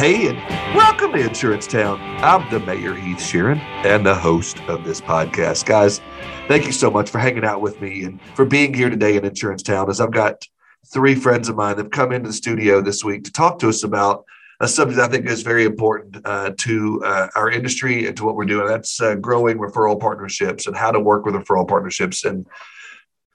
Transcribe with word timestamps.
hey, 0.00 0.28
and 0.28 0.38
welcome 0.74 1.12
to 1.12 1.20
Insurance 1.20 1.66
Town. 1.66 2.00
I'm 2.24 2.50
the 2.50 2.58
Mayor 2.60 2.94
Heath 2.94 3.18
Sheeran 3.18 3.58
and 3.84 4.06
the 4.06 4.14
host 4.14 4.58
of 4.60 4.82
this 4.82 4.98
podcast. 4.98 5.66
Guys, 5.66 6.00
thank 6.48 6.64
you 6.64 6.72
so 6.72 6.90
much 6.90 7.10
for 7.10 7.18
hanging 7.18 7.44
out 7.44 7.60
with 7.60 7.82
me 7.82 8.04
and 8.04 8.18
for 8.34 8.46
being 8.46 8.72
here 8.72 8.88
today 8.88 9.18
in 9.18 9.26
Insurance 9.26 9.62
Town 9.62 9.90
as 9.90 10.00
I've 10.00 10.10
got 10.10 10.42
three 10.90 11.14
friends 11.14 11.50
of 11.50 11.56
mine 11.56 11.76
that 11.76 11.82
have 11.82 11.90
come 11.90 12.12
into 12.12 12.28
the 12.28 12.32
studio 12.32 12.80
this 12.80 13.04
week 13.04 13.24
to 13.24 13.30
talk 13.30 13.58
to 13.58 13.68
us 13.68 13.84
about 13.84 14.24
a 14.60 14.66
subject 14.66 14.98
I 14.98 15.06
think 15.06 15.26
is 15.26 15.42
very 15.42 15.66
important 15.66 16.16
uh, 16.24 16.52
to 16.56 17.02
uh, 17.04 17.28
our 17.36 17.50
industry 17.50 18.06
and 18.06 18.16
to 18.16 18.24
what 18.24 18.36
we're 18.36 18.46
doing. 18.46 18.68
That's 18.68 19.02
uh, 19.02 19.16
growing 19.16 19.58
referral 19.58 20.00
partnerships 20.00 20.66
and 20.66 20.74
how 20.74 20.92
to 20.92 20.98
work 20.98 21.26
with 21.26 21.34
referral 21.34 21.68
partnerships 21.68 22.24
and 22.24 22.46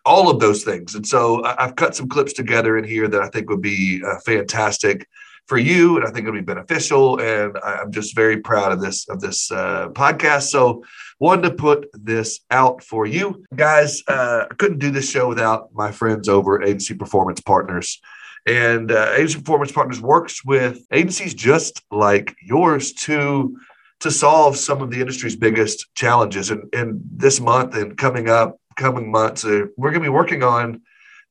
all 0.04 0.32
of 0.32 0.40
those 0.40 0.64
things. 0.64 0.96
And 0.96 1.06
so 1.06 1.46
I've 1.46 1.76
cut 1.76 1.96
some 1.96 2.10
clips 2.10 2.34
together 2.34 2.76
in 2.76 2.86
here 2.86 3.08
that 3.08 3.22
I 3.22 3.30
think 3.30 3.52
would 3.52 3.62
be 3.62 4.02
uh, 4.04 4.18
fantastic 4.26 5.08
for 5.48 5.58
you, 5.58 5.98
and 5.98 6.06
I 6.06 6.10
think 6.10 6.28
it'll 6.28 6.40
be 6.40 6.42
beneficial. 6.42 7.20
And 7.20 7.58
I'm 7.64 7.92
just 7.92 8.16
very 8.16 8.38
proud 8.42 8.72
of 8.72 8.82
this 8.82 9.08
of 9.10 9.22
this 9.22 9.52
uh, 9.52 9.90
podcast. 9.90 10.44
So 10.44 10.84
wanted 11.20 11.44
to 11.44 11.56
put 11.56 11.90
this 11.94 12.42
out 12.52 12.84
for 12.84 13.06
you 13.06 13.46
guys. 13.56 14.04
Uh, 14.08 14.46
I 14.50 14.54
couldn't 14.56 14.80
do 14.80 14.92
this 14.92 15.10
show 15.10 15.28
without 15.28 15.74
my 15.74 15.92
friends 15.92 16.28
over 16.28 16.62
Agency 16.62 16.96
Performance 16.96 17.42
Partners. 17.42 18.02
And 18.48 18.92
uh, 18.92 19.14
Agency 19.16 19.40
Performance 19.40 19.72
Partners 19.72 20.02
works 20.02 20.46
with 20.46 20.86
agencies 20.92 21.34
just 21.34 21.82
like 21.92 22.36
yours 22.42 22.94
to 22.94 23.58
to 24.02 24.12
solve 24.12 24.58
some 24.58 24.82
of 24.82 24.92
the 24.92 25.00
industry's 25.00 25.36
biggest 25.36 25.88
challenges. 25.96 26.52
And, 26.52 26.64
and 26.74 27.02
this 27.12 27.40
month 27.40 27.76
and 27.76 27.98
coming 27.98 28.30
up, 28.30 28.60
coming 28.76 29.10
months, 29.10 29.46
uh, 29.46 29.66
we're 29.78 29.92
going 29.92 30.04
to 30.04 30.10
be 30.10 30.10
working 30.10 30.44
on 30.44 30.82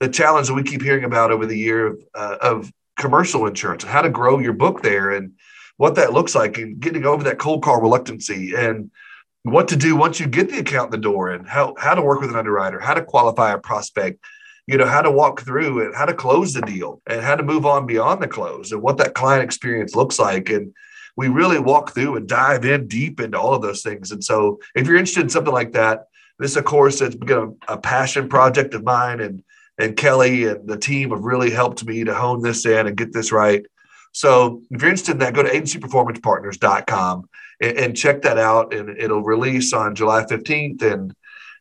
the 0.00 0.08
challenge 0.08 0.48
that 0.48 0.55
we 0.55 0.62
keep 0.62 0.83
hearing 0.83 1.05
about 1.05 1.31
over 1.31 1.47
the 1.47 1.56
year 1.56 1.86
of, 1.86 2.03
uh, 2.14 2.36
of 2.41 2.72
commercial 2.97 3.47
insurance 3.47 3.84
how 3.84 4.03
to 4.03 4.11
grow 4.11 4.39
your 4.39 4.53
book 4.53 4.83
there 4.83 5.11
and 5.11 5.33
what 5.77 5.97
that 5.97 6.12
looks 6.12 6.34
like 6.34 6.59
and 6.59 6.81
getting 6.81 7.05
over 7.05 7.25
that 7.25 7.39
cold 7.39 7.62
call 7.62 7.81
reluctancy 7.81 8.55
and 8.55 8.91
what 9.42 9.69
to 9.69 9.77
do 9.77 9.95
once 9.95 10.19
you 10.19 10.27
get 10.27 10.48
the 10.48 10.59
account 10.59 10.87
in 10.87 11.00
the 11.00 11.05
door 11.05 11.31
and 11.31 11.47
how, 11.47 11.75
how 11.78 11.95
to 11.95 12.00
work 12.00 12.20
with 12.20 12.31
an 12.31 12.37
underwriter, 12.37 12.81
how 12.81 12.95
to 12.95 13.05
qualify 13.05 13.53
a 13.53 13.59
prospect, 13.59 14.19
you 14.67 14.78
know, 14.78 14.87
how 14.87 15.03
to 15.03 15.11
walk 15.11 15.42
through 15.42 15.84
and 15.84 15.95
how 15.95 16.06
to 16.06 16.15
close 16.15 16.55
the 16.55 16.62
deal 16.62 17.03
and 17.06 17.20
how 17.20 17.37
to 17.37 17.42
move 17.42 17.67
on 17.67 17.87
beyond 17.87 18.22
the 18.22 18.28
close 18.28 18.72
and 18.72 18.81
what 18.81 18.97
that 18.97 19.15
client 19.15 19.45
experience 19.45 19.95
looks 19.95 20.19
like. 20.19 20.48
And 20.48 20.72
we 21.17 21.28
really 21.28 21.59
walk 21.59 21.92
through 21.92 22.17
and 22.17 22.27
dive 22.27 22.65
in 22.65 22.89
deep 22.89 23.20
into 23.20 23.39
all 23.39 23.55
of 23.55 23.62
those 23.62 23.83
things. 23.83 24.11
And 24.11 24.25
so 24.25 24.61
if 24.75 24.87
you're 24.87 24.97
interested 24.97 25.22
in 25.22 25.28
something 25.28 25.53
like 25.53 25.72
that, 25.72 26.06
this, 26.39 26.56
of 26.56 26.65
course, 26.65 27.00
has 27.00 27.15
become 27.15 27.56
a 27.69 27.77
passion 27.77 28.28
project 28.28 28.75
of 28.75 28.83
mine. 28.83 29.20
And 29.20 29.45
and 29.78 29.97
Kelly 29.97 30.44
and 30.44 30.69
the 30.69 30.78
team 30.78 31.11
have 31.11 31.22
really 31.22 31.50
helped 31.50 31.84
me 31.84 32.05
to 32.05 32.14
hone 32.14 32.42
this 32.42 32.67
in 32.67 32.86
and 32.86 32.97
get 32.97 33.12
this 33.12 33.33
right. 33.33 33.64
So 34.12 34.62
if 34.70 34.81
you're 34.81 34.91
interested 34.91 35.12
in 35.12 35.19
that, 35.19 35.34
go 35.34 35.42
to 35.42 35.50
agencyperformancepartners.com 35.50 37.28
and, 37.61 37.78
and 37.78 37.97
check 37.97 38.22
that 38.22 38.39
out. 38.39 38.72
And 38.72 38.91
it'll 38.98 39.22
release 39.22 39.72
on 39.72 39.94
July 39.94 40.25
15th. 40.25 40.83
And 40.83 41.14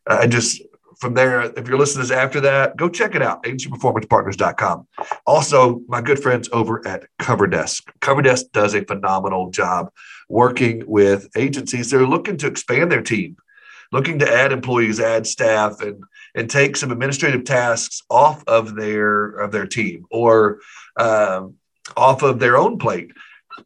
uh, 0.05 0.27
just 0.27 0.61
from 0.99 1.15
there, 1.15 1.41
if 1.41 1.67
you're 1.67 1.79
listening 1.79 2.03
to 2.05 2.09
this 2.09 2.17
after 2.17 2.39
that, 2.41 2.77
go 2.77 2.89
check 2.89 3.15
it 3.15 3.23
out, 3.23 3.43
agencyperformancepartners.com. 3.43 4.87
Also, 5.25 5.81
my 5.87 6.01
good 6.01 6.21
friends 6.21 6.47
over 6.53 6.85
at 6.87 7.07
CoverDesk. 7.19 7.81
CoverDesk 7.99 8.51
does 8.51 8.75
a 8.75 8.85
phenomenal 8.85 9.49
job 9.49 9.91
working 10.29 10.83
with 10.87 11.27
agencies 11.35 11.89
They're 11.89 12.07
looking 12.07 12.37
to 12.37 12.47
expand 12.47 12.91
their 12.91 13.01
team, 13.01 13.35
looking 13.93 14.19
to 14.19 14.29
add 14.29 14.51
employees, 14.51 14.99
add 14.99 15.25
staff, 15.25 15.79
and 15.81 16.03
and 16.35 16.49
take 16.49 16.75
some 16.75 16.91
administrative 16.91 17.45
tasks 17.45 18.01
off 18.09 18.43
of 18.47 18.75
their 18.75 19.29
of 19.29 19.51
their 19.51 19.67
team 19.67 20.05
or 20.11 20.59
um, 20.97 21.55
off 21.95 22.23
of 22.23 22.39
their 22.39 22.57
own 22.57 22.77
plate. 22.77 23.11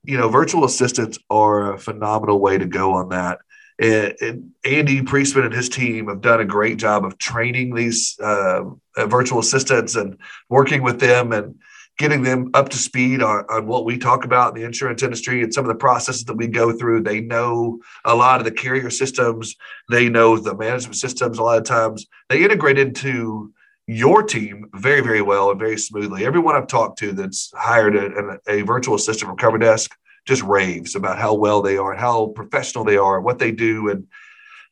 You 0.04 0.18
know, 0.18 0.30
virtual 0.30 0.66
assistants 0.66 1.18
are 1.30 1.74
a 1.74 1.80
phenomenal 1.80 2.40
way 2.40 2.58
to 2.58 2.66
go 2.66 2.94
on 2.94 3.10
that. 3.10 3.40
And, 3.80 4.16
and 4.22 4.52
Andy 4.66 5.02
Priestman 5.02 5.46
and 5.46 5.54
his 5.54 5.70
team 5.70 6.08
have 6.08 6.20
done 6.20 6.42
a 6.42 6.46
great 6.46 6.78
job 6.78 7.06
of 7.06 7.18
training 7.18 7.74
these 7.74 8.20
uh, 8.20 8.64
virtual 8.98 9.40
assistants 9.40 9.96
and 9.96 10.18
working 10.50 10.82
with 10.82 11.00
them 11.00 11.32
and 11.32 11.56
getting 11.98 12.22
them 12.22 12.50
up 12.54 12.70
to 12.70 12.78
speed 12.78 13.22
on, 13.22 13.44
on 13.50 13.66
what 13.66 13.86
we 13.86 13.98
talk 13.98 14.24
about 14.24 14.56
in 14.56 14.62
the 14.62 14.66
insurance 14.66 15.02
industry 15.02 15.42
and 15.42 15.54
some 15.54 15.66
of 15.66 15.70
the 15.70 15.76
processes 15.76 16.26
that 16.26 16.38
we 16.38 16.48
go 16.48 16.72
through. 16.72 17.02
They 17.02 17.22
know 17.22 17.80
a 18.06 18.16
lot 18.16 18.40
of 18.40 18.46
the 18.46 18.52
carrier 18.52 18.90
systems, 18.90 19.56
they 19.90 20.08
know 20.08 20.38
the 20.38 20.56
management 20.56 20.96
systems 20.96 21.40
a 21.40 21.44
lot 21.44 21.58
of 21.58 21.64
times. 21.64 22.06
They 22.30 22.44
integrate 22.44 22.78
into 22.78 23.52
your 23.88 24.22
team 24.22 24.70
very, 24.76 25.02
very 25.02 25.22
well 25.22 25.50
and 25.50 25.60
very 25.60 25.78
smoothly. 25.78 26.26
Everyone 26.26 26.56
I've 26.56 26.68
talked 26.68 27.00
to 27.00 27.14
that's 27.14 27.52
hired 27.56 27.96
a, 27.96 28.38
a, 28.48 28.62
virtual 28.64 28.96
assistant 28.96 29.30
from 29.30 29.38
CoverDesk 29.38 29.90
just 30.26 30.44
raves 30.44 30.94
about 30.96 31.18
how 31.18 31.34
well 31.34 31.62
they 31.62 31.78
are 31.78 31.96
how 31.96 32.28
professional 32.36 32.84
they 32.84 32.98
are, 32.98 33.22
what 33.22 33.40
they 33.40 33.52
do, 33.52 33.90
and 33.90 34.06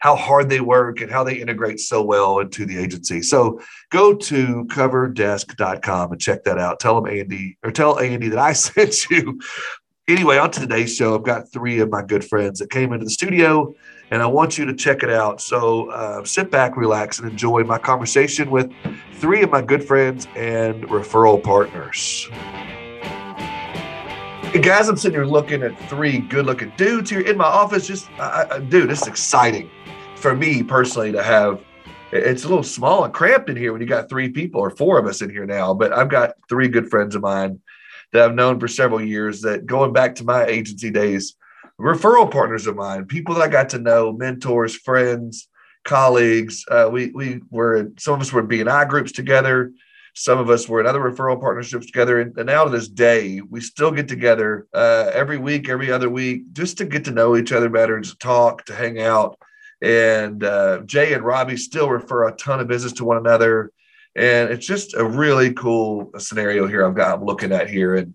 how 0.05 0.16
hard 0.16 0.51
they 0.51 0.61
work 0.61 1.01
and 1.01 1.09
how 1.09 1.23
they 1.23 1.33
integrate 1.33 1.79
so 1.79 1.99
well 1.99 2.38
into 2.38 2.63
the 2.63 2.77
agency. 2.77 3.23
So 3.23 3.59
go 3.89 4.13
to 4.13 4.66
coverdesk.com 4.66 6.11
and 6.11 6.21
check 6.21 6.43
that 6.43 6.59
out. 6.59 6.79
Tell 6.79 7.01
them 7.01 7.11
Andy 7.11 7.57
or 7.63 7.71
tell 7.71 7.97
Andy 7.97 8.27
that 8.29 8.38
I 8.38 8.53
sent 8.67 9.09
you. 9.09 9.41
Anyway, 10.07 10.38
on 10.38 10.51
to 10.51 10.59
today's 10.59 10.95
show, 10.95 11.16
I've 11.16 11.23
got 11.23 11.51
three 11.51 11.79
of 11.79 11.89
my 11.89 12.03
good 12.03 12.23
friends 12.23 12.59
that 12.59 12.69
came 12.69 12.93
into 12.93 13.03
the 13.05 13.09
studio 13.09 13.73
and 14.11 14.21
I 14.21 14.27
want 14.27 14.59
you 14.59 14.66
to 14.67 14.75
check 14.75 15.01
it 15.01 15.09
out. 15.09 15.41
So 15.41 15.89
uh, 15.89 16.23
sit 16.23 16.51
back, 16.51 16.77
relax, 16.77 17.17
and 17.17 17.27
enjoy 17.27 17.63
my 17.63 17.79
conversation 17.79 18.51
with 18.51 18.72
three 19.13 19.41
of 19.41 19.49
my 19.49 19.63
good 19.63 19.83
friends 19.83 20.27
and 20.35 20.83
referral 20.83 21.41
partners. 21.41 22.27
Hey 24.51 24.61
guys, 24.61 24.87
I'm 24.87 24.97
sitting 24.97 25.17
here 25.17 25.25
looking 25.25 25.63
at 25.63 25.75
three 25.89 26.19
good 26.19 26.45
looking 26.45 26.72
dudes 26.77 27.09
here 27.09 27.22
in 27.22 27.37
my 27.37 27.45
office. 27.45 27.87
Just, 27.87 28.07
uh, 28.19 28.59
dude, 28.59 28.87
this 28.87 29.01
is 29.01 29.07
exciting 29.07 29.72
for 30.25 30.35
me 30.35 30.63
personally 30.63 31.11
to 31.11 31.21
have 31.21 31.63
it's 32.11 32.45
a 32.45 32.47
little 32.47 32.63
small 32.63 33.03
and 33.03 33.13
cramped 33.13 33.47
in 33.47 33.55
here 33.55 33.71
when 33.71 33.79
you 33.79 33.85
got 33.85 34.09
three 34.09 34.27
people 34.27 34.59
or 34.59 34.71
four 34.71 34.97
of 34.97 35.05
us 35.05 35.21
in 35.21 35.29
here 35.29 35.45
now. 35.45 35.71
But 35.71 35.93
I've 35.93 36.09
got 36.09 36.33
three 36.49 36.67
good 36.67 36.89
friends 36.89 37.13
of 37.13 37.21
mine 37.21 37.59
that 38.11 38.23
I've 38.23 38.33
known 38.33 38.59
for 38.59 38.67
several 38.67 38.99
years 38.99 39.41
that 39.41 39.67
going 39.67 39.93
back 39.93 40.15
to 40.15 40.23
my 40.23 40.43
agency 40.45 40.89
days, 40.89 41.35
referral 41.79 42.31
partners 42.31 42.65
of 42.65 42.75
mine, 42.75 43.05
people 43.05 43.35
that 43.35 43.43
I 43.43 43.47
got 43.49 43.69
to 43.69 43.77
know, 43.77 44.13
mentors, 44.13 44.75
friends, 44.75 45.47
colleagues. 45.83 46.65
Uh, 46.71 46.89
we 46.91 47.11
we 47.11 47.41
were 47.51 47.91
some 47.99 48.15
of 48.15 48.21
us 48.21 48.33
were 48.33 48.41
in 48.41 48.47
BNI 48.47 48.89
groups 48.89 49.11
together. 49.11 49.73
Some 50.15 50.39
of 50.39 50.49
us 50.49 50.67
were 50.67 50.79
in 50.79 50.87
other 50.87 51.01
referral 51.01 51.39
partnerships 51.39 51.85
together. 51.85 52.19
And, 52.21 52.35
and 52.35 52.47
now 52.47 52.63
to 52.63 52.71
this 52.71 52.87
day, 52.87 53.41
we 53.41 53.61
still 53.61 53.91
get 53.91 54.07
together 54.07 54.65
uh, 54.73 55.11
every 55.13 55.37
week, 55.37 55.69
every 55.69 55.91
other 55.91 56.09
week, 56.09 56.51
just 56.51 56.79
to 56.79 56.85
get 56.85 57.05
to 57.05 57.11
know 57.11 57.37
each 57.37 57.51
other 57.51 57.69
better 57.69 58.01
to 58.01 58.17
talk, 58.17 58.65
to 58.65 58.73
hang 58.73 58.99
out. 58.99 59.37
And 59.81 60.43
uh, 60.43 60.81
Jay 60.85 61.13
and 61.13 61.23
Robbie 61.23 61.57
still 61.57 61.89
refer 61.89 62.27
a 62.27 62.35
ton 62.35 62.59
of 62.59 62.67
business 62.67 62.93
to 62.93 63.05
one 63.05 63.17
another. 63.17 63.71
And 64.15 64.49
it's 64.49 64.65
just 64.65 64.95
a 64.95 65.03
really 65.03 65.53
cool 65.53 66.11
scenario 66.17 66.67
here 66.67 66.85
I've 66.85 66.95
got 66.95 67.17
I'm 67.19 67.25
looking 67.25 67.51
at 67.51 67.69
here. 67.69 67.95
And 67.95 68.13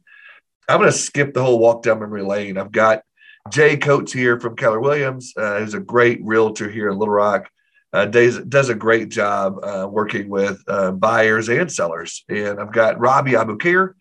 I'm 0.69 0.79
going 0.79 0.91
to 0.91 0.97
skip 0.97 1.35
the 1.35 1.43
whole 1.43 1.59
walk 1.59 1.83
down 1.83 2.01
memory 2.01 2.23
lane. 2.23 2.57
I've 2.57 2.73
got 2.73 3.03
Jay 3.51 3.77
Coates 3.77 4.13
here 4.13 4.39
from 4.41 4.57
Keller 4.57 4.81
Williams, 4.81 5.35
uh, 5.37 5.59
who's 5.59 5.75
a 5.75 5.81
great 5.81 6.21
realtor 6.23 6.71
here 6.71 6.91
in 6.91 6.99
Little 6.99 7.15
Rock. 7.15 7.51
Uh, 7.93 8.07
does, 8.07 8.39
does 8.39 8.69
a 8.69 8.75
great 8.75 9.09
job 9.09 9.57
uh, 9.65 9.87
working 9.91 10.29
with 10.29 10.63
uh, 10.69 10.93
buyers 10.93 11.49
and 11.49 11.71
sellers. 11.71 12.25
And 12.29 12.61
I've 12.61 12.73
got 12.73 13.01
Robbie 13.01 13.33
Abukir, 13.33 13.95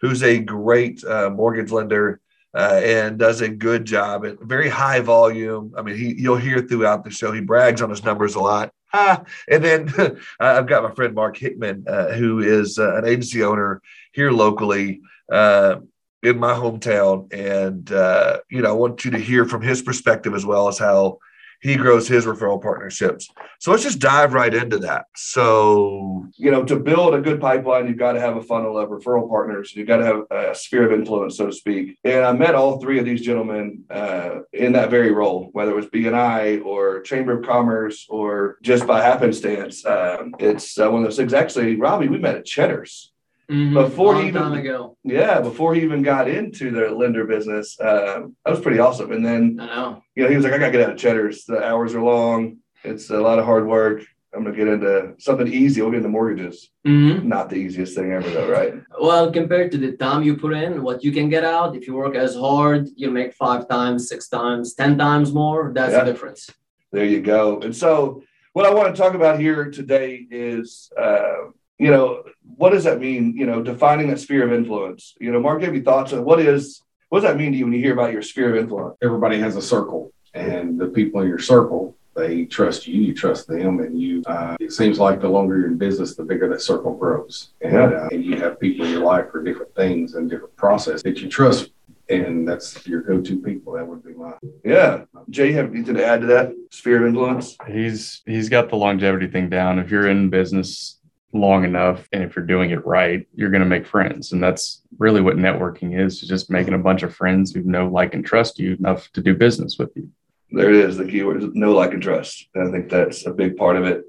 who's 0.00 0.22
a 0.24 0.40
great 0.40 1.04
uh, 1.04 1.30
mortgage 1.30 1.70
lender 1.70 2.20
uh, 2.56 2.80
and 2.82 3.18
does 3.18 3.42
a 3.42 3.48
good 3.48 3.84
job 3.84 4.24
at 4.24 4.40
very 4.40 4.68
high 4.68 5.00
volume. 5.00 5.74
I 5.76 5.82
mean, 5.82 5.96
he 5.96 6.14
you'll 6.14 6.36
hear 6.36 6.60
throughout 6.60 7.04
the 7.04 7.10
show 7.10 7.30
he 7.30 7.40
brags 7.40 7.82
on 7.82 7.90
his 7.90 8.02
numbers 8.02 8.34
a 8.34 8.40
lot. 8.40 8.72
Ah, 8.94 9.22
and 9.48 9.62
then 9.62 9.92
I've 10.40 10.66
got 10.66 10.82
my 10.82 10.94
friend 10.94 11.14
Mark 11.14 11.36
Hickman, 11.36 11.84
uh, 11.86 12.12
who 12.12 12.40
is 12.40 12.78
uh, 12.78 12.96
an 12.96 13.04
agency 13.04 13.44
owner 13.44 13.82
here 14.12 14.32
locally 14.32 15.02
uh, 15.30 15.76
in 16.22 16.38
my 16.38 16.54
hometown, 16.54 17.32
and 17.32 17.92
uh, 17.92 18.38
you 18.50 18.62
know 18.62 18.70
I 18.70 18.72
want 18.72 19.04
you 19.04 19.10
to 19.10 19.18
hear 19.18 19.44
from 19.44 19.60
his 19.60 19.82
perspective 19.82 20.34
as 20.34 20.46
well 20.46 20.68
as 20.68 20.78
how 20.78 21.18
he 21.62 21.76
grows 21.76 22.06
his 22.08 22.26
referral 22.26 22.60
partnerships. 22.60 23.30
So 23.58 23.70
let's 23.70 23.82
just 23.82 23.98
dive 23.98 24.34
right 24.34 24.52
into 24.52 24.78
that. 24.78 25.06
So, 25.14 26.26
you 26.36 26.50
know, 26.50 26.64
to 26.64 26.76
build 26.76 27.14
a 27.14 27.20
good 27.20 27.40
pipeline, 27.40 27.88
you've 27.88 27.98
got 27.98 28.12
to 28.12 28.20
have 28.20 28.36
a 28.36 28.42
funnel 28.42 28.78
of 28.78 28.90
referral 28.90 29.28
partners. 29.28 29.74
You've 29.74 29.88
got 29.88 29.98
to 29.98 30.04
have 30.04 30.22
a 30.30 30.54
sphere 30.54 30.90
of 30.90 30.98
influence, 30.98 31.36
so 31.36 31.46
to 31.46 31.52
speak. 31.52 31.98
And 32.04 32.24
I 32.24 32.32
met 32.32 32.54
all 32.54 32.80
three 32.80 32.98
of 32.98 33.04
these 33.04 33.22
gentlemen 33.22 33.84
uh, 33.90 34.40
in 34.52 34.72
that 34.72 34.90
very 34.90 35.12
role, 35.12 35.48
whether 35.52 35.72
it 35.72 35.76
was 35.76 35.86
BNI 35.86 36.64
or 36.64 37.00
Chamber 37.00 37.38
of 37.38 37.46
Commerce 37.46 38.06
or 38.08 38.58
just 38.62 38.86
by 38.86 39.02
happenstance. 39.02 39.84
Um, 39.84 40.34
it's 40.38 40.78
uh, 40.78 40.90
one 40.90 41.02
of 41.02 41.06
those 41.08 41.16
things. 41.16 41.34
Actually, 41.34 41.76
Robbie, 41.76 42.08
we 42.08 42.18
met 42.18 42.36
at 42.36 42.44
Cheddar's. 42.44 43.12
Mm-hmm. 43.50 43.74
Before 43.74 44.20
he 44.20 44.28
even 44.28 44.42
time 44.42 44.54
ago. 44.54 44.96
yeah, 45.04 45.40
before 45.40 45.74
he 45.74 45.82
even 45.82 46.02
got 46.02 46.28
into 46.28 46.70
the 46.72 46.90
lender 46.90 47.24
business, 47.24 47.78
uh, 47.78 48.22
that 48.44 48.50
was 48.50 48.60
pretty 48.60 48.80
awesome. 48.80 49.12
And 49.12 49.24
then 49.24 49.58
I 49.60 49.66
know. 49.66 50.02
you 50.16 50.24
know, 50.24 50.30
he 50.30 50.34
was 50.36 50.44
like, 50.44 50.54
I 50.54 50.58
got 50.58 50.66
to 50.66 50.72
get 50.72 50.80
out 50.82 50.90
of 50.92 50.98
Cheddar's. 50.98 51.44
The 51.44 51.64
hours 51.64 51.94
are 51.94 52.02
long. 52.02 52.58
It's 52.82 53.08
a 53.10 53.20
lot 53.20 53.38
of 53.38 53.44
hard 53.44 53.66
work. 53.66 54.02
I'm 54.34 54.44
gonna 54.44 54.54
get 54.56 54.68
into 54.68 55.14
something 55.18 55.46
easy. 55.50 55.80
We'll 55.80 55.92
get 55.92 55.98
into 55.98 56.10
mortgages. 56.10 56.68
Mhm. 56.86 57.24
Not 57.24 57.48
the 57.48 57.56
easiest 57.56 57.96
thing 57.96 58.12
ever, 58.12 58.28
though, 58.28 58.50
right? 58.50 58.74
Well, 59.00 59.32
compared 59.32 59.72
to 59.72 59.78
the 59.78 59.92
time 59.92 60.24
you 60.24 60.36
put 60.36 60.52
in, 60.52 60.82
what 60.82 61.02
you 61.02 61.10
can 61.10 61.30
get 61.30 61.42
out, 61.42 61.74
if 61.74 61.86
you 61.86 61.94
work 61.94 62.14
as 62.16 62.34
hard, 62.36 62.86
you 62.96 63.10
make 63.10 63.32
five 63.32 63.66
times, 63.66 64.08
six 64.08 64.28
times, 64.28 64.74
10 64.74 64.98
times 64.98 65.32
more. 65.32 65.72
That's 65.74 65.92
Yeah. 65.92 66.04
the 66.04 66.12
difference. 66.12 66.50
There 66.92 67.06
you 67.06 67.22
go. 67.22 67.60
And 67.60 67.74
so, 67.74 68.22
what 68.52 68.66
I 68.66 68.74
want 68.74 68.94
to 68.94 69.00
talk 69.00 69.14
about 69.14 69.40
here 69.40 69.70
today 69.70 70.26
is, 70.30 70.90
uh, 71.00 71.36
you 71.78 71.90
know, 71.90 72.22
what 72.56 72.70
does 72.70 72.84
that 72.84 73.00
mean? 73.00 73.36
You 73.36 73.46
know, 73.46 73.62
defining 73.62 74.08
that 74.08 74.18
sphere 74.20 74.44
of 74.46 74.52
influence. 74.52 75.14
You 75.20 75.30
know, 75.32 75.40
Mark, 75.40 75.62
have 75.62 75.72
me 75.72 75.80
thoughts 75.80 76.12
on 76.12 76.24
what 76.24 76.40
is 76.40 76.82
what 77.08 77.20
does 77.20 77.30
that 77.30 77.36
mean 77.36 77.52
to 77.52 77.58
you 77.58 77.64
when 77.66 77.72
you 77.72 77.80
hear 77.80 77.92
about 77.92 78.12
your 78.12 78.22
sphere 78.22 78.50
of 78.50 78.56
influence? 78.62 78.96
everybody 79.02 79.38
has 79.38 79.56
a 79.56 79.62
circle 79.62 80.12
and 80.34 80.78
the 80.78 80.86
people 80.88 81.20
in 81.20 81.28
your 81.28 81.38
circle 81.38 81.94
they 82.16 82.44
trust 82.46 82.86
you 82.86 83.00
you 83.00 83.14
trust 83.14 83.46
them 83.46 83.78
and 83.80 84.00
you 84.00 84.22
uh, 84.26 84.56
it 84.58 84.72
seems 84.72 84.98
like 84.98 85.20
the 85.20 85.28
longer 85.28 85.56
you're 85.58 85.68
in 85.68 85.76
business 85.78 86.16
the 86.16 86.24
bigger 86.24 86.48
that 86.48 86.60
circle 86.62 86.94
grows 86.96 87.50
and, 87.60 87.72
Yeah. 87.74 87.84
uh, 87.84 88.08
and 88.10 88.24
you 88.24 88.36
have 88.38 88.58
people 88.58 88.86
in 88.86 88.92
your 88.92 89.04
life 89.04 89.30
for 89.30 89.42
different 89.42 89.74
things 89.76 90.14
and 90.14 90.28
different 90.28 90.56
process 90.56 91.02
that 91.04 91.18
you 91.18 91.28
trust 91.28 91.70
and 92.08 92.46
that's 92.48 92.86
your 92.86 93.02
go-to 93.02 93.40
people 93.42 93.72
that 93.74 93.86
would 93.86 94.02
be 94.04 94.14
mine 94.14 94.34
Yeah, 94.64 95.04
Jay, 95.30 95.52
have 95.52 95.72
anything 95.74 95.94
to 95.96 96.04
add 96.06 96.22
to 96.22 96.26
that 96.28 96.52
sphere 96.70 97.02
of 97.02 97.08
influence? 97.08 97.56
He's 97.68 98.22
he's 98.26 98.48
got 98.48 98.68
the 98.70 98.76
longevity 98.76 99.26
thing 99.28 99.48
down. 99.48 99.78
If 99.78 99.90
you're 99.90 100.08
in 100.08 100.30
business 100.30 100.95
long 101.40 101.64
enough 101.64 102.08
and 102.12 102.22
if 102.22 102.34
you're 102.34 102.44
doing 102.44 102.70
it 102.70 102.84
right, 102.86 103.26
you're 103.34 103.50
going 103.50 103.62
to 103.62 103.68
make 103.68 103.86
friends. 103.86 104.32
And 104.32 104.42
that's 104.42 104.82
really 104.98 105.20
what 105.20 105.36
networking 105.36 105.98
is, 105.98 106.22
is 106.22 106.28
just 106.28 106.50
making 106.50 106.74
a 106.74 106.78
bunch 106.78 107.02
of 107.02 107.14
friends 107.14 107.52
who 107.52 107.62
know, 107.62 107.88
like, 107.88 108.14
and 108.14 108.24
trust 108.24 108.58
you 108.58 108.74
enough 108.74 109.10
to 109.12 109.22
do 109.22 109.34
business 109.34 109.78
with 109.78 109.90
you. 109.94 110.10
There 110.50 110.70
it 110.70 110.76
is. 110.76 110.96
The 110.96 111.04
key 111.06 111.22
word 111.22 111.42
is 111.42 111.54
know, 111.54 111.72
like, 111.72 111.92
and 111.92 112.02
trust. 112.02 112.48
And 112.54 112.68
I 112.68 112.70
think 112.70 112.88
that's 112.88 113.26
a 113.26 113.32
big 113.32 113.56
part 113.56 113.76
of 113.76 113.84
it. 113.84 114.04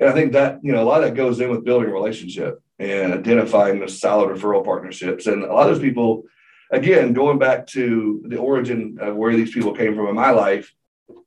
And 0.00 0.08
I 0.08 0.12
think 0.12 0.32
that, 0.32 0.60
you 0.62 0.72
know, 0.72 0.82
a 0.82 0.84
lot 0.84 1.02
of 1.02 1.08
that 1.08 1.16
goes 1.16 1.40
in 1.40 1.50
with 1.50 1.64
building 1.64 1.88
a 1.88 1.92
relationship 1.92 2.62
and 2.78 3.12
identifying 3.12 3.80
the 3.80 3.88
solid 3.88 4.36
referral 4.36 4.64
partnerships. 4.64 5.26
And 5.26 5.42
a 5.42 5.52
lot 5.52 5.68
of 5.68 5.74
those 5.74 5.82
people, 5.82 6.24
again, 6.70 7.12
going 7.12 7.38
back 7.38 7.66
to 7.68 8.22
the 8.26 8.36
origin 8.36 8.98
of 9.00 9.16
where 9.16 9.34
these 9.34 9.52
people 9.52 9.74
came 9.74 9.96
from 9.96 10.06
in 10.06 10.14
my 10.14 10.30
life, 10.30 10.72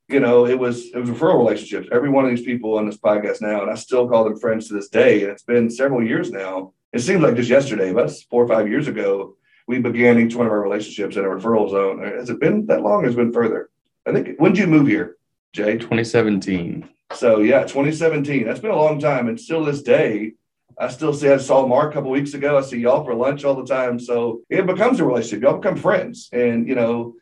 you 0.08 0.20
know, 0.20 0.46
it 0.46 0.58
was 0.58 0.86
it 0.86 0.98
was 0.98 1.10
referral 1.10 1.38
relationships. 1.38 1.88
Every 1.90 2.10
one 2.10 2.24
of 2.24 2.30
these 2.30 2.44
people 2.44 2.76
on 2.76 2.86
this 2.86 2.98
podcast 2.98 3.40
now, 3.40 3.62
and 3.62 3.70
I 3.70 3.74
still 3.74 4.08
call 4.08 4.24
them 4.24 4.38
friends 4.38 4.68
to 4.68 4.74
this 4.74 4.88
day. 4.88 5.22
And 5.22 5.32
it's 5.32 5.42
been 5.42 5.70
several 5.70 6.06
years 6.06 6.30
now. 6.30 6.72
It 6.92 7.00
seems 7.00 7.22
like 7.22 7.36
just 7.36 7.48
yesterday, 7.48 7.92
but 7.92 8.06
that's 8.06 8.22
four 8.24 8.44
or 8.44 8.48
five 8.48 8.68
years 8.68 8.86
ago, 8.86 9.36
we 9.66 9.78
began 9.78 10.20
each 10.20 10.34
one 10.34 10.46
of 10.46 10.52
our 10.52 10.60
relationships 10.60 11.16
in 11.16 11.24
a 11.24 11.28
referral 11.28 11.70
zone. 11.70 12.02
Has 12.02 12.28
it 12.28 12.40
been 12.40 12.66
that 12.66 12.82
long? 12.82 13.04
Has 13.04 13.14
it 13.14 13.16
been 13.16 13.32
further? 13.32 13.70
I 14.06 14.12
think 14.12 14.38
when 14.38 14.52
did 14.52 14.60
you 14.60 14.66
move 14.66 14.86
here, 14.86 15.16
Jay? 15.52 15.78
2017. 15.78 16.88
So 17.14 17.40
yeah, 17.40 17.62
2017. 17.62 18.44
That's 18.44 18.60
been 18.60 18.70
a 18.70 18.76
long 18.76 18.98
time, 18.98 19.28
and 19.28 19.40
still 19.40 19.64
this 19.64 19.82
day, 19.82 20.32
I 20.78 20.88
still 20.88 21.14
see. 21.14 21.30
I 21.30 21.36
saw 21.38 21.66
Mark 21.66 21.92
a 21.92 21.94
couple 21.94 22.10
weeks 22.10 22.34
ago. 22.34 22.58
I 22.58 22.62
see 22.62 22.78
y'all 22.78 23.04
for 23.04 23.14
lunch 23.14 23.44
all 23.44 23.54
the 23.54 23.64
time. 23.64 23.98
So 23.98 24.42
it 24.50 24.66
becomes 24.66 25.00
a 25.00 25.04
relationship. 25.04 25.42
Y'all 25.42 25.58
become 25.58 25.76
friends, 25.76 26.28
and 26.32 26.68
you 26.68 26.74
know, 26.74 27.14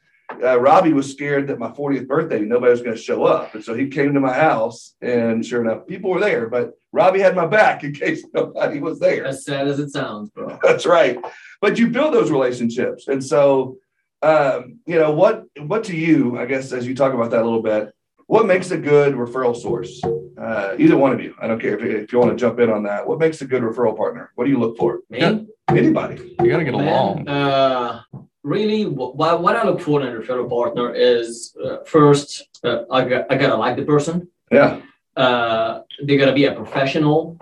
uh, 0.43 0.61
Robbie 0.61 0.93
was 0.93 1.11
scared 1.11 1.49
that 1.49 1.59
my 1.59 1.71
40th 1.71 2.07
birthday 2.07 2.41
nobody 2.41 2.71
was 2.71 2.83
going 2.83 2.97
to 2.97 3.03
show 3.03 3.25
up, 3.25 3.55
and 3.55 3.65
so 3.65 3.75
he 3.75 3.89
came 3.89 4.15
to 4.15 4.21
my 4.21 4.33
house, 4.33 4.95
and 5.01 5.45
sure 5.45 5.63
enough, 5.63 5.87
people 5.87 6.11
were 6.11 6.21
there. 6.21 6.49
But 6.49 6.73
Robbie 6.93 7.21
had 7.21 7.37
my 7.37 7.47
back 7.47 7.85
in 7.85 7.93
case 8.05 8.25
nobody 8.33 8.81
was 8.81 8.99
there. 8.99 9.25
As 9.27 9.45
sad 9.45 9.69
as 9.69 9.79
it 9.79 9.91
sounds, 9.91 10.31
bro. 10.31 10.59
That's 10.63 10.87
right. 10.87 11.19
But 11.61 11.79
you 11.79 11.89
build 11.89 12.15
those 12.15 12.31
relationships, 12.31 13.09
and 13.09 13.23
so 13.23 13.79
um, 14.23 14.79
you 14.87 14.99
know 14.99 15.13
what? 15.13 15.45
What 15.59 15.85
to 15.85 15.97
you? 15.97 16.39
I 16.39 16.47
guess 16.47 16.73
as 16.73 16.87
you 16.87 16.95
talk 16.95 17.15
about 17.15 17.31
that 17.31 17.43
a 17.43 17.45
little 17.45 17.63
bit, 17.63 17.93
what 18.27 18.47
makes 18.47 18.71
a 18.71 18.79
good 18.79 19.15
referral 19.15 19.57
source? 19.57 20.01
Uh, 20.05 20.75
either 20.79 20.97
one 20.97 21.13
of 21.13 21.21
you. 21.21 21.35
I 21.41 21.47
don't 21.47 21.61
care 21.61 21.79
if, 21.79 21.85
if 22.05 22.13
you 22.13 22.19
want 22.19 22.31
to 22.31 22.37
jump 22.37 22.61
in 22.61 22.71
on 22.71 22.85
that. 22.85 23.07
What 23.07 23.19
makes 23.19 23.43
a 23.43 23.45
good 23.45 23.63
referral 23.63 23.97
partner? 23.97 24.31
What 24.37 24.45
do 24.45 24.51
you 24.51 24.59
look 24.59 24.79
for? 24.79 25.01
Me? 25.11 25.19
Yeah. 25.19 25.41
Anybody? 25.69 26.35
You 26.41 26.49
got 26.49 26.59
to 26.59 26.65
get 26.65 26.75
Man, 26.75 26.89
along. 26.89 27.29
Uh, 27.29 28.03
really, 28.43 28.87
what, 28.87 29.41
what 29.43 29.57
I 29.57 29.65
look 29.65 29.81
for 29.81 30.01
in 30.01 30.09
a 30.09 30.21
referral 30.21 30.49
partner 30.49 30.95
is 30.95 31.57
uh, 31.63 31.79
first, 31.85 32.49
uh, 32.65 32.83
I, 32.91 33.05
got, 33.05 33.27
I 33.31 33.37
gotta 33.37 33.57
like 33.57 33.77
the 33.77 33.85
person. 33.85 34.29
Yeah. 34.51 34.81
Uh, 35.17 35.81
they 36.03 36.17
gotta 36.17 36.33
be 36.33 36.47
a 36.47 36.55
professional, 36.55 37.39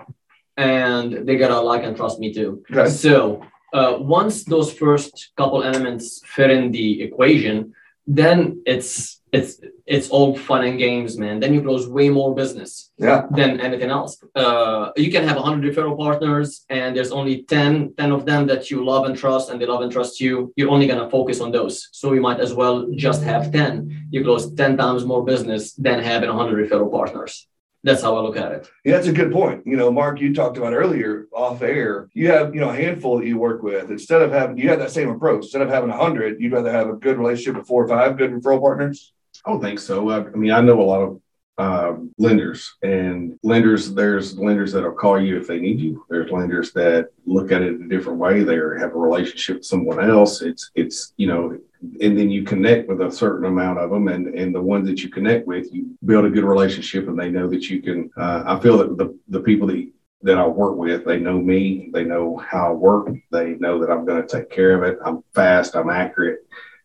and 0.57 1.25
they 1.27 1.37
gotta 1.37 1.59
like 1.61 1.83
and 1.83 1.95
trust 1.95 2.19
me 2.19 2.33
too. 2.33 2.63
Okay. 2.71 2.89
So 2.89 3.45
uh, 3.73 3.97
once 3.99 4.43
those 4.43 4.73
first 4.73 5.31
couple 5.37 5.63
elements 5.63 6.21
fit 6.25 6.51
in 6.51 6.71
the 6.71 7.01
equation, 7.01 7.73
then 8.07 8.61
it's 8.65 9.18
it's 9.31 9.61
it's 9.85 10.09
all 10.09 10.35
fun 10.35 10.65
and 10.65 10.77
games, 10.77 11.17
man. 11.17 11.39
Then 11.39 11.53
you 11.53 11.61
close 11.61 11.87
way 11.87 12.09
more 12.09 12.33
business 12.35 12.91
Yeah. 12.97 13.25
than 13.31 13.59
anything 13.59 13.89
else. 13.89 14.11
Uh, 14.35 14.89
you 14.95 15.11
can 15.11 15.27
have 15.27 15.37
100 15.37 15.63
referral 15.73 15.97
partners 15.97 16.65
and 16.69 16.95
there's 16.95 17.11
only 17.11 17.43
10, 17.43 17.93
10 17.97 18.11
of 18.11 18.25
them 18.25 18.47
that 18.47 18.69
you 18.69 18.83
love 18.85 19.05
and 19.05 19.15
trust 19.17 19.49
and 19.49 19.59
they 19.59 19.65
love 19.65 19.81
and 19.81 19.91
trust 19.91 20.19
you. 20.21 20.53
You're 20.55 20.69
only 20.69 20.87
going 20.87 20.99
to 21.03 21.09
focus 21.09 21.41
on 21.41 21.51
those. 21.51 21.89
So 21.91 22.13
you 22.13 22.21
might 22.21 22.39
as 22.39 22.53
well 22.53 22.87
just 22.95 23.23
have 23.23 23.51
10. 23.51 24.07
You 24.11 24.23
close 24.23 24.53
10 24.53 24.77
times 24.77 25.05
more 25.05 25.23
business 25.23 25.73
than 25.73 25.99
having 25.99 26.29
100 26.29 26.69
referral 26.69 26.91
partners. 26.91 27.47
That's 27.83 28.01
how 28.01 28.17
I 28.17 28.21
look 28.21 28.35
at 28.35 28.51
it. 28.51 28.69
Yeah, 28.83 28.95
that's 28.95 29.07
a 29.07 29.13
good 29.13 29.31
point. 29.31 29.65
You 29.65 29.77
know, 29.77 29.89
Mark, 29.89 30.19
you 30.19 30.33
talked 30.33 30.57
about 30.57 30.73
earlier 30.73 31.27
off 31.33 31.61
air. 31.61 32.09
You 32.13 32.29
have, 32.29 32.53
you 32.53 32.59
know, 32.59 32.69
a 32.71 32.75
handful 32.75 33.17
that 33.19 33.25
you 33.25 33.37
work 33.37 33.63
with. 33.63 33.89
Instead 33.89 34.21
of 34.21 34.31
having, 34.33 34.57
you 34.57 34.67
have 34.69 34.79
that 34.79 34.91
same 34.91 35.09
approach. 35.09 35.43
Instead 35.45 35.61
of 35.61 35.69
having 35.69 35.89
a 35.89 35.95
hundred, 35.97 36.41
you'd 36.41 36.51
rather 36.51 36.71
have 36.71 36.89
a 36.89 36.93
good 36.93 37.17
relationship 37.17 37.55
with 37.57 37.67
four 37.67 37.85
or 37.85 37.87
five 37.87 38.17
good 38.17 38.31
referral 38.31 38.59
partners. 38.59 39.13
I 39.45 39.51
don't 39.51 39.61
think 39.61 39.79
so. 39.79 40.09
I, 40.09 40.25
I 40.25 40.35
mean, 40.35 40.51
I 40.51 40.61
know 40.61 40.81
a 40.81 40.83
lot 40.83 41.01
of 41.01 41.21
um, 41.59 42.13
lenders 42.17 42.75
and 42.83 43.37
lenders. 43.43 43.93
There's 43.93 44.37
lenders 44.37 44.71
that'll 44.71 44.93
call 44.93 45.19
you 45.19 45.37
if 45.37 45.47
they 45.47 45.59
need 45.59 45.79
you. 45.79 46.05
There's 46.09 46.31
lenders 46.31 46.71
that 46.71 47.09
look 47.25 47.51
at 47.51 47.61
it 47.61 47.81
a 47.81 47.87
different 47.87 48.17
way. 48.17 48.43
They 48.43 48.55
have 48.55 48.95
a 48.95 48.97
relationship 48.97 49.57
with 49.57 49.65
someone 49.65 49.99
else. 50.09 50.41
It's 50.41 50.71
it's 50.75 51.13
you 51.17 51.27
know, 51.27 51.57
and 52.01 52.17
then 52.17 52.29
you 52.29 52.43
connect 52.43 52.87
with 52.87 53.01
a 53.01 53.11
certain 53.11 53.45
amount 53.45 53.79
of 53.79 53.89
them, 53.89 54.07
and 54.07 54.33
and 54.35 54.55
the 54.55 54.61
ones 54.61 54.87
that 54.87 55.03
you 55.03 55.09
connect 55.09 55.47
with, 55.47 55.67
you 55.73 55.97
build 56.05 56.25
a 56.25 56.29
good 56.29 56.45
relationship, 56.45 57.09
and 57.09 57.19
they 57.19 57.29
know 57.29 57.49
that 57.49 57.69
you 57.69 57.81
can. 57.81 58.09
Uh, 58.15 58.43
I 58.45 58.59
feel 58.61 58.77
that 58.77 58.97
the 58.97 59.19
the 59.27 59.41
people 59.41 59.67
that 59.67 59.89
that 60.21 60.37
I 60.37 60.47
work 60.47 60.77
with, 60.77 61.05
they 61.05 61.19
know 61.19 61.39
me, 61.39 61.89
they 61.93 62.03
know 62.05 62.37
how 62.37 62.69
I 62.69 62.71
work, 62.71 63.09
they 63.31 63.55
know 63.55 63.79
that 63.79 63.89
I'm 63.89 64.05
going 64.05 64.21
to 64.21 64.27
take 64.27 64.49
care 64.49 64.81
of 64.81 64.83
it. 64.83 64.99
I'm 65.05 65.23
fast, 65.33 65.75
I'm 65.75 65.89
accurate 65.89 66.39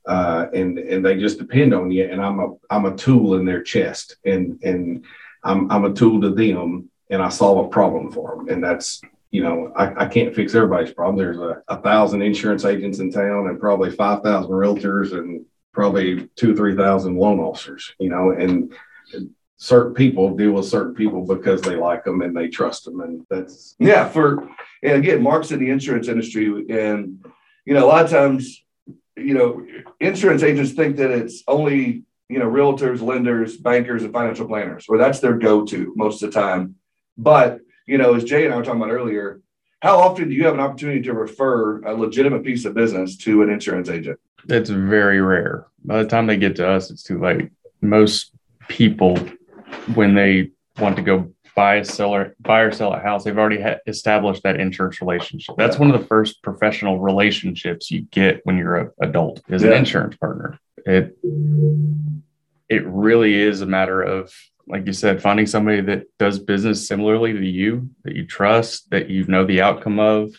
uh, 0.07 0.47
and 0.53 0.79
and 0.79 1.05
they 1.05 1.17
just 1.17 1.39
depend 1.39 1.75
on 1.75 1.91
you. 1.91 2.05
And 2.05 2.21
I'm 2.21 2.41
a 2.41 2.55
I'm 2.71 2.85
a 2.85 2.97
tool 2.97 3.35
in 3.35 3.45
their 3.45 3.63
chest, 3.63 4.17
and 4.25 4.63
and 4.63 5.05
I'm 5.43 5.71
I'm 5.71 5.85
a 5.85 5.93
tool 5.93 6.21
to 6.21 6.31
them, 6.31 6.91
and 7.11 7.23
I 7.23 7.29
solve 7.29 7.67
a 7.67 7.69
problem 7.69 8.13
for 8.13 8.37
them. 8.37 8.49
And 8.49 8.63
that's 8.63 9.01
you 9.31 9.43
know 9.43 9.73
I, 9.77 10.05
I 10.05 10.07
can't 10.07 10.35
fix 10.35 10.55
everybody's 10.55 10.95
problem. 10.95 11.17
There's 11.17 11.39
a, 11.39 11.63
a 11.69 11.81
thousand 11.81 12.23
insurance 12.23 12.65
agents 12.65 12.99
in 12.99 13.11
town, 13.11 13.49
and 13.49 13.61
probably 13.61 13.91
five 13.91 14.23
thousand 14.23 14.51
realtors, 14.51 15.13
and 15.13 15.45
probably 15.73 16.29
two 16.37 16.53
or 16.53 16.57
three 16.57 16.77
thousand 16.77 17.17
loan 17.17 17.41
officers. 17.41 17.95
You 17.99 18.11
know, 18.11 18.31
and 18.31 18.75
certain 19.57 19.95
people 19.95 20.37
deal 20.37 20.53
with 20.53 20.67
certain 20.67 20.95
people 20.95 21.25
because 21.25 21.63
they 21.63 21.77
like 21.77 22.05
them 22.05 22.21
and 22.21 22.37
they 22.37 22.49
trust 22.49 22.85
them, 22.85 23.01
and 23.01 23.27
that's 23.31 23.75
Yeah, 23.79 24.09
for 24.09 24.49
and 24.83 24.99
again, 24.99 25.23
Mark's 25.23 25.51
in 25.51 25.61
the 25.61 25.71
insurance 25.71 26.09
industry, 26.09 26.47
and 26.69 27.25
you 27.65 27.73
know, 27.73 27.87
a 27.87 27.89
lot 27.89 28.05
of 28.05 28.11
times, 28.11 28.64
you 29.17 29.35
know, 29.35 29.67
insurance 30.01 30.43
agents 30.43 30.73
think 30.73 30.97
that 30.97 31.11
it's 31.11 31.43
only 31.47 32.05
you 32.29 32.39
know 32.39 32.51
realtors, 32.51 33.01
lenders, 33.01 33.57
bankers, 33.57 34.03
and 34.03 34.13
financial 34.13 34.47
planners, 34.47 34.87
or 34.89 34.99
that's 34.99 35.21
their 35.21 35.35
go-to 35.35 35.93
most 35.97 36.23
of 36.23 36.33
the 36.33 36.41
time. 36.41 36.77
But 37.17 37.61
you 37.87 37.99
know, 37.99 38.15
as 38.15 38.25
Jay 38.25 38.45
and 38.45 38.55
I 38.55 38.57
were 38.57 38.65
talking 38.65 38.81
about 38.81 38.93
earlier, 38.93 39.41
how 39.81 39.99
often 39.99 40.29
do 40.29 40.35
you 40.35 40.45
have 40.45 40.55
an 40.55 40.61
opportunity 40.61 41.03
to 41.03 41.13
refer 41.13 41.83
a 41.83 41.95
legitimate 41.95 42.45
piece 42.45 42.65
of 42.65 42.75
business 42.75 43.17
to 43.19 43.43
an 43.43 43.51
insurance 43.51 43.89
agent? 43.89 44.19
It's 44.49 44.71
very 44.71 45.21
rare. 45.21 45.67
By 45.85 46.03
the 46.03 46.09
time 46.09 46.27
they 46.27 46.37
get 46.37 46.57
to 46.57 46.69
us, 46.69 46.91
it's 46.91 47.03
too 47.03 47.21
late. 47.21 47.51
Most 47.81 48.33
people, 48.69 49.17
when 49.95 50.15
they 50.15 50.51
want 50.79 50.97
to 50.97 51.03
go 51.03 51.31
buy 51.55 51.77
a 51.77 51.85
seller, 51.85 52.35
buy 52.41 52.61
or 52.61 52.73
sell 52.73 52.93
a 52.93 52.99
house, 52.99 53.25
they've 53.25 53.39
already 53.39 53.61
ha- 53.61 53.77
established 53.87 54.43
that 54.43 54.59
insurance 54.59 55.01
relationship. 55.01 55.55
That's 55.57 55.79
one 55.79 55.91
of 55.91 56.01
the 56.01 56.07
first 56.07 56.43
professional 56.43 56.99
relationships 57.01 57.91
you 57.91 58.03
get 58.03 58.41
when 58.45 58.59
you're 58.59 58.77
an 58.77 58.91
adult 59.01 59.41
is 59.49 59.63
Yeah. 59.63 59.71
an 59.71 59.79
insurance 59.79 60.17
partner. 60.17 60.59
It 60.85 61.17
it 62.69 62.85
really 62.87 63.35
is 63.35 63.61
a 63.61 63.67
matter 63.67 64.01
of 64.03 64.33
like 64.67 64.87
you 64.87 64.95
said, 64.95 65.21
finding 65.21 65.47
somebody 65.47 65.83
that 65.83 66.05
does 66.19 66.39
business 66.39 66.89
similarly 66.89 67.35
to 67.35 67.45
you, 67.47 67.91
that 68.03 68.17
you 68.17 68.25
trust, 68.27 68.89
that 68.91 69.11
you 69.11 69.23
know 69.27 69.45
the 69.45 69.61
outcome 69.61 69.99
of, 70.01 70.31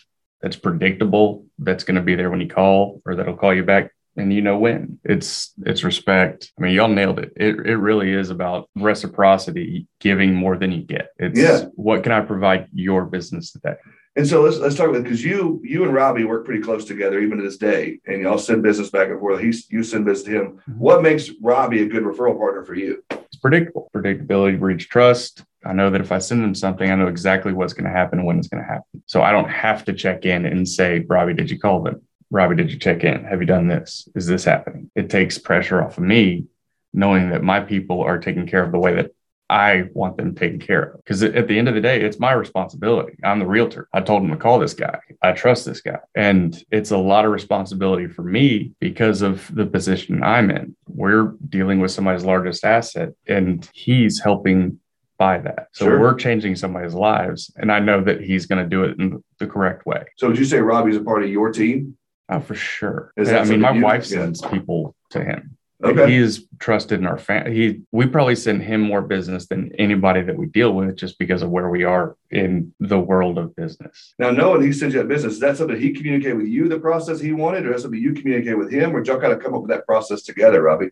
that's 0.42 0.56
predictable, 0.56 1.46
that's 1.60 1.84
going 1.84 1.94
to 1.94 2.00
be 2.02 2.16
there 2.16 2.28
when 2.28 2.40
you 2.40 2.48
call 2.48 3.00
or 3.06 3.14
that'll 3.14 3.36
call 3.36 3.54
you 3.54 3.62
back 3.62 3.92
and 4.16 4.32
you 4.32 4.40
know 4.42 4.58
when. 4.58 4.98
It's 5.04 5.52
it's 5.64 5.84
respect. 5.84 6.52
I 6.58 6.62
mean, 6.62 6.72
y'all 6.74 6.88
nailed 6.88 7.18
it. 7.18 7.32
It 7.36 7.56
it 7.66 7.76
really 7.76 8.12
is 8.12 8.30
about 8.30 8.68
reciprocity, 8.76 9.86
giving 10.00 10.34
more 10.34 10.56
than 10.56 10.72
you 10.72 10.82
get. 10.82 11.10
It's 11.18 11.38
Yeah. 11.38 11.66
what 11.74 12.02
can 12.02 12.12
I 12.12 12.20
provide 12.20 12.68
your 12.72 13.04
business 13.04 13.52
today? 13.52 13.76
And 14.16 14.26
so 14.26 14.42
let's 14.42 14.58
let's 14.58 14.74
talk 14.76 14.88
about 14.88 15.02
because 15.02 15.22
you 15.24 15.60
you 15.62 15.84
and 15.84 15.92
Robbie 15.92 16.24
work 16.24 16.44
pretty 16.46 16.62
close 16.62 16.84
together 16.86 17.20
even 17.20 17.36
to 17.38 17.44
this 17.44 17.58
day, 17.58 18.00
and 18.06 18.22
y'all 18.22 18.38
send 18.38 18.62
business 18.62 18.90
back 18.90 19.08
and 19.08 19.20
forth. 19.20 19.40
He's 19.40 19.66
you 19.70 19.82
send 19.82 20.06
business 20.06 20.24
to 20.26 20.30
him. 20.40 20.60
Mhm. 20.68 20.76
What 20.78 21.02
makes 21.02 21.30
Robbie 21.42 21.82
a 21.82 21.86
good 21.86 22.02
referral 22.02 22.38
partner 22.38 22.64
for 22.64 22.74
you? 22.74 23.02
It's 23.10 23.36
predictable. 23.36 23.90
Predictability 23.94 24.58
breeds 24.58 24.86
trust. 24.86 25.44
I 25.66 25.72
know 25.72 25.90
that 25.90 26.00
if 26.00 26.12
I 26.12 26.18
send 26.18 26.42
them 26.42 26.54
something, 26.54 26.90
I 26.90 26.94
know 26.94 27.08
exactly 27.08 27.52
what's 27.52 27.72
going 27.72 27.86
to 27.86 27.90
happen 27.90 28.20
and 28.20 28.26
when 28.26 28.38
it's 28.38 28.46
going 28.48 28.62
to 28.62 28.68
happen. 28.68 29.02
So 29.06 29.20
I 29.20 29.32
don't 29.32 29.50
have 29.50 29.84
to 29.86 29.92
check 29.92 30.24
in 30.24 30.46
and 30.46 30.66
say, 30.66 31.04
Robbie, 31.08 31.34
did 31.34 31.50
you 31.50 31.58
call 31.58 31.82
them? 31.82 32.00
Robbie, 32.30 32.56
did 32.56 32.72
you 32.72 32.78
check 32.78 33.04
in? 33.04 33.24
Have 33.24 33.40
you 33.40 33.46
done 33.46 33.68
this? 33.68 34.08
Is 34.14 34.26
this 34.26 34.44
happening? 34.44 34.90
It 34.94 35.10
takes 35.10 35.38
pressure 35.38 35.82
off 35.82 35.98
of 35.98 36.04
me 36.04 36.46
knowing 36.92 37.30
that 37.30 37.42
my 37.42 37.60
people 37.60 38.00
are 38.02 38.18
taken 38.18 38.46
care 38.46 38.62
of 38.62 38.72
the 38.72 38.78
way 38.78 38.94
that 38.94 39.10
I 39.48 39.84
want 39.92 40.16
them 40.16 40.34
taken 40.34 40.58
care 40.58 40.82
of. 40.82 41.04
Because 41.04 41.22
at 41.22 41.46
the 41.46 41.56
end 41.56 41.68
of 41.68 41.74
the 41.74 41.80
day, 41.80 42.00
it's 42.00 42.18
my 42.18 42.32
responsibility. 42.32 43.16
I'm 43.22 43.38
the 43.38 43.46
realtor. 43.46 43.88
I 43.92 44.00
told 44.00 44.24
him 44.24 44.30
to 44.30 44.36
call 44.36 44.58
this 44.58 44.74
guy. 44.74 44.98
I 45.22 45.32
trust 45.32 45.64
this 45.66 45.80
guy. 45.80 45.98
And 46.16 46.60
it's 46.72 46.90
a 46.90 46.96
lot 46.98 47.24
of 47.24 47.30
responsibility 47.30 48.08
for 48.08 48.22
me 48.22 48.72
because 48.80 49.22
of 49.22 49.48
the 49.54 49.66
position 49.66 50.22
I'm 50.24 50.50
in. 50.50 50.74
We're 50.88 51.34
dealing 51.48 51.78
with 51.80 51.92
somebody's 51.92 52.24
largest 52.24 52.64
asset, 52.64 53.10
and 53.28 53.68
he's 53.72 54.20
helping 54.20 54.80
buy 55.18 55.38
that. 55.38 55.68
So 55.72 55.84
Sure. 55.84 56.00
we're 56.00 56.14
changing 56.14 56.56
somebody's 56.56 56.94
lives. 56.94 57.52
And 57.56 57.70
I 57.70 57.78
know 57.78 58.02
that 58.02 58.20
he's 58.22 58.46
going 58.46 58.62
to 58.64 58.68
do 58.68 58.82
it 58.84 58.98
in 58.98 59.22
the 59.38 59.46
correct 59.46 59.86
way. 59.86 60.02
So 60.16 60.26
would 60.28 60.38
you 60.38 60.44
say 60.44 60.58
Robbie's 60.60 60.96
a 60.96 61.02
part 61.04 61.22
of 61.22 61.30
your 61.30 61.52
team? 61.52 61.96
Oh, 62.28 62.40
for 62.40 62.54
sure. 62.54 63.12
Is 63.16 63.28
Yeah, 63.28 63.34
that 63.34 63.42
I 63.42 63.44
mean, 63.50 63.60
my 63.60 63.68
something 63.68 63.80
you- 63.80 63.84
wife 63.86 64.02
yeah. 64.10 64.18
sends 64.18 64.40
people 64.42 64.94
to 65.10 65.22
him. 65.24 65.56
Okay. 65.84 66.10
He 66.10 66.16
is 66.16 66.46
trusted 66.58 66.98
in 67.00 67.06
our 67.06 67.18
family. 67.18 67.54
He, 67.54 67.82
we 67.92 68.06
probably 68.06 68.34
send 68.34 68.62
him 68.62 68.80
more 68.80 69.02
business 69.02 69.46
than 69.46 69.72
anybody 69.78 70.22
that 70.22 70.34
we 70.34 70.46
deal 70.46 70.72
with 70.72 70.96
just 70.96 71.18
because 71.18 71.42
of 71.42 71.50
where 71.50 71.68
we 71.68 71.84
are 71.84 72.16
in 72.30 72.72
the 72.80 72.98
world 72.98 73.36
of 73.36 73.54
business. 73.54 74.14
Now, 74.18 74.30
knowing 74.30 74.62
he 74.62 74.72
sends 74.72 74.94
you 74.94 75.02
that 75.02 75.08
business, 75.08 75.34
is 75.34 75.40
that 75.40 75.58
something 75.58 75.78
he 75.78 75.92
communicated 75.92 76.38
with 76.38 76.46
you, 76.46 76.66
the 76.70 76.80
process 76.80 77.20
he 77.20 77.32
wanted, 77.32 77.66
or 77.66 77.74
is 77.74 77.76
that 77.76 77.82
something 77.88 78.00
you 78.00 78.14
communicate 78.14 78.56
with 78.56 78.72
him, 78.72 78.96
or 78.96 79.00
did 79.02 79.08
y'all 79.08 79.20
kind 79.20 79.34
of 79.34 79.40
come 79.42 79.54
up 79.54 79.60
with 79.60 79.70
that 79.70 79.84
process 79.84 80.22
together, 80.22 80.62
Robbie? 80.62 80.90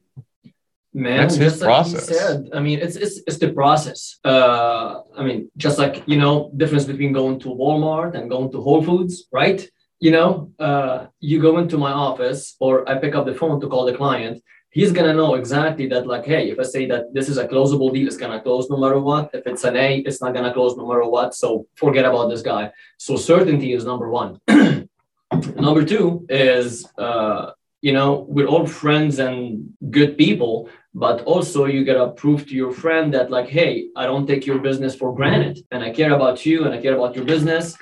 Man, 0.93 1.17
That's 1.17 1.35
his 1.37 1.53
just 1.53 1.63
like 1.63 1.87
he 1.87 1.93
process. 1.95 2.19
said, 2.19 2.51
I 2.53 2.61
mean, 2.61 2.79
it's 2.79 2.95
it's 2.95 3.21
it's 3.27 3.39
the 3.39 3.53
process. 3.53 4.19
Uh, 4.25 5.01
I 5.17 5.25
mean, 5.25 5.51
just 5.57 5.77
like 5.77 6.05
you 6.07 6.17
know, 6.17 6.53
difference 6.57 6.85
between 6.85 7.13
going 7.13 7.41
to 7.41 7.49
Walmart 7.49 8.15
and 8.15 8.31
going 8.31 8.53
to 8.53 8.61
Whole 8.61 8.81
Foods, 8.85 9.27
right? 9.33 9.67
You 10.01 10.11
know, 10.11 10.53
uh, 10.59 11.07
you 11.21 11.41
go 11.41 11.59
into 11.59 11.79
my 11.79 11.93
office 11.93 12.57
or 12.61 12.89
I 12.89 12.99
pick 12.99 13.15
up 13.15 13.27
the 13.27 13.35
phone 13.35 13.61
to 13.61 13.69
call 13.69 13.85
the 13.87 13.97
client. 13.97 14.43
He's 14.71 14.93
gonna 14.93 15.15
know 15.15 15.37
exactly 15.37 15.87
that, 15.89 16.07
like, 16.07 16.27
hey, 16.27 16.51
if 16.51 16.59
I 16.59 16.65
say 16.65 16.87
that 16.87 17.15
this 17.15 17.29
is 17.29 17.39
a 17.39 17.47
closable 17.47 17.93
deal, 17.95 18.09
it's 18.09 18.17
gonna 18.17 18.41
close 18.41 18.69
no 18.69 18.77
matter 18.77 18.99
what. 18.99 19.31
If 19.33 19.47
it's 19.47 19.65
an 19.65 19.77
A, 19.77 19.99
it's 19.99 20.21
not 20.21 20.35
gonna 20.35 20.53
close 20.53 20.77
no 20.77 20.87
matter 20.87 21.05
what. 21.05 21.35
So 21.35 21.67
forget 21.77 22.05
about 22.05 22.29
this 22.29 22.43
guy. 22.43 22.73
So 22.99 23.17
certainty 23.17 23.73
is 23.73 23.85
number 23.85 24.11
one. 24.11 24.41
number 25.57 25.85
two 25.85 26.27
is, 26.29 26.87
uh, 26.99 27.53
you 27.81 27.93
know, 27.93 28.27
we're 28.29 28.49
all 28.49 28.67
friends 28.67 29.19
and 29.21 29.73
good 29.91 30.19
people 30.19 30.69
but 30.95 31.23
also 31.23 31.65
you 31.67 31.85
gotta 31.85 32.13
prove 32.13 32.47
to 32.47 32.55
your 32.55 32.73
friend 32.73 33.13
that 33.13 33.31
like 33.31 33.49
hey 33.49 33.89
i 33.97 34.07
don't 34.07 34.27
take 34.27 34.47
your 34.47 34.59
business 34.59 34.95
for 34.95 35.15
granted 35.15 35.59
and 35.73 35.83
i 35.83 35.91
care 35.91 36.15
about 36.15 36.47
you 36.47 36.65
and 36.65 36.73
i 36.73 36.81
care 36.81 36.95
about 36.95 37.15
your 37.17 37.25
business 37.25 37.77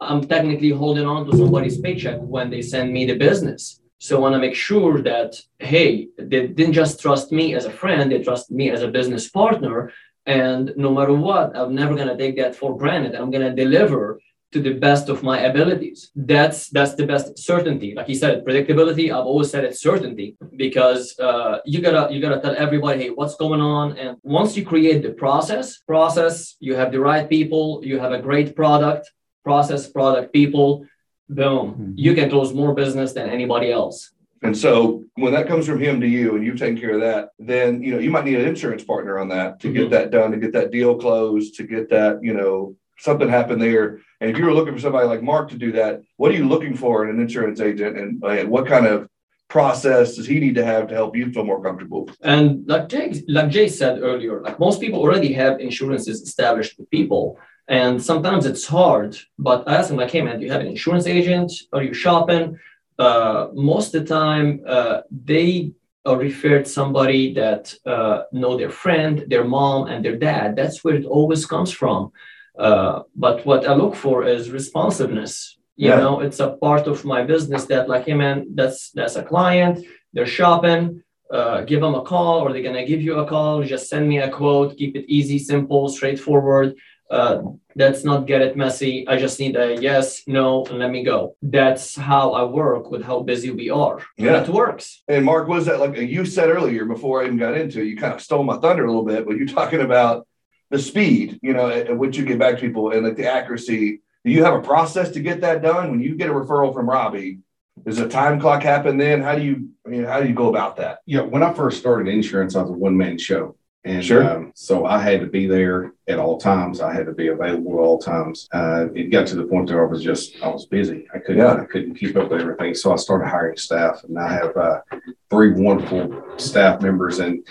i'm 0.00 0.22
technically 0.26 0.70
holding 0.70 1.06
on 1.06 1.26
to 1.26 1.36
somebody's 1.36 1.80
paycheck 1.80 2.18
when 2.20 2.50
they 2.50 2.62
send 2.62 2.92
me 2.92 3.04
the 3.04 3.16
business 3.16 3.80
so 3.98 4.16
i 4.16 4.20
want 4.20 4.34
to 4.34 4.38
make 4.38 4.54
sure 4.54 5.00
that 5.02 5.34
hey 5.58 6.08
they 6.18 6.46
didn't 6.46 6.72
just 6.72 7.00
trust 7.00 7.32
me 7.32 7.54
as 7.54 7.64
a 7.64 7.70
friend 7.70 8.10
they 8.10 8.22
trust 8.22 8.50
me 8.50 8.70
as 8.70 8.82
a 8.82 8.88
business 8.88 9.28
partner 9.28 9.92
and 10.26 10.72
no 10.76 10.92
matter 10.92 11.14
what 11.14 11.56
i'm 11.56 11.74
never 11.74 11.94
going 11.94 12.08
to 12.08 12.16
take 12.16 12.36
that 12.36 12.54
for 12.54 12.76
granted 12.76 13.14
i'm 13.14 13.30
going 13.30 13.48
to 13.48 13.62
deliver 13.64 14.18
to 14.54 14.60
the 14.60 14.74
best 14.88 15.08
of 15.08 15.22
my 15.30 15.38
abilities. 15.50 15.98
That's 16.14 16.68
that's 16.76 16.94
the 16.94 17.06
best 17.12 17.26
certainty. 17.50 17.90
Like 17.98 18.08
you 18.08 18.14
said, 18.14 18.44
predictability. 18.46 19.06
I've 19.14 19.30
always 19.32 19.50
said 19.50 19.64
it's 19.64 19.82
certainty 19.90 20.36
because 20.64 21.18
uh, 21.18 21.58
you 21.66 21.78
gotta 21.86 22.02
you 22.12 22.20
gotta 22.26 22.40
tell 22.40 22.56
everybody, 22.56 22.98
hey, 23.02 23.10
what's 23.10 23.36
going 23.44 23.60
on. 23.60 23.98
And 23.98 24.16
once 24.22 24.56
you 24.56 24.64
create 24.64 25.02
the 25.02 25.14
process, 25.24 25.66
process, 25.92 26.34
you 26.60 26.72
have 26.80 26.92
the 26.92 27.00
right 27.00 27.28
people, 27.28 27.80
you 27.82 27.98
have 27.98 28.12
a 28.12 28.22
great 28.28 28.54
product, 28.54 29.04
process, 29.48 29.88
product, 29.88 30.32
people. 30.32 30.86
Boom, 31.28 31.66
Mhm. 31.78 31.92
you 31.96 32.14
can 32.14 32.28
close 32.28 32.52
more 32.52 32.74
business 32.74 33.12
than 33.12 33.30
anybody 33.30 33.70
else. 33.70 34.10
And 34.42 34.54
so 34.54 35.04
when 35.14 35.32
that 35.32 35.46
comes 35.48 35.64
from 35.66 35.80
him 35.80 36.00
to 36.02 36.06
you 36.06 36.34
and 36.36 36.44
you've 36.44 36.58
taken 36.58 36.76
care 36.78 36.94
of 36.94 37.00
that, 37.00 37.30
then 37.38 37.82
you 37.82 37.92
know 37.92 37.98
you 37.98 38.10
might 38.10 38.26
need 38.26 38.38
an 38.40 38.46
insurance 38.46 38.84
partner 38.84 39.18
on 39.18 39.28
that 39.28 39.60
to 39.60 39.72
get 39.72 39.86
Mhm. 39.86 39.90
that 39.90 40.10
done, 40.10 40.32
to 40.32 40.36
get 40.36 40.52
that 40.52 40.70
deal 40.70 40.96
closed, 40.96 41.54
to 41.56 41.62
get 41.62 41.88
that, 41.90 42.22
you 42.22 42.34
know, 42.34 42.76
something 42.98 43.28
happened 43.28 43.62
there. 43.62 44.00
And 44.20 44.30
if 44.30 44.36
you 44.38 44.44
were 44.44 44.52
looking 44.52 44.74
for 44.74 44.80
somebody 44.80 45.06
like 45.08 45.22
Mark 45.22 45.48
to 45.50 45.56
do 45.56 45.72
that, 45.72 46.02
what 46.18 46.30
are 46.30 46.34
you 46.40 46.46
looking 46.46 46.74
for 46.74 47.04
in 47.04 47.10
an 47.14 47.20
insurance 47.20 47.60
agent 47.60 47.96
and, 47.98 48.22
and 48.22 48.50
what 48.50 48.66
kind 48.66 48.86
of 48.86 49.08
process 49.48 50.16
does 50.16 50.26
he 50.26 50.40
need 50.40 50.54
to 50.56 50.64
have 50.64 50.88
to 50.88 50.94
help 50.94 51.16
you 51.16 51.30
feel 51.32 51.44
more 51.44 51.62
comfortable? 51.62 52.10
And 52.22 52.66
like 52.68 52.88
Jay, 52.88 53.22
like 53.28 53.48
Jay 53.50 53.68
said 53.68 53.94
earlier, 54.02 54.42
like 54.42 54.58
most 54.58 54.78
people 54.80 55.00
already 55.00 55.32
have 55.34 55.58
insurances 55.60 56.20
established 56.22 56.78
with 56.78 56.90
people. 56.90 57.38
And 57.68 58.02
sometimes 58.02 58.44
it's 58.46 58.66
hard, 58.66 59.16
but 59.38 59.66
I 59.66 59.76
ask 59.76 59.88
them 59.88 59.96
like, 59.96 60.10
hey 60.10 60.22
man, 60.22 60.38
do 60.38 60.44
you 60.44 60.52
have 60.52 60.60
an 60.60 60.66
insurance 60.66 61.06
agent? 61.06 61.50
Are 61.72 61.82
you 61.82 61.94
shopping? 61.94 62.58
Uh, 62.98 63.48
most 63.54 63.94
of 63.94 64.02
the 64.02 64.14
time, 64.14 64.60
uh, 64.66 65.00
they 65.10 65.72
are 66.04 66.16
referred 66.18 66.68
somebody 66.68 67.32
that 67.34 67.74
uh, 67.86 68.24
know 68.32 68.56
their 68.58 68.70
friend, 68.70 69.24
their 69.28 69.44
mom, 69.44 69.88
and 69.88 70.04
their 70.04 70.16
dad. 70.16 70.54
That's 70.56 70.84
where 70.84 70.94
it 70.94 71.06
always 71.06 71.46
comes 71.46 71.72
from. 71.72 72.12
Uh, 72.58 73.02
but 73.16 73.44
what 73.46 73.66
I 73.66 73.74
look 73.74 73.94
for 73.94 74.24
is 74.24 74.50
responsiveness. 74.50 75.56
You 75.76 75.88
Yeah. 75.88 76.00
know, 76.00 76.20
it's 76.20 76.40
a 76.40 76.50
part 76.66 76.86
of 76.86 77.04
my 77.04 77.22
business 77.24 77.64
that 77.66 77.88
like, 77.88 78.04
hey 78.04 78.14
man, 78.14 78.36
that's 78.54 78.90
that's 78.90 79.16
a 79.16 79.24
client. 79.24 79.84
They're 80.12 80.34
shopping 80.40 81.02
uh, 81.30 81.62
give 81.62 81.80
them 81.80 81.94
a 81.94 82.02
call 82.02 82.40
or 82.40 82.52
they're 82.52 82.62
going 82.62 82.74
to 82.76 82.84
give 82.84 83.02
you 83.02 83.18
a 83.18 83.26
call. 83.26 83.62
Just 83.62 83.88
send 83.88 84.08
me 84.08 84.18
a 84.18 84.30
quote. 84.30 84.76
Keep 84.76 84.96
it 84.96 85.04
easy, 85.08 85.38
simple, 85.38 85.88
straightforward. 85.88 86.74
Uh, 87.10 87.42
let's 87.76 88.04
not 88.04 88.26
get 88.26 88.40
it 88.40 88.56
messy. 88.56 89.06
I 89.06 89.18
just 89.18 89.38
need 89.38 89.56
a 89.56 89.80
yes, 89.80 90.22
no, 90.26 90.64
and 90.66 90.78
let 90.78 90.90
me 90.90 91.04
go. 91.04 91.36
That's 91.42 91.94
how 91.94 92.32
I 92.32 92.44
work 92.44 92.90
with 92.90 93.02
how 93.02 93.20
busy 93.20 93.50
we 93.50 93.70
are. 93.70 94.00
Yeah. 94.16 94.42
It 94.42 94.48
works. 94.48 95.02
And 95.08 95.24
Mark, 95.24 95.48
was 95.48 95.66
that 95.66 95.80
like 95.80 95.96
you 95.96 96.24
said 96.24 96.48
earlier 96.48 96.84
before 96.86 97.22
I 97.22 97.26
even 97.26 97.36
got 97.36 97.56
into 97.56 97.80
it? 97.80 97.86
You 97.86 97.96
kind 97.96 98.14
of 98.14 98.22
stole 98.22 98.42
my 98.42 98.56
thunder 98.56 98.84
a 98.84 98.88
little 98.88 99.04
bit, 99.04 99.26
but 99.26 99.36
you're 99.36 99.46
talking 99.46 99.80
about 99.80 100.26
the 100.70 100.78
speed, 100.78 101.38
you 101.42 101.52
know, 101.52 101.68
at, 101.68 101.88
at 101.88 101.98
which 101.98 102.16
you 102.16 102.24
get 102.24 102.38
back 102.38 102.54
to 102.56 102.60
people 102.60 102.90
and 102.90 103.04
like 103.04 103.16
the 103.16 103.30
accuracy. 103.30 104.00
Do 104.24 104.30
you 104.30 104.42
have 104.44 104.54
a 104.54 104.62
process 104.62 105.10
to 105.10 105.20
get 105.20 105.42
that 105.42 105.62
done? 105.62 105.90
When 105.90 106.00
you 106.00 106.16
get 106.16 106.30
a 106.30 106.32
referral 106.32 106.72
from 106.72 106.88
Robbie, 106.88 107.40
does 107.84 107.98
a 107.98 108.08
time 108.08 108.40
clock 108.40 108.62
happen 108.62 108.96
then? 108.96 109.20
How 109.20 109.34
do 109.34 109.42
you, 109.42 109.68
I 109.84 109.90
mean, 109.90 110.04
how 110.04 110.20
do 110.20 110.28
you 110.28 110.34
go 110.34 110.48
about 110.48 110.76
that? 110.76 111.00
Yeah, 111.04 111.20
when 111.20 111.42
I 111.42 111.52
first 111.52 111.78
started 111.78 112.08
insurance, 112.08 112.56
I 112.56 112.62
was 112.62 112.70
a 112.70 112.72
one 112.72 112.96
man 112.96 113.18
show. 113.18 113.56
And 113.86 114.02
Sure. 114.02 114.24
um, 114.24 114.52
so 114.54 114.86
I 114.86 114.98
had 114.98 115.20
to 115.20 115.26
be 115.26 115.46
there 115.46 115.92
at 116.08 116.18
all 116.18 116.38
times. 116.38 116.80
I 116.80 116.92
had 116.94 117.04
to 117.04 117.12
be 117.12 117.28
available 117.28 117.72
at 117.74 117.78
all 117.80 117.98
times. 117.98 118.48
Uh, 118.52 118.86
it 118.94 119.10
got 119.10 119.26
to 119.28 119.36
the 119.36 119.44
point 119.44 119.70
where 119.70 119.86
I 119.86 119.90
was 119.90 120.02
just 120.02 120.42
I 120.42 120.48
was 120.48 120.64
busy. 120.66 121.06
I 121.14 121.18
couldn't 121.18 121.42
Yeah. 121.42 121.54
I 121.54 121.64
couldn't 121.66 121.96
keep 121.96 122.16
up 122.16 122.30
with 122.30 122.40
everything. 122.40 122.74
So 122.74 122.92
I 122.92 122.96
started 122.96 123.28
hiring 123.28 123.58
staff, 123.58 124.02
and 124.04 124.18
I 124.18 124.32
have 124.32 124.56
uh, 124.56 124.80
three 125.28 125.52
wonderful 125.52 126.22
staff 126.38 126.80
members. 126.80 127.18
And 127.18 127.46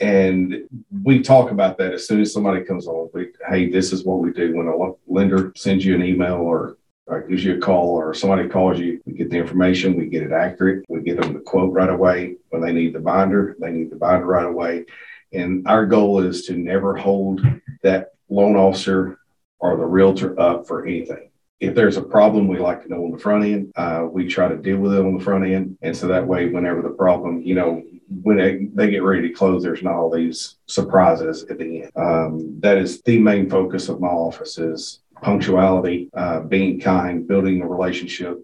and 0.00 0.62
we 1.02 1.20
talk 1.20 1.50
about 1.50 1.76
that 1.78 1.92
as 1.92 2.06
soon 2.06 2.20
as 2.22 2.32
somebody 2.32 2.64
comes 2.64 2.86
on. 2.86 3.10
We, 3.12 3.28
hey, 3.48 3.68
this 3.68 3.92
is 3.92 4.04
what 4.04 4.20
we 4.20 4.32
do 4.32 4.56
when 4.56 4.68
a 4.68 5.12
lender 5.12 5.52
sends 5.56 5.84
you 5.84 5.94
an 5.94 6.02
email 6.04 6.36
or 6.36 6.78
or 7.06 7.22
gives 7.22 7.42
you 7.44 7.56
a 7.56 7.60
call 7.60 7.96
or 7.96 8.12
somebody 8.12 8.46
calls 8.48 8.78
you, 8.78 9.00
we 9.06 9.14
get 9.14 9.30
the 9.30 9.38
information, 9.38 9.96
we 9.96 10.06
get 10.06 10.22
it 10.22 10.30
accurate, 10.32 10.84
we 10.90 11.00
get 11.00 11.18
them 11.18 11.32
the 11.32 11.40
quote 11.40 11.72
right 11.72 11.88
away. 11.88 12.36
When 12.50 12.60
they 12.60 12.70
need 12.72 12.92
the 12.94 13.00
binder, 13.00 13.56
they 13.58 13.70
need 13.70 13.88
the 13.90 13.96
binder 13.96 14.26
right 14.26 14.44
away. 14.44 14.84
And 15.32 15.66
our 15.66 15.86
goal 15.86 16.20
is 16.20 16.46
to 16.46 16.54
never 16.54 16.96
hold 16.96 17.44
that 17.82 18.12
loan 18.28 18.56
officer 18.56 19.18
or 19.58 19.76
the 19.76 19.84
realtor 19.84 20.38
up 20.40 20.66
for 20.66 20.86
anything. 20.86 21.30
If 21.60 21.74
there's 21.74 21.96
a 21.96 22.02
problem, 22.02 22.46
we 22.46 22.58
like 22.58 22.82
to 22.82 22.88
know 22.88 23.04
on 23.04 23.10
the 23.10 23.18
front 23.18 23.44
end. 23.44 23.72
Uh, 23.74 24.06
we 24.10 24.28
try 24.28 24.48
to 24.48 24.56
deal 24.56 24.78
with 24.78 24.94
it 24.94 25.04
on 25.04 25.18
the 25.18 25.24
front 25.24 25.44
end. 25.44 25.76
And 25.82 25.96
so 25.96 26.06
that 26.08 26.26
way, 26.26 26.48
whenever 26.48 26.82
the 26.82 26.90
problem, 26.90 27.42
you 27.42 27.56
know, 27.56 27.82
when 28.22 28.36
they, 28.36 28.68
they 28.72 28.90
get 28.90 29.02
ready 29.02 29.28
to 29.28 29.34
close, 29.34 29.62
there's 29.62 29.82
not 29.82 29.94
all 29.94 30.10
these 30.10 30.56
surprises 30.66 31.44
at 31.50 31.58
the 31.58 31.82
end. 31.82 31.92
Um, 31.96 32.60
that 32.60 32.78
is 32.78 33.02
the 33.02 33.18
main 33.18 33.50
focus 33.50 33.88
of 33.88 34.00
my 34.00 34.08
office 34.08 34.56
is 34.56 35.00
punctuality, 35.20 36.10
uh, 36.14 36.40
being 36.40 36.80
kind, 36.80 37.26
building 37.26 37.60
a 37.60 37.66
relationship. 37.66 38.38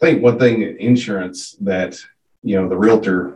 I 0.00 0.06
think 0.06 0.22
one 0.22 0.38
thing 0.38 0.62
in 0.62 0.76
insurance 0.76 1.56
that, 1.60 1.98
you 2.42 2.60
know, 2.60 2.68
the 2.68 2.76
realtor, 2.76 3.34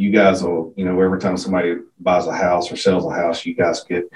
you 0.00 0.10
guys 0.10 0.42
will, 0.42 0.72
you 0.76 0.84
know, 0.84 0.98
every 1.00 1.20
time 1.20 1.36
somebody 1.36 1.76
buys 1.98 2.26
a 2.26 2.34
house 2.34 2.72
or 2.72 2.76
sells 2.76 3.04
a 3.04 3.10
house, 3.10 3.44
you 3.44 3.54
guys 3.54 3.84
get, 3.84 4.10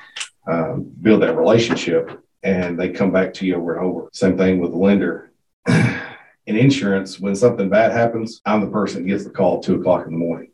um, 0.46 0.90
build 1.02 1.22
that 1.22 1.36
relationship 1.36 2.24
and 2.42 2.78
they 2.78 2.88
come 2.88 3.12
back 3.12 3.34
to 3.34 3.46
you 3.46 3.56
over 3.56 3.76
and 3.76 3.84
over. 3.84 4.08
Same 4.12 4.38
thing 4.38 4.60
with 4.60 4.70
the 4.70 4.78
lender. 4.78 5.30
in 5.66 6.56
insurance, 6.56 7.20
when 7.20 7.34
something 7.34 7.68
bad 7.68 7.92
happens, 7.92 8.40
I'm 8.46 8.62
the 8.62 8.70
person 8.70 9.02
that 9.02 9.08
gets 9.08 9.24
the 9.24 9.30
call 9.30 9.58
at 9.58 9.62
two 9.62 9.76
o'clock 9.76 10.06
in 10.06 10.12
the 10.12 10.18
morning. 10.18 10.50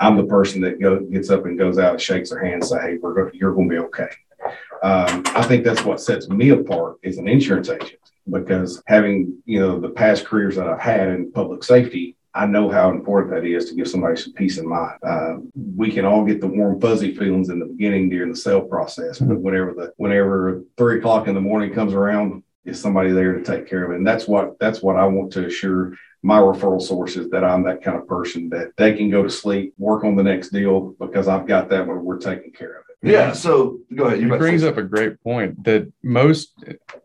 I'm 0.00 0.16
the 0.16 0.24
person 0.24 0.60
that 0.62 0.80
go, 0.80 1.00
gets 1.00 1.30
up 1.30 1.44
and 1.44 1.58
goes 1.58 1.78
out, 1.78 1.92
and 1.92 2.00
shakes 2.00 2.30
their 2.30 2.42
hand, 2.42 2.54
and 2.54 2.64
say, 2.64 2.80
"Hey, 2.80 2.98
we're 3.00 3.14
go- 3.14 3.30
you're 3.32 3.54
going 3.54 3.68
to 3.68 3.74
be 3.74 3.78
okay." 3.86 4.08
Um, 4.82 5.22
I 5.26 5.42
think 5.42 5.64
that's 5.64 5.84
what 5.84 6.00
sets 6.00 6.28
me 6.28 6.50
apart 6.50 6.98
as 7.04 7.16
an 7.16 7.28
insurance 7.28 7.70
agent 7.70 8.00
because 8.30 8.82
having 8.86 9.38
you 9.46 9.60
know 9.60 9.80
the 9.80 9.90
past 9.90 10.26
careers 10.26 10.56
that 10.56 10.68
I've 10.68 10.80
had 10.80 11.08
in 11.08 11.32
public 11.32 11.62
safety, 11.62 12.16
I 12.34 12.46
know 12.46 12.68
how 12.68 12.90
important 12.90 13.32
that 13.32 13.44
is 13.44 13.68
to 13.68 13.76
give 13.76 13.88
somebody 13.88 14.16
some 14.16 14.32
peace 14.32 14.58
of 14.58 14.64
mind. 14.64 14.98
Uh, 15.06 15.36
we 15.54 15.92
can 15.92 16.04
all 16.04 16.24
get 16.24 16.40
the 16.40 16.48
warm 16.48 16.80
fuzzy 16.80 17.14
feelings 17.14 17.48
in 17.48 17.60
the 17.60 17.66
beginning 17.66 18.10
during 18.10 18.30
the 18.30 18.36
sale 18.36 18.62
process, 18.62 19.20
but 19.20 19.38
whenever 19.38 19.72
the 19.72 19.92
whenever 19.96 20.64
three 20.76 20.98
o'clock 20.98 21.28
in 21.28 21.34
the 21.34 21.40
morning 21.40 21.72
comes 21.72 21.94
around, 21.94 22.42
is 22.64 22.80
somebody 22.80 23.12
there 23.12 23.34
to 23.34 23.44
take 23.44 23.68
care 23.68 23.84
of 23.84 23.92
it? 23.92 23.96
And 23.96 24.06
that's 24.06 24.26
what 24.26 24.58
that's 24.58 24.82
what 24.82 24.96
I 24.96 25.06
want 25.06 25.32
to 25.34 25.46
assure 25.46 25.94
my 26.22 26.38
referral 26.38 26.80
sources 26.80 27.28
that 27.30 27.44
I'm 27.44 27.62
that 27.64 27.82
kind 27.82 27.98
of 27.98 28.08
person 28.08 28.48
that 28.48 28.72
they 28.76 28.94
can 28.94 29.10
go 29.10 29.22
to 29.22 29.30
sleep, 29.30 29.74
work 29.76 30.04
on 30.04 30.16
the 30.16 30.22
next 30.22 30.48
deal 30.48 30.94
because 30.98 31.28
I've 31.28 31.46
got 31.46 31.68
that 31.68 31.86
one. 31.86 32.02
We're 32.02 32.18
taking 32.18 32.50
care 32.50 32.78
of 32.78 32.84
it. 32.88 33.10
Yeah. 33.10 33.32
So 33.32 33.80
go 33.94 34.04
ahead. 34.04 34.20
You 34.20 34.34
It 34.34 34.38
brings 34.38 34.64
up 34.64 34.78
a 34.78 34.82
great 34.82 35.22
point 35.22 35.62
that 35.64 35.92
most, 36.02 36.54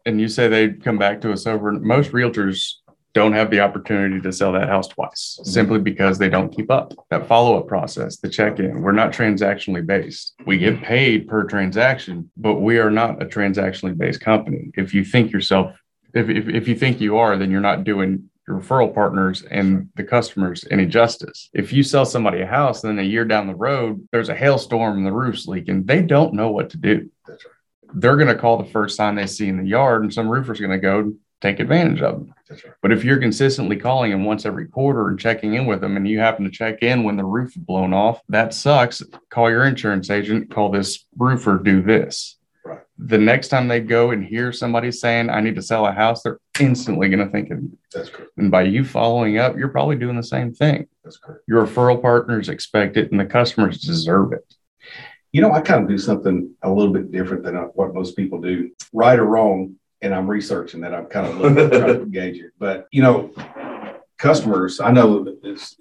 and 0.05 0.21
you 0.21 0.29
say 0.29 0.47
they 0.47 0.69
come 0.69 0.97
back 0.97 1.19
to 1.21 1.33
us 1.33 1.45
over, 1.45 1.73
most 1.73 2.13
realtors 2.13 2.75
don't 3.13 3.33
have 3.33 3.49
the 3.49 3.59
opportunity 3.59 4.21
to 4.21 4.31
sell 4.31 4.51
that 4.51 4.69
house 4.69 4.87
twice 4.87 5.39
simply 5.43 5.77
mm-hmm. 5.77 5.83
because 5.83 6.17
they 6.17 6.29
don't 6.29 6.55
keep 6.55 6.69
up 6.69 6.93
that 7.09 7.27
follow 7.27 7.57
up 7.57 7.67
process, 7.67 8.17
the 8.17 8.29
check 8.29 8.59
in. 8.59 8.81
We're 8.81 8.91
not 8.91 9.11
transactionally 9.11 9.85
based. 9.85 10.33
We 10.45 10.57
get 10.57 10.75
mm-hmm. 10.75 10.85
paid 10.85 11.27
per 11.27 11.43
transaction, 11.43 12.31
but 12.37 12.55
we 12.55 12.77
are 12.77 12.91
not 12.91 13.21
a 13.21 13.25
transactionally 13.25 13.97
based 13.97 14.21
company. 14.21 14.71
If 14.75 14.93
you 14.93 15.03
think 15.03 15.31
yourself, 15.31 15.75
if, 16.13 16.29
if, 16.29 16.47
if 16.47 16.67
you 16.67 16.75
think 16.75 17.01
you 17.01 17.17
are, 17.17 17.37
then 17.37 17.51
you're 17.51 17.61
not 17.61 17.83
doing 17.83 18.29
your 18.47 18.59
referral 18.59 18.93
partners 18.93 19.43
and 19.43 19.89
the 19.95 20.03
customers 20.03 20.65
any 20.71 20.85
justice. 20.85 21.49
If 21.53 21.71
you 21.73 21.83
sell 21.83 22.05
somebody 22.05 22.41
a 22.41 22.47
house, 22.47 22.81
then 22.81 22.99
a 22.99 23.03
year 23.03 23.25
down 23.25 23.47
the 23.47 23.55
road, 23.55 24.07
there's 24.11 24.29
a 24.29 24.35
hailstorm 24.35 24.97
and 24.97 25.05
the 25.05 25.11
roof's 25.11 25.47
leaking, 25.47 25.85
they 25.85 26.01
don't 26.01 26.33
know 26.33 26.49
what 26.49 26.71
to 26.71 26.77
do 26.77 27.09
That's 27.27 27.45
right. 27.45 28.01
they're 28.01 28.17
going 28.17 28.27
to 28.27 28.35
call 28.35 28.57
the 28.57 28.69
first 28.69 28.95
sign 28.95 29.15
they 29.15 29.27
see 29.27 29.47
in 29.47 29.57
the 29.57 29.67
yard, 29.67 30.03
and 30.03 30.13
some 30.13 30.27
roofer's 30.27 30.59
going 30.59 30.71
to 30.71 30.79
go 30.79 31.13
take 31.41 31.59
advantage 31.59 32.01
of 32.01 32.15
them. 32.15 32.33
That's 32.47 32.63
right. 32.65 32.73
But 32.81 32.91
if 32.91 33.03
you're 33.03 33.19
consistently 33.19 33.75
calling 33.77 34.11
them 34.11 34.25
once 34.25 34.45
every 34.45 34.67
quarter 34.67 35.07
and 35.07 35.19
checking 35.19 35.53
in 35.53 35.65
with 35.65 35.81
them, 35.81 35.97
and 35.97 36.07
you 36.07 36.19
happen 36.19 36.45
to 36.45 36.51
check 36.51 36.81
in 36.81 37.03
when 37.03 37.17
the 37.17 37.23
roof 37.23 37.49
is 37.49 37.63
blown 37.63 37.93
off, 37.93 38.21
that 38.29 38.53
sucks. 38.53 39.03
Call 39.29 39.49
your 39.49 39.65
insurance 39.65 40.09
agent, 40.09 40.51
call 40.51 40.69
this 40.69 41.05
roofer, 41.17 41.57
do 41.57 41.81
this. 41.81 42.37
Right. 42.65 42.81
The 42.97 43.17
next 43.17 43.47
time 43.47 43.67
they 43.67 43.79
go 43.79 44.11
and 44.11 44.23
hear 44.23 44.51
somebody 44.51 44.91
saying, 44.91 45.29
I 45.29 45.39
need 45.39 45.55
to 45.55 45.61
sell 45.61 45.85
a 45.85 45.91
house, 45.91 46.23
they're 46.23 46.39
instantly 46.59 47.07
going 47.07 47.25
to 47.25 47.31
think 47.31 47.51
of 47.51 47.61
you. 47.61 47.77
That's 47.93 48.09
correct. 48.09 48.31
And 48.37 48.51
by 48.51 48.63
you 48.63 48.83
following 48.83 49.37
up, 49.37 49.57
you're 49.57 49.69
probably 49.69 49.95
doing 49.95 50.17
the 50.17 50.23
same 50.23 50.53
thing. 50.53 50.87
That's 51.03 51.17
correct. 51.17 51.43
Your 51.47 51.65
referral 51.65 52.01
partners 52.01 52.49
expect 52.49 52.97
it, 52.97 53.11
and 53.11 53.19
the 53.19 53.25
customers 53.25 53.79
deserve 53.81 54.33
it. 54.33 54.53
You 55.31 55.41
know, 55.41 55.51
I 55.51 55.61
kind 55.61 55.83
of 55.83 55.89
do 55.89 55.97
something 55.97 56.53
a 56.61 56.69
little 56.69 56.91
bit 56.91 57.11
different 57.11 57.43
than 57.43 57.55
what 57.55 57.93
most 57.93 58.15
people 58.17 58.41
do, 58.41 58.71
right 58.91 59.17
or 59.17 59.25
wrong. 59.25 59.75
And 60.01 60.13
I'm 60.13 60.29
researching 60.29 60.81
that. 60.81 60.93
I'm 60.93 61.07
kind 61.07 61.27
of 61.27 61.37
looking 61.37 61.69
trying 61.69 61.99
to 61.99 62.05
gauge 62.05 62.37
it. 62.37 62.51
But 62.57 62.87
you 62.91 63.01
know, 63.01 63.31
customers, 64.19 64.79
I 64.79 64.91
know 64.91 65.23
that 65.23 65.39
it's, 65.43 65.75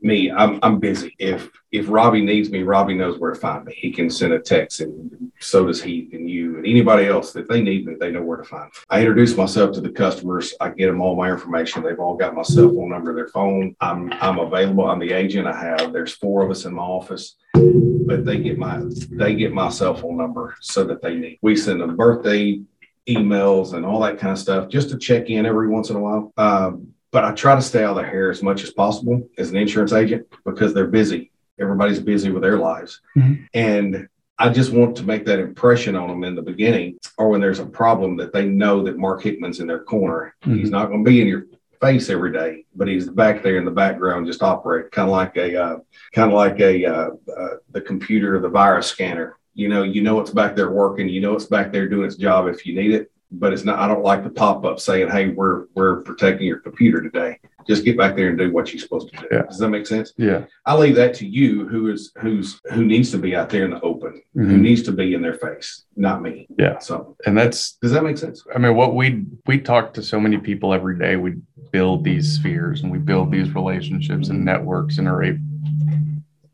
me. 0.00 0.30
I'm 0.32 0.58
I'm 0.62 0.80
busy. 0.80 1.14
If 1.18 1.50
if 1.70 1.88
Robbie 1.88 2.24
needs 2.24 2.50
me, 2.50 2.62
Robbie 2.62 2.94
knows 2.94 3.20
where 3.20 3.32
to 3.32 3.38
find 3.38 3.64
me. 3.64 3.74
He 3.76 3.92
can 3.92 4.10
send 4.10 4.32
a 4.32 4.40
text, 4.40 4.80
and 4.80 5.30
so 5.38 5.66
does 5.66 5.80
he 5.80 6.08
and 6.12 6.28
you 6.28 6.56
and 6.56 6.66
anybody 6.66 7.06
else. 7.06 7.36
If 7.36 7.46
they 7.46 7.62
need 7.62 7.86
me, 7.86 7.94
they 8.00 8.10
know 8.10 8.22
where 8.22 8.38
to 8.38 8.44
find 8.44 8.64
me. 8.64 8.80
I 8.90 9.00
introduce 9.00 9.36
myself 9.36 9.72
to 9.74 9.80
the 9.80 9.90
customers. 9.90 10.54
I 10.60 10.70
get 10.70 10.86
them 10.86 11.00
all 11.00 11.14
my 11.14 11.30
information. 11.30 11.82
They've 11.82 12.00
all 12.00 12.16
got 12.16 12.34
my 12.34 12.42
cell 12.42 12.68
phone 12.70 12.90
number, 12.90 13.14
their 13.14 13.28
phone. 13.28 13.76
I'm 13.80 14.12
I'm 14.14 14.38
available. 14.38 14.88
I'm 14.88 14.98
the 14.98 15.12
agent. 15.12 15.46
I 15.46 15.56
have. 15.60 15.92
There's 15.92 16.14
four 16.14 16.42
of 16.42 16.50
us 16.50 16.64
in 16.64 16.74
my 16.74 16.82
office 16.82 17.36
but 17.54 18.24
they 18.24 18.38
get 18.38 18.58
my 18.58 18.82
they 19.10 19.34
get 19.34 19.52
my 19.52 19.68
cell 19.68 19.94
phone 19.94 20.16
number 20.16 20.56
so 20.60 20.84
that 20.84 21.00
they 21.00 21.14
need. 21.14 21.38
We 21.42 21.56
send 21.56 21.80
them 21.80 21.96
birthday 21.96 22.60
emails 23.08 23.74
and 23.74 23.84
all 23.84 24.00
that 24.00 24.18
kind 24.18 24.32
of 24.32 24.38
stuff 24.38 24.68
just 24.68 24.90
to 24.90 24.98
check 24.98 25.28
in 25.30 25.46
every 25.46 25.68
once 25.68 25.90
in 25.90 25.96
a 25.96 26.00
while. 26.00 26.32
Um, 26.36 26.88
but 27.10 27.24
I 27.24 27.32
try 27.32 27.54
to 27.54 27.62
stay 27.62 27.84
out 27.84 27.90
of 27.90 27.96
their 27.96 28.06
hair 28.10 28.30
as 28.30 28.42
much 28.42 28.62
as 28.62 28.70
possible 28.70 29.28
as 29.38 29.50
an 29.50 29.56
insurance 29.56 29.92
agent 29.92 30.26
because 30.44 30.72
they're 30.72 30.86
busy. 30.86 31.30
Everybody's 31.60 32.00
busy 32.00 32.30
with 32.30 32.42
their 32.42 32.58
lives, 32.58 33.00
Mhm. 33.16 33.46
and 33.52 34.08
I 34.38 34.48
just 34.48 34.72
want 34.72 34.96
to 34.96 35.04
make 35.04 35.26
that 35.26 35.38
impression 35.38 35.94
on 35.94 36.08
them 36.08 36.24
in 36.24 36.34
the 36.34 36.42
beginning, 36.42 36.98
or 37.18 37.28
when 37.28 37.40
there's 37.40 37.60
a 37.60 37.66
problem 37.66 38.16
that 38.16 38.32
they 38.32 38.46
know 38.46 38.82
that 38.84 38.96
Mark 38.98 39.22
Hickman's 39.22 39.60
in 39.60 39.66
their 39.66 39.84
corner. 39.84 40.34
He's 40.42 40.70
not 40.70 40.86
going 40.88 41.04
to 41.04 41.08
be 41.08 41.20
in 41.20 41.28
your 41.28 41.46
face 41.80 42.08
every 42.08 42.32
day, 42.32 42.64
but 42.74 42.88
he's 42.88 43.08
back 43.08 43.42
there 43.42 43.58
in 43.58 43.64
the 43.64 43.70
background, 43.70 44.26
just 44.26 44.42
operate 44.42 44.90
kind 44.90 45.08
of 45.08 45.12
like 45.12 45.36
a 45.36 45.54
uh, 45.56 45.76
kind 46.14 46.32
of 46.32 46.36
like 46.36 46.58
a 46.60 46.84
uh, 46.86 47.10
uh, 47.36 47.48
the 47.70 47.80
computer, 47.82 48.40
the 48.40 48.48
virus 48.48 48.86
scanner. 48.86 49.36
You 49.54 49.68
know, 49.68 49.82
you 49.82 50.02
know 50.02 50.18
it's 50.20 50.30
back 50.30 50.56
there 50.56 50.70
working. 50.70 51.08
You 51.08 51.20
know 51.20 51.34
it's 51.34 51.46
back 51.46 51.72
there 51.72 51.88
doing 51.88 52.06
its 52.06 52.16
job 52.16 52.46
if 52.48 52.64
you 52.66 52.74
need 52.74 52.92
it. 52.92 53.10
But 53.34 53.54
it's 53.54 53.64
not. 53.64 53.78
I 53.78 53.88
don't 53.88 54.02
like 54.02 54.24
the 54.24 54.30
pop 54.30 54.62
up 54.66 54.78
saying, 54.78 55.08
"Hey, 55.08 55.28
we're 55.30 55.64
we're 55.74 56.02
protecting 56.02 56.46
your 56.46 56.58
computer 56.58 57.00
today." 57.02 57.38
Just 57.66 57.84
get 57.84 57.96
back 57.96 58.14
there 58.16 58.28
and 58.28 58.36
do 58.36 58.52
what 58.52 58.72
you're 58.72 58.80
supposed 58.80 59.08
to 59.10 59.16
do. 59.20 59.26
Yeah. 59.32 59.42
Does 59.42 59.58
that 59.58 59.70
make 59.70 59.86
sense? 59.86 60.12
Yeah. 60.18 60.44
I 60.66 60.76
leave 60.76 60.96
that 60.96 61.14
to 61.14 61.26
you, 61.26 61.66
who 61.68 61.90
is 61.90 62.12
who's 62.20 62.60
who 62.72 62.84
needs 62.84 63.10
to 63.12 63.18
be 63.18 63.34
out 63.36 63.48
there 63.48 63.64
in 63.64 63.70
the 63.70 63.80
open, 63.80 64.20
who 64.34 64.46
Mhm. 64.48 64.60
needs 64.60 64.82
to 64.82 64.92
be 64.92 65.14
in 65.14 65.22
their 65.22 65.34
face, 65.34 65.84
not 65.96 66.20
me. 66.22 66.46
Yeah. 66.58 66.78
So 66.78 67.16
And 67.24 67.38
that's 67.38 67.78
does 67.80 67.92
that 67.92 68.02
make 68.04 68.18
sense? 68.18 68.44
I 68.54 68.58
mean, 68.58 68.74
what 68.74 68.94
we 68.94 69.24
we 69.46 69.58
talk 69.58 69.94
to 69.94 70.02
so 70.02 70.20
many 70.20 70.36
people 70.38 70.74
every 70.74 70.98
day. 70.98 71.16
We 71.16 71.36
build 71.70 72.04
these 72.04 72.32
spheres 72.32 72.82
and 72.82 72.92
we 72.92 72.98
build 72.98 73.30
these 73.32 73.54
relationships 73.54 74.28
and 74.28 74.44
networks 74.44 74.98
and 74.98 75.08
are 75.08 75.24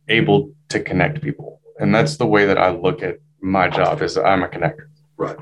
able 0.09 0.53
to 0.69 0.81
connect 0.81 1.23
people. 1.23 1.61
And 1.79 1.95
that's 1.95 2.17
the 2.17 2.27
way 2.27 2.45
that 2.47 2.59
I 2.59 2.71
look 2.71 3.03
at 3.03 3.19
my 3.41 3.69
job. 3.69 4.03
Is 4.03 4.17
I'm 4.17 4.43
a 4.43 4.49
connector. 4.49 4.89
Right. 5.17 5.37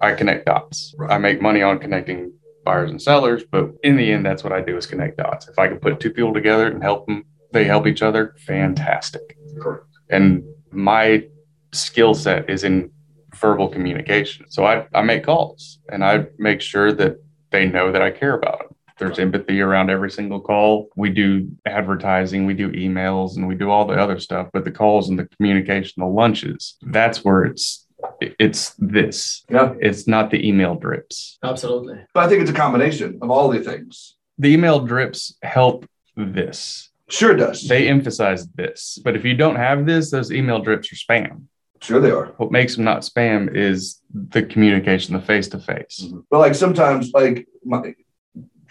I 0.00 0.14
connect 0.14 0.46
dots. 0.46 0.94
Right. 0.98 1.10
I 1.10 1.18
make 1.18 1.40
money 1.40 1.62
on 1.62 1.78
connecting 1.78 2.32
buyers 2.64 2.90
and 2.90 3.00
sellers, 3.00 3.44
but 3.50 3.70
in 3.82 3.96
the 3.96 4.12
end, 4.12 4.26
that's 4.26 4.42
what 4.42 4.52
I 4.52 4.60
do 4.60 4.76
is 4.76 4.86
connect 4.86 5.18
dots. 5.18 5.48
If 5.48 5.58
I 5.58 5.68
can 5.68 5.78
put 5.78 6.00
two 6.00 6.10
people 6.10 6.34
together 6.34 6.66
and 6.66 6.82
help 6.82 7.06
them, 7.06 7.24
they 7.52 7.64
help 7.64 7.86
each 7.86 8.02
other. 8.02 8.34
Fantastic. 8.46 9.38
Correct. 9.60 9.86
And 10.10 10.42
my 10.72 11.24
skill 11.72 12.14
set 12.14 12.50
is 12.50 12.64
in 12.64 12.90
verbal 13.34 13.68
communication. 13.68 14.46
So 14.48 14.66
I, 14.66 14.86
I 14.94 15.02
make 15.02 15.24
calls 15.24 15.78
and 15.88 16.04
I 16.04 16.26
make 16.38 16.60
sure 16.60 16.92
that 16.92 17.22
they 17.50 17.66
know 17.66 17.92
that 17.92 18.02
I 18.02 18.10
care 18.10 18.34
about 18.36 18.58
them. 18.58 18.75
There's 18.98 19.18
empathy 19.18 19.60
around 19.60 19.90
every 19.90 20.10
single 20.10 20.40
call. 20.40 20.88
We 20.96 21.10
do 21.10 21.50
advertising, 21.66 22.46
we 22.46 22.54
do 22.54 22.70
emails, 22.72 23.36
and 23.36 23.46
we 23.46 23.54
do 23.54 23.70
all 23.70 23.86
the 23.86 23.94
other 23.94 24.18
stuff. 24.18 24.48
But 24.52 24.64
the 24.64 24.70
calls 24.70 25.10
and 25.10 25.18
the 25.18 25.26
communication, 25.36 26.00
the 26.00 26.06
lunches, 26.06 26.76
that's 26.82 27.24
where 27.24 27.44
it's 27.44 27.86
it's 28.20 28.74
this. 28.78 29.44
Yeah. 29.50 29.74
It's 29.80 30.06
not 30.06 30.30
the 30.30 30.46
email 30.46 30.74
drips. 30.74 31.38
Absolutely. 31.42 31.98
But 32.14 32.24
I 32.24 32.28
think 32.28 32.42
it's 32.42 32.50
a 32.50 32.54
combination 32.54 33.18
of 33.22 33.30
all 33.30 33.48
the 33.48 33.60
things. 33.60 34.16
The 34.38 34.52
email 34.52 34.80
drips 34.80 35.34
help 35.42 35.86
this. 36.16 36.90
Sure 37.08 37.34
does. 37.34 37.66
They 37.68 37.88
emphasize 37.88 38.48
this. 38.48 38.98
But 39.02 39.16
if 39.16 39.24
you 39.24 39.34
don't 39.34 39.56
have 39.56 39.86
this, 39.86 40.10
those 40.10 40.32
email 40.32 40.60
drips 40.60 40.92
are 40.92 40.96
spam. 40.96 41.44
sure 41.80 42.00
they 42.00 42.10
are. 42.10 42.34
What 42.36 42.50
makes 42.50 42.76
them 42.76 42.84
not 42.84 43.02
spam 43.02 43.54
is 43.54 44.00
the 44.12 44.42
communication, 44.42 45.14
the 45.14 45.22
face 45.22 45.48
to 45.48 45.58
face. 45.58 46.04
But 46.30 46.38
like 46.38 46.54
sometimes, 46.54 47.12
like 47.12 47.46
my, 47.64 47.94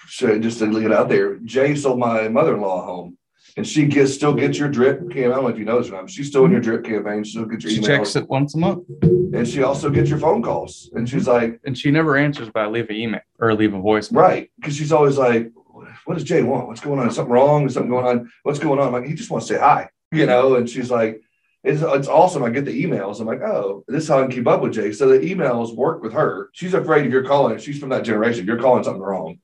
so 0.07 0.39
just 0.39 0.59
to 0.59 0.65
leave 0.65 0.87
it 0.87 0.93
out 0.93 1.09
there, 1.09 1.37
Jay 1.37 1.75
sold 1.75 1.99
my 1.99 2.27
mother-in-law 2.27 2.83
a 2.83 2.85
home, 2.85 3.17
and 3.57 3.67
she 3.67 3.85
gets 3.85 4.13
still 4.13 4.33
gets 4.33 4.57
your 4.57 4.69
drip 4.69 4.99
campaign. 4.99 5.31
I 5.31 5.35
don't 5.35 5.43
know 5.43 5.49
if 5.49 5.57
you 5.57 5.65
know 5.65 5.79
this 5.79 5.89
or 5.89 5.93
not. 5.93 6.01
but 6.01 6.11
She's 6.11 6.27
still 6.27 6.45
in 6.45 6.51
your 6.51 6.61
drip 6.61 6.83
campaign. 6.83 7.23
She 7.23 7.31
still 7.31 7.45
gets 7.45 7.63
your 7.63 7.71
She 7.71 7.79
emails, 7.79 7.85
checks 7.85 8.15
it 8.15 8.29
once 8.29 8.55
a 8.55 8.57
month 8.57 8.85
and 9.35 9.47
she 9.47 9.63
also 9.63 9.89
gets 9.89 10.09
your 10.09 10.19
phone 10.19 10.41
calls. 10.41 10.89
And 10.93 11.07
she's 11.07 11.27
like, 11.27 11.59
and 11.65 11.77
she 11.77 11.91
never 11.91 12.15
answers 12.15 12.49
by 12.49 12.65
leave 12.67 12.89
an 12.89 12.95
email 12.95 13.21
or 13.39 13.53
leave 13.53 13.73
a 13.73 13.79
voice. 13.79 14.11
right, 14.11 14.49
because 14.57 14.75
she's 14.75 14.91
always 14.91 15.17
like, 15.17 15.51
"What 16.05 16.13
does 16.15 16.23
Jay 16.23 16.41
want? 16.41 16.67
What's 16.67 16.81
going 16.81 16.99
on? 16.99 17.07
Is 17.07 17.15
something 17.15 17.33
wrong? 17.33 17.65
Is 17.65 17.73
something 17.73 17.89
going 17.91 18.05
on? 18.05 18.31
What's 18.43 18.59
going 18.59 18.79
on?" 18.79 18.87
I'm 18.87 18.93
like, 18.93 19.05
"He 19.05 19.13
just 19.13 19.29
wants 19.29 19.47
to 19.47 19.55
say 19.55 19.59
hi," 19.59 19.89
you 20.11 20.25
know. 20.25 20.55
And 20.55 20.69
she's 20.69 20.89
like. 20.89 21.21
It's, 21.67 21.81
it's 21.81 22.07
awesome. 22.07 22.43
I 22.43 22.51
get 22.51 22.65
the 22.65 22.83
emails. 22.83 23.19
I'm 23.19 23.25
like, 23.25 23.41
oh, 23.41 23.83
this 23.87 24.03
is 24.03 24.09
how 24.09 24.19
I 24.19 24.21
can 24.21 24.29
keep 24.29 24.45
up 24.45 24.61
with 24.61 24.73
Jay. 24.73 24.91
So 24.91 25.09
the 25.09 25.17
emails 25.17 25.75
work 25.75 26.03
with 26.03 26.13
her. 26.13 26.51
She's 26.53 26.75
afraid 26.75 27.07
if 27.07 27.11
you're 27.11 27.25
calling, 27.25 27.57
she's 27.57 27.79
from 27.79 27.89
that 27.89 28.03
generation, 28.03 28.45
you're 28.45 28.59
calling 28.59 28.83
something 28.83 29.01
wrong. 29.01 29.39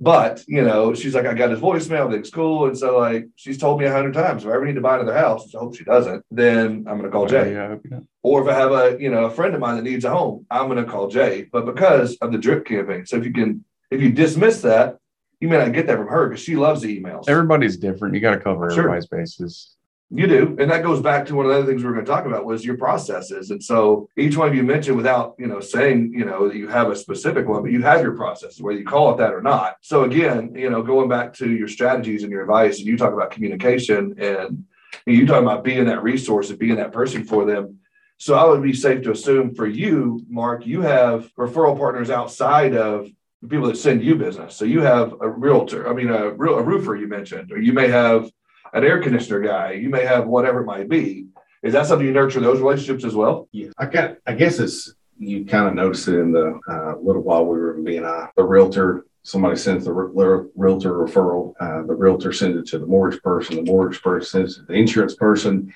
But 0.00 0.42
you 0.48 0.62
know, 0.62 0.92
she's 0.94 1.14
like, 1.14 1.24
I 1.26 1.34
got 1.34 1.50
his 1.50 1.60
voicemail, 1.60 2.00
everything's 2.06 2.30
cool. 2.30 2.66
And 2.66 2.76
so 2.76 2.98
like 2.98 3.26
she's 3.36 3.58
told 3.58 3.80
me 3.80 3.86
a 3.86 3.92
hundred 3.92 4.14
times, 4.14 4.42
if 4.44 4.50
I 4.50 4.54
ever 4.54 4.64
need 4.64 4.74
to 4.74 4.80
buy 4.80 4.96
another 4.96 5.16
house, 5.16 5.44
which 5.46 5.54
I 5.54 5.58
hope 5.58 5.76
she 5.76 5.84
doesn't, 5.84 6.24
then 6.30 6.84
I'm 6.88 6.96
gonna 6.98 7.10
call 7.10 7.26
Jay. 7.26 7.52
Yeah, 7.52 7.64
I 7.64 7.68
hope. 7.68 7.86
Or 8.22 8.42
if 8.42 8.48
I 8.48 8.58
have 8.58 8.72
a 8.72 8.96
you 9.00 9.10
know 9.10 9.24
a 9.26 9.30
friend 9.30 9.54
of 9.54 9.60
mine 9.60 9.76
that 9.76 9.82
needs 9.84 10.04
a 10.04 10.10
home, 10.10 10.46
I'm 10.50 10.68
gonna 10.68 10.84
call 10.84 11.08
Jay. 11.08 11.46
But 11.50 11.64
because 11.64 12.16
of 12.16 12.32
the 12.32 12.38
drip 12.38 12.66
campaign, 12.66 13.06
so 13.06 13.16
if 13.16 13.24
you 13.24 13.32
can 13.32 13.64
if 13.90 14.00
you 14.00 14.10
dismiss 14.10 14.62
that, 14.62 14.96
you 15.40 15.48
may 15.48 15.58
not 15.58 15.72
get 15.72 15.86
that 15.86 15.96
from 15.98 16.08
her 16.08 16.28
because 16.28 16.42
she 16.42 16.56
loves 16.56 16.80
the 16.82 17.00
emails. 17.00 17.28
Everybody's 17.28 17.76
different. 17.76 18.14
You 18.14 18.20
got 18.20 18.34
to 18.34 18.40
cover 18.40 18.70
Sure. 18.70 18.80
everybody's 18.80 19.06
bases. 19.06 19.73
You 20.16 20.28
do. 20.28 20.56
And 20.60 20.70
that 20.70 20.84
goes 20.84 21.00
back 21.00 21.26
to 21.26 21.34
one 21.34 21.46
of 21.46 21.50
the 21.50 21.58
other 21.58 21.66
things 21.66 21.82
we 21.82 21.88
were 21.88 21.94
going 21.94 22.06
to 22.06 22.10
talk 22.10 22.24
about 22.24 22.44
was 22.44 22.64
your 22.64 22.76
processes. 22.76 23.50
And 23.50 23.60
so 23.60 24.08
each 24.16 24.36
one 24.36 24.46
of 24.46 24.54
you 24.54 24.62
mentioned 24.62 24.96
without, 24.96 25.34
you 25.40 25.48
know, 25.48 25.58
saying, 25.58 26.12
you 26.14 26.24
know, 26.24 26.48
that 26.48 26.56
you 26.56 26.68
have 26.68 26.88
a 26.88 26.94
specific 26.94 27.48
one, 27.48 27.62
but 27.62 27.72
you 27.72 27.82
have 27.82 28.00
your 28.00 28.14
processes, 28.14 28.62
whether 28.62 28.78
you 28.78 28.84
call 28.84 29.12
it 29.12 29.18
that 29.18 29.34
or 29.34 29.42
not. 29.42 29.76
So 29.80 30.04
again, 30.04 30.54
you 30.54 30.70
know, 30.70 30.82
going 30.82 31.08
back 31.08 31.34
to 31.34 31.50
your 31.50 31.66
strategies 31.66 32.22
and 32.22 32.30
your 32.30 32.42
advice, 32.42 32.78
and 32.78 32.86
you 32.86 32.96
talk 32.96 33.12
about 33.12 33.32
communication 33.32 34.14
and 34.18 34.64
you 35.04 35.26
talk 35.26 35.42
about 35.42 35.64
being 35.64 35.86
that 35.86 36.04
resource 36.04 36.48
and 36.50 36.60
being 36.60 36.76
that 36.76 36.92
person 36.92 37.24
for 37.24 37.44
them. 37.44 37.80
So 38.16 38.34
I 38.36 38.44
would 38.44 38.62
be 38.62 38.72
safe 38.72 39.02
to 39.02 39.10
assume 39.10 39.56
for 39.56 39.66
you, 39.66 40.24
Mark, 40.28 40.64
you 40.64 40.82
have 40.82 41.28
referral 41.34 41.76
partners 41.76 42.10
outside 42.10 42.76
of 42.76 43.08
people 43.48 43.66
that 43.66 43.76
send 43.76 44.04
you 44.04 44.14
business. 44.14 44.54
So 44.54 44.64
you 44.64 44.80
have 44.82 45.12
a 45.20 45.28
realtor, 45.28 45.88
I 45.88 45.92
mean, 45.92 46.10
a, 46.10 46.30
real, 46.30 46.54
a 46.54 46.62
roofer 46.62 46.94
you 46.94 47.08
mentioned, 47.08 47.50
or 47.50 47.58
you 47.58 47.72
may 47.72 47.88
have 47.88 48.30
an 48.74 48.84
air 48.84 49.00
conditioner 49.00 49.40
guy, 49.40 49.72
you 49.72 49.88
may 49.88 50.04
have 50.04 50.26
whatever 50.26 50.60
it 50.60 50.66
might 50.66 50.88
be. 50.88 51.26
Is 51.62 51.72
that 51.72 51.86
something 51.86 52.06
you 52.06 52.12
nurture 52.12 52.40
those 52.40 52.60
relationships 52.60 53.04
as 53.04 53.14
well? 53.14 53.48
Yeah, 53.52 53.70
I 53.78 53.86
got. 53.86 54.18
I 54.26 54.34
guess 54.34 54.58
it's 54.58 54.92
you 55.18 55.46
kind 55.46 55.68
of 55.68 55.74
notice 55.74 56.06
it 56.08 56.18
in 56.18 56.32
the 56.32 56.60
uh, 56.68 56.96
little 57.00 57.22
while 57.22 57.46
we 57.46 57.56
were 57.56 57.76
in 57.76 57.84
BNI. 57.84 58.30
The 58.36 58.42
realtor, 58.42 59.06
somebody 59.22 59.56
sends 59.56 59.84
the 59.84 59.92
re- 59.92 60.48
realtor 60.56 60.92
referral. 60.92 61.54
Uh, 61.58 61.86
the 61.86 61.94
realtor 61.94 62.32
sends 62.32 62.58
it 62.58 62.66
to 62.72 62.78
the 62.78 62.86
mortgage 62.86 63.22
person. 63.22 63.56
The 63.56 63.62
mortgage 63.62 64.02
person 64.02 64.40
sends 64.40 64.58
it 64.58 64.60
to 64.60 64.66
the 64.66 64.74
insurance 64.74 65.14
person. 65.14 65.72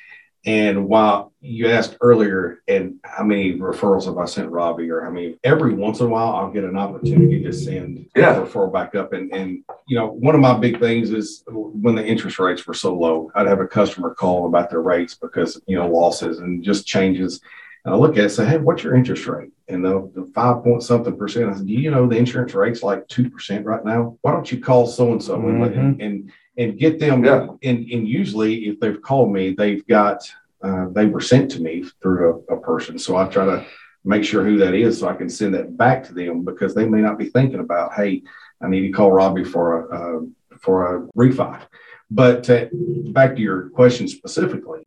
And 0.47 0.89
while 0.89 1.33
you 1.41 1.69
asked 1.69 1.97
earlier, 2.01 2.63
and 2.69 2.97
how 3.05 3.25
many 3.25 3.55
referrals 3.55 4.07
have 4.07 4.19
I 4.19 4.25
sent 4.25 4.51
Robbie, 4.51 4.91
or 4.91 5.03
how 5.03 5.11
many? 5.11 5.37
Every 5.43 5.75
once 5.75 6.01
in 6.01 6.07
a 6.07 6.09
while, 6.09 6.35
I'll 6.35 6.51
get 6.51 6.65
an 6.65 6.77
opportunity 6.77 7.43
to 7.43 7.53
send 7.53 8.07
yeah. 8.17 8.37
a 8.37 8.47
referral 8.47 8.73
back 8.73 8.95
up. 8.95 9.13
And 9.13 9.33
and 9.33 9.65
you 9.89 9.99
know, 9.99 10.07
one 10.07 10.35
of 10.35 10.41
my 10.41 10.57
big 10.57 10.79
things 10.79 11.11
is 11.11 11.43
when 11.49 11.97
the 11.97 12.07
interest 12.07 12.39
rates 12.39 12.67
were 12.67 12.75
so 12.75 12.95
low, 12.95 13.31
I'd 13.35 13.49
have 13.49 13.61
a 13.61 13.67
customer 13.67 14.15
call 14.15 14.47
about 14.47 14.71
their 14.71 14.83
rates 14.83 15.15
because 15.15 15.61
you 15.67 15.77
know 15.77 15.89
losses 15.89 16.39
and 16.39 16.63
just 16.63 16.87
changes. 16.87 17.41
And 17.85 17.95
I 17.95 17.97
look 17.97 18.13
at 18.13 18.19
it 18.19 18.23
and 18.23 18.33
say, 18.33 18.47
hey, 18.47 18.59
what's 18.59 18.83
your 18.83 18.97
interest 18.97 19.27
rate? 19.27 19.51
And 19.69 19.85
the, 19.85 20.11
the 20.15 20.31
five 20.35 20.63
point 20.63 20.83
something 20.83 21.17
percent. 21.17 21.51
I 21.51 21.57
said, 21.57 21.67
do 21.67 21.73
you 21.73 21.91
know 21.91 22.07
the 22.07 22.17
insurance 22.17 22.55
rate's 22.55 22.83
like 22.83 23.07
two 23.09 23.29
percent 23.29 23.67
right 23.67 23.85
now? 23.85 24.17
Why 24.23 24.33
don't 24.33 24.51
you 24.51 24.61
call 24.61 24.87
so 24.87 25.13
and 25.13 25.23
so 25.23 25.37
mm-hmm. 25.39 26.01
and 26.01 26.33
and 26.59 26.77
get 26.77 26.99
them. 26.99 27.25
Yeah. 27.25 27.47
And, 27.63 27.89
and 27.91 28.07
usually, 28.07 28.67
if 28.67 28.81
they've 28.81 29.01
called 29.01 29.33
me, 29.33 29.55
they've 29.57 29.87
got, 29.87 30.31
uh, 30.63 30.87
they 30.91 31.07
were 31.07 31.21
sent 31.21 31.51
to 31.53 31.63
me 31.63 31.85
through 32.03 32.45
a, 32.51 32.57
a, 32.57 32.61
person. 32.61 32.99
So 32.99 33.17
I 33.17 33.27
try 33.29 33.45
to 33.47 33.65
make 34.05 34.25
sure 34.25 34.45
who 34.45 34.59
that 34.59 34.75
is 34.75 34.99
so 34.99 35.09
I 35.09 35.15
can 35.15 35.31
send 35.31 35.55
that 35.55 35.77
back 35.77 36.05
to 36.05 36.13
them 36.13 36.45
because 36.45 36.75
they 36.75 36.85
may 36.85 37.01
not 37.01 37.19
be 37.19 37.31
thinking 37.31 37.61
about, 37.61 37.95
hey, 37.95 38.23
I 38.61 38.69
need 38.69 38.83
to 38.83 38.93
call 38.93 39.13
Robbie 39.13 39.45
for 39.45 39.89
a, 39.89 40.19
uh, 40.19 40.21
for 40.61 40.97
a 40.97 41.07
refi. 41.17 41.63
But 42.11 42.51
uh, 42.51 42.67
back 42.73 43.37
to 43.37 43.41
your 43.41 43.69
question 43.71 44.09
specifically, 44.09 44.83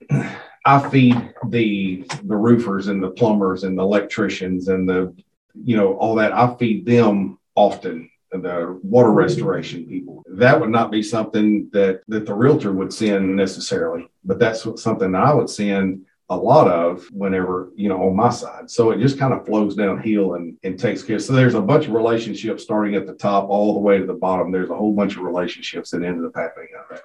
I 0.65 0.89
feed 0.89 1.33
the 1.49 2.05
the 2.23 2.35
roofers 2.35 2.87
and 2.87 3.01
the 3.01 3.11
plumbers 3.11 3.63
and 3.63 3.77
the 3.77 3.83
electricians 3.83 4.67
and 4.67 4.89
the 4.89 5.15
you 5.63 5.77
know 5.77 5.93
all 5.97 6.15
that. 6.15 6.33
I 6.33 6.55
feed 6.55 6.85
them 6.85 7.37
often 7.55 8.09
the 8.31 8.79
water 8.83 9.11
restoration 9.11 9.85
people. 9.85 10.23
That 10.27 10.59
would 10.59 10.69
not 10.69 10.91
be 10.91 11.03
something 11.03 11.69
that 11.73 12.01
that 12.07 12.25
the 12.25 12.33
realtor 12.33 12.71
would 12.71 12.93
send 12.93 13.35
necessarily, 13.35 14.09
but 14.23 14.39
that's 14.39 14.63
something 14.81 15.11
that 15.11 15.21
I 15.21 15.33
would 15.33 15.49
send 15.49 16.05
a 16.29 16.35
lot 16.35 16.69
of 16.69 17.05
whenever 17.11 17.71
you 17.75 17.89
know 17.89 18.07
on 18.07 18.15
my 18.15 18.29
side. 18.29 18.71
So 18.71 18.91
it 18.91 18.99
just 18.99 19.19
kind 19.19 19.33
of 19.33 19.45
flows 19.45 19.75
downhill 19.75 20.35
and, 20.35 20.57
and 20.63 20.79
takes 20.79 21.03
care. 21.03 21.19
So 21.19 21.33
there's 21.33 21.55
a 21.55 21.61
bunch 21.61 21.87
of 21.87 21.93
relationships 21.93 22.63
starting 22.63 22.95
at 22.95 23.05
the 23.05 23.13
top 23.13 23.49
all 23.49 23.73
the 23.73 23.79
way 23.79 23.97
to 23.97 24.05
the 24.05 24.13
bottom. 24.13 24.51
There's 24.51 24.69
a 24.69 24.75
whole 24.75 24.93
bunch 24.93 25.17
of 25.17 25.23
relationships 25.23 25.91
that 25.91 26.03
ended 26.03 26.25
up 26.25 26.35
happening 26.35 26.69
out 26.79 26.89
there. 26.89 27.01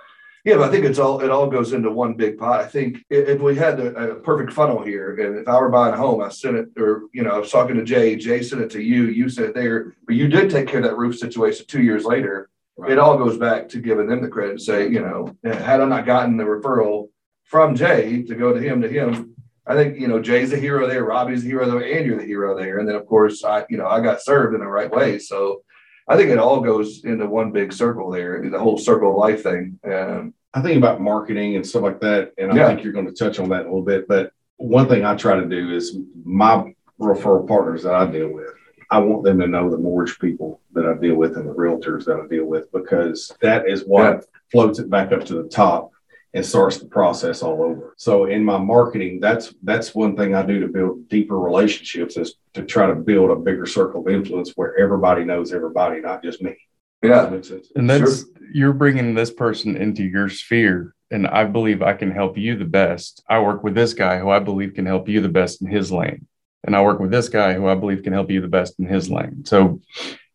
Yeah, 0.46 0.58
but 0.58 0.68
I 0.68 0.70
think 0.70 0.84
it's 0.84 1.00
all 1.00 1.20
it 1.22 1.30
all 1.30 1.48
goes 1.48 1.72
into 1.72 1.90
one 1.90 2.14
big 2.14 2.38
pot. 2.38 2.60
I 2.60 2.68
think 2.68 2.98
if 3.10 3.40
we 3.40 3.56
had 3.56 3.80
a, 3.80 4.12
a, 4.12 4.14
perfect 4.14 4.52
funnel 4.52 4.80
here, 4.80 5.16
and 5.16 5.40
if 5.40 5.48
I 5.48 5.58
were 5.58 5.68
buying 5.68 5.92
a 5.92 5.96
home, 5.96 6.22
I 6.22 6.28
sent 6.28 6.56
it, 6.56 6.68
or 6.78 7.08
you 7.12 7.24
know, 7.24 7.30
I 7.30 7.38
was 7.38 7.50
talking 7.50 7.74
to 7.74 7.82
Jay, 7.82 8.14
Jay 8.14 8.44
sent 8.44 8.62
it 8.62 8.70
to 8.70 8.80
you, 8.80 9.06
you 9.06 9.28
sent 9.28 9.48
it 9.48 9.54
there, 9.56 9.96
but 10.06 10.14
you 10.14 10.28
did 10.28 10.48
take 10.48 10.68
care 10.68 10.78
of 10.78 10.84
that 10.84 10.96
roof 10.96 11.18
situation 11.18 11.66
two 11.66 11.82
years 11.82 12.04
later. 12.04 12.48
Right. 12.76 12.92
It 12.92 12.98
all 13.00 13.18
goes 13.18 13.36
back 13.38 13.68
to 13.70 13.80
giving 13.80 14.06
them 14.06 14.22
the 14.22 14.28
credit 14.28 14.52
and 14.52 14.62
say, 14.62 14.88
you 14.88 15.00
know, 15.00 15.36
had 15.42 15.80
I 15.80 15.84
not 15.84 16.06
gotten 16.06 16.36
the 16.36 16.44
referral 16.44 17.08
from 17.42 17.74
Jay 17.74 18.22
to 18.22 18.36
go 18.36 18.52
to 18.52 18.60
him 18.60 18.80
to 18.82 18.88
him, 18.88 19.34
I 19.66 19.74
think 19.74 19.98
you 19.98 20.06
know 20.06 20.22
Jay's 20.22 20.50
the 20.50 20.58
hero 20.58 20.86
there, 20.86 21.04
Robbie's 21.04 21.42
the 21.42 21.48
hero 21.48 21.68
there, 21.68 21.98
and 21.98 22.06
you're 22.06 22.18
the 22.18 22.24
hero 22.24 22.56
there, 22.56 22.78
and 22.78 22.88
then 22.88 22.94
of 22.94 23.04
course 23.06 23.42
I, 23.42 23.64
you 23.68 23.78
know, 23.78 23.88
I 23.88 24.00
got 24.00 24.22
served 24.22 24.54
in 24.54 24.60
the 24.60 24.68
right 24.68 24.92
way, 24.92 25.18
so. 25.18 25.62
I 26.08 26.16
think 26.16 26.30
it 26.30 26.38
all 26.38 26.60
goes 26.60 27.04
into 27.04 27.26
one 27.26 27.50
big 27.50 27.72
circle 27.72 28.10
there, 28.10 28.48
the 28.48 28.58
whole 28.58 28.78
circle 28.78 29.10
of 29.10 29.16
life 29.16 29.42
thing. 29.42 29.78
Um, 29.84 30.34
I 30.54 30.62
think 30.62 30.78
about 30.78 31.00
marketing 31.00 31.56
and 31.56 31.66
stuff 31.66 31.82
like 31.82 32.00
that, 32.00 32.32
and 32.38 32.52
I 32.52 32.56
yeah. 32.56 32.68
think 32.68 32.82
you're 32.82 32.92
going 32.92 33.06
to 33.06 33.12
touch 33.12 33.38
on 33.38 33.48
that 33.50 33.62
a 33.62 33.64
little 33.64 33.82
bit. 33.82 34.06
But 34.08 34.32
one 34.56 34.88
thing 34.88 35.04
I 35.04 35.16
try 35.16 35.36
to 35.36 35.46
do 35.46 35.74
is 35.74 35.98
my 36.24 36.72
referral 37.00 37.46
partners 37.46 37.82
that 37.82 37.94
I 37.94 38.06
deal 38.06 38.32
with, 38.32 38.48
I 38.90 38.98
want 38.98 39.24
them 39.24 39.40
to 39.40 39.46
know 39.46 39.70
the 39.70 39.78
mortgage 39.78 40.18
people 40.18 40.60
that 40.72 40.86
I 40.86 40.94
deal 40.94 41.16
with 41.16 41.36
and 41.36 41.48
the 41.48 41.54
realtors 41.54 42.04
that 42.04 42.20
I 42.20 42.26
deal 42.28 42.44
with 42.44 42.70
because 42.72 43.32
that 43.40 43.68
is 43.68 43.82
what 43.82 44.02
yeah. 44.02 44.20
floats 44.50 44.78
it 44.78 44.88
back 44.88 45.12
up 45.12 45.24
to 45.26 45.42
the 45.42 45.48
top 45.48 45.90
and 46.36 46.44
starts 46.44 46.76
the 46.76 46.86
process 46.86 47.42
all 47.42 47.62
over. 47.62 47.94
So 47.96 48.26
in 48.26 48.44
my 48.44 48.58
marketing, 48.58 49.20
that's 49.20 49.54
that's 49.62 49.94
one 49.94 50.14
thing 50.16 50.34
I 50.34 50.44
do 50.44 50.60
to 50.60 50.68
build 50.68 51.08
deeper 51.08 51.38
relationships 51.38 52.18
is 52.18 52.34
to 52.52 52.62
try 52.62 52.86
to 52.86 52.94
build 52.94 53.30
a 53.30 53.36
bigger 53.36 53.64
circle 53.64 54.02
of 54.02 54.12
influence 54.12 54.52
where 54.54 54.78
everybody 54.78 55.24
knows 55.24 55.54
everybody, 55.54 56.02
not 56.02 56.22
just 56.22 56.42
me. 56.42 56.54
Yeah, 57.02 57.26
that 57.26 57.70
and 57.74 57.88
that's 57.88 58.20
sure 58.20 58.28
you're 58.52 58.74
bringing 58.74 59.14
this 59.14 59.30
person 59.30 59.76
into 59.76 60.04
your 60.04 60.28
sphere 60.28 60.94
and 61.10 61.26
I 61.26 61.44
believe 61.44 61.80
I 61.80 61.94
can 61.94 62.10
help 62.10 62.36
you 62.36 62.56
the 62.56 62.64
best. 62.66 63.22
I 63.28 63.40
work 63.40 63.64
with 63.64 63.74
this 63.74 63.94
guy 63.94 64.18
who 64.18 64.28
I 64.28 64.38
believe 64.38 64.74
can 64.74 64.86
help 64.86 65.08
you 65.08 65.22
the 65.22 65.28
best 65.30 65.62
in 65.62 65.68
his 65.68 65.90
lane. 65.90 66.26
And 66.64 66.76
I 66.76 66.82
work 66.82 67.00
with 67.00 67.10
this 67.10 67.30
guy 67.30 67.54
who 67.54 67.66
I 67.66 67.76
believe 67.76 68.02
can 68.02 68.12
help 68.12 68.30
you 68.30 68.42
the 68.42 68.48
best 68.48 68.78
in 68.78 68.86
his 68.86 69.08
lane. 69.08 69.44
So 69.46 69.80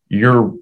you're 0.08 0.54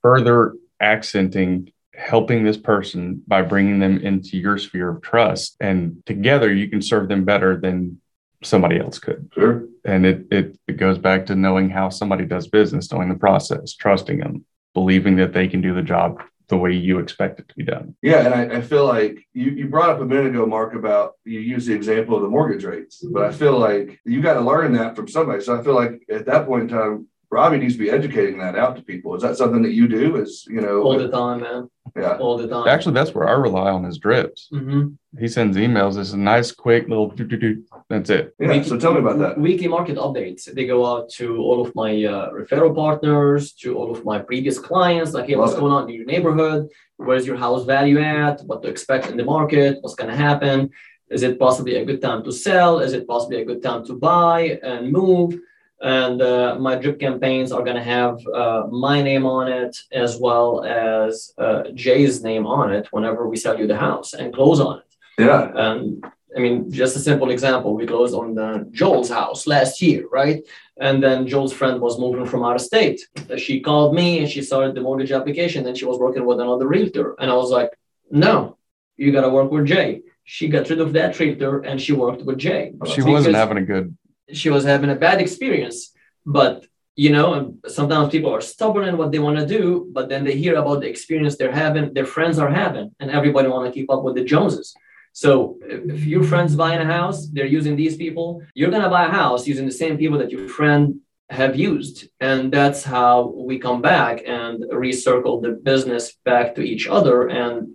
further 0.00 0.54
accenting 0.80 1.72
helping 2.00 2.42
this 2.42 2.56
person 2.56 3.22
by 3.26 3.42
bringing 3.42 3.78
them 3.78 3.98
into 3.98 4.38
your 4.38 4.56
sphere 4.58 4.88
of 4.88 5.02
trust. 5.02 5.56
And 5.60 6.02
together 6.06 6.52
you 6.52 6.68
can 6.68 6.80
serve 6.80 7.08
them 7.08 7.24
better 7.24 7.60
than 7.60 8.00
somebody 8.42 8.80
else 8.80 8.98
could. 8.98 9.30
Sure. 9.34 9.64
And 9.84 10.06
it, 10.06 10.26
it, 10.30 10.58
it 10.66 10.76
goes 10.78 10.98
back 10.98 11.26
to 11.26 11.36
knowing 11.36 11.68
how 11.68 11.90
somebody 11.90 12.24
does 12.24 12.48
business, 12.48 12.90
knowing 12.90 13.10
the 13.10 13.16
process, 13.16 13.74
trusting 13.74 14.18
them, 14.18 14.46
believing 14.72 15.16
that 15.16 15.34
they 15.34 15.46
can 15.46 15.60
do 15.60 15.74
the 15.74 15.82
job 15.82 16.22
the 16.48 16.56
way 16.56 16.72
you 16.72 16.98
expect 16.98 17.38
it 17.38 17.48
to 17.48 17.54
be 17.54 17.62
done. 17.62 17.94
Yeah, 18.02 18.24
and 18.24 18.34
I, 18.34 18.56
I, 18.56 18.60
feel 18.60 18.84
like 18.84 19.24
you, 19.32 19.52
you 19.52 19.68
brought 19.68 19.90
up 19.90 20.00
a 20.00 20.04
minute 20.04 20.26
ago, 20.26 20.46
Mark, 20.46 20.74
about 20.74 21.12
you 21.24 21.38
use 21.38 21.66
the 21.66 21.74
example 21.74 22.16
of 22.16 22.22
the 22.22 22.28
mortgage 22.28 22.64
rates, 22.64 23.04
but 23.12 23.22
I 23.22 23.30
feel 23.30 23.56
like 23.56 24.00
you 24.04 24.20
got 24.20 24.34
to 24.34 24.40
learn 24.40 24.72
that 24.72 24.96
from 24.96 25.06
somebody. 25.06 25.42
So 25.42 25.56
I 25.56 25.62
feel 25.62 25.74
like 25.74 26.02
at 26.10 26.26
that 26.26 26.46
point 26.46 26.64
in 26.64 26.68
time, 26.68 27.06
Robbie 27.30 27.58
needs 27.58 27.74
to 27.74 27.78
be 27.78 27.90
educating 27.90 28.38
that 28.38 28.56
out 28.56 28.76
to 28.76 28.82
people. 28.82 29.14
Is 29.14 29.22
that 29.22 29.36
something 29.36 29.62
that 29.62 29.72
you 29.72 29.86
do? 29.86 30.16
Is 30.16 30.44
you 30.48 30.60
know 30.60 30.82
all 30.82 30.98
the 30.98 31.08
time, 31.08 31.40
man. 31.40 31.70
Yeah, 31.96 32.16
all 32.16 32.36
the 32.36 32.48
time. 32.48 32.68
Actually, 32.68 32.94
that's 32.94 33.14
where 33.14 33.28
I 33.28 33.32
rely 33.32 33.70
on 33.70 33.84
his 33.84 33.98
drips. 33.98 34.48
Mm-hmm. 34.52 35.18
He 35.18 35.28
sends 35.28 35.56
emails. 35.56 35.98
It's 35.98 36.12
a 36.12 36.18
nice, 36.18 36.52
quick 36.52 36.88
little. 36.88 37.08
Doo-doo-doo. 37.08 37.64
That's 37.88 38.10
it. 38.10 38.34
Yeah. 38.38 38.48
Weekly, 38.48 38.68
so 38.68 38.78
tell 38.78 38.92
me 38.92 39.00
about 39.00 39.18
that. 39.18 39.38
Weekly 39.38 39.68
market 39.68 39.96
updates. 39.96 40.44
They 40.52 40.66
go 40.66 40.86
out 40.86 41.10
to 41.18 41.38
all 41.38 41.60
of 41.60 41.74
my 41.74 41.90
uh, 42.04 42.30
referral 42.30 42.74
partners, 42.74 43.52
to 43.62 43.76
all 43.76 43.90
of 43.90 44.04
my 44.04 44.18
previous 44.18 44.58
clients. 44.58 45.12
Like, 45.12 45.26
hey, 45.26 45.36
Love 45.36 45.48
what's 45.48 45.56
it. 45.56 45.60
going 45.60 45.72
on 45.72 45.88
in 45.88 45.94
your 45.96 46.04
neighborhood? 46.06 46.68
Where's 46.96 47.26
your 47.26 47.36
house 47.36 47.64
value 47.64 47.98
at? 48.00 48.40
What 48.42 48.62
to 48.62 48.68
expect 48.68 49.08
in 49.08 49.16
the 49.16 49.24
market? 49.24 49.78
What's 49.80 49.94
going 49.94 50.10
to 50.10 50.16
happen? 50.16 50.70
Is 51.10 51.22
it 51.24 51.38
possibly 51.40 51.76
a 51.76 51.84
good 51.84 52.00
time 52.00 52.22
to 52.24 52.32
sell? 52.32 52.78
Is 52.78 52.92
it 52.92 53.06
possibly 53.08 53.42
a 53.42 53.44
good 53.44 53.62
time 53.62 53.84
to 53.86 53.94
buy 53.94 54.60
and 54.62 54.92
move? 54.92 55.40
And 55.80 56.20
uh, 56.20 56.56
my 56.58 56.76
drip 56.76 57.00
campaigns 57.00 57.52
are 57.52 57.62
going 57.62 57.76
to 57.76 57.82
have 57.82 58.18
uh, 58.26 58.66
my 58.70 59.00
name 59.00 59.24
on 59.24 59.48
it 59.48 59.76
as 59.92 60.18
well 60.18 60.64
as 60.64 61.32
uh, 61.38 61.64
Jay's 61.74 62.22
name 62.22 62.46
on 62.46 62.72
it 62.72 62.88
whenever 62.90 63.28
we 63.28 63.36
sell 63.36 63.58
you 63.58 63.66
the 63.66 63.76
house 63.76 64.12
and 64.12 64.34
close 64.34 64.60
on 64.60 64.78
it. 64.80 64.94
Yeah. 65.18 65.50
And 65.54 66.04
I 66.36 66.40
mean, 66.40 66.70
just 66.70 66.96
a 66.96 67.00
simple 67.00 67.30
example, 67.30 67.74
we 67.74 67.86
closed 67.86 68.14
on 68.14 68.34
the 68.34 68.68
Joel's 68.70 69.10
house 69.10 69.46
last 69.46 69.80
year, 69.82 70.06
right? 70.12 70.46
And 70.80 71.02
then 71.02 71.26
Joel's 71.26 71.52
friend 71.52 71.80
was 71.80 71.98
moving 71.98 72.26
from 72.26 72.44
out 72.44 72.56
of 72.56 72.60
state. 72.60 73.00
She 73.36 73.60
called 73.60 73.94
me 73.94 74.20
and 74.20 74.28
she 74.28 74.42
started 74.42 74.74
the 74.74 74.80
mortgage 74.80 75.12
application. 75.12 75.64
Then 75.64 75.74
she 75.74 75.86
was 75.86 75.98
working 75.98 76.24
with 76.24 76.40
another 76.40 76.68
realtor. 76.68 77.16
And 77.18 77.30
I 77.30 77.34
was 77.34 77.50
like, 77.50 77.70
no, 78.10 78.58
you 78.96 79.12
got 79.12 79.22
to 79.22 79.28
work 79.28 79.50
with 79.50 79.66
Jay. 79.66 80.02
She 80.24 80.46
got 80.48 80.70
rid 80.70 80.80
of 80.80 80.92
that 80.92 81.18
realtor 81.18 81.60
and 81.60 81.80
she 81.80 81.92
worked 81.92 82.22
with 82.22 82.38
Jay. 82.38 82.72
She 82.94 83.02
wasn't 83.02 83.34
having 83.34 83.58
a 83.58 83.62
good 83.62 83.96
she 84.32 84.50
was 84.50 84.64
having 84.64 84.90
a 84.90 84.94
bad 84.94 85.20
experience. 85.20 85.92
But 86.26 86.66
you 86.96 87.10
know, 87.10 87.54
sometimes 87.66 88.10
people 88.10 88.34
are 88.34 88.42
stubborn 88.42 88.86
in 88.88 88.98
what 88.98 89.10
they 89.10 89.18
want 89.18 89.38
to 89.38 89.46
do, 89.46 89.88
but 89.92 90.08
then 90.10 90.22
they 90.24 90.36
hear 90.36 90.56
about 90.56 90.80
the 90.80 90.88
experience 90.88 91.36
they're 91.36 91.52
having, 91.52 91.94
their 91.94 92.04
friends 92.04 92.38
are 92.38 92.50
having, 92.50 92.94
and 93.00 93.10
everybody 93.10 93.48
want 93.48 93.66
to 93.66 93.72
keep 93.72 93.90
up 93.90 94.02
with 94.02 94.16
the 94.16 94.24
Joneses. 94.24 94.74
So 95.12 95.58
if 95.62 96.04
your 96.04 96.22
friend's 96.24 96.54
buying 96.54 96.80
a 96.80 96.84
house, 96.84 97.28
they're 97.28 97.46
using 97.46 97.74
these 97.74 97.96
people. 97.96 98.42
You're 98.54 98.70
gonna 98.70 98.90
buy 98.90 99.06
a 99.06 99.10
house 99.10 99.46
using 99.46 99.66
the 99.66 99.72
same 99.72 99.96
people 99.98 100.18
that 100.18 100.30
your 100.30 100.48
friend 100.48 101.00
have 101.30 101.56
used, 101.56 102.08
and 102.20 102.52
that's 102.52 102.82
how 102.84 103.32
we 103.36 103.58
come 103.58 103.80
back 103.80 104.22
and 104.26 104.64
recircle 104.64 105.40
the 105.40 105.52
business 105.52 106.16
back 106.24 106.54
to 106.56 106.62
each 106.62 106.86
other 106.86 107.28
and 107.28 107.68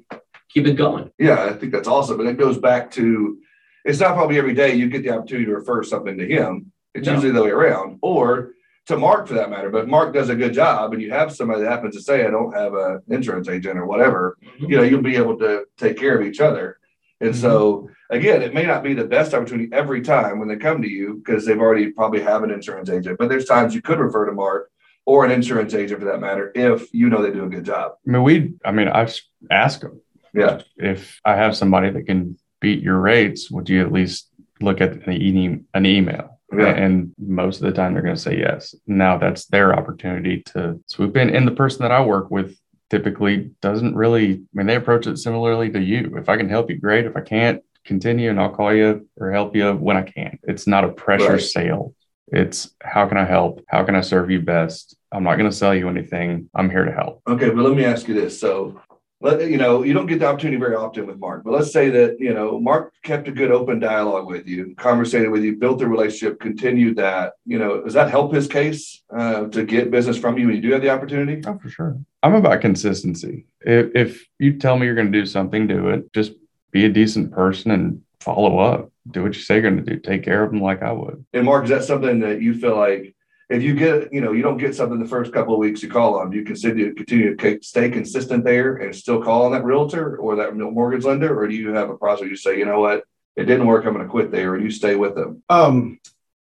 keep 0.50 0.68
it 0.68 0.74
going. 0.74 1.10
Yeah, 1.18 1.46
I 1.46 1.54
think 1.54 1.72
that's 1.72 1.88
awesome, 1.88 2.20
and 2.20 2.30
it 2.30 2.38
goes 2.38 2.58
back 2.58 2.92
to 2.92 3.40
it's 3.86 4.00
not 4.00 4.16
probably 4.16 4.38
every 4.38 4.54
day 4.54 4.76
you 4.76 4.90
get 4.90 5.04
the 5.04 5.12
opportunity 5.12 5.46
to 5.46 5.56
refer 5.56 5.84
something 5.84 6.18
to 6.18 6.28
him. 6.28 6.72
It's 6.94 7.08
no. 7.08 7.14
usually 7.14 7.32
the 7.32 7.44
way 7.44 7.52
around, 7.52 8.00
or 8.02 8.54
to 8.88 8.98
Mark 8.98 9.28
for 9.28 9.36
that 9.36 9.50
matter. 9.50 9.70
But 9.70 9.88
Mark 9.88 10.14
does 10.14 10.30
a 10.30 10.36
good 10.36 10.54
job, 10.54 10.94
and 10.94 11.02
you 11.02 11.12
have 11.12 11.34
somebody 11.34 11.62
that 11.62 11.72
happens 11.72 11.96
to 11.96 12.02
say, 12.02 12.26
"I 12.26 12.32
don't 12.32 12.54
have 12.54 12.74
an 12.74 13.02
insurance 13.10 13.48
agent 13.48 13.78
or 13.78 13.86
whatever." 13.86 14.38
Mm-hmm. 14.44 14.66
You 14.66 14.78
know, 14.78 14.84
you'll 14.84 15.02
be 15.02 15.16
able 15.16 15.38
to 15.40 15.66
take 15.78 15.98
care 15.98 16.18
of 16.18 16.26
each 16.26 16.40
other. 16.40 16.80
And 17.22 17.32
mm-hmm. 17.32 17.42
so, 17.42 17.90
again, 18.10 18.42
it 18.42 18.54
may 18.54 18.66
not 18.66 18.84
be 18.84 18.94
the 18.94 19.06
best 19.06 19.34
opportunity 19.34 19.70
every 19.72 20.02
time 20.02 20.40
when 20.40 20.48
they 20.48 20.58
come 20.58 20.82
to 20.82 20.90
you 20.90 21.22
because 21.24 21.46
they've 21.46 21.60
already 21.60 21.92
probably 21.92 22.22
have 22.22 22.44
an 22.44 22.52
insurance 22.52 22.90
agent. 22.90 23.18
But 23.18 23.30
there's 23.30 23.46
times 23.46 23.74
you 23.74 23.82
could 23.82 24.00
refer 24.00 24.26
to 24.26 24.34
Mark 24.34 24.70
or 25.06 25.24
an 25.24 25.32
insurance 25.32 25.74
agent 25.74 26.00
for 26.00 26.08
that 26.08 26.20
matter, 26.20 26.52
if 26.56 26.92
you 26.94 27.10
know 27.10 27.22
they 27.22 27.32
do 27.32 27.46
a 27.46 27.50
good 27.50 27.64
job. 27.64 27.94
I 28.08 28.12
mean, 28.12 28.24
we, 28.24 28.54
I 28.66 28.72
mean, 28.72 28.88
I've 28.88 29.16
asked 29.52 29.82
them 29.82 30.02
Yeah. 30.34 30.62
if 30.78 31.22
I 31.24 31.36
have 31.36 31.56
somebody 31.56 31.92
that 31.92 32.08
can 32.08 32.38
beat 32.66 32.82
your 32.82 33.00
rates, 33.00 33.52
would 33.52 33.70
you 33.70 33.80
at 33.86 33.92
least 33.92 34.28
look 34.60 34.82
at 34.82 34.94
an, 35.08 35.14
e- 35.14 35.60
an 35.76 35.86
email? 35.86 36.40
Yeah. 36.52 36.70
And 36.84 37.14
most 37.20 37.58
of 37.62 37.64
the 37.68 37.74
time 37.74 37.94
they're 37.94 38.02
going 38.02 38.16
to 38.16 38.22
say 38.30 38.40
yes. 38.40 38.74
Now 38.88 39.18
that's 39.20 39.46
their 39.46 39.76
opportunity 39.80 40.42
to 40.54 40.80
swoop 40.88 41.16
in. 41.18 41.30
And 41.36 41.48
the 41.48 41.52
person 41.64 41.84
that 41.84 41.92
I 41.92 42.02
work 42.04 42.32
with 42.32 42.58
typically 42.90 43.52
doesn't 43.62 43.96
really, 43.96 44.28
I 44.34 44.38
mean, 44.54 44.66
they 44.68 44.76
approach 44.76 45.06
it 45.06 45.18
similarly 45.18 45.70
to 45.72 45.80
you. 45.80 46.16
If 46.18 46.28
I 46.28 46.38
can 46.38 46.50
help 46.50 46.70
you, 46.72 46.78
great. 46.80 47.06
If 47.06 47.16
I 47.16 47.22
can't, 47.22 47.62
continue 47.86 48.32
and 48.32 48.40
I'll 48.40 48.56
call 48.60 48.74
you 48.74 49.08
or 49.20 49.32
help 49.32 49.56
you 49.56 49.72
when 49.74 49.96
I 49.96 50.02
can. 50.02 50.40
It's 50.44 50.66
not 50.66 50.84
a 50.86 50.90
pressure 50.90 51.34
Right. 51.34 51.42
sale. 51.42 51.94
It's 52.30 52.74
how 52.82 53.08
can 53.08 53.18
I 53.18 53.26
help? 53.26 53.64
How 53.68 53.84
can 53.84 53.94
I 53.96 54.02
serve 54.02 54.32
you 54.32 54.42
best? 54.42 54.98
I'm 55.12 55.24
not 55.24 55.38
going 55.38 55.50
to 55.50 55.56
sell 55.56 55.76
you 55.76 55.88
anything. 55.88 56.50
I'm 56.56 56.72
here 56.72 56.84
to 56.84 56.92
help. 56.92 57.22
Okay, 57.28 57.50
but 57.52 57.64
let 57.64 57.76
me 57.76 57.86
ask 57.86 58.08
you 58.08 58.16
this. 58.16 58.40
So, 58.40 58.82
let 59.26 59.50
you 59.50 59.58
know, 59.58 59.84
you 59.84 59.94
don't 59.94 60.06
get 60.06 60.20
the 60.20 60.28
opportunity 60.28 60.58
very 60.58 60.76
often 60.76 61.08
with 61.08 61.18
Mark, 61.18 61.44
but 61.44 61.52
let's 61.52 61.74
say 61.74 61.90
that 61.90 62.20
you 62.20 62.34
know 62.34 62.60
Mark 62.60 62.94
kept 63.02 63.28
a 63.28 63.32
good 63.32 63.52
open 63.52 63.80
dialogue 63.80 64.28
with 64.28 64.48
you, 64.48 64.76
conversated 64.78 65.30
with 65.30 65.44
you, 65.44 65.56
built 65.56 65.82
a 65.82 65.88
relationship, 65.88 66.40
continued 66.40 66.98
that. 66.98 67.34
You 67.46 67.60
know, 67.60 67.82
does 67.82 67.94
that 67.96 68.12
help 68.12 68.34
his 68.34 68.48
case 68.48 69.04
uh, 69.16 69.48
to 69.48 69.64
get 69.64 69.92
business 69.92 70.18
from 70.18 70.38
you 70.38 70.48
when 70.48 70.56
you 70.56 70.62
do 70.62 70.72
have 70.72 70.82
the 70.82 70.90
opportunity? 70.90 71.42
Oh, 71.46 71.58
for 71.58 71.70
sure. 71.70 71.98
I'm 72.22 72.36
about 72.36 72.62
consistency. 72.62 73.46
If, 73.62 73.96
if 73.96 74.28
you 74.40 74.58
tell 74.58 74.78
me 74.78 74.86
you're 74.86 74.96
going 74.96 75.12
to 75.12 75.20
do 75.20 75.26
something, 75.26 75.68
do 75.68 75.90
it. 75.90 76.12
Just 76.14 76.34
be 76.72 76.86
a 76.86 76.90
decent 76.90 77.32
person 77.32 77.72
and 77.72 78.02
follow 78.20 78.60
up. 78.60 78.92
Do 79.12 79.24
what 79.24 79.36
you 79.36 79.42
say 79.42 79.56
you're 79.56 79.64
going 79.64 79.84
to 79.84 79.84
do. 79.84 80.00
Take 80.00 80.24
care 80.24 80.44
of 80.44 80.52
them 80.52 80.62
like 80.62 80.82
I 80.82 80.92
would. 80.92 81.26
And 81.34 81.46
Mark, 81.46 81.66
is 81.66 81.70
that 81.70 81.84
something 81.84 82.20
that 82.20 82.42
you 82.42 82.54
feel 82.58 82.76
like 82.76 83.16
if 83.50 83.62
you 83.62 83.76
get, 83.76 84.12
you 84.12 84.22
know, 84.22 84.32
you 84.32 84.42
don't 84.42 84.58
get 84.58 84.76
something 84.76 85.00
the 85.00 85.08
first 85.08 85.32
couple 85.32 85.54
of 85.54 85.60
weeks 85.60 85.84
you 85.84 85.90
call 85.90 86.18
on, 86.20 86.32
you 86.32 86.44
continue 86.44 86.94
continue 86.94 87.36
to 87.36 87.60
stay 87.62 87.90
consistent 87.90 88.44
there 88.44 88.78
and 88.78 88.96
still 88.96 89.22
call 89.22 89.46
on 89.46 89.52
that 89.52 89.64
realtor 89.64 90.18
or 90.18 90.36
that 90.38 90.56
mortgage 90.56 91.06
lender, 91.06 91.38
or 91.40 91.48
do 91.48 91.56
you 91.56 91.70
have 91.74 91.90
a 91.90 91.98
process 91.98 92.22
where 92.22 92.30
you 92.30 92.36
say, 92.36 92.58
you 92.58 92.66
know 92.66 92.80
what, 92.80 93.04
it 93.36 93.46
didn't 93.46 93.68
work, 93.68 93.86
I'm 93.86 93.94
going 93.94 94.06
to 94.06 94.10
quit 94.10 94.32
there, 94.32 94.56
and 94.56 94.64
you 94.64 94.72
stay 94.72 94.96
with 94.96 95.16
them? 95.16 95.44
Um, 95.50 96.00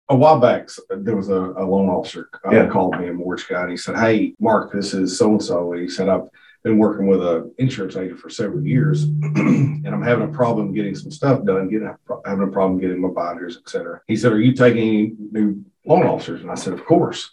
a 0.10 0.16
while 0.16 0.40
back, 0.40 0.70
there 0.90 1.16
was 1.16 1.30
a, 1.30 1.36
a 1.36 1.66
loan 1.66 1.90
officer 1.90 2.30
uh, 2.46 2.52
Yeah. 2.52 2.68
called 2.68 3.00
me, 3.00 3.10
a 3.10 3.14
mortgage 3.14 3.48
guy, 3.48 3.62
and 3.64 3.72
he 3.72 3.78
said, 3.78 3.98
"Hey, 3.98 4.34
Mark, 4.40 4.72
this 4.72 4.94
is 4.94 5.18
so 5.18 5.32
and 5.32 5.44
so." 5.44 5.74
He 5.74 5.90
said, 5.90 6.08
"I've 6.08 6.30
been 6.64 6.78
working 6.78 7.08
with 7.08 7.22
an 7.22 7.54
insurance 7.58 7.98
agent 7.98 8.20
for 8.20 8.30
several 8.30 8.64
years, 8.66 9.04
and 9.04 9.86
I'm 9.88 10.02
having 10.02 10.30
a 10.30 10.32
problem 10.32 10.74
getting 10.74 10.96
some 10.96 11.12
stuff 11.12 11.44
done, 11.44 11.68
getting 11.70 11.94
having 12.26 12.48
a 12.48 12.52
problem 12.52 12.80
getting 12.80 13.02
my 13.02 13.10
binders, 13.10 13.58
etc." 13.58 14.00
He 14.08 14.16
said, 14.16 14.32
"Are 14.32 14.40
you 14.40 14.54
taking 14.54 14.80
any 14.88 15.14
new 15.32 15.66
loan 15.88 16.06
officers?" 16.06 16.42
And 16.42 16.52
I 16.52 16.56
said, 16.56 16.74
"Of 16.74 16.86
course." 16.86 17.32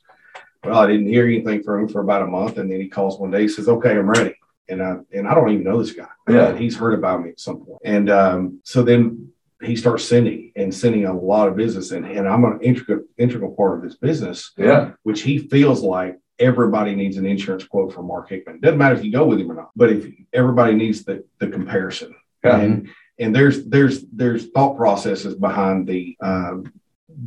Well, 0.65 0.79
I 0.79 0.87
didn't 0.87 1.09
hear 1.09 1.27
anything 1.27 1.63
from 1.63 1.83
him 1.83 1.89
for 1.89 2.01
about 2.01 2.23
a 2.23 2.27
month, 2.27 2.57
and 2.57 2.71
then 2.71 2.81
he 2.81 2.89
calls 2.89 3.19
one 3.19 3.31
day. 3.31 3.43
He 3.43 3.49
says, 3.49 3.69
"Okay, 3.69 3.91
I'm 3.91 4.09
ready." 4.09 4.35
And 4.69 4.83
I 4.83 4.97
and 5.13 5.29
I 5.29 5.35
don't 5.35 5.51
even 5.51 5.65
know 5.65 5.79
this 5.83 5.93
guy. 5.93 6.09
Yeah. 6.29 6.57
he's 6.57 6.77
heard 6.77 6.95
about 6.95 7.23
me 7.23 7.31
at 7.31 7.41
some 7.41 7.59
point, 7.59 7.81
and 7.85 8.09
um, 8.09 8.61
so 8.65 8.83
then 8.83 9.33
he 9.63 9.77
starts 9.77 10.05
sending 10.05 10.53
and 10.57 10.75
sending 10.75 11.05
a 11.07 11.13
lot 11.13 11.49
of 11.49 11.57
business 11.57 11.91
and, 11.91 12.05
and 12.05 12.29
I'm 12.29 12.45
an 12.45 12.61
integral 12.61 13.05
integral 13.19 13.55
part 13.55 13.79
of 13.79 13.85
this 13.85 13.97
business, 13.97 14.53
Yeah, 14.57 14.93
which 15.03 15.23
he 15.23 15.39
feels 15.39 15.83
like 15.83 16.19
everybody 16.39 16.95
needs 16.95 17.17
an 17.17 17.27
insurance 17.27 17.65
quote 17.65 17.93
from 17.93 18.07
Mark 18.07 18.29
Hickman. 18.29 18.61
Doesn't 18.61 18.79
matter 18.79 18.95
if 18.95 19.05
you 19.05 19.13
go 19.13 19.27
with 19.27 19.41
him 19.41 19.51
or 19.51 19.55
not, 19.55 19.71
but 19.77 19.91
if 19.91 20.07
everybody 20.33 20.75
needs 20.75 21.05
the 21.05 21.25
the 21.39 21.49
comparison. 21.49 22.15
Yeah. 22.45 22.59
And 22.59 22.89
and 23.19 23.35
there's 23.35 23.65
there's 23.67 24.05
there's 24.13 24.51
thought 24.51 24.77
processes 24.77 25.35
behind 25.35 25.87
the 25.87 26.17
um, 26.21 26.73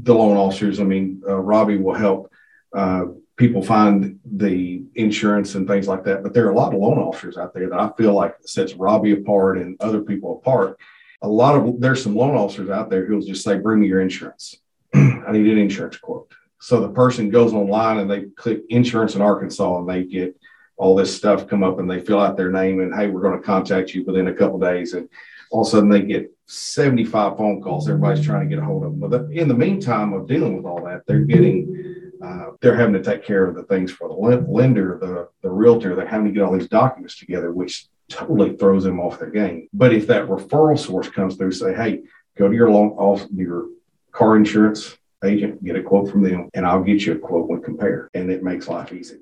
the 0.03 0.13
loan 0.13 0.37
officers. 0.37 0.79
I 0.79 0.83
mean, 0.83 1.21
uh, 1.27 1.35
Robbie 1.35 1.77
will 1.77 1.93
help 1.93 2.31
uh, 2.75 3.05
people 3.37 3.61
find 3.61 4.19
the 4.25 4.83
insurance 4.95 5.55
and 5.55 5.67
things 5.67 5.87
like 5.87 6.03
that. 6.05 6.23
But 6.23 6.33
there 6.33 6.47
are 6.47 6.51
a 6.51 6.55
lot 6.55 6.73
of 6.73 6.79
loan 6.79 6.97
officers 6.97 7.37
out 7.37 7.53
there 7.53 7.69
that 7.69 7.79
I 7.79 7.91
feel 7.97 8.13
like 8.13 8.35
sets 8.45 8.73
Robbie 8.73 9.13
apart 9.13 9.57
and 9.57 9.79
other 9.79 10.01
people 10.01 10.37
apart. 10.37 10.77
A 11.21 11.27
lot 11.27 11.55
of 11.55 11.79
there's 11.79 12.03
some 12.03 12.15
loan 12.15 12.35
officers 12.35 12.69
out 12.69 12.89
there 12.89 13.05
who'll 13.05 13.21
just 13.21 13.43
say, 13.43 13.57
"Bring 13.57 13.79
me 13.79 13.87
your 13.87 14.01
insurance. 14.01 14.55
I 14.93 15.31
need 15.31 15.47
an 15.47 15.57
insurance 15.57 15.97
quote." 15.97 16.31
So 16.59 16.81
the 16.81 16.89
person 16.89 17.29
goes 17.29 17.53
online 17.53 17.97
and 17.97 18.09
they 18.09 18.23
click 18.35 18.63
insurance 18.69 19.15
in 19.15 19.21
Arkansas 19.21 19.79
and 19.79 19.89
they 19.89 20.03
get 20.03 20.35
all 20.75 20.95
this 20.95 21.15
stuff 21.15 21.47
come 21.47 21.63
up 21.63 21.79
and 21.79 21.89
they 21.89 21.99
fill 21.99 22.19
out 22.19 22.37
their 22.37 22.51
name 22.51 22.81
and 22.81 22.93
hey, 22.93 23.07
we're 23.07 23.21
going 23.21 23.39
to 23.39 23.45
contact 23.45 23.93
you 23.93 24.03
within 24.05 24.27
a 24.27 24.33
couple 24.33 24.59
days 24.59 24.93
and 24.93 25.09
all 25.51 25.61
of 25.61 25.67
a 25.67 25.71
sudden 25.71 25.89
they 25.89 26.01
get 26.01 26.31
75 26.47 27.37
phone 27.37 27.61
calls. 27.61 27.87
Everybody's 27.87 28.25
trying 28.25 28.47
to 28.47 28.55
get 28.55 28.61
a 28.61 28.65
hold 28.65 28.83
of 28.83 28.99
them. 28.99 29.09
But 29.09 29.31
in 29.31 29.47
the 29.47 29.53
meantime 29.53 30.13
of 30.13 30.27
dealing 30.27 30.55
with 30.55 30.65
all 30.65 30.83
that, 30.85 31.03
they're 31.05 31.19
getting, 31.19 32.11
uh, 32.23 32.51
they're 32.61 32.75
having 32.75 32.93
to 32.93 33.03
take 33.03 33.23
care 33.23 33.45
of 33.45 33.55
the 33.55 33.63
things 33.63 33.91
for 33.91 34.07
the 34.07 34.13
lender, 34.15 34.97
the, 35.01 35.27
the 35.41 35.49
realtor. 35.49 35.95
They're 35.95 36.07
having 36.07 36.27
to 36.27 36.31
get 36.31 36.43
all 36.43 36.57
these 36.57 36.69
documents 36.69 37.17
together, 37.17 37.51
which 37.51 37.87
totally 38.09 38.55
throws 38.55 38.85
them 38.85 38.99
off 38.99 39.19
their 39.19 39.29
game. 39.29 39.67
But 39.73 39.93
if 39.93 40.07
that 40.07 40.27
referral 40.27 40.79
source 40.79 41.09
comes 41.09 41.35
through, 41.35 41.51
say, 41.51 41.73
hey, 41.73 42.03
go 42.37 42.47
to 42.47 42.55
your 42.55 42.71
loan 42.71 42.89
off 42.91 43.25
your 43.33 43.67
car 44.11 44.37
insurance 44.37 44.97
agent, 45.23 45.63
get 45.63 45.75
a 45.75 45.83
quote 45.83 46.09
from 46.09 46.23
them, 46.23 46.49
and 46.53 46.65
I'll 46.65 46.83
get 46.83 47.05
you 47.05 47.13
a 47.13 47.17
quote 47.17 47.49
and 47.49 47.63
compare. 47.63 48.09
And 48.13 48.31
it 48.31 48.43
makes 48.43 48.67
life 48.67 48.93
easy. 48.93 49.17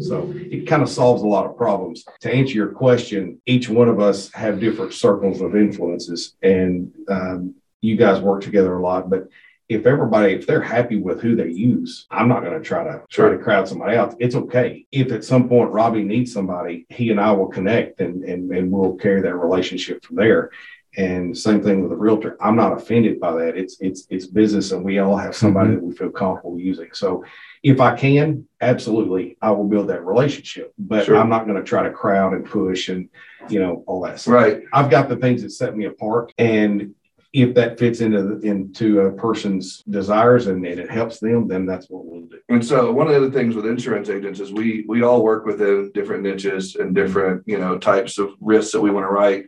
So 0.00 0.32
it 0.34 0.66
kind 0.66 0.82
of 0.82 0.88
solves 0.88 1.22
a 1.22 1.26
lot 1.26 1.46
of 1.46 1.56
problems. 1.56 2.04
To 2.20 2.32
answer 2.32 2.54
your 2.54 2.68
question, 2.68 3.40
each 3.46 3.68
one 3.68 3.88
of 3.88 4.00
us 4.00 4.32
have 4.32 4.60
different 4.60 4.92
circles 4.92 5.40
of 5.40 5.56
influences, 5.56 6.36
and 6.42 6.92
um, 7.08 7.54
you 7.80 7.96
guys 7.96 8.20
work 8.20 8.42
together 8.42 8.74
a 8.74 8.82
lot. 8.82 9.10
But 9.10 9.28
if 9.68 9.86
everybody, 9.86 10.32
if 10.32 10.48
they're 10.48 10.60
happy 10.60 10.96
with 10.96 11.20
who 11.20 11.36
they 11.36 11.48
use, 11.48 12.06
I'm 12.10 12.28
not 12.28 12.42
going 12.42 12.60
to 12.60 12.66
try 12.66 12.82
to 12.82 13.02
try 13.08 13.30
to 13.30 13.38
crowd 13.38 13.68
somebody 13.68 13.96
out. 13.96 14.16
It's 14.18 14.34
okay. 14.34 14.84
If 14.90 15.12
at 15.12 15.24
some 15.24 15.48
point 15.48 15.70
Robbie 15.70 16.02
needs 16.02 16.32
somebody, 16.32 16.86
he 16.88 17.10
and 17.10 17.20
I 17.20 17.30
will 17.32 17.46
connect 17.46 18.00
and 18.00 18.24
and, 18.24 18.50
and 18.50 18.72
we'll 18.72 18.94
carry 18.96 19.22
that 19.22 19.36
relationship 19.36 20.04
from 20.04 20.16
there. 20.16 20.50
And 20.96 21.36
same 21.36 21.62
thing 21.62 21.82
with 21.82 21.92
a 21.92 21.96
realtor. 21.96 22.36
I'm 22.40 22.56
not 22.56 22.72
offended 22.72 23.20
by 23.20 23.32
that. 23.32 23.56
It's 23.56 23.80
it's 23.80 24.06
it's 24.10 24.26
business, 24.26 24.72
and 24.72 24.84
we 24.84 24.98
all 24.98 25.16
have 25.16 25.36
somebody 25.36 25.70
mm-hmm. 25.70 25.76
that 25.76 25.84
we 25.84 25.94
feel 25.94 26.10
comfortable 26.10 26.58
using. 26.58 26.88
So, 26.92 27.24
if 27.62 27.80
I 27.80 27.96
can, 27.96 28.48
absolutely, 28.60 29.36
I 29.40 29.52
will 29.52 29.68
build 29.68 29.88
that 29.88 30.04
relationship. 30.04 30.72
But 30.78 31.04
Sure. 31.04 31.16
I'm 31.16 31.28
not 31.28 31.46
going 31.46 31.58
to 31.58 31.62
try 31.62 31.84
to 31.84 31.92
crowd 31.92 32.32
and 32.32 32.44
push 32.44 32.88
and 32.88 33.08
you 33.48 33.60
know 33.60 33.84
all 33.86 34.00
that 34.02 34.18
stuff. 34.18 34.34
right. 34.34 34.62
I've 34.72 34.90
got 34.90 35.08
the 35.08 35.16
things 35.16 35.42
that 35.42 35.50
set 35.50 35.76
me 35.76 35.84
apart, 35.84 36.32
and 36.38 36.94
if 37.32 37.54
that 37.54 37.78
fits 37.78 38.00
into 38.00 38.22
the, 38.22 38.40
into 38.40 39.00
a 39.00 39.12
person's 39.12 39.82
desires 39.88 40.48
and, 40.48 40.66
and 40.66 40.80
it 40.80 40.90
helps 40.90 41.20
them, 41.20 41.46
then 41.46 41.64
that's 41.64 41.88
what 41.88 42.04
we'll 42.04 42.22
do. 42.22 42.40
And 42.48 42.64
so 42.64 42.90
one 42.90 43.06
of 43.06 43.12
the 43.12 43.18
other 43.18 43.30
things 43.30 43.54
with 43.54 43.66
insurance 43.66 44.08
agents 44.08 44.40
is 44.40 44.52
we 44.52 44.84
we 44.88 45.02
all 45.02 45.22
work 45.22 45.46
within 45.46 45.92
different 45.94 46.24
niches 46.24 46.74
and 46.74 46.94
different 46.94 47.44
you 47.46 47.58
know 47.58 47.78
types 47.78 48.18
of 48.18 48.34
risks 48.40 48.72
that 48.72 48.80
we 48.80 48.90
want 48.90 49.04
to 49.04 49.10
write. 49.10 49.46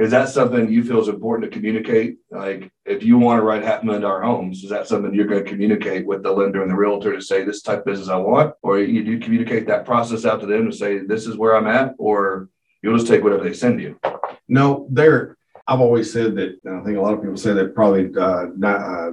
Is 0.00 0.10
that 0.10 0.28
something 0.28 0.70
you 0.70 0.82
feel 0.82 1.00
is 1.00 1.08
important 1.08 1.50
to 1.50 1.56
communicate? 1.56 2.18
Like 2.30 2.70
if 2.84 3.02
you 3.04 3.16
want 3.18 3.38
to 3.38 3.44
write 3.44 3.62
half 3.62 3.84
million 3.84 4.02
dollar 4.02 4.22
homes, 4.22 4.64
is 4.64 4.70
that 4.70 4.88
something 4.88 5.14
you're 5.14 5.26
going 5.26 5.44
to 5.44 5.48
communicate 5.48 6.04
with 6.04 6.22
the 6.22 6.32
lender 6.32 6.62
and 6.62 6.70
the 6.70 6.76
realtor 6.76 7.12
to 7.12 7.22
say 7.22 7.44
this 7.44 7.62
type 7.62 7.80
of 7.80 7.84
business 7.84 8.08
I 8.08 8.16
want, 8.16 8.54
or 8.62 8.80
you 8.80 9.04
do 9.04 9.20
communicate 9.20 9.66
that 9.68 9.84
process 9.84 10.24
out 10.24 10.40
to 10.40 10.46
them 10.46 10.70
to 10.70 10.76
say 10.76 10.98
this 10.98 11.26
is 11.26 11.36
where 11.36 11.56
I'm 11.56 11.68
at, 11.68 11.94
or 11.98 12.48
you'll 12.82 12.96
just 12.96 13.06
take 13.06 13.22
whatever 13.22 13.44
they 13.44 13.54
send 13.54 13.80
you? 13.80 13.98
No, 14.48 14.88
there. 14.90 15.36
I've 15.66 15.80
always 15.80 16.12
said 16.12 16.34
that. 16.36 16.58
I 16.66 16.84
think 16.84 16.98
a 16.98 17.00
lot 17.00 17.14
of 17.14 17.22
people 17.22 17.36
say 17.36 17.54
that 17.54 17.74
probably 17.74 18.10
uh, 18.18 19.12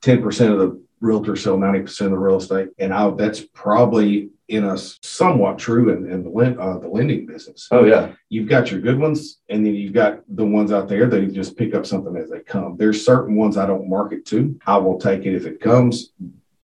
ten 0.00 0.22
percent 0.22 0.52
of 0.52 0.58
the 0.58 0.82
realtors 1.02 1.38
sell 1.38 1.58
ninety 1.58 1.80
percent 1.80 2.12
of 2.12 2.12
the 2.12 2.24
real 2.24 2.36
estate, 2.36 2.68
and 2.78 2.92
I, 2.94 3.10
that's 3.10 3.40
probably 3.40 4.30
in 4.48 4.64
a 4.64 4.76
somewhat 4.76 5.58
true 5.58 5.90
in, 5.90 6.10
in 6.10 6.22
the 6.22 6.60
uh, 6.60 6.78
the 6.78 6.88
lending 6.88 7.26
business. 7.26 7.68
Oh 7.70 7.84
yeah, 7.84 8.12
You've 8.28 8.48
got 8.48 8.70
your 8.70 8.80
good 8.80 8.98
ones, 8.98 9.40
and 9.48 9.64
then 9.64 9.74
you've 9.74 9.92
got 9.92 10.20
the 10.28 10.44
ones 10.44 10.72
out 10.72 10.88
there 10.88 11.06
that 11.08 11.20
you 11.20 11.30
just 11.30 11.56
pick 11.56 11.74
up 11.74 11.86
something 11.86 12.16
as 12.16 12.30
they 12.30 12.40
come. 12.40 12.76
There's 12.76 13.04
certain 13.04 13.34
ones 13.34 13.56
I 13.56 13.66
don't 13.66 13.88
market 13.88 14.24
to. 14.26 14.58
I 14.66 14.76
will 14.78 14.98
take 14.98 15.26
it 15.26 15.34
if 15.34 15.46
it 15.46 15.60
comes, 15.60 16.12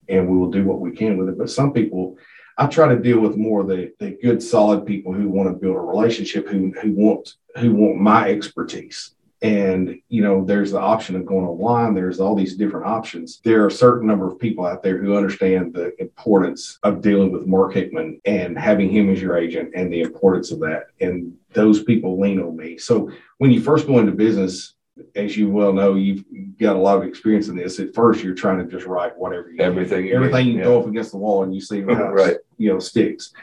and 0.10 0.28
we 0.28 0.38
will 0.38 0.52
do 0.52 0.66
what 0.66 0.80
we 0.80 0.92
can 0.92 1.18
with 1.18 1.30
it. 1.30 1.38
But 1.38 1.50
some 1.50 1.74
people, 1.74 2.18
I 2.58 2.68
try 2.68 2.88
to 2.88 3.00
deal 3.00 3.20
with 3.20 3.38
more 3.38 3.62
of 3.62 3.68
the, 3.68 3.94
the 4.00 4.12
good, 4.12 4.42
solid 4.42 4.86
people 4.86 5.14
who 5.14 5.30
want 5.30 5.50
to 5.50 5.54
build 5.54 5.76
a 5.76 5.80
relationship, 5.80 6.48
who 6.48 6.72
who 6.82 6.92
want 6.92 7.36
who 7.58 7.76
want 7.76 8.00
my 8.00 8.30
expertise. 8.30 9.16
And 9.44 10.00
you 10.08 10.22
know, 10.24 10.44
there's 10.46 10.72
the 10.72 10.80
option 10.80 11.16
of 11.18 11.26
going 11.26 11.46
online. 11.46 11.94
There's 11.94 12.20
all 12.22 12.34
these 12.34 12.56
different 12.56 12.86
options. 12.86 13.42
There 13.44 13.62
are 13.64 13.68
a 13.68 13.72
certain 13.72 14.08
number 14.08 14.28
of 14.28 14.40
people 14.40 14.66
out 14.66 14.82
there 14.82 14.98
who 14.98 15.16
understand 15.18 15.74
the 15.74 15.94
importance 16.02 16.80
of 16.84 17.02
dealing 17.02 17.32
with 17.32 17.46
Mark 17.46 17.74
Hickman 17.74 18.22
and 18.26 18.58
having 18.58 18.90
him 18.90 19.10
as 19.12 19.22
your 19.22 19.38
agent, 19.38 19.72
and 19.76 19.92
the 19.92 20.02
importance 20.02 20.52
of 20.52 20.60
that. 20.62 20.86
And 21.02 21.34
those 21.52 21.84
people 21.84 22.20
lean 22.20 22.40
on 22.40 22.56
me. 22.56 22.78
So 22.78 23.12
when 23.38 23.52
you 23.52 23.62
first 23.62 23.86
go 23.86 24.00
into 24.00 24.14
business, 24.14 24.76
as 25.16 25.36
you 25.36 25.50
well 25.50 25.74
know, 25.74 25.96
you've 25.96 26.24
got 26.60 26.76
a 26.76 26.80
lot 26.80 26.98
of 26.98 27.04
experience 27.04 27.48
in 27.50 27.56
this. 27.58 27.80
At 27.80 27.94
first, 27.94 28.24
you're 28.24 28.36
trying 28.36 28.60
to 28.60 28.66
just 28.72 28.86
write 28.86 29.18
whatever 29.18 29.52
you 29.52 29.58
everything. 29.60 30.06
you 30.06 30.16
everything 30.16 30.48
you 30.48 30.54
need, 30.58 30.64
throw 30.64 30.80
up 30.80 30.88
against 30.88 31.12
the 31.12 31.18
wall 31.18 31.44
and 31.44 31.54
you 31.54 31.60
see 31.62 31.82
how 31.82 31.88
Right. 32.14 32.38
you 32.58 32.72
know 32.72 32.80
sticks. 32.80 33.34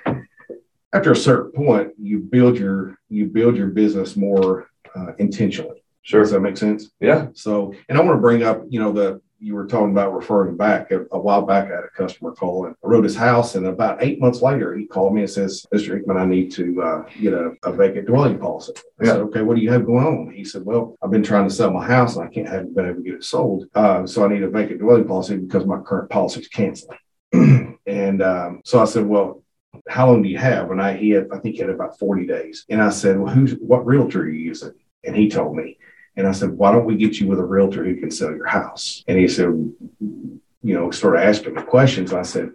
After 0.92 1.12
a 1.12 1.16
certain 1.16 1.52
point, 1.52 1.90
you 2.00 2.20
build 2.20 2.56
your 2.58 2.98
you 3.08 3.26
build 3.26 3.56
your 3.56 3.68
business 3.68 4.16
more 4.16 4.70
uh, 4.94 5.12
intentionally. 5.18 5.79
Sure. 6.02 6.22
Does 6.22 6.30
that 6.30 6.40
make 6.40 6.56
sense? 6.56 6.90
Yeah. 7.00 7.28
So, 7.34 7.74
and 7.88 7.98
I 7.98 8.00
want 8.00 8.16
to 8.16 8.20
bring 8.20 8.42
up, 8.42 8.62
you 8.68 8.80
know, 8.80 8.92
the 8.92 9.20
you 9.40 9.54
were 9.54 9.66
talking 9.66 9.90
about 9.90 10.14
referring 10.14 10.56
back 10.56 10.90
a, 10.90 11.06
a, 11.12 11.18
while 11.18 11.42
back. 11.42 11.70
I 11.70 11.76
had 11.76 11.84
a 11.84 11.88
customer 11.96 12.32
call 12.32 12.66
and 12.66 12.76
I 12.84 12.86
wrote 12.86 13.04
his 13.04 13.16
house, 13.16 13.54
and 13.54 13.66
about 13.66 14.02
eight 14.02 14.20
months 14.20 14.42
later, 14.42 14.76
he 14.76 14.86
called 14.86 15.14
me 15.14 15.22
and 15.22 15.30
says, 15.30 15.66
"Mr. 15.74 15.96
Hickman, 15.96 16.18
I 16.18 16.26
need 16.26 16.52
to 16.52 16.82
uh, 16.82 17.02
get 17.20 17.32
a, 17.32 17.52
a, 17.64 17.72
vacant 17.72 18.06
dwelling 18.06 18.38
policy." 18.38 18.74
I 19.00 19.04
yeah. 19.04 19.12
said, 19.12 19.20
"Okay, 19.22 19.42
what 19.42 19.56
do 19.56 19.62
you 19.62 19.72
have 19.72 19.86
going 19.86 20.06
on?" 20.06 20.32
He 20.32 20.44
said, 20.44 20.64
"Well, 20.64 20.96
I've 21.02 21.10
been 21.10 21.22
trying 21.22 21.48
to 21.48 21.54
sell 21.54 21.72
my 21.72 21.86
house 21.86 22.16
and 22.16 22.28
I 22.28 22.30
can't 22.30 22.48
haven't 22.48 22.74
been 22.74 22.84
able 22.84 22.96
to 22.96 23.02
get 23.02 23.14
it 23.14 23.24
sold, 23.24 23.66
uh, 23.74 24.06
so 24.06 24.24
I 24.24 24.28
need 24.28 24.42
a 24.42 24.50
vacant 24.50 24.80
dwelling 24.80 25.08
policy 25.08 25.36
because 25.36 25.64
my 25.64 25.78
current 25.78 26.10
policy 26.10 26.40
is 26.40 26.48
canceling." 26.48 26.98
and 27.86 28.22
um, 28.22 28.60
so 28.64 28.80
I 28.80 28.84
said, 28.84 29.06
"Well." 29.06 29.42
How 29.88 30.08
long 30.08 30.22
do 30.22 30.28
you 30.28 30.36
have? 30.36 30.72
And 30.72 30.82
I 30.82 30.96
he 30.96 31.10
had 31.10 31.28
I 31.32 31.38
think 31.38 31.54
he 31.54 31.60
had 31.60 31.70
about 31.70 31.98
40 31.98 32.26
days. 32.26 32.66
And 32.68 32.82
I 32.82 32.90
said, 32.90 33.18
Well, 33.18 33.32
who's 33.32 33.52
what 33.54 33.86
realtor 33.86 34.22
are 34.22 34.28
you 34.28 34.38
using? 34.38 34.72
And 35.04 35.16
he 35.16 35.28
told 35.28 35.56
me. 35.56 35.78
And 36.20 36.28
I 36.28 36.32
said, 36.32 36.50
why 36.50 36.70
don't 36.70 36.84
we 36.84 36.96
get 36.96 37.18
you 37.18 37.26
with 37.26 37.38
a 37.38 37.44
realtor 37.44 37.82
who 37.82 37.96
can 37.96 38.10
sell 38.10 38.30
your 38.30 38.46
house? 38.46 39.02
And 39.08 39.18
he 39.18 39.26
said, 39.26 39.46
you 39.48 40.40
know, 40.62 40.90
started 40.90 41.24
asking 41.24 41.54
me 41.54 41.62
questions. 41.62 42.12
I 42.12 42.22
said, 42.22 42.50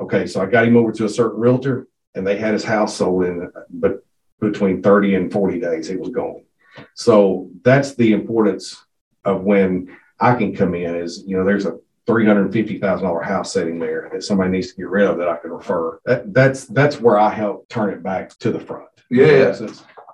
okay. 0.00 0.26
So 0.26 0.40
I 0.40 0.46
got 0.46 0.66
him 0.66 0.78
over 0.78 0.92
to 0.92 1.04
a 1.04 1.10
certain 1.10 1.38
realtor 1.38 1.88
and 2.14 2.26
they 2.26 2.38
had 2.38 2.54
his 2.54 2.64
house 2.64 2.96
sold 2.96 3.24
in, 3.24 3.52
but 3.68 4.02
between 4.40 4.82
30 4.82 5.14
and 5.14 5.32
40 5.32 5.60
days, 5.60 5.90
it 5.90 6.00
was 6.00 6.08
gone. 6.08 6.42
So 6.94 7.50
that's 7.62 7.94
the 7.94 8.14
importance 8.14 8.82
of 9.26 9.42
when 9.42 9.94
I 10.18 10.34
can 10.34 10.56
come 10.56 10.74
in 10.74 10.96
is, 10.96 11.22
you 11.26 11.36
know, 11.36 11.44
there's 11.44 11.66
a 11.66 11.78
$350,000 12.06 13.24
house 13.24 13.52
sitting 13.52 13.78
there 13.78 14.08
that 14.10 14.24
somebody 14.24 14.50
needs 14.50 14.68
to 14.68 14.76
get 14.76 14.88
rid 14.88 15.06
of 15.06 15.18
that 15.18 15.28
I 15.28 15.36
can 15.36 15.50
refer. 15.50 16.00
That, 16.06 16.32
that's, 16.32 16.64
that's 16.64 16.98
where 16.98 17.18
I 17.18 17.28
help 17.28 17.68
turn 17.68 17.90
it 17.90 18.02
back 18.02 18.30
to 18.38 18.50
the 18.50 18.58
front. 18.58 18.88
Yeah. 19.10 19.54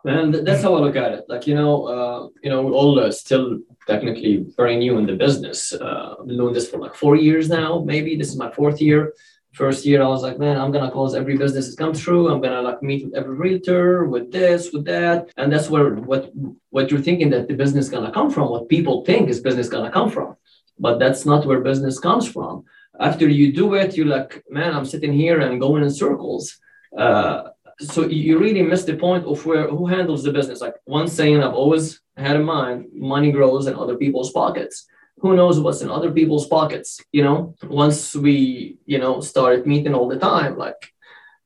And 0.09 0.35
that's 0.47 0.63
how 0.63 0.75
I 0.75 0.81
look 0.81 0.97
at 0.97 1.13
it. 1.13 1.25
Like 1.29 1.47
you 1.47 1.55
know, 1.55 1.73
uh, 1.87 2.29
you 2.43 2.51
know, 2.51 2.63
we're 2.63 2.73
all 2.73 2.99
uh, 2.99 3.13
still 3.13 3.59
technically 3.87 4.47
very 4.57 4.77
new 4.77 4.97
in 4.99 5.07
the 5.07 5.15
business. 5.15 5.73
Uh, 5.73 6.15
I've 6.19 6.27
been 6.27 6.39
doing 6.39 6.55
this 6.55 6.69
for 6.71 6.79
like 6.79 6.95
four 6.95 7.15
years 7.17 7.49
now. 7.49 7.83
Maybe 7.85 8.17
this 8.17 8.29
is 8.29 8.39
my 8.39 8.51
fourth 8.51 8.81
year. 8.81 9.13
First 9.53 9.85
year, 9.85 10.03
I 10.03 10.09
was 10.09 10.23
like, 10.23 10.39
man, 10.39 10.57
I'm 10.59 10.73
gonna 10.73 10.91
close 10.91 11.15
every 11.15 11.37
business 11.37 11.69
that 11.69 11.83
comes 11.83 12.03
through. 12.03 12.29
I'm 12.29 12.41
gonna 12.41 12.63
like 12.63 12.83
meet 12.83 13.05
with 13.05 13.15
every 13.15 13.35
realtor, 13.35 14.07
with 14.07 14.33
this, 14.33 14.73
with 14.73 14.85
that, 14.87 15.31
and 15.37 15.53
that's 15.53 15.69
where 15.69 15.95
what 15.95 16.31
what 16.71 16.91
you're 16.91 17.07
thinking 17.09 17.29
that 17.31 17.49
the 17.49 17.55
business 17.55 17.87
is 17.87 17.91
gonna 17.91 18.13
come 18.13 18.31
from. 18.31 18.51
What 18.51 18.69
people 18.69 19.05
think 19.05 19.29
is 19.29 19.41
business 19.41 19.69
gonna 19.69 19.91
come 19.91 20.11
from, 20.11 20.37
but 20.79 20.99
that's 20.99 21.27
not 21.27 21.45
where 21.45 21.61
business 21.61 21.99
comes 21.99 22.27
from. 22.27 22.65
After 22.99 23.29
you 23.29 23.53
do 23.53 23.75
it, 23.75 23.97
you're 23.97 24.15
like, 24.19 24.43
man, 24.49 24.75
I'm 24.75 24.87
sitting 24.87 25.13
here 25.13 25.41
and 25.41 25.61
going 25.61 25.83
in 25.83 25.91
circles. 25.91 26.59
Uh, 26.97 27.51
so 27.81 28.07
you 28.07 28.39
really 28.39 28.63
miss 28.63 28.85
the 28.85 28.97
point 28.97 29.25
of 29.25 29.45
where 29.47 29.69
who 29.69 29.87
handles 29.87 30.23
the 30.23 30.33
business. 30.33 30.61
Like 30.61 30.75
one 30.85 31.09
saying 31.09 31.43
I've 31.43 31.55
always 31.55 32.01
had 32.17 32.37
in 32.37 32.45
mind: 32.45 32.87
money 32.93 33.31
grows 33.33 33.67
in 33.67 33.75
other 33.75 33.97
people's 33.97 34.33
pockets. 34.33 34.87
Who 35.21 35.35
knows 35.35 35.59
what's 35.61 35.83
in 35.83 35.91
other 35.91 36.13
people's 36.13 36.47
pockets? 36.47 37.01
You 37.13 37.25
know, 37.25 37.55
once 37.65 38.15
we 38.15 38.79
you 38.87 38.99
know 38.99 39.21
started 39.21 39.67
meeting 39.67 39.95
all 39.95 40.09
the 40.09 40.19
time, 40.19 40.57
like 40.57 40.93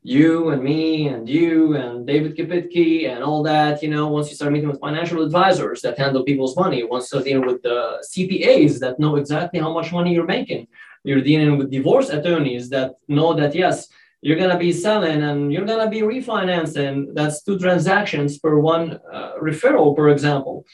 you 0.03 0.49
and 0.51 0.63
me 0.63 1.09
and 1.09 1.29
you 1.29 1.77
and 1.77 2.07
David 2.07 2.37
Kapitke 2.37 3.09
and 3.09 3.23
all 3.23 3.43
that, 3.45 3.83
you 3.83 3.89
know, 3.89 4.09
once 4.09 4.29
you 4.29 4.35
start 4.35 4.53
meeting 4.53 4.69
with 4.69 4.81
financial 4.81 5.23
advisors 5.23 5.81
that 5.83 5.97
handle 5.97 6.25
people's 6.25 6.57
money, 6.57 6.83
once 6.83 7.13
you're 7.13 7.23
dealing 7.23 7.47
with 7.47 7.63
the 7.63 8.03
CPAs 8.11 8.81
that 8.81 8.99
know 8.99 9.17
exactly 9.17 9.61
how 9.61 9.73
much 9.73 9.93
money 9.93 10.13
you're 10.13 10.27
making, 10.27 10.67
you're 11.05 11.21
dealing 11.21 11.57
with 11.57 11.71
divorce 11.71 12.09
attorneys 12.11 12.69
that 12.71 12.95
know 13.07 13.33
that, 13.35 13.55
yes, 13.55 13.89
you're 14.23 14.39
going 14.39 14.51
to 14.51 14.59
be 14.59 14.73
selling 14.73 15.21
and 15.23 15.53
you're 15.53 15.67
going 15.67 15.85
to 15.85 15.91
be 15.91 16.01
refinancing. 16.01 17.13
That's 17.13 17.43
two 17.43 17.59
transactions 17.59 18.39
per 18.39 18.57
one 18.57 19.01
uh, 19.13 19.33
referral, 19.43 19.95
for 19.95 20.09
example. 20.09 20.65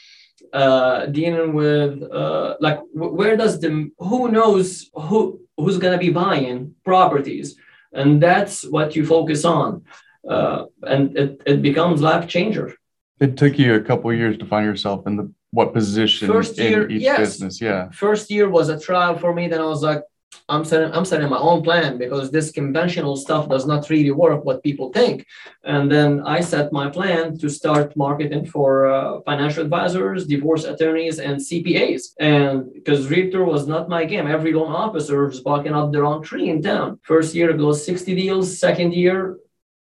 Uh, 0.53 1.05
dealing 1.07 1.53
with 1.53 2.01
uh, 2.11 2.55
like 2.59 2.79
where 2.93 3.35
does 3.37 3.59
the 3.59 3.91
who 3.99 4.31
knows 4.31 4.89
who 4.93 5.39
who's 5.57 5.77
going 5.77 5.93
to 5.93 5.99
be 5.99 6.09
buying 6.09 6.73
properties, 6.83 7.55
and 7.93 8.23
that's 8.23 8.63
what 8.63 8.95
you 8.95 9.05
focus 9.05 9.45
on, 9.45 9.83
uh, 10.27 10.65
and 10.83 11.15
it, 11.15 11.41
it 11.45 11.61
becomes 11.61 12.01
life 12.01 12.27
changer. 12.27 12.73
It 13.19 13.37
took 13.37 13.59
you 13.59 13.75
a 13.75 13.81
couple 13.81 14.11
years 14.11 14.39
to 14.39 14.45
find 14.45 14.65
yourself 14.65 15.05
in 15.05 15.17
the 15.17 15.31
what 15.51 15.71
position 15.71 16.27
first 16.27 16.57
year, 16.57 16.85
in 16.85 16.91
each 16.91 17.03
yes. 17.03 17.19
business. 17.19 17.61
Yeah. 17.61 17.89
First 17.91 18.31
year 18.31 18.49
was 18.49 18.69
a 18.69 18.79
trial 18.79 19.19
for 19.19 19.33
me. 19.35 19.49
Then 19.49 19.59
I 19.61 19.65
was 19.65 19.83
like, 19.83 20.01
I'm 20.49 20.65
setting 20.65 20.91
I'm 20.93 21.05
setting 21.05 21.29
my 21.29 21.37
own 21.37 21.61
plan 21.61 21.97
because 21.97 22.31
this 22.31 22.51
conventional 22.51 23.15
stuff 23.15 23.47
does 23.47 23.65
not 23.65 23.89
really 23.89 24.11
work 24.11 24.43
what 24.43 24.63
people 24.63 24.91
think. 24.91 25.25
And 25.63 25.91
then 25.91 26.21
I 26.25 26.41
set 26.41 26.73
my 26.73 26.89
plan 26.89 27.37
to 27.37 27.49
start 27.49 27.95
marketing 27.95 28.45
for 28.45 28.87
uh, 28.87 29.21
financial 29.21 29.63
advisors, 29.63 30.25
divorce 30.25 30.63
attorneys, 30.65 31.19
and 31.19 31.37
CPAs. 31.37 32.01
And 32.19 32.73
because 32.73 33.09
realtor 33.09 33.45
was 33.45 33.67
not 33.67 33.89
my 33.89 34.05
game, 34.05 34.27
every 34.27 34.53
loan 34.53 34.71
officer 34.71 35.27
was 35.27 35.41
barking 35.41 35.73
up 35.73 35.91
the 35.91 36.01
wrong 36.01 36.23
tree 36.23 36.49
in 36.49 36.61
town. 36.61 36.99
First 37.03 37.35
year 37.35 37.51
it 37.51 37.57
goes 37.57 37.85
60 37.85 38.15
deals, 38.15 38.59
second 38.59 38.93
year 38.93 39.37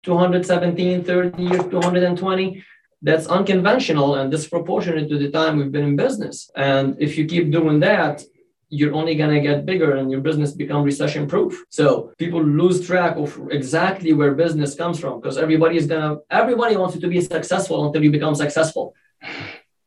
217, 0.04 1.04
third 1.04 1.38
year 1.38 1.58
220 1.58 2.64
that's 3.02 3.26
unconventional 3.26 4.16
and 4.16 4.30
disproportionate 4.30 5.08
to 5.08 5.18
the 5.18 5.30
time 5.30 5.58
we've 5.58 5.70
been 5.70 5.84
in 5.84 5.96
business. 5.96 6.50
And 6.56 6.96
if 6.98 7.16
you 7.18 7.26
keep 7.26 7.50
doing 7.50 7.78
that, 7.80 8.22
you're 8.68 8.94
only 8.94 9.14
going 9.14 9.32
to 9.34 9.40
get 9.40 9.64
bigger 9.64 9.96
and 9.96 10.10
your 10.10 10.20
business 10.20 10.52
become 10.52 10.82
recession 10.82 11.26
proof 11.26 11.64
so 11.68 12.12
people 12.18 12.42
lose 12.42 12.84
track 12.84 13.16
of 13.16 13.48
exactly 13.50 14.12
where 14.12 14.34
business 14.34 14.74
comes 14.74 14.98
from 14.98 15.20
because 15.20 15.38
everybody 15.38 15.76
is 15.76 15.86
going 15.86 16.02
to 16.02 16.20
everybody 16.30 16.76
wants 16.76 16.94
you 16.94 17.00
to 17.00 17.08
be 17.08 17.20
successful 17.20 17.86
until 17.86 18.02
you 18.02 18.10
become 18.10 18.34
successful 18.34 18.94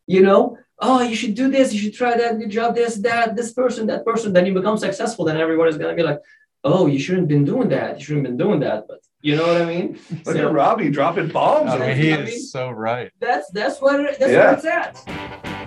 you 0.07 0.21
know 0.21 0.57
oh 0.79 1.01
you 1.01 1.15
should 1.15 1.35
do 1.35 1.49
this 1.49 1.73
you 1.73 1.79
should 1.79 1.93
try 1.93 2.15
that 2.17 2.39
good 2.39 2.49
job 2.49 2.73
this 2.73 2.95
that 2.97 3.35
this 3.35 3.51
person 3.53 3.85
that 3.87 4.05
person 4.05 4.31
then 4.31 4.45
you 4.45 4.53
become 4.53 4.77
successful 4.77 5.25
then 5.25 5.37
everybody's 5.37 5.77
going 5.77 5.95
to 5.95 6.01
be 6.01 6.07
like 6.07 6.19
oh 6.63 6.87
you 6.87 6.99
shouldn't 6.99 7.23
have 7.23 7.29
been 7.29 7.45
doing 7.45 7.67
that 7.67 7.99
you 7.99 8.05
shouldn't 8.05 8.25
have 8.25 8.37
been 8.37 8.47
doing 8.47 8.59
that 8.61 8.85
but 8.87 8.99
you 9.21 9.35
know 9.35 9.47
what 9.47 9.61
I 9.61 9.65
mean? 9.65 9.99
Look 10.25 10.37
so, 10.37 10.47
at 10.47 10.53
Robbie 10.53 10.89
dropping 10.89 11.27
bombs. 11.27 11.71
Oh, 11.71 11.77
I 11.77 11.87
mean, 11.87 11.97
he 11.97 12.09
is 12.09 12.29
mean, 12.29 12.39
so 12.39 12.69
right. 12.69 13.11
That's 13.19 13.51
that's 13.51 13.81
what 13.81 13.99
it, 13.99 14.17
that's 14.17 14.31
yeah. 14.31 14.45
where 14.45 14.53
it's 14.53 14.65
at. 14.65 15.58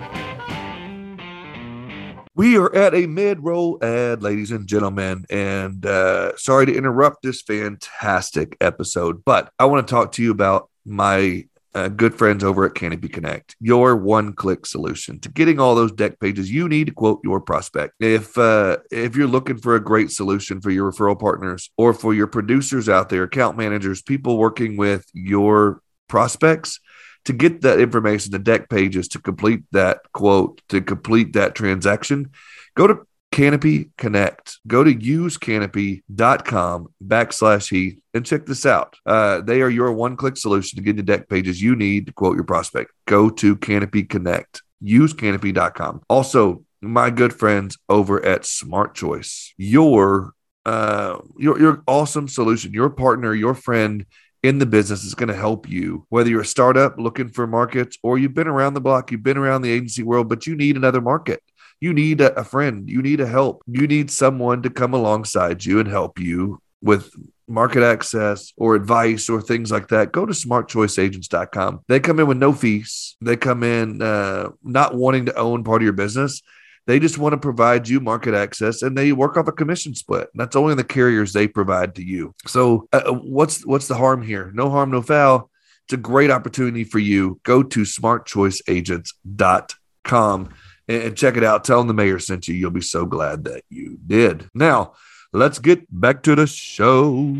We 2.35 2.57
are 2.57 2.73
at 2.73 2.95
a 2.95 3.05
mid 3.05 3.43
roll 3.43 3.77
ad, 3.83 4.23
ladies 4.23 4.49
and 4.49 4.65
gentlemen. 4.67 5.25
And 5.29 5.85
uh, 5.85 6.35
sorry 6.35 6.65
to 6.65 6.75
interrupt 6.75 7.21
this 7.21 7.43
fantastic 7.43 8.57
episode, 8.59 9.23
but 9.23 9.51
I 9.59 9.65
want 9.65 9.87
to 9.87 9.91
talk 9.91 10.13
to 10.13 10.23
you 10.23 10.31
about 10.31 10.67
my 10.83 11.45
uh, 11.75 11.89
good 11.89 12.15
friends 12.15 12.43
over 12.43 12.65
at 12.65 12.73
Canopy 12.73 13.07
Connect, 13.07 13.55
your 13.59 13.95
one 13.95 14.33
click 14.33 14.65
solution 14.65 15.19
to 15.19 15.29
getting 15.29 15.59
all 15.59 15.75
those 15.75 15.91
dec 15.91 16.19
pages 16.19 16.51
you 16.51 16.67
need 16.67 16.87
to 16.87 16.93
quote 16.93 17.19
your 17.23 17.39
prospect. 17.39 17.93
If 17.99 18.35
uh, 18.35 18.77
if 18.91 19.15
you're 19.15 19.27
looking 19.27 19.57
for 19.57 19.75
a 19.75 19.79
great 19.79 20.09
solution 20.09 20.59
for 20.59 20.71
your 20.71 20.91
referral 20.91 21.19
partners 21.19 21.69
or 21.77 21.93
for 21.93 22.15
your 22.15 22.27
producers 22.27 22.89
out 22.89 23.09
there, 23.09 23.23
account 23.23 23.57
managers, 23.57 24.01
people 24.01 24.39
working 24.39 24.75
with 24.75 25.05
your 25.13 25.81
prospects, 26.07 26.79
to 27.25 27.33
get 27.33 27.61
that 27.61 27.79
information, 27.79 28.31
the 28.31 28.39
dec 28.39 28.69
pages 28.69 29.07
to 29.09 29.19
complete 29.19 29.63
that 29.71 29.99
quote, 30.11 30.61
to 30.69 30.81
complete 30.81 31.33
that 31.33 31.55
transaction, 31.55 32.31
go 32.75 32.87
to 32.87 33.05
Canopy 33.33 33.89
Connect. 33.97 34.59
Go 34.67 34.83
to 34.83 34.93
usecanopy.com 34.93 36.87
backslash 37.03 37.69
Heath 37.71 37.99
and 38.13 38.23
check 38.23 38.45
this 38.45 38.63
out. 38.63 38.95
Uh, 39.07 39.41
they 39.41 39.63
are 39.63 39.69
your 39.69 39.91
one 39.91 40.15
click 40.15 40.37
solution 40.37 40.77
to 40.77 40.83
get 40.83 40.97
the 40.97 41.03
dec 41.03 41.27
pages 41.27 41.59
you 41.59 41.75
need 41.75 42.05
to 42.05 42.13
quote 42.13 42.35
your 42.35 42.43
prospect. 42.43 42.91
Go 43.07 43.31
to 43.31 43.55
Canopy 43.55 44.03
Connect. 44.03 44.61
Usecanopy.com. 44.83 46.01
Also, 46.09 46.63
my 46.79 47.09
good 47.09 47.33
friends 47.33 47.77
over 47.89 48.23
at 48.23 48.45
Smart 48.45 48.93
Choice, 48.93 49.53
your 49.57 50.33
uh, 50.65 51.17
your 51.37 51.59
your 51.59 51.83
awesome 51.87 52.27
solution, 52.27 52.71
your 52.71 52.91
partner, 52.91 53.33
your 53.33 53.55
friend 53.55 54.05
in 54.43 54.59
the 54.59 54.65
business 54.65 55.03
is 55.03 55.15
going 55.15 55.29
to 55.29 55.35
help 55.35 55.69
you. 55.69 56.05
Whether 56.09 56.29
you're 56.29 56.41
a 56.41 56.45
startup 56.45 56.99
looking 56.99 57.29
for 57.29 57.47
markets 57.47 57.97
or 58.03 58.17
you've 58.17 58.33
been 58.33 58.47
around 58.47 58.73
the 58.73 58.81
block, 58.81 59.11
you've 59.11 59.23
been 59.23 59.37
around 59.37 59.61
the 59.61 59.71
agency 59.71 60.03
world, 60.03 60.29
but 60.29 60.45
you 60.45 60.55
need 60.55 60.75
another 60.75 61.01
market. 61.01 61.41
You 61.79 61.93
need 61.93 62.21
a, 62.21 62.43
friend. 62.43 62.89
You 62.89 63.01
need 63.01 63.19
a 63.19 63.27
help. 63.27 63.63
You 63.67 63.87
need 63.87 64.11
someone 64.11 64.61
to 64.61 64.69
come 64.69 64.93
alongside 64.93 65.65
you 65.65 65.79
and 65.79 65.87
help 65.87 66.19
you 66.19 66.61
with 66.81 67.11
market 67.47 67.83
access 67.83 68.53
or 68.57 68.75
advice 68.75 69.29
or 69.29 69.41
things 69.41 69.71
like 69.71 69.89
that, 69.89 70.11
go 70.11 70.25
to 70.25 70.33
smartchoiceagents.com. 70.33 71.81
They 71.87 71.99
come 71.99 72.19
in 72.19 72.27
with 72.27 72.37
no 72.37 72.53
fees. 72.53 73.15
They 73.21 73.37
come 73.37 73.63
in 73.63 74.01
uh, 74.01 74.49
not 74.63 74.95
wanting 74.95 75.25
to 75.25 75.35
own 75.35 75.63
part 75.63 75.81
of 75.81 75.83
your 75.83 75.93
business. 75.93 76.41
They 76.85 76.99
just 76.99 77.17
want 77.17 77.31
to 77.33 77.37
provide 77.37 77.87
you 77.87 78.01
market 78.01 78.33
access 78.33 78.81
and 78.81 78.97
they 78.97 79.13
work 79.13 79.37
off 79.37 79.47
a 79.47 79.53
commission 79.53 79.95
split. 79.95 80.29
That's 80.33 80.55
only 80.55 80.75
the 80.75 80.83
carriers 80.83 81.31
they 81.31 81.47
provide 81.47 81.95
to 81.95 82.03
you. 82.03 82.35
So 82.45 82.89
uh, 82.91 83.03
uh, 83.07 83.13
what's 83.13 83.65
what's 83.65 83.87
the 83.87 83.95
harm 83.95 84.21
here? 84.21 84.51
No 84.53 84.69
harm, 84.69 84.91
no 84.91 85.01
foul. 85.01 85.49
It's 85.85 85.93
a 85.93 85.97
great 85.97 86.31
opportunity 86.31 86.83
for 86.83 86.99
you. 86.99 87.39
Go 87.43 87.63
to 87.63 87.81
smartchoiceagents.com 87.81 90.49
and 90.87 91.17
check 91.17 91.37
it 91.37 91.43
out. 91.43 91.63
Tell 91.63 91.79
them 91.79 91.87
the 91.87 91.93
mayor 91.93 92.19
sent 92.19 92.47
you. 92.47 92.55
You'll 92.55 92.71
be 92.71 92.81
so 92.81 93.05
glad 93.05 93.45
that 93.45 93.63
you 93.69 93.97
did. 94.05 94.49
Now, 94.53 94.93
let's 95.31 95.59
get 95.59 95.85
back 95.89 96.23
to 96.23 96.35
the 96.35 96.47
show. 96.47 97.33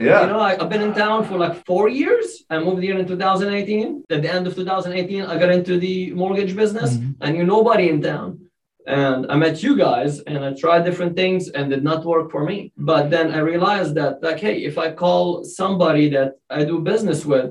Yeah. 0.00 0.22
You 0.22 0.28
know, 0.28 0.40
I, 0.40 0.52
I've 0.60 0.70
been 0.70 0.80
in 0.88 0.94
town 0.94 1.18
for 1.28 1.36
like 1.36 1.64
four 1.66 1.88
years. 1.88 2.26
I 2.48 2.58
moved 2.58 2.82
here 2.82 2.98
in 2.98 3.06
2018. 3.06 4.04
At 4.10 4.22
the 4.22 4.32
end 4.32 4.46
of 4.46 4.54
2018, 4.54 5.22
I 5.22 5.38
got 5.38 5.50
into 5.50 5.78
the 5.78 6.12
mortgage 6.12 6.56
business. 6.56 6.96
Mhm. 6.96 7.14
I 7.20 7.30
knew 7.32 7.44
nobody 7.44 7.90
in 7.90 8.00
town. 8.00 8.28
And 8.86 9.20
I 9.30 9.36
met 9.36 9.62
you 9.62 9.76
guys 9.76 10.20
and 10.20 10.38
I 10.42 10.54
tried 10.54 10.84
different 10.86 11.14
things 11.14 11.50
and 11.50 11.68
did 11.70 11.84
not 11.84 12.04
work 12.04 12.30
for 12.30 12.42
me. 12.50 12.72
But 12.78 13.10
then 13.10 13.26
I 13.36 13.40
realized 13.40 13.94
that, 13.96 14.22
like, 14.22 14.40
hey, 14.40 14.56
if 14.70 14.78
I 14.78 14.90
call 14.92 15.44
somebody 15.44 16.08
that 16.16 16.30
I 16.48 16.64
do 16.64 16.76
business 16.80 17.26
with, 17.26 17.50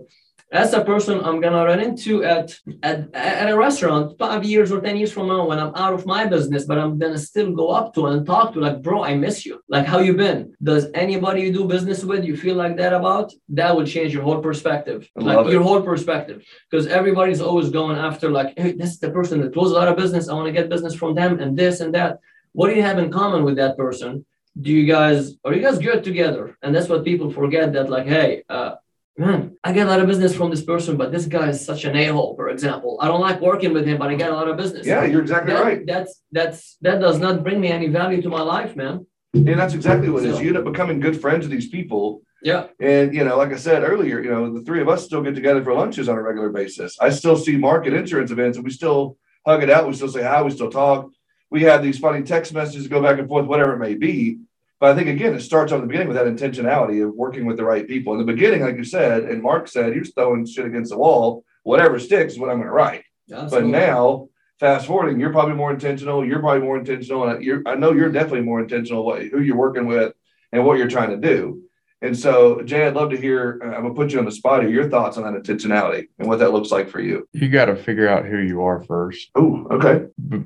that's 0.52 0.74
a 0.74 0.84
person 0.84 1.24
I'm 1.24 1.40
gonna 1.40 1.64
run 1.64 1.80
into 1.80 2.24
at, 2.24 2.58
at 2.82 3.14
at 3.14 3.50
a 3.50 3.56
restaurant 3.56 4.18
five 4.18 4.44
years 4.44 4.72
or 4.72 4.82
ten 4.82 4.98
years 4.98 5.12
from 5.12 5.28
now 5.28 5.46
when 5.48 5.60
I'm 5.60 5.76
out 5.76 5.94
of 5.94 6.08
my 6.08 6.26
business, 6.26 6.66
but 6.66 6.80
I'm 6.80 6.98
gonna 6.98 7.20
still 7.20 7.52
go 7.52 7.70
up 7.70 7.94
to 7.96 8.08
and 8.08 8.26
talk 8.26 8.54
to 8.54 8.60
like, 8.60 8.82
bro, 8.82 9.04
I 9.04 9.16
miss 9.16 9.46
you. 9.46 9.62
Like, 9.70 9.86
how 9.86 10.00
you 10.00 10.14
been? 10.16 10.54
Does 10.64 10.88
anybody 10.96 11.42
you 11.44 11.54
do 11.54 11.66
business 11.66 12.04
with 12.04 12.26
you 12.26 12.36
feel 12.36 12.56
like 12.56 12.78
that 12.78 12.94
about? 12.94 13.32
That 13.50 13.76
will 13.76 13.86
change 13.86 14.12
your 14.14 14.24
whole 14.24 14.42
perspective, 14.42 15.08
I 15.18 15.22
like 15.22 15.38
love 15.38 15.48
it. 15.48 15.54
your 15.54 15.62
whole 15.62 15.82
perspective, 15.82 16.44
because 16.70 16.88
everybody's 16.88 17.42
always 17.42 17.70
going 17.70 17.98
after 17.98 18.32
like, 18.32 18.58
hey, 18.58 18.72
this 18.72 18.92
is 18.92 19.00
the 19.00 19.12
person 19.12 19.42
that 19.42 19.54
closed 19.54 19.76
a 19.76 19.78
lot 19.78 19.88
of 19.88 19.98
business. 19.98 20.30
I 20.30 20.34
want 20.34 20.48
to 20.48 20.54
get 20.54 20.70
business 20.70 20.96
from 20.96 21.14
them 21.14 21.40
and 21.40 21.56
this 21.56 21.80
and 21.80 21.94
that. 21.94 22.20
What 22.54 22.70
do 22.70 22.76
you 22.76 22.82
have 22.82 22.98
in 22.98 23.12
common 23.12 23.44
with 23.44 23.58
that 23.58 23.78
person? 23.78 24.26
Do 24.60 24.72
you 24.72 24.88
guys 24.88 25.36
are 25.46 25.54
you 25.54 25.62
guys 25.62 25.78
good 25.78 26.04
together? 26.04 26.58
And 26.64 26.74
that's 26.74 26.90
what 26.90 27.06
people 27.06 27.30
forget 27.30 27.72
that 27.74 27.90
like, 27.90 28.08
hey, 28.08 28.44
uh, 28.50 28.76
man, 29.20 29.58
I 29.64 29.74
get 29.74 29.86
a 29.86 29.90
lot 29.90 30.00
of 30.00 30.08
business 30.08 30.34
from 30.36 30.50
this 30.50 30.64
person, 30.64 30.96
but 30.98 31.12
this 31.12 31.26
guy 31.26 31.50
is 31.50 31.64
such 31.64 31.84
an 31.86 31.96
a-hole, 31.96 32.36
for 32.36 32.50
example. 32.50 32.98
I 33.02 33.08
don't 33.08 33.20
like 33.22 33.42
working 33.42 33.74
with 33.74 33.86
him, 33.86 33.98
but 34.00 34.10
I 34.10 34.16
get 34.16 34.32
a 34.32 34.34
lot 34.34 34.48
of 34.48 34.56
business. 34.58 34.88
Yeah, 34.88 35.04
you're 35.04 35.22
exactly 35.22 35.54
That- 35.54 35.64
right. 35.64 35.86
That's 35.86 36.22
that's 36.32 36.78
that 36.82 37.00
does 37.00 37.20
not 37.20 37.44
bring 37.44 37.60
me 37.60 37.68
any 37.68 37.88
value 37.90 38.22
to 38.22 38.30
my 38.30 38.42
life, 38.42 38.76
man. 38.76 39.06
And 39.34 39.60
that's 39.60 39.76
exactly 39.76 40.10
what 40.10 40.24
it 40.24 40.30
is. 40.30 40.42
You 40.42 40.48
end 40.48 40.58
up 40.58 40.64
becoming 40.64 41.00
good 41.00 41.20
friends 41.22 41.42
with 41.44 41.52
these 41.52 41.70
people. 41.70 42.22
Yeah. 42.42 42.68
And, 42.80 43.14
you 43.14 43.24
know, 43.26 43.38
like 43.38 43.52
I 43.52 43.58
said 43.58 43.84
earlier, 43.84 44.22
you 44.22 44.32
know, 44.32 44.52
the 44.52 44.62
three 44.62 44.82
of 44.82 44.90
us 44.90 45.04
still 45.06 45.22
get 45.22 45.36
together 45.36 45.64
for 45.64 45.74
lunches 45.74 46.10
on 46.10 46.18
a 46.18 46.22
regular 46.22 46.50
basis. 46.50 46.98
I 47.00 47.10
still 47.10 47.36
see 47.36 47.56
market 47.58 47.94
insurance 47.94 48.32
events 48.32 48.58
and 48.58 48.64
we 48.66 48.72
still 48.72 49.18
hug 49.46 49.62
it 49.62 49.70
out. 49.70 49.86
We 49.88 49.94
still 49.94 50.08
say 50.08 50.24
hi. 50.24 50.42
We 50.42 50.50
still 50.52 50.72
talk. 50.72 51.12
We 51.52 51.64
have 51.64 51.84
these 51.84 52.00
funny 52.00 52.24
text 52.24 52.54
messages 52.54 52.88
go 52.88 53.02
back 53.04 53.20
and 53.20 53.28
forth, 53.28 53.46
whatever 53.46 53.74
it 53.74 53.80
may 53.80 53.94
be. 53.96 54.40
But 54.80 54.92
I 54.92 54.96
think, 54.96 55.10
again, 55.10 55.34
it 55.34 55.42
starts 55.42 55.72
off 55.72 55.82
the 55.82 55.88
beginning 55.88 56.08
with 56.08 56.18
that 56.18 56.28
intentionality 56.28 57.06
of 57.06 57.14
working 57.14 57.46
with 57.46 57.58
the 57.58 57.66
right 57.66 57.86
people. 57.86 58.14
In 58.14 58.20
the 58.20 58.26
beginning, 58.34 58.62
like 58.62 58.78
you 58.78 58.86
said, 58.86 59.24
and 59.24 59.44
Mark 59.44 59.68
said, 59.68 59.94
you're 59.94 60.06
throwing 60.06 60.46
shit 60.46 60.66
against 60.66 60.92
the 60.92 60.98
wall. 60.98 61.44
Whatever 61.64 62.00
sticks 62.00 62.34
is 62.34 62.40
what 62.40 62.50
I'm 62.50 62.58
going 62.58 62.68
to 62.68 62.74
write. 62.74 63.04
But 63.52 63.66
now, 63.72 64.30
fast 64.60 64.88
forwarding, 64.88 65.20
you're 65.20 65.32
probably 65.34 65.56
more 65.56 65.72
intentional. 65.72 66.26
You're 66.26 66.40
probably 66.40 66.62
more 66.62 66.78
intentional, 66.78 67.28
and 67.28 67.44
you're, 67.44 67.62
I 67.66 67.76
know 67.76 67.92
you're 67.92 68.12
definitely 68.12 68.42
more 68.42 68.62
intentional 68.62 69.06
what 69.06 69.22
who 69.22 69.42
you're 69.42 69.58
working 69.58 69.86
with 69.86 70.14
and 70.52 70.66
what 70.66 70.78
you're 70.78 70.88
trying 70.88 71.10
to 71.12 71.18
do. 71.18 71.64
And 72.02 72.18
so, 72.18 72.62
Jay, 72.62 72.88
I'd 72.88 72.94
love 72.96 73.10
to 73.10 73.18
hear. 73.18 73.60
uh, 73.62 73.76
I'm 73.76 73.82
gonna 73.82 73.94
put 73.94 74.14
you 74.14 74.20
on 74.20 74.26
the 74.26 74.32
spot 74.32 74.62
here. 74.62 74.72
Your 74.72 74.90
thoughts 74.90 75.18
on 75.18 75.24
that 75.24 75.42
intentionality 75.42 76.08
and 76.18 76.28
what 76.30 76.40
that 76.40 76.54
looks 76.54 76.72
like 76.72 76.90
for 76.90 77.02
you. 77.02 77.28
You 77.34 77.50
got 77.50 77.66
to 77.66 77.76
figure 77.76 78.08
out 78.08 78.26
who 78.26 78.38
you 78.38 78.62
are 78.64 78.82
first. 78.86 79.30
Oh, 79.36 79.68
okay. 79.72 80.06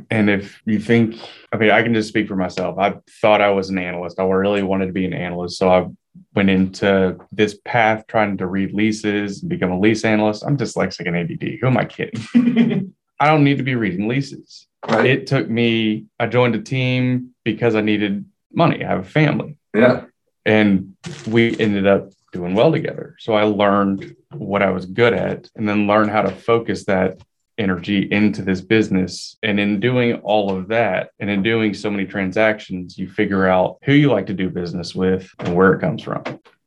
And 0.10 0.30
if 0.30 0.62
you 0.66 0.80
think, 0.80 1.16
I 1.51 1.58
mean, 1.58 1.70
I 1.70 1.84
can 1.84 1.93
just 1.93 2.10
speak 2.10 2.28
for 2.28 2.36
myself. 2.36 2.80
I 2.80 2.95
thought 3.22 3.41
I 3.41 3.51
was 3.51 3.70
an 3.70 3.78
analyst. 3.78 4.20
I 4.20 4.24
really 4.24 4.64
wanted 4.64 4.88
to 4.88 4.93
be 4.93 5.06
an 5.06 5.14
analyst. 5.14 5.58
So 5.58 5.70
I 5.70 5.88
went 6.34 6.49
into 6.49 7.18
this 7.32 7.60
path 7.66 8.06
trying 8.08 8.38
to 8.38 8.47
read 8.47 8.74
leases, 8.74 9.41
and 9.41 9.49
become 9.49 9.72
a 9.72 9.80
lease 9.80 10.04
analyst. 10.06 10.43
I'm 10.45 10.58
dyslexic 10.58 11.08
and 11.08 11.16
ADD. 11.16 11.60
Who 11.62 11.68
am 11.68 11.78
I 11.78 11.86
kidding? 11.86 12.93
I 13.20 13.28
don't 13.28 13.43
need 13.43 13.58
to 13.58 13.64
be 13.64 13.76
reading 13.76 14.08
leases. 14.08 14.68
Right. 14.89 15.06
It 15.06 15.28
took 15.28 15.49
me, 15.49 16.06
I 16.20 16.26
joined 16.26 16.56
a 16.56 16.62
team 16.62 17.30
because 17.43 17.76
I 17.76 17.82
needed 17.82 18.26
money. 18.51 18.84
I 18.84 18.88
have 18.88 18.99
a 18.99 19.10
family. 19.10 19.56
yeah. 19.76 20.06
And 20.46 20.96
we 21.28 21.58
ended 21.58 21.88
up 21.88 22.10
doing 22.34 22.56
well 22.56 22.72
together. 22.72 23.16
So 23.20 23.34
I 23.34 23.44
learned 23.44 24.16
what 24.32 24.62
I 24.62 24.72
was 24.72 24.86
good 24.86 25.14
at 25.14 25.50
and 25.56 25.70
then 25.70 25.88
learned 25.88 26.10
how 26.10 26.24
to 26.24 26.32
focus 26.32 26.86
that 26.86 27.22
energy 27.58 28.12
into 28.12 28.41
this 28.41 28.60
business. 28.60 29.38
And 29.44 29.60
in 29.60 29.80
doing 29.80 30.16
all 30.16 30.56
of 30.56 30.68
that 30.70 31.12
and 31.20 31.30
in 31.30 31.44
doing 31.44 31.74
so 31.74 31.89
many 31.89 32.06
transactions, 32.06 32.98
you 32.98 33.08
figure 33.08 33.48
out 33.48 33.78
who 33.84 33.94
you 33.94 34.12
like 34.12 34.26
to 34.26 34.34
do 34.34 34.50
business 34.50 34.96
with 34.96 35.30
and 35.39 35.56
where 35.56 35.74
it 35.74 35.80
comes 35.80 36.02
from, 36.02 36.24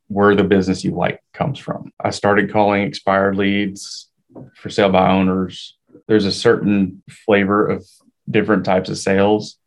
where 0.06 0.34
the 0.34 0.44
business 0.44 0.84
you 0.84 0.92
like 0.92 1.20
comes 1.34 1.58
from. 1.58 1.92
I 2.00 2.10
started 2.10 2.52
calling 2.52 2.82
expired 2.82 3.36
leads 3.36 4.08
for 4.54 4.70
sale 4.70 4.90
by 4.90 5.10
owners. 5.10 5.76
There's 6.06 6.24
a 6.24 6.32
certain 6.32 7.02
flavor 7.10 7.66
of 7.66 7.84
different 8.30 8.64
types 8.64 8.88
of 8.88 8.98
sales. 8.98 9.58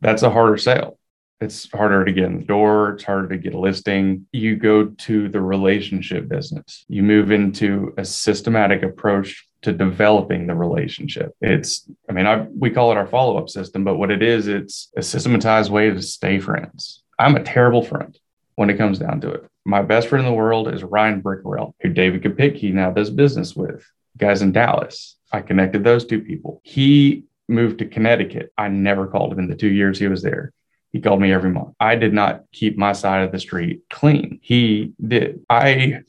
That's 0.00 0.22
a 0.22 0.30
harder 0.30 0.58
sale 0.58 0.98
it's 1.42 1.68
harder 1.72 2.04
to 2.04 2.12
get 2.12 2.24
in 2.24 2.38
the 2.38 2.44
door 2.44 2.92
it's 2.92 3.04
harder 3.04 3.28
to 3.28 3.36
get 3.36 3.54
a 3.54 3.58
listing. 3.58 4.26
You 4.32 4.56
go 4.56 4.86
to 4.86 5.28
the 5.28 5.40
relationship 5.40 6.28
business. 6.28 6.84
You 6.88 7.02
move 7.02 7.30
into 7.30 7.92
a 7.98 8.04
systematic 8.04 8.82
approach 8.82 9.48
to 9.62 9.72
developing 9.72 10.46
the 10.46 10.54
relationship. 10.54 11.34
It's 11.40 11.88
i 12.08 12.12
mean 12.12 12.26
I, 12.26 12.46
we 12.56 12.70
call 12.70 12.92
it 12.92 12.96
our 12.96 13.06
follow-up 13.06 13.48
system 13.48 13.84
but 13.84 13.96
what 13.96 14.10
it 14.10 14.22
is 14.22 14.46
it's 14.46 14.90
a 14.96 15.02
systematized 15.02 15.70
way 15.70 15.90
to 15.90 16.00
stay 16.00 16.38
friends. 16.38 17.02
I'm 17.18 17.36
a 17.36 17.42
terrible 17.42 17.82
friend 17.82 18.16
when 18.54 18.70
it 18.70 18.78
comes 18.78 18.98
down 18.98 19.20
to 19.22 19.30
it. 19.32 19.44
My 19.64 19.82
best 19.82 20.08
friend 20.08 20.24
in 20.24 20.32
the 20.32 20.38
world 20.38 20.72
is 20.72 20.84
ryan 20.84 21.22
brickwell 21.22 21.74
who 21.80 21.88
david 21.88 22.22
kapicki 22.22 22.72
now 22.72 22.90
does 22.90 23.10
business 23.10 23.56
with. 23.56 23.84
Guys 24.16 24.42
in 24.42 24.52
dallas 24.52 25.16
i 25.32 25.40
connected 25.40 25.82
those 25.82 26.04
two 26.04 26.20
people. 26.20 26.60
He 26.62 27.24
moved 27.48 27.80
to 27.80 27.86
connecticut. 27.86 28.52
I 28.56 28.68
never 28.68 29.06
called 29.06 29.32
him 29.32 29.40
in 29.40 29.48
the 29.48 29.56
two 29.56 29.72
years 29.80 29.98
he 29.98 30.06
was 30.06 30.22
there 30.22 30.52
he 30.92 31.00
called 31.00 31.20
me 31.20 31.32
every 31.32 31.50
month. 31.50 31.74
I 31.80 31.96
did 31.96 32.12
not 32.12 32.44
keep 32.52 32.76
my 32.76 32.92
side 32.92 33.22
of 33.22 33.32
the 33.32 33.40
street 33.40 33.82
clean. 33.90 34.38
He 34.42 34.92
did. 35.04 35.40
I 35.48 36.02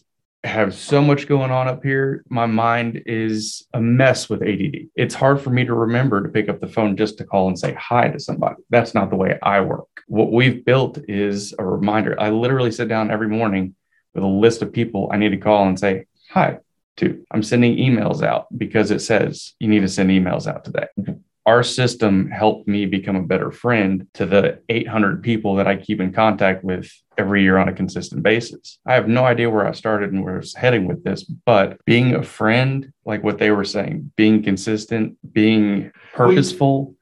have 0.44 0.76
so 0.76 1.02
much 1.02 1.28
going 1.28 1.52
on 1.52 1.70
up 1.70 1.84
here. 1.84 2.26
My 2.28 2.46
mind 2.46 3.04
is 3.06 3.66
a 3.74 3.80
mess 3.80 4.30
with 4.30 4.42
ADD. 4.42 4.90
It's 4.96 5.16
hard 5.16 5.40
for 5.40 5.52
me 5.52 5.64
to 5.66 5.74
remember 5.74 6.22
to 6.22 6.28
pick 6.28 6.50
up 6.50 6.60
the 6.60 6.68
phone 6.68 6.98
just 6.98 7.18
to 7.20 7.24
call 7.24 7.48
and 7.48 7.58
say 7.58 7.74
hi 7.74 8.10
to 8.10 8.20
somebody. 8.20 8.62
That's 8.70 8.94
not 8.94 9.10
the 9.10 9.16
way 9.16 9.40
I 9.42 9.62
work. 9.62 9.88
What 10.08 10.34
we've 10.34 10.66
built 10.66 11.00
is 11.08 11.56
a 11.58 11.66
reminder. 11.66 12.20
I 12.20 12.30
literally 12.30 12.72
sit 12.72 12.90
down 12.90 13.10
every 13.10 13.30
morning 13.30 13.76
with 14.14 14.26
a 14.26 14.28
list 14.28 14.62
of 14.62 14.74
people 14.74 15.10
I 15.14 15.18
need 15.18 15.30
to 15.30 15.38
call 15.38 15.66
and 15.66 15.80
say 15.80 16.06
hi 16.30 16.58
to. 16.98 17.26
I'm 17.32 17.42
sending 17.42 17.78
emails 17.78 18.22
out 18.22 18.48
because 18.56 18.92
it 18.92 19.00
says 19.00 19.54
you 19.60 19.70
need 19.70 19.82
to 19.82 19.88
send 19.88 20.10
emails 20.10 20.46
out 20.46 20.66
today 20.66 20.88
our 21.46 21.62
system 21.64 22.30
helped 22.30 22.68
me 22.68 22.86
become 22.86 23.16
a 23.18 23.24
better 23.24 23.52
friend 23.52 24.08
to 24.14 24.26
the 24.26 24.60
800 24.70 25.22
people 25.22 25.56
that 25.56 25.68
I 25.68 25.76
keep 25.76 26.00
in 26.00 26.14
contact 26.14 26.64
with 26.64 26.90
every 27.18 27.44
year 27.44 27.58
on 27.58 27.68
a 27.68 27.74
consistent 27.74 28.24
basis. 28.24 28.80
I 28.86 28.94
have 28.94 29.10
no 29.10 29.26
idea 29.26 29.50
where 29.50 29.68
I 29.68 29.74
started 29.74 30.14
and 30.14 30.24
where 30.24 30.36
I 30.36 30.38
was 30.38 30.56
heading 30.56 30.88
with 30.88 31.04
this, 31.04 31.24
but 31.24 31.84
being 31.86 32.16
a 32.16 32.24
friend, 32.24 32.94
like 33.06 33.24
what 33.24 33.40
they 33.40 33.52
were 33.52 33.66
saying, 33.66 34.12
being 34.16 34.42
consistent, 34.42 35.18
being 35.34 35.92
purposeful, 36.14 36.96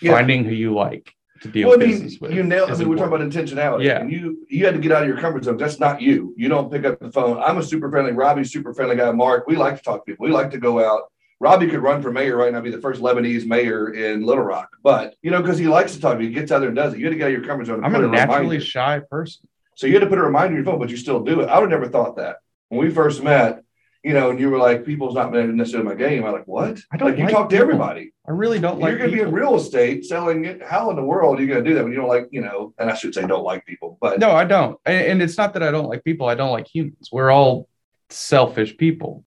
Yeah. 0.00 0.12
finding 0.12 0.44
who 0.44 0.52
you 0.54 0.74
like 0.74 1.12
to 1.42 1.48
deal 1.48 1.68
Well, 1.68 1.76
I 1.78 1.80
mean, 1.86 1.90
business 1.90 2.18
with. 2.20 2.32
you 2.32 2.42
nailed. 2.42 2.70
I 2.70 2.74
mean, 2.76 2.88
we're 2.88 2.96
talking 2.96 3.14
about 3.14 3.26
intentionality. 3.28 3.84
Yeah. 3.84 4.00
And 4.00 4.10
you 4.10 4.44
you 4.50 4.64
had 4.66 4.74
to 4.74 4.80
get 4.80 4.90
out 4.92 5.02
of 5.02 5.08
your 5.08 5.18
comfort 5.18 5.44
zone. 5.44 5.58
That's 5.58 5.78
not 5.78 6.00
you. 6.02 6.34
You 6.36 6.48
don't 6.48 6.70
pick 6.72 6.84
up 6.84 6.98
the 6.98 7.12
phone. 7.12 7.38
I'm 7.38 7.58
a 7.58 7.62
super 7.62 7.88
friendly. 7.90 8.12
Robbie's 8.12 8.50
super 8.52 8.74
friendly 8.74 8.96
guy. 8.96 9.10
Mark. 9.12 9.46
We 9.46 9.54
like 9.56 9.76
to 9.76 9.82
talk 9.82 10.04
to 10.06 10.12
people. 10.12 10.26
We 10.26 10.32
like 10.32 10.50
to 10.50 10.58
go 10.58 10.84
out. 10.84 11.02
Robbie 11.38 11.68
could 11.68 11.82
run 11.82 12.02
for 12.02 12.10
mayor 12.10 12.36
right 12.36 12.52
now, 12.52 12.60
be 12.60 12.70
the 12.70 12.80
first 12.80 13.00
Lebanese 13.00 13.46
mayor 13.46 13.92
in 13.92 14.22
Little 14.22 14.44
Rock. 14.44 14.70
But 14.82 15.14
you 15.22 15.30
know, 15.30 15.42
because 15.42 15.58
he 15.58 15.68
likes 15.68 15.94
to 15.94 16.00
talk 16.00 16.18
he 16.18 16.30
gets 16.30 16.50
out 16.50 16.60
there 16.60 16.68
and 16.68 16.76
does 16.76 16.94
it. 16.94 16.98
You 16.98 17.06
had 17.06 17.10
to 17.10 17.16
get 17.16 17.24
out 17.24 17.32
of 17.34 17.38
your 17.38 17.44
comfort 17.44 17.66
zone. 17.66 17.84
I'm 17.84 17.94
a 17.94 18.06
naturally 18.06 18.60
shy 18.60 19.00
person. 19.10 19.46
So 19.74 19.86
you 19.86 19.92
had 19.92 20.00
to 20.00 20.06
put 20.06 20.18
a 20.18 20.22
reminder 20.22 20.56
in 20.56 20.64
your 20.64 20.64
phone, 20.64 20.78
but 20.80 20.88
you 20.88 20.96
still 20.96 21.22
do 21.22 21.40
it. 21.40 21.48
I 21.48 21.58
would 21.58 21.70
have 21.70 21.80
never 21.80 21.90
thought 21.90 22.16
that 22.16 22.36
when 22.68 22.80
we 22.80 22.90
first 22.90 23.22
met. 23.22 23.62
You 24.02 24.12
know, 24.12 24.30
and 24.30 24.38
you 24.38 24.50
were 24.50 24.58
like, 24.58 24.86
"People's 24.86 25.16
not 25.16 25.32
necessarily 25.32 25.88
my 25.88 25.96
game." 25.96 26.24
I'm 26.24 26.30
like, 26.30 26.46
"What?" 26.46 26.78
I 26.92 26.96
don't 26.96 27.08
like 27.08 27.18
you 27.18 27.24
like 27.24 27.34
talk 27.34 27.48
to 27.48 27.56
people. 27.56 27.62
everybody. 27.62 28.12
I 28.28 28.30
really 28.30 28.60
don't 28.60 28.78
like 28.78 28.90
You're 28.90 28.98
going 28.98 29.10
to 29.10 29.16
be 29.16 29.22
in 29.22 29.32
real 29.32 29.56
estate 29.56 30.04
selling 30.04 30.44
it. 30.44 30.62
How 30.62 30.90
in 30.90 30.96
the 30.96 31.02
world 31.02 31.38
are 31.38 31.42
you 31.42 31.48
going 31.48 31.64
to 31.64 31.68
do 31.68 31.74
that 31.74 31.82
when 31.82 31.92
you 31.92 31.98
don't 31.98 32.08
like, 32.08 32.28
you 32.30 32.40
know? 32.40 32.72
And 32.78 32.88
I 32.88 32.94
should 32.94 33.14
say, 33.14 33.26
don't 33.26 33.42
like 33.42 33.66
people, 33.66 33.98
but 34.00 34.20
No, 34.20 34.30
I 34.30 34.44
don't. 34.44 34.78
And 34.86 35.20
it's 35.20 35.36
not 35.36 35.54
that 35.54 35.64
I 35.64 35.72
don't 35.72 35.88
like 35.88 36.04
people. 36.04 36.28
I 36.28 36.36
don't 36.36 36.52
like 36.52 36.68
humans. 36.72 37.08
We're 37.10 37.32
all 37.32 37.68
selfish 38.10 38.76
people. 38.76 39.24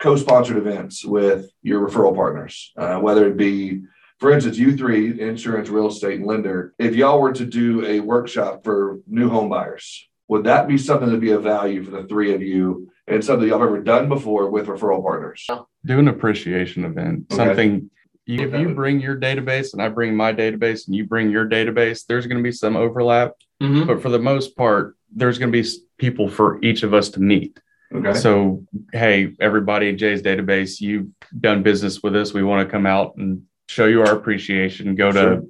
Co-sponsored 0.00 0.56
events 0.56 1.04
with 1.04 1.50
your 1.62 1.86
referral 1.88 2.14
partners, 2.14 2.72
uh, 2.76 2.96
whether 2.98 3.28
it 3.28 3.36
be, 3.36 3.82
for 4.18 4.32
instance, 4.32 4.58
you 4.58 4.76
three, 4.76 5.20
insurance, 5.20 5.68
real 5.68 5.88
estate, 5.88 6.18
and 6.18 6.26
lender. 6.26 6.74
If 6.78 6.96
y'all 6.96 7.20
were 7.20 7.32
to 7.34 7.44
do 7.44 7.84
a 7.86 8.00
workshop 8.00 8.64
for 8.64 8.98
new 9.06 9.28
home 9.28 9.48
buyers, 9.50 10.06
would 10.28 10.44
that 10.44 10.66
be 10.68 10.78
something 10.78 11.06
that'd 11.08 11.20
be 11.20 11.30
of 11.32 11.42
value 11.42 11.82
for 11.84 11.90
the 11.90 12.04
three 12.04 12.34
of 12.34 12.42
you 12.42 12.90
and 13.06 13.22
something 13.24 13.46
y'all 13.48 13.60
have 13.60 13.68
ever 13.68 13.80
done 13.82 14.08
before 14.08 14.50
with 14.50 14.66
referral 14.66 15.02
partners? 15.02 15.46
do 15.84 15.98
an 15.98 16.08
appreciation 16.08 16.84
event 16.84 17.24
Okay. 17.32 17.36
something 17.36 17.90
you, 18.26 18.46
if 18.46 18.54
you 18.60 18.74
bring 18.74 19.00
your 19.00 19.18
database 19.18 19.72
and 19.72 19.80
i 19.80 19.88
bring 19.88 20.14
my 20.14 20.30
database 20.30 20.86
and 20.86 20.94
you 20.94 21.06
bring 21.06 21.30
your 21.30 21.48
database 21.48 22.04
there's 22.06 22.26
going 22.26 22.36
to 22.36 22.42
be 22.42 22.52
some 22.52 22.76
overlap 22.76 23.32
Mhm. 23.62 23.86
but 23.86 24.02
for 24.02 24.10
the 24.10 24.18
most 24.18 24.54
part 24.58 24.94
there's 25.16 25.38
going 25.38 25.50
to 25.50 25.62
be 25.62 25.66
people 25.96 26.28
for 26.28 26.58
each 26.62 26.82
of 26.82 26.92
us 26.92 27.08
to 27.08 27.20
meet 27.20 27.58
Okay. 27.92 28.14
so 28.14 28.64
hey 28.92 29.34
everybody 29.40 29.92
jay's 29.94 30.22
database 30.22 30.80
you've 30.80 31.08
done 31.40 31.62
business 31.64 32.02
with 32.02 32.14
us 32.14 32.32
we 32.32 32.44
want 32.44 32.66
to 32.66 32.70
come 32.70 32.86
out 32.86 33.16
and 33.16 33.42
show 33.68 33.86
you 33.86 34.02
our 34.02 34.14
appreciation 34.14 34.94
go 34.94 35.10
to 35.10 35.18
Sure. 35.18 35.42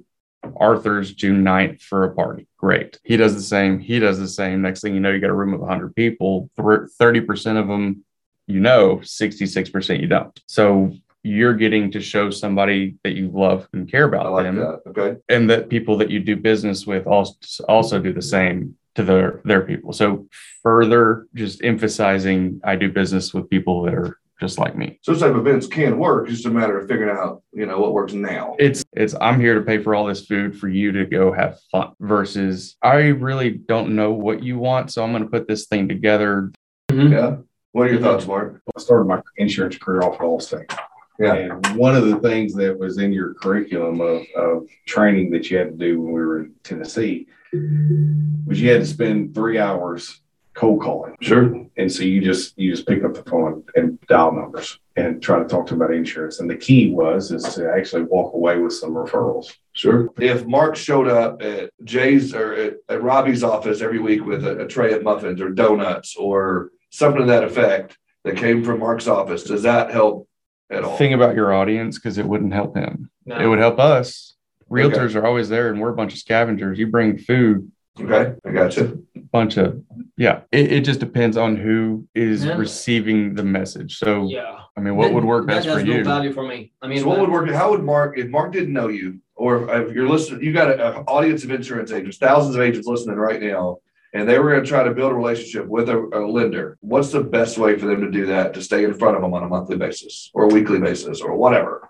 Arthur's 0.57 1.13
June 1.13 1.43
9th 1.43 1.83
for 1.83 2.03
a 2.03 2.15
party. 2.15 2.47
Great. 2.57 2.99
He 3.03 3.15
does 3.15 3.35
the 3.35 3.43
same. 3.43 3.77
He 3.77 3.99
does 3.99 4.17
the 4.17 4.27
same. 4.27 4.63
Next 4.63 4.81
thing 4.81 4.95
you 4.95 4.99
know, 4.99 5.11
you 5.11 5.19
got 5.19 5.29
a 5.29 5.35
room 5.35 5.53
of 5.53 5.59
100 5.59 5.95
people. 5.95 6.49
30% 6.57 7.59
of 7.59 7.67
them 7.67 8.03
you 8.51 8.59
know, 8.59 8.97
66% 8.97 9.99
you 9.99 10.07
don't. 10.07 10.39
So 10.47 10.91
you're 11.23 11.53
getting 11.53 11.91
to 11.91 12.01
show 12.01 12.29
somebody 12.29 12.95
that 13.03 13.13
you 13.13 13.29
love 13.29 13.67
and 13.73 13.89
care 13.89 14.05
about 14.05 14.31
like 14.31 14.43
them. 14.43 14.55
That. 14.57 14.81
Okay. 14.87 15.19
And 15.29 15.49
that 15.49 15.69
people 15.69 15.97
that 15.97 16.09
you 16.09 16.19
do 16.19 16.35
business 16.35 16.85
with 16.85 17.05
also, 17.07 17.35
also 17.69 17.99
do 17.99 18.11
the 18.11 18.21
same 18.21 18.75
to 18.95 19.03
their 19.03 19.41
their 19.45 19.61
people. 19.61 19.93
So 19.93 20.27
further 20.63 21.27
just 21.33 21.63
emphasizing 21.63 22.61
I 22.63 22.75
do 22.75 22.91
business 22.91 23.33
with 23.33 23.49
people 23.49 23.83
that 23.83 23.93
are 23.93 24.17
just 24.41 24.57
like 24.57 24.75
me. 24.75 24.99
So 25.03 25.11
those 25.11 25.21
type 25.21 25.35
of 25.35 25.47
events 25.47 25.67
can 25.67 25.99
work. 25.99 26.27
It's 26.27 26.37
just 26.37 26.47
a 26.47 26.49
matter 26.49 26.79
of 26.79 26.89
figuring 26.89 27.15
out, 27.15 27.43
you 27.53 27.67
know, 27.67 27.79
what 27.79 27.93
works 27.93 28.13
now. 28.13 28.55
It's 28.59 28.83
it's 28.93 29.15
I'm 29.21 29.39
here 29.39 29.55
to 29.55 29.61
pay 29.61 29.81
for 29.81 29.95
all 29.95 30.05
this 30.07 30.25
food 30.25 30.59
for 30.59 30.67
you 30.67 30.91
to 30.93 31.05
go 31.05 31.31
have 31.31 31.59
fun 31.71 31.93
versus 31.99 32.75
I 32.81 32.95
really 33.09 33.51
don't 33.51 33.95
know 33.95 34.11
what 34.11 34.43
you 34.43 34.57
want. 34.57 34.91
So 34.91 35.03
I'm 35.03 35.11
gonna 35.11 35.27
put 35.27 35.47
this 35.47 35.67
thing 35.67 35.87
together. 35.87 36.51
Mm-hmm. 36.89 37.13
Yeah. 37.13 37.37
What 37.71 37.87
are 37.87 37.91
your 37.91 38.01
thoughts, 38.01 38.27
Mark? 38.27 38.61
I 38.75 38.81
started 38.81 39.05
my 39.05 39.21
insurance 39.37 39.77
career 39.77 40.01
off 40.01 40.15
at 40.15 40.21
Allstate. 40.21 40.77
Yeah. 41.19 41.35
And 41.35 41.67
one 41.77 41.95
of 41.95 42.07
the 42.07 42.19
things 42.19 42.53
that 42.55 42.77
was 42.77 42.97
in 42.97 43.13
your 43.13 43.35
curriculum 43.35 44.01
of, 44.01 44.23
of 44.35 44.67
training 44.87 45.29
that 45.31 45.49
you 45.49 45.57
had 45.57 45.67
to 45.67 45.77
do 45.77 46.01
when 46.01 46.11
we 46.11 46.19
were 46.19 46.39
in 46.39 46.53
Tennessee 46.63 47.27
was 47.53 48.61
you 48.61 48.69
had 48.69 48.81
to 48.81 48.85
spend 48.85 49.35
three 49.35 49.57
hours 49.57 50.21
cold 50.53 50.81
calling. 50.81 51.15
Sure. 51.21 51.65
And 51.77 51.91
so 51.91 52.03
you 52.03 52.21
just 52.21 52.57
you 52.57 52.71
just 52.71 52.87
pick 52.87 53.03
up 53.03 53.13
the 53.13 53.23
phone 53.23 53.63
and 53.75 53.99
dial 54.01 54.33
numbers 54.33 54.79
and 54.95 55.21
try 55.21 55.39
to 55.39 55.45
talk 55.45 55.65
to 55.67 55.73
them 55.73 55.81
about 55.81 55.95
insurance. 55.95 56.39
And 56.39 56.49
the 56.49 56.57
key 56.57 56.91
was 56.91 57.31
is 57.31 57.43
to 57.55 57.71
actually 57.71 58.03
walk 58.03 58.33
away 58.33 58.57
with 58.57 58.73
some 58.73 58.91
referrals. 58.91 59.53
Sure. 59.73 60.09
If 60.19 60.45
Mark 60.45 60.75
showed 60.75 61.07
up 61.07 61.41
at 61.41 61.71
Jay's 61.83 62.33
or 62.33 62.53
at, 62.53 62.73
at 62.89 63.01
Robbie's 63.01 63.43
office 63.43 63.81
every 63.81 63.99
week 63.99 64.25
with 64.25 64.45
a, 64.45 64.65
a 64.65 64.67
tray 64.67 64.93
of 64.93 65.03
muffins 65.03 65.39
or 65.39 65.49
donuts 65.49 66.15
or 66.17 66.71
something 66.89 67.21
to 67.21 67.27
that 67.27 67.45
effect 67.45 67.97
that 68.23 68.35
came 68.35 68.63
from 68.63 68.79
Mark's 68.79 69.07
office, 69.07 69.43
does 69.43 69.63
that 69.63 69.91
help 69.91 70.27
at 70.69 70.83
all? 70.83 70.97
Think 70.97 71.15
about 71.15 71.35
your 71.35 71.53
audience 71.53 71.97
because 71.97 72.17
it 72.17 72.25
wouldn't 72.25 72.53
help 72.53 72.75
him. 72.75 73.09
No. 73.25 73.39
It 73.39 73.47
would 73.47 73.59
help 73.59 73.79
us. 73.79 74.35
Realtors 74.71 75.09
okay. 75.09 75.19
are 75.19 75.25
always 75.25 75.49
there 75.49 75.69
and 75.69 75.79
we're 75.79 75.89
a 75.89 75.95
bunch 75.95 76.13
of 76.13 76.19
scavengers. 76.19 76.79
You 76.79 76.87
bring 76.87 77.17
food. 77.17 77.71
Okay, 77.99 78.35
I 78.45 78.51
got 78.51 78.75
you. 78.77 79.05
Bunch 79.31 79.57
of 79.57 79.83
yeah. 80.17 80.41
It, 80.51 80.71
it 80.71 80.81
just 80.85 80.99
depends 80.99 81.37
on 81.37 81.55
who 81.55 82.07
is 82.15 82.45
yeah. 82.45 82.55
receiving 82.55 83.35
the 83.35 83.43
message. 83.43 83.97
So 83.97 84.27
yeah, 84.27 84.59
I 84.77 84.81
mean, 84.81 84.95
what 84.95 85.13
would 85.13 85.25
work 85.25 85.45
best 85.45 85.67
for 85.67 85.79
you? 85.79 86.03
Value 86.03 86.33
for 86.33 86.47
me. 86.47 86.71
I 86.81 86.87
mean, 86.87 86.99
so 86.99 87.07
what 87.07 87.19
would 87.19 87.29
work? 87.29 87.49
How 87.49 87.71
would 87.71 87.83
Mark 87.83 88.17
if 88.17 88.29
Mark 88.29 88.53
didn't 88.53 88.73
know 88.73 88.87
you, 88.87 89.19
or 89.35 89.69
if 89.73 89.93
you're 89.93 90.07
listening, 90.07 90.41
you 90.41 90.53
got 90.53 90.71
an 90.71 91.03
audience 91.07 91.43
of 91.43 91.51
insurance 91.51 91.91
agents, 91.91 92.17
thousands 92.17 92.55
of 92.55 92.61
agents 92.61 92.87
listening 92.87 93.17
right 93.17 93.41
now 93.41 93.79
and 94.13 94.27
they 94.27 94.37
were 94.39 94.51
going 94.51 94.63
to 94.63 94.69
try 94.69 94.83
to 94.83 94.93
build 94.93 95.11
a 95.11 95.15
relationship 95.15 95.65
with 95.67 95.89
a, 95.89 95.97
a, 95.97 96.19
lender, 96.19 96.77
what's 96.81 97.11
the 97.11 97.23
best 97.23 97.57
way 97.57 97.77
for 97.77 97.85
them 97.85 98.01
to 98.01 98.11
do 98.11 98.25
that 98.25 98.53
to 98.53 98.61
stay 98.61 98.83
in 98.83 98.93
front 98.93 99.15
of 99.15 99.21
them 99.21 99.33
on 99.33 99.43
a 99.43 99.47
monthly 99.47 99.77
basis 99.77 100.29
or 100.33 100.43
a 100.43 100.47
weekly 100.47 100.79
basis 100.79 101.21
or 101.21 101.35
whatever? 101.35 101.89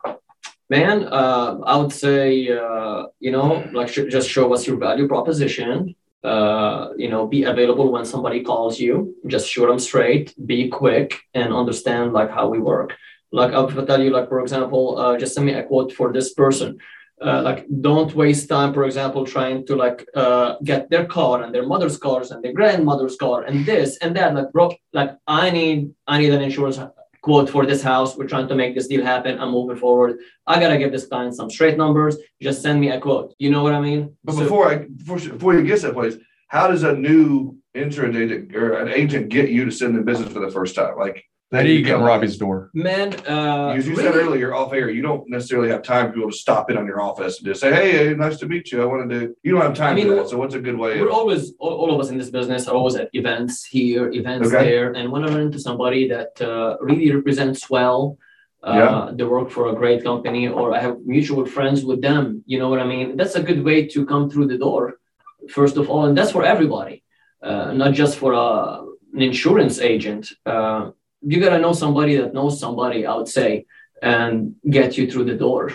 Man, 0.75 1.03
uh, 1.03 1.59
I 1.71 1.75
would 1.75 1.91
say, 1.91 2.47
uh, 2.47 3.07
you 3.19 3.31
know, 3.35 3.49
like 3.73 3.89
sh- 3.89 4.09
just 4.15 4.29
show 4.29 4.53
us 4.53 4.65
your 4.65 4.77
value 4.77 5.05
proposition. 5.05 5.95
Uh, 6.23 6.89
you 6.95 7.09
know, 7.09 7.27
be 7.27 7.43
available 7.43 7.91
when 7.91 8.05
somebody 8.05 8.39
calls 8.41 8.79
you. 8.79 8.93
Just 9.27 9.49
shoot 9.49 9.67
them 9.67 9.79
straight. 9.79 10.33
Be 10.51 10.69
quick 10.69 11.09
and 11.33 11.51
understand 11.61 12.13
like 12.13 12.31
how 12.31 12.47
we 12.47 12.59
work. 12.59 12.89
Like 13.33 13.51
I'll 13.53 13.67
tell 13.67 14.01
you, 14.01 14.11
like 14.11 14.29
for 14.29 14.39
example, 14.39 14.97
uh, 14.97 15.17
just 15.17 15.33
send 15.33 15.45
me 15.47 15.53
a 15.53 15.63
quote 15.63 15.91
for 15.91 16.13
this 16.13 16.33
person 16.33 16.79
uh, 17.21 17.41
like 17.41 17.65
don't 17.81 18.15
waste 18.15 18.49
time 18.49 18.73
for 18.73 18.83
example 18.85 19.25
trying 19.25 19.65
to 19.65 19.75
like 19.75 20.07
uh, 20.15 20.55
get 20.63 20.89
their 20.89 21.05
car 21.05 21.43
and 21.43 21.53
their 21.53 21.65
mother's 21.65 21.97
cars 21.97 22.31
and 22.31 22.43
their 22.43 22.53
grandmother's 22.53 23.15
car 23.15 23.43
and 23.43 23.65
this 23.65 23.97
and 23.97 24.15
that 24.15 24.33
like 24.33 24.51
bro 24.51 24.73
like 24.93 25.11
i 25.27 25.49
need 25.49 25.93
i 26.07 26.17
need 26.17 26.33
an 26.33 26.41
insurance 26.41 26.79
quote 27.21 27.49
for 27.49 27.65
this 27.65 27.81
house. 27.81 28.17
We're 28.17 28.27
trying 28.27 28.47
to 28.47 28.55
make 28.55 28.75
this 28.75 28.87
deal 28.87 29.03
happen. 29.03 29.39
I'm 29.39 29.51
moving 29.51 29.77
forward. 29.77 30.19
I 30.47 30.59
gotta 30.59 30.77
give 30.77 30.91
this 30.91 31.05
client 31.05 31.35
some 31.35 31.49
straight 31.49 31.77
numbers. 31.77 32.17
Just 32.41 32.61
send 32.61 32.81
me 32.81 32.89
a 32.89 32.99
quote. 32.99 33.35
You 33.37 33.51
know 33.51 33.63
what 33.63 33.73
i 33.73 33.81
mean? 33.81 34.15
But 34.23 34.33
so, 34.33 34.43
before 34.43 34.67
i 34.67 34.77
before, 34.77 35.17
before 35.17 35.53
you 35.53 35.63
get 35.63 35.79
to 35.81 35.87
that 35.87 35.93
place 35.93 36.15
how 36.51 36.67
does 36.67 36.83
a 36.83 36.91
new 36.91 37.57
insurance 37.73 38.17
agent 38.17 38.53
or 38.53 38.73
an 38.73 38.89
agent 38.89 39.29
get 39.29 39.49
you 39.49 39.63
to 39.63 39.71
send 39.71 39.95
them 39.95 40.03
business 40.03 40.33
for 40.33 40.41
the 40.41 40.51
first 40.51 40.75
time? 40.75 40.97
Like 40.97 41.23
how 41.51 41.63
do 41.63 41.69
you 41.69 41.83
get 41.83 41.97
in 41.97 42.01
Robbie's 42.01 42.37
door? 42.37 42.71
Man, 42.73 43.13
uh, 43.27 43.73
you, 43.75 43.83
you 43.83 43.89
really? 43.91 44.03
said 44.03 44.15
earlier 44.15 44.53
off 44.53 44.71
air, 44.71 44.89
you 44.89 45.01
don't 45.01 45.29
necessarily 45.29 45.69
have 45.69 45.83
time 45.83 46.07
to 46.07 46.13
be 46.13 46.19
able 46.19 46.31
to 46.31 46.37
stop 46.37 46.71
in 46.71 46.77
on 46.77 46.85
your 46.85 47.01
office 47.01 47.39
and 47.39 47.45
just 47.45 47.59
say, 47.59 47.73
"Hey, 47.73 47.91
hey 47.91 48.13
nice 48.13 48.37
to 48.39 48.47
meet 48.47 48.71
you. 48.71 48.81
I 48.81 48.85
wanted 48.85 49.09
to." 49.09 49.35
You 49.43 49.51
don't 49.51 49.61
have 49.61 49.73
time 49.73 49.93
I 49.93 49.95
mean, 49.95 50.07
for 50.07 50.15
that. 50.15 50.29
So, 50.29 50.37
what's 50.37 50.55
a 50.55 50.59
good 50.59 50.77
way? 50.77 50.99
We're 51.01 51.09
of, 51.09 51.13
always 51.13 51.51
all, 51.59 51.73
all, 51.73 51.93
of 51.93 51.99
us 51.99 52.09
in 52.09 52.17
this 52.17 52.29
business 52.29 52.69
are 52.69 52.75
always 52.75 52.95
at 52.95 53.09
events 53.11 53.65
here, 53.65 54.09
events 54.13 54.47
okay. 54.47 54.63
there, 54.63 54.93
and 54.93 55.11
when 55.11 55.25
I 55.25 55.27
run 55.27 55.41
into 55.41 55.59
somebody 55.59 56.07
that 56.07 56.41
uh, 56.41 56.77
really 56.79 57.11
represents 57.11 57.69
well, 57.69 58.17
uh, 58.63 58.73
yeah. 58.73 59.11
they 59.13 59.25
work 59.25 59.49
for 59.49 59.67
a 59.67 59.75
great 59.75 60.05
company, 60.05 60.47
or 60.47 60.73
I 60.73 60.79
have 60.79 61.01
mutual 61.05 61.45
friends 61.45 61.83
with 61.83 62.01
them. 62.01 62.43
You 62.45 62.59
know 62.59 62.69
what 62.69 62.79
I 62.79 62.85
mean? 62.85 63.17
That's 63.17 63.35
a 63.35 63.43
good 63.43 63.61
way 63.61 63.87
to 63.87 64.05
come 64.05 64.29
through 64.29 64.47
the 64.47 64.57
door, 64.57 64.99
first 65.49 65.75
of 65.75 65.89
all, 65.89 66.05
and 66.05 66.17
that's 66.17 66.31
for 66.31 66.45
everybody, 66.45 67.03
uh, 67.43 67.73
not 67.73 67.93
just 67.93 68.17
for 68.17 68.31
a, 68.31 68.39
uh, 68.39 68.85
an 69.15 69.21
insurance 69.21 69.79
agent. 69.79 70.31
You 71.21 71.39
got 71.39 71.49
to 71.49 71.59
know 71.59 71.73
somebody 71.73 72.15
that 72.17 72.33
knows 72.33 72.59
somebody, 72.59 73.05
I 73.05 73.15
would 73.15 73.27
say, 73.27 73.65
and 74.01 74.55
get 74.67 74.97
you 74.97 75.09
through 75.09 75.25
the 75.25 75.35
door. 75.35 75.71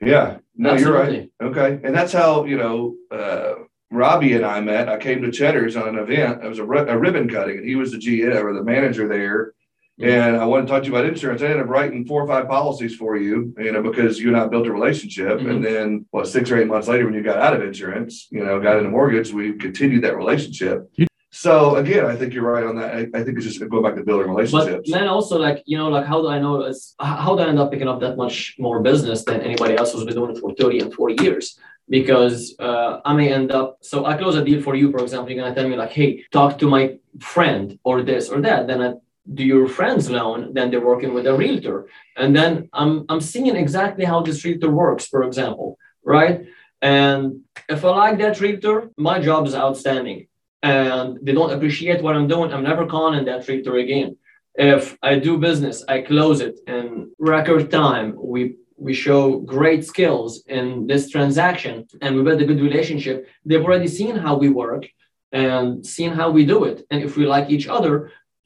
Yeah, 0.00 0.38
no, 0.56 0.70
Absolutely. 0.70 1.30
you're 1.40 1.50
right. 1.50 1.56
Okay. 1.58 1.86
And 1.86 1.94
that's 1.94 2.12
how, 2.12 2.44
you 2.44 2.56
know, 2.56 2.94
uh, 3.10 3.54
Robbie 3.90 4.34
and 4.34 4.44
I 4.44 4.60
met. 4.60 4.88
I 4.88 4.98
came 4.98 5.22
to 5.22 5.30
Cheddar's 5.30 5.76
on 5.76 5.88
an 5.88 5.98
event. 5.98 6.44
It 6.44 6.48
was 6.48 6.58
a, 6.58 6.64
a 6.64 6.98
ribbon 6.98 7.28
cutting, 7.28 7.58
and 7.58 7.68
he 7.68 7.76
was 7.76 7.92
the 7.92 7.98
GM 7.98 8.42
or 8.42 8.52
the 8.52 8.64
manager 8.64 9.08
there. 9.08 9.52
And 10.00 10.36
I 10.36 10.44
wanted 10.44 10.66
to 10.66 10.72
talk 10.72 10.82
to 10.82 10.88
you 10.88 10.94
about 10.94 11.06
insurance. 11.06 11.40
I 11.40 11.46
ended 11.46 11.60
up 11.60 11.68
writing 11.68 12.04
four 12.04 12.22
or 12.22 12.26
five 12.26 12.48
policies 12.48 12.96
for 12.96 13.16
you, 13.16 13.54
you 13.56 13.70
know, 13.70 13.80
because 13.80 14.18
you 14.18 14.26
and 14.26 14.36
I 14.36 14.48
built 14.48 14.66
a 14.66 14.72
relationship. 14.72 15.38
Mm-hmm. 15.38 15.50
And 15.50 15.64
then, 15.64 16.06
what, 16.10 16.26
six 16.26 16.50
or 16.50 16.58
eight 16.58 16.66
months 16.66 16.88
later, 16.88 17.04
when 17.04 17.14
you 17.14 17.22
got 17.22 17.36
out 17.36 17.54
of 17.54 17.62
insurance, 17.62 18.26
you 18.30 18.44
know, 18.44 18.60
got 18.60 18.78
into 18.78 18.90
mortgage, 18.90 19.32
we 19.32 19.52
continued 19.52 20.02
that 20.02 20.16
relationship. 20.16 20.90
You 20.94 21.06
so 21.34 21.74
again, 21.74 22.06
I 22.06 22.14
think 22.14 22.32
you're 22.32 22.48
right 22.48 22.62
on 22.62 22.76
that. 22.76 22.94
I, 22.94 23.00
I 23.12 23.24
think 23.24 23.36
it's 23.36 23.44
just 23.44 23.58
going 23.58 23.82
back 23.82 23.96
to 23.96 24.04
building 24.04 24.28
relationships. 24.28 24.88
But 24.88 24.98
then 24.98 25.08
also 25.08 25.36
like, 25.36 25.64
you 25.66 25.76
know, 25.76 25.88
like 25.88 26.06
how 26.06 26.22
do 26.22 26.28
I 26.28 26.38
know 26.38 26.62
it's 26.62 26.94
how 27.00 27.34
do 27.34 27.42
I 27.42 27.48
end 27.48 27.58
up 27.58 27.72
picking 27.72 27.88
up 27.88 27.98
that 28.02 28.16
much 28.16 28.54
more 28.56 28.78
business 28.80 29.24
than 29.24 29.40
anybody 29.40 29.76
else 29.76 29.92
who's 29.92 30.04
been 30.04 30.14
doing 30.14 30.30
it 30.30 30.38
for 30.38 30.54
30 30.54 30.78
and 30.78 30.94
40 30.94 31.24
years? 31.24 31.58
Because 31.88 32.54
uh, 32.60 33.00
I 33.04 33.14
may 33.14 33.32
end 33.32 33.50
up 33.50 33.78
so 33.80 34.06
I 34.06 34.16
close 34.16 34.36
a 34.36 34.44
deal 34.44 34.62
for 34.62 34.76
you, 34.76 34.92
for 34.92 35.02
example, 35.02 35.32
you're 35.32 35.42
gonna 35.42 35.56
tell 35.56 35.68
me 35.68 35.74
like, 35.74 35.90
hey, 35.90 36.24
talk 36.30 36.56
to 36.58 36.68
my 36.68 36.98
friend 37.18 37.80
or 37.82 38.02
this 38.02 38.28
or 38.28 38.40
that. 38.42 38.68
Then 38.68 38.80
I 38.80 38.92
do 39.34 39.42
your 39.42 39.66
friend's 39.66 40.08
loan, 40.08 40.54
then 40.54 40.70
they're 40.70 40.86
working 40.92 41.14
with 41.14 41.26
a 41.26 41.34
realtor. 41.34 41.88
And 42.16 42.36
then 42.36 42.68
I'm 42.72 43.06
I'm 43.08 43.20
seeing 43.20 43.56
exactly 43.56 44.04
how 44.04 44.22
this 44.22 44.44
realtor 44.44 44.70
works, 44.70 45.08
for 45.08 45.24
example, 45.24 45.78
right? 46.04 46.46
And 46.80 47.40
if 47.68 47.84
I 47.84 47.88
like 47.88 48.18
that 48.18 48.40
realtor, 48.40 48.90
my 48.96 49.18
job 49.18 49.48
is 49.48 49.56
outstanding 49.56 50.28
and 50.64 51.18
they 51.20 51.32
don't 51.32 51.52
appreciate 51.52 52.02
what 52.02 52.16
I'm 52.16 52.26
doing, 52.26 52.50
I'm 52.50 52.64
never 52.64 52.86
calling 52.86 53.26
that 53.26 53.46
realtor 53.46 53.76
again. 53.76 54.16
If 54.54 54.96
I 55.02 55.18
do 55.18 55.36
business, 55.36 55.84
I 55.86 56.00
close 56.00 56.40
it 56.40 56.58
in 56.66 57.12
record 57.18 57.70
time. 57.70 58.08
We 58.34 58.56
we 58.86 58.94
show 58.94 59.38
great 59.56 59.82
skills 59.84 60.30
in 60.58 60.86
this 60.90 61.04
transaction 61.14 61.74
and 62.02 62.16
we 62.16 62.22
build 62.22 62.42
a 62.42 62.46
good 62.50 62.62
relationship. 62.68 63.16
They've 63.44 63.66
already 63.68 63.88
seen 63.88 64.16
how 64.16 64.34
we 64.36 64.48
work 64.48 64.84
and 65.32 65.86
seen 65.96 66.10
how 66.20 66.28
we 66.30 66.44
do 66.54 66.64
it. 66.64 66.78
And 66.90 67.02
if 67.02 67.16
we 67.16 67.24
like 67.26 67.50
each 67.50 67.68
other, 67.76 67.94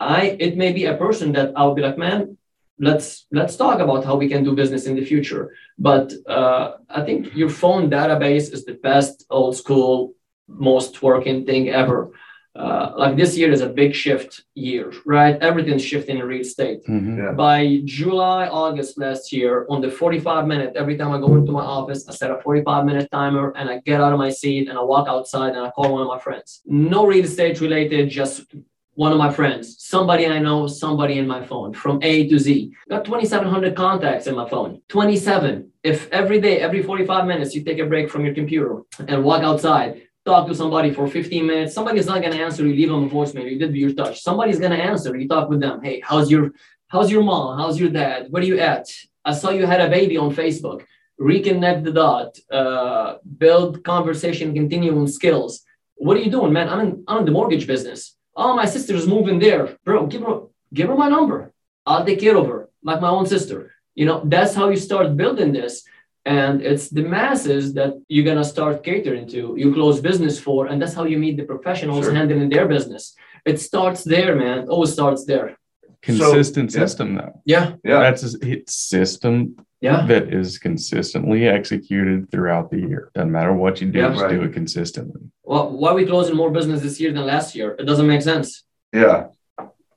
I 0.01 0.37
it 0.47 0.57
may 0.63 0.73
be 0.73 0.85
a 0.87 1.01
person 1.05 1.29
that 1.37 1.53
I'll 1.57 1.77
be 1.79 1.83
like, 1.83 1.99
man, 1.99 2.37
let's 2.89 3.09
let's 3.39 3.57
talk 3.57 3.79
about 3.79 4.05
how 4.05 4.17
we 4.17 4.29
can 4.33 4.43
do 4.43 4.61
business 4.63 4.87
in 4.87 4.97
the 4.97 5.09
future. 5.13 5.45
But 5.79 6.07
uh, 6.37 6.67
I 6.99 7.01
think 7.07 7.21
your 7.41 7.53
phone 7.61 7.85
database 7.97 8.47
is 8.55 8.65
the 8.65 8.79
best 8.91 9.25
old 9.31 9.55
school 9.63 10.15
most 10.49 11.03
working 11.03 11.45
thing 11.47 11.69
ever. 11.69 12.11
Uh, 12.57 12.93
like 12.97 13.17
this 13.17 13.37
year 13.37 13.53
is 13.53 13.61
a 13.61 13.69
big 13.69 13.95
shift 13.95 14.43
year, 14.55 14.93
right? 15.07 15.41
Everything's 15.41 15.85
shifting 15.85 16.19
in 16.19 16.27
real 16.27 16.41
estate. 16.41 16.81
Mm-hmm. 16.89 17.19
Yeah. 17.19 17.33
By 17.33 17.83
July, 17.85 18.49
August 18.49 18.99
last 18.99 19.33
year, 19.33 19.65
on 19.71 19.81
the 19.81 19.91
45 19.91 20.47
minute, 20.47 20.73
every 20.75 20.97
time 20.97 21.13
I 21.13 21.19
go 21.19 21.37
into 21.37 21.53
my 21.53 21.63
office, 21.63 22.09
I 22.09 22.13
set 22.13 22.33
a 22.33 22.41
45 22.41 22.85
minute 22.85 23.09
timer 23.13 23.53
and 23.57 23.71
I 23.71 23.79
get 23.85 24.01
out 24.01 24.13
of 24.13 24.19
my 24.19 24.31
seat 24.31 24.69
and 24.69 24.77
I 24.77 24.83
walk 24.83 25.07
outside 25.07 25.55
and 25.55 25.65
I 25.65 25.71
call 25.71 25.93
one 25.93 26.03
of 26.03 26.09
my 26.09 26.19
friends. 26.19 26.61
No 26.67 27.07
real 27.07 27.25
estate 27.25 27.61
related, 27.61 28.11
just 28.11 28.43
one 28.99 29.13
of 29.13 29.19
my 29.19 29.33
friends, 29.33 29.77
somebody 29.79 30.27
I 30.27 30.41
know, 30.41 30.67
somebody 30.67 31.19
in 31.21 31.29
my 31.29 31.47
phone 31.47 31.73
from 31.73 32.01
A 32.03 32.29
to 32.29 32.37
Z. 32.37 32.73
Got 32.91 33.05
2,700 33.05 33.77
contacts 33.77 34.27
in 34.27 34.35
my 34.35 34.49
phone. 34.49 34.83
27. 34.89 35.71
If 35.85 36.11
every 36.11 36.41
day, 36.41 36.59
every 36.59 36.83
45 36.83 37.25
minutes, 37.25 37.55
you 37.55 37.63
take 37.63 37.79
a 37.79 37.87
break 37.87 38.11
from 38.11 38.25
your 38.25 38.35
computer 38.35 38.83
and 39.07 39.23
walk 39.23 39.45
outside, 39.45 40.03
talk 40.31 40.47
to 40.49 40.55
somebody 40.63 40.91
for 40.93 41.05
15 41.07 41.47
minutes. 41.53 41.75
Somebody's 41.79 42.09
not 42.13 42.21
going 42.23 42.35
to 42.37 42.43
answer 42.47 42.63
you. 42.67 42.75
Leave 42.75 42.91
them 42.93 43.05
a 43.05 43.11
voicemail. 43.17 43.51
You 43.51 43.59
did 43.63 43.75
your 43.85 43.95
touch. 44.01 44.17
Somebody's 44.29 44.61
going 44.63 44.77
to 44.79 44.83
answer. 44.91 45.11
You 45.21 45.27
talk 45.35 45.47
with 45.53 45.61
them. 45.67 45.77
Hey, 45.87 45.97
how's 46.09 46.27
your 46.35 46.45
how's 46.93 47.11
your 47.15 47.25
mom? 47.31 47.59
How's 47.61 47.77
your 47.83 47.93
dad? 48.01 48.21
Where 48.31 48.43
are 48.43 48.51
you 48.53 48.59
at? 48.75 48.87
I 49.31 49.33
saw 49.39 49.49
you 49.59 49.65
had 49.73 49.83
a 49.87 49.91
baby 49.99 50.17
on 50.25 50.31
Facebook. 50.43 50.81
reconnect 51.33 51.81
the 51.87 51.95
dot, 52.03 52.31
uh, 52.61 53.09
build 53.45 53.73
conversation 53.93 54.47
continuum 54.61 55.07
skills. 55.19 55.53
What 56.05 56.15
are 56.17 56.25
you 56.27 56.33
doing, 56.37 56.53
man? 56.57 56.69
I'm 56.73 56.81
in, 56.87 56.91
I'm 57.09 57.19
in 57.21 57.27
the 57.29 57.37
mortgage 57.39 57.67
business. 57.73 58.01
Oh, 58.43 58.53
my 58.61 58.67
sister's 58.75 59.07
moving 59.15 59.39
there. 59.47 59.63
Bro, 59.85 59.99
give 60.13 60.23
her, 60.29 60.37
give 60.77 60.89
her 60.91 60.99
my 61.05 61.09
number. 61.17 61.39
I'll 61.89 62.07
take 62.09 62.21
care 62.25 62.37
of 62.41 62.47
her 62.53 62.61
like 62.89 63.01
my 63.07 63.13
own 63.17 63.27
sister. 63.35 63.59
You 63.99 64.07
know, 64.09 64.19
that's 64.35 64.55
how 64.59 64.67
you 64.73 64.81
start 64.89 65.17
building 65.23 65.51
this. 65.59 65.73
And 66.29 66.61
it's 66.71 66.87
the 66.99 67.05
masses 67.19 67.65
that 67.79 67.93
you're 68.13 68.29
going 68.31 68.43
to 68.45 68.51
start 68.57 68.85
catering 68.91 69.27
to, 69.35 69.41
you 69.57 69.73
close 69.73 69.99
business 70.11 70.39
for. 70.47 70.67
And 70.67 70.77
that's 70.81 70.93
how 70.99 71.05
you 71.13 71.19
meet 71.25 71.37
the 71.39 71.47
professionals 71.55 72.05
Sure. 72.05 72.15
handling 72.15 72.51
their 72.51 72.69
business. 72.69 73.03
It 73.51 73.57
starts 73.69 74.05
there, 74.15 74.33
man. 74.37 74.57
It 74.63 74.69
always 74.69 74.93
starts 74.93 75.25
there. 75.25 75.49
Consistent 76.03 76.69
yeah. 76.71 76.81
system, 76.81 77.09
though. 77.19 77.35
Yeah. 77.55 77.67
Yeah. 77.91 78.01
That's 78.05 78.23
a 78.29 78.31
it's 78.55 78.75
system 78.75 79.35
Yeah. 79.81 79.99
that 80.11 80.25
is 80.41 80.59
consistently 80.69 81.41
executed 81.59 82.19
throughout 82.33 82.67
the 82.73 82.81
year. 82.91 83.03
Doesn't 83.15 83.33
matter 83.39 83.55
what 83.63 83.75
you 83.81 83.87
do, 83.91 83.99
Yeah. 83.99 84.11
just 84.11 84.23
Right. 84.23 84.35
do 84.35 84.43
it 84.47 84.53
consistently. 84.61 85.23
Well, 85.51 85.67
why 85.81 85.89
are 85.93 85.99
we 86.01 86.05
closing 86.13 86.37
more 86.43 86.51
business 86.59 86.81
this 86.87 86.97
year 87.01 87.13
than 87.17 87.25
last 87.35 87.49
year? 87.59 87.69
It 87.81 87.87
doesn't 87.91 88.07
make 88.15 88.23
sense. 88.33 88.49
Yeah. 88.93 89.19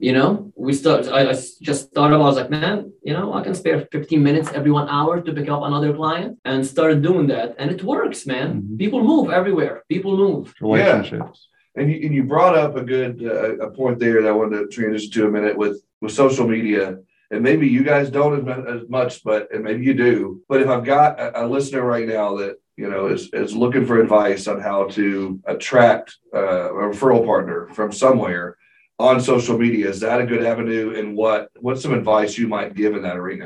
You 0.02 0.14
know, 0.14 0.52
we 0.56 0.74
start. 0.74 1.08
I, 1.10 1.30
I 1.30 1.34
just 1.62 1.94
thought 1.94 2.12
about. 2.12 2.24
I 2.24 2.30
was 2.32 2.36
like, 2.36 2.50
man, 2.50 2.92
you 3.04 3.14
know, 3.14 3.34
I 3.34 3.44
can 3.44 3.54
spare 3.54 3.88
15 3.92 4.24
minutes 4.24 4.50
every 4.52 4.72
one 4.72 4.90
hour 4.90 5.22
to 5.22 5.32
pick 5.32 5.48
up 5.48 5.62
another 5.62 5.94
client, 5.94 6.40
and 6.44 6.66
started 6.66 7.04
doing 7.04 7.28
that, 7.28 7.54
and 7.60 7.70
it 7.70 7.84
works, 7.84 8.26
man. 8.26 8.48
Mhm. 8.64 8.80
People 8.80 9.04
move 9.04 9.30
everywhere. 9.30 9.84
People 9.90 10.18
move. 10.18 10.56
Relationships. 10.60 11.48
And 11.76 11.86
you, 11.92 11.98
and 12.04 12.16
you 12.16 12.24
brought 12.24 12.58
up 12.58 12.76
a 12.76 12.84
good 12.96 13.24
uh, 13.24 13.68
a 13.68 13.70
point 13.70 14.00
there 14.00 14.24
that 14.24 14.30
I 14.30 14.32
wanted 14.32 14.58
to 14.58 14.68
transition 14.76 15.12
to 15.12 15.28
a 15.28 15.32
minute 15.38 15.56
with 15.56 15.76
with 16.02 16.14
social 16.24 16.48
media. 16.48 16.98
And 17.30 17.44
maybe 17.44 17.68
you 17.68 17.84
guys 17.84 18.10
don't 18.10 18.34
as, 18.50 18.82
as 18.82 18.90
much, 18.90 19.24
but 19.24 19.54
and 19.54 19.64
maybe 19.64 19.86
you 19.86 19.94
do. 19.94 20.42
But 20.50 20.62
if 20.64 20.68
I've 20.68 20.84
got 20.84 21.20
a, 21.20 21.44
a 21.44 21.46
listener 21.46 21.84
right 21.84 22.08
now 22.08 22.28
that 22.38 22.56
you 22.76 22.90
know 22.90 23.06
is 23.16 23.30
is 23.34 23.54
looking 23.64 23.86
for 23.86 24.02
advice 24.02 24.48
on 24.48 24.60
how 24.60 24.80
to 24.98 25.40
attract 25.46 26.18
uh, 26.34 26.74
a 26.74 26.86
referral 26.90 27.24
partner 27.24 27.70
from 27.76 27.92
somewhere 27.92 28.58
on 29.02 29.20
social 29.20 29.58
media, 29.58 29.90
is 29.90 30.00
that 30.02 30.22
a 30.22 30.26
good 30.26 30.44
avenue? 30.44 30.94
And 30.98 31.16
what 31.18 31.50
what's 31.60 31.82
some 31.82 31.94
advice 31.94 32.38
you 32.38 32.48
might 32.48 32.76
give 32.76 32.96
in 32.96 33.02
that 33.04 33.18
arena? 33.18 33.46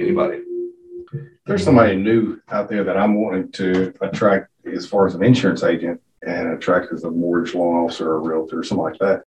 Anybody? 0.00 0.40
there's 1.44 1.64
somebody 1.64 1.96
new 1.96 2.40
out 2.52 2.68
there 2.68 2.84
that 2.84 2.96
I'm 2.96 3.20
wanting 3.20 3.50
to 3.52 3.92
attract 4.00 4.48
as 4.64 4.86
far 4.86 5.06
as 5.08 5.16
an 5.16 5.24
insurance 5.24 5.64
agent 5.64 6.00
and 6.24 6.52
attract 6.52 6.92
as 6.92 7.02
a 7.02 7.10
mortgage 7.10 7.52
loan 7.54 7.84
officer 7.84 8.12
or 8.12 8.20
realtor 8.22 8.60
or 8.60 8.62
something 8.62 8.84
like 8.84 8.98
that. 9.00 9.24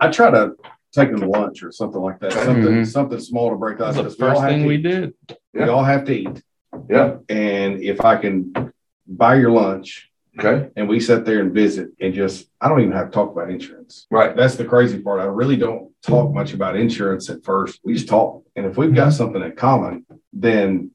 I 0.00 0.08
try 0.10 0.30
to 0.30 0.54
take 0.90 1.10
them 1.10 1.20
to 1.20 1.28
lunch 1.28 1.62
or 1.62 1.70
something 1.70 2.00
like 2.00 2.18
that, 2.20 2.32
something 2.32 2.64
Mhm. 2.64 2.86
something 2.86 3.20
small 3.20 3.50
to 3.50 3.56
break 3.56 3.76
That's 3.76 3.90
ice. 3.90 3.96
the 3.96 4.02
'cause 4.04 4.18
we 4.18 4.26
all 4.26 4.34
first 4.36 4.46
thing 4.48 4.64
we 4.64 4.78
did. 4.78 5.12
We 5.52 5.64
all 5.64 5.84
have 5.84 6.04
to 6.06 6.14
eat, 6.14 6.42
Yeah. 6.88 7.16
and 7.28 7.78
if 7.82 8.00
I 8.02 8.16
can 8.16 8.72
buy 9.06 9.34
your 9.36 9.50
lunch 9.50 10.07
Okay. 10.38 10.70
and 10.76 10.88
we 10.88 11.00
sit 11.00 11.24
there 11.24 11.40
and 11.40 11.52
visit 11.52 11.90
and 12.00 12.14
just 12.14 12.48
I 12.60 12.68
don't 12.68 12.80
even 12.80 12.92
have 12.92 13.06
to 13.06 13.12
talk 13.12 13.32
about 13.32 13.50
insurance. 13.50 14.06
Right. 14.10 14.36
That's 14.36 14.56
the 14.56 14.64
crazy 14.64 14.98
part. 15.00 15.20
I 15.20 15.24
really 15.24 15.56
don't 15.56 15.90
talk 16.02 16.32
much 16.32 16.52
about 16.54 16.76
insurance 16.76 17.28
at 17.30 17.44
first. 17.44 17.80
We 17.84 17.94
just 17.94 18.08
talk. 18.08 18.44
And 18.56 18.66
if 18.66 18.76
we've 18.76 18.94
got 18.94 19.12
something 19.12 19.42
in 19.42 19.52
common, 19.56 20.06
then 20.32 20.90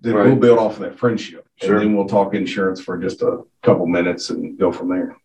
then 0.00 0.14
Right. 0.14 0.26
we'll 0.26 0.36
build 0.36 0.58
off 0.58 0.74
of 0.74 0.80
that 0.80 0.98
friendship. 0.98 1.46
Sure. 1.56 1.76
And 1.76 1.80
then 1.90 1.96
we'll 1.96 2.08
talk 2.08 2.34
insurance 2.34 2.80
for 2.80 2.98
just 2.98 3.22
a 3.22 3.42
couple 3.62 3.86
minutes 3.86 4.30
and 4.30 4.58
go 4.58 4.72
from 4.72 4.88
there. 4.88 5.16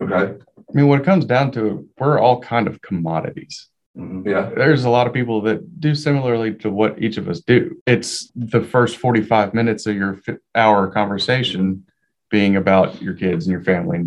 Okay. 0.00 0.34
I 0.58 0.72
mean, 0.72 0.86
when 0.86 1.00
it 1.00 1.04
comes 1.04 1.24
down 1.24 1.50
to 1.52 1.66
it, 1.66 1.84
we're 1.98 2.18
all 2.18 2.40
kind 2.40 2.68
of 2.68 2.80
commodities. 2.82 3.68
Mhm. 3.98 4.24
Yeah. 4.26 4.50
There's 4.54 4.84
a 4.84 4.90
lot 4.90 5.06
of 5.08 5.12
people 5.12 5.40
that 5.42 5.80
do 5.80 5.94
similarly 5.94 6.54
to 6.56 6.70
what 6.70 7.02
each 7.02 7.16
of 7.16 7.28
us 7.28 7.40
do. 7.40 7.76
It's 7.86 8.30
the 8.36 8.60
first 8.60 8.98
45 8.98 9.54
minutes 9.54 9.86
of 9.86 9.96
your 9.96 10.20
hour 10.54 10.86
conversation 10.88 11.84
being 12.30 12.56
about 12.56 13.00
your 13.00 13.14
kids 13.14 13.46
and 13.46 13.52
your 13.52 13.62
family. 13.62 14.06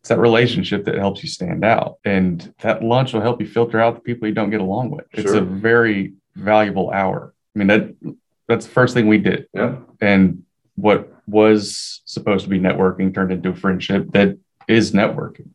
It's 0.00 0.08
that 0.08 0.18
relationship 0.18 0.84
that 0.84 0.94
helps 0.96 1.22
you 1.22 1.28
stand 1.28 1.64
out. 1.64 1.98
And 2.04 2.54
that 2.60 2.82
lunch 2.82 3.12
will 3.12 3.20
help 3.20 3.40
you 3.40 3.48
filter 3.48 3.80
out 3.80 3.94
the 3.94 4.00
people 4.00 4.28
you 4.28 4.34
don't 4.34 4.50
get 4.50 4.60
along 4.60 4.90
with. 4.90 5.06
It's 5.12 5.32
a 5.32 5.40
very 5.40 6.14
valuable 6.34 6.90
hour. 6.90 7.34
I 7.54 7.58
mean, 7.58 7.68
that 7.68 8.16
that's 8.48 8.66
the 8.66 8.72
first 8.72 8.94
thing 8.94 9.08
we 9.08 9.18
did. 9.18 9.48
Yeah. 9.52 9.76
And 10.00 10.44
what 10.76 11.12
was 11.26 12.02
supposed 12.04 12.44
to 12.44 12.50
be 12.50 12.60
networking 12.60 13.12
turned 13.12 13.32
into 13.32 13.48
a 13.48 13.54
friendship 13.54 14.12
that 14.12 14.38
is 14.68 14.92
networking. 14.92 15.50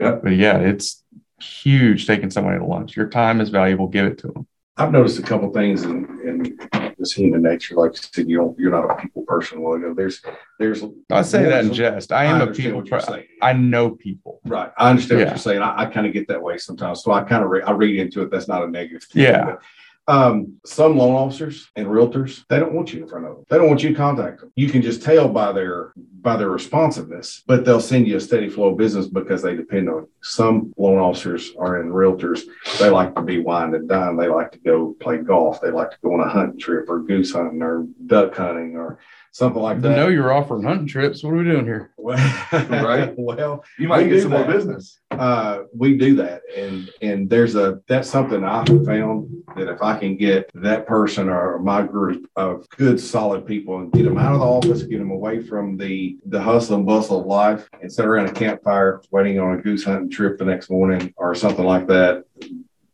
Yeah. 0.00 0.18
But 0.22 0.32
yeah, 0.32 0.58
it's 0.58 1.04
huge 1.40 2.06
taking 2.06 2.30
somebody 2.30 2.58
to 2.58 2.64
lunch. 2.64 2.96
Your 2.96 3.08
time 3.08 3.40
is 3.40 3.50
valuable. 3.50 3.86
Give 3.86 4.06
it 4.06 4.18
to 4.18 4.28
them. 4.28 4.46
I've 4.76 4.90
noticed 4.90 5.18
a 5.18 5.22
couple 5.22 5.52
things 5.52 5.82
in, 5.84 6.04
in 6.24 6.58
this 7.02 7.12
human 7.12 7.42
nature. 7.42 7.74
Like 7.74 7.92
you 7.92 7.98
said, 8.12 8.28
you 8.28 8.38
don't, 8.38 8.58
you're 8.58 8.70
not 8.70 8.90
a 8.90 8.94
people 9.00 9.22
person. 9.22 9.60
Well, 9.60 9.78
you 9.78 9.88
know, 9.88 9.94
there's, 9.94 10.22
there's. 10.58 10.82
I 11.10 11.22
say 11.22 11.44
that 11.44 11.64
in 11.66 11.72
jest. 11.72 12.12
I 12.12 12.24
am 12.24 12.40
a 12.40 12.52
people. 12.52 12.78
what 12.78 12.86
you're 12.86 13.00
Per- 13.00 13.06
saying. 13.06 13.26
I 13.42 13.52
know 13.52 13.90
people. 13.90 14.40
Right. 14.44 14.72
I 14.78 14.90
understand 14.90 15.20
Yeah. 15.20 15.26
what 15.26 15.30
you're 15.32 15.38
saying. 15.38 15.62
I, 15.62 15.82
I 15.82 15.86
kind 15.86 16.06
of 16.06 16.12
get 16.12 16.28
that 16.28 16.42
way 16.42 16.58
sometimes. 16.58 17.02
So 17.02 17.12
I 17.12 17.22
kind 17.22 17.44
of, 17.44 17.50
re- 17.50 17.62
I 17.62 17.72
read 17.72 17.98
into 17.98 18.22
it. 18.22 18.30
That's 18.30 18.48
not 18.48 18.62
a 18.62 18.68
negative 18.68 19.04
thing. 19.04 19.22
Yeah. 19.24 19.44
But, 19.44 19.62
um, 20.08 20.58
some 20.66 20.96
loan 20.96 21.14
officers 21.14 21.70
and 21.76 21.86
realtors, 21.86 22.44
they 22.48 22.58
don't 22.58 22.74
want 22.74 22.92
you 22.92 23.02
in 23.02 23.08
front 23.08 23.26
of 23.26 23.36
them. 23.36 23.44
They 23.48 23.58
don't 23.58 23.68
want 23.68 23.82
you 23.82 23.90
to 23.90 23.94
contact 23.94 24.40
them. 24.40 24.52
You 24.56 24.68
can 24.68 24.82
just 24.82 25.02
tell 25.02 25.28
by 25.28 25.52
their, 25.52 25.92
by 26.20 26.36
their 26.36 26.50
responsiveness, 26.50 27.42
but 27.46 27.64
they'll 27.64 27.80
send 27.80 28.08
you 28.08 28.16
a 28.16 28.20
steady 28.20 28.48
flow 28.48 28.70
of 28.70 28.78
business 28.78 29.06
because 29.06 29.42
they 29.42 29.54
depend 29.54 29.88
on 29.88 30.02
you. 30.02 30.10
Some 30.22 30.72
loan 30.76 30.98
officers 30.98 31.52
are 31.58 31.80
in 31.80 31.90
realtors. 31.90 32.42
They 32.78 32.90
like 32.90 33.14
to 33.14 33.22
be 33.22 33.40
wine 33.40 33.74
and 33.74 33.88
dine. 33.88 34.16
They 34.16 34.28
like 34.28 34.52
to 34.52 34.58
go 34.58 34.96
play 35.00 35.18
golf. 35.18 35.60
They 35.60 35.70
like 35.70 35.90
to 35.92 35.98
go 36.02 36.14
on 36.14 36.20
a 36.20 36.28
hunting 36.28 36.58
trip 36.58 36.88
or 36.88 37.00
goose 37.00 37.32
hunting 37.32 37.62
or 37.62 37.86
duck 38.06 38.34
hunting 38.34 38.76
or 38.76 38.98
something 39.32 39.60
like 39.62 39.78
I 39.78 39.80
that. 39.80 39.96
know 39.96 40.08
you're 40.08 40.32
offering 40.32 40.62
hunting 40.62 40.86
trips. 40.86 41.24
What 41.24 41.32
are 41.34 41.36
we 41.38 41.44
doing 41.44 41.64
here? 41.64 41.90
Well, 41.98 42.18
Right. 42.52 43.14
Well, 43.18 43.64
You 43.78 43.88
might 43.88 44.04
We 44.04 44.10
get 44.10 44.22
some 44.22 44.32
more 44.32 44.44
business. 44.44 44.98
uh, 45.10 45.60
we 45.76 45.96
do 45.96 46.16
that, 46.16 46.42
and 46.56 46.90
and 47.00 47.28
there's 47.30 47.54
a 47.54 47.80
that's 47.88 48.08
something 48.10 48.44
I 48.44 48.64
found 48.64 49.30
that 49.56 49.68
if 49.68 49.80
I 49.82 49.98
can 49.98 50.16
get 50.16 50.50
that 50.54 50.86
person 50.86 51.28
or 51.28 51.58
my 51.60 51.82
group 51.82 52.28
of 52.36 52.68
good 52.70 52.98
solid 53.00 53.46
people 53.46 53.78
and 53.78 53.92
get 53.92 54.02
them 54.04 54.18
out 54.18 54.32
of 54.34 54.40
the 54.40 54.46
office, 54.46 54.82
get 54.82 54.98
them 54.98 55.10
away 55.12 55.40
from 55.42 55.76
the 55.76 56.18
the 56.26 56.40
hustle 56.42 56.76
and 56.76 56.86
bustle 56.86 57.20
of 57.20 57.26
life, 57.26 57.68
and 57.80 57.92
sit 57.92 58.04
around 58.04 58.26
a 58.28 58.32
campfire 58.32 59.00
waiting 59.12 59.38
on 59.38 59.58
a 59.58 59.62
goose 59.62 59.84
hunting 59.84 60.10
trip 60.10 60.38
the 60.38 60.44
next 60.44 60.70
morning 60.70 61.14
or 61.16 61.34
something 61.34 61.64
like 61.64 61.86
that, 61.86 62.24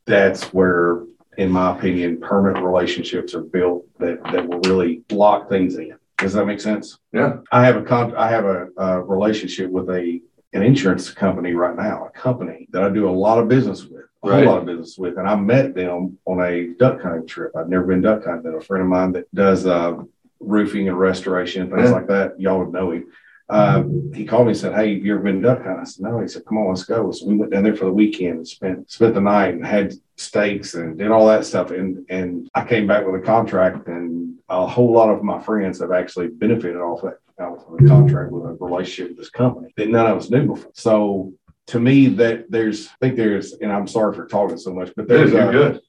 that's 0.05 0.53
where. 0.53 1.03
In 1.39 1.53
my 1.53 1.77
opinion, 1.79 2.19
permanent 2.21 2.65
relationships 2.65 3.33
are 3.33 3.43
built 3.43 3.87
that, 4.01 4.21
that 4.33 4.45
will 4.49 4.59
really 4.63 5.05
lock 5.13 5.49
things 5.49 5.77
in. 5.77 5.95
Does 6.19 6.33
that 6.35 6.47
make 6.47 6.61
sense? 6.61 6.99
Yeah. 7.13 7.39
I 7.53 7.65
have 7.65 7.77
a 7.77 7.83
con- 7.83 8.17
I 8.17 8.29
have 8.31 8.45
a, 8.45 8.69
a 8.77 9.01
relationship 9.03 9.71
with 9.71 9.89
a 9.91 10.21
an 10.53 10.63
insurance 10.63 11.11
company 11.11 11.53
right 11.53 11.77
now, 11.77 12.07
a 12.07 12.11
company 12.19 12.67
that 12.73 12.83
I 12.83 12.89
do 12.89 13.09
a 13.09 13.11
lot 13.11 13.39
of 13.39 13.49
business 13.49 13.85
with, 13.85 14.05
a 14.25 14.29
Right. 14.29 14.45
whole 14.45 14.55
lot 14.55 14.59
of 14.61 14.67
business 14.67 14.97
with, 14.99 15.17
and 15.19 15.29
I 15.29 15.37
met 15.37 15.75
them 15.75 16.19
on 16.25 16.41
a 16.41 16.69
duck 16.79 17.03
hunting 17.03 17.27
trip. 17.27 17.55
I've 17.55 17.69
never 17.69 17.85
been 17.87 18.01
duck 18.01 18.25
hunting. 18.25 18.55
A 18.55 18.61
friend 18.61 18.83
of 18.83 18.89
mine 18.89 19.13
that 19.13 19.33
does 19.35 19.67
uh, 19.67 19.97
roofing 20.41 20.89
and 20.89 20.99
restoration, 20.99 21.69
things 21.71 21.91
Yeah. 21.91 21.95
like 21.95 22.09
that. 22.09 22.41
Y'all 22.41 22.59
would 22.61 22.73
know 22.73 22.91
him. 22.93 23.07
Um, 23.51 24.11
he 24.15 24.25
called 24.27 24.47
me 24.47 24.51
and 24.53 24.59
said, 24.59 24.75
"Hey, 24.75 24.95
have 24.95 25.05
you 25.07 25.15
ever 25.15 25.23
been 25.23 25.41
duck 25.41 25.63
hunting?" 25.63 25.81
I 25.81 25.85
said, 25.85 26.03
"No." 26.05 26.21
He 26.21 26.29
said, 26.29 26.45
"Come 26.47 26.59
on, 26.59 26.69
let's 26.69 26.85
go." 26.85 27.11
So 27.13 27.27
we 27.27 27.37
went 27.37 27.53
down 27.53 27.63
there 27.63 27.77
for 27.77 27.85
the 27.87 27.93
weekend 27.93 28.39
and 28.39 28.49
spent 28.49 28.91
spent 28.91 29.15
the 29.15 29.21
night 29.21 29.55
and 29.55 29.65
had 29.65 29.95
steaks 30.17 30.75
and 30.75 30.99
did 30.99 31.11
all 31.11 31.27
that 31.29 31.45
stuff. 31.47 31.71
And 31.71 32.05
and 32.11 32.49
I 32.55 32.65
came 32.65 32.87
back 32.87 33.07
with 33.07 33.15
a 33.23 33.25
contract, 33.25 33.87
and 33.89 34.35
a 34.49 34.67
whole 34.67 34.93
lot 34.93 35.11
of 35.11 35.23
my 35.23 35.41
friends 35.41 35.81
have 35.81 35.93
actually 35.93 36.29
benefited 36.29 36.77
off 36.77 37.03
that 37.03 37.19
off 37.41 37.67
of 37.69 37.75
a 37.75 37.87
contract 37.87 38.33
with 38.33 38.45
a 38.45 38.65
relationship 38.65 39.11
with 39.11 39.19
this 39.19 39.31
company 39.31 39.73
that 39.77 39.89
none 39.89 40.07
of 40.07 40.19
us 40.19 40.31
knew 40.31 40.47
before. 40.47 40.73
So 40.75 41.35
to 41.69 41.79
me, 41.79 42.09
that 42.09 42.51
there's 42.51 42.89
I 42.89 42.95
think 43.01 43.17
there's, 43.17 43.53
and 43.53 43.73
I'm 43.73 43.87
sorry 43.87 44.15
for 44.15 44.27
talking 44.27 44.59
so 44.59 44.73
much, 44.73 44.93
but 44.97 45.07
there's 45.07 45.33
You're 45.33 45.49
a, 45.49 45.53
good. 45.53 45.83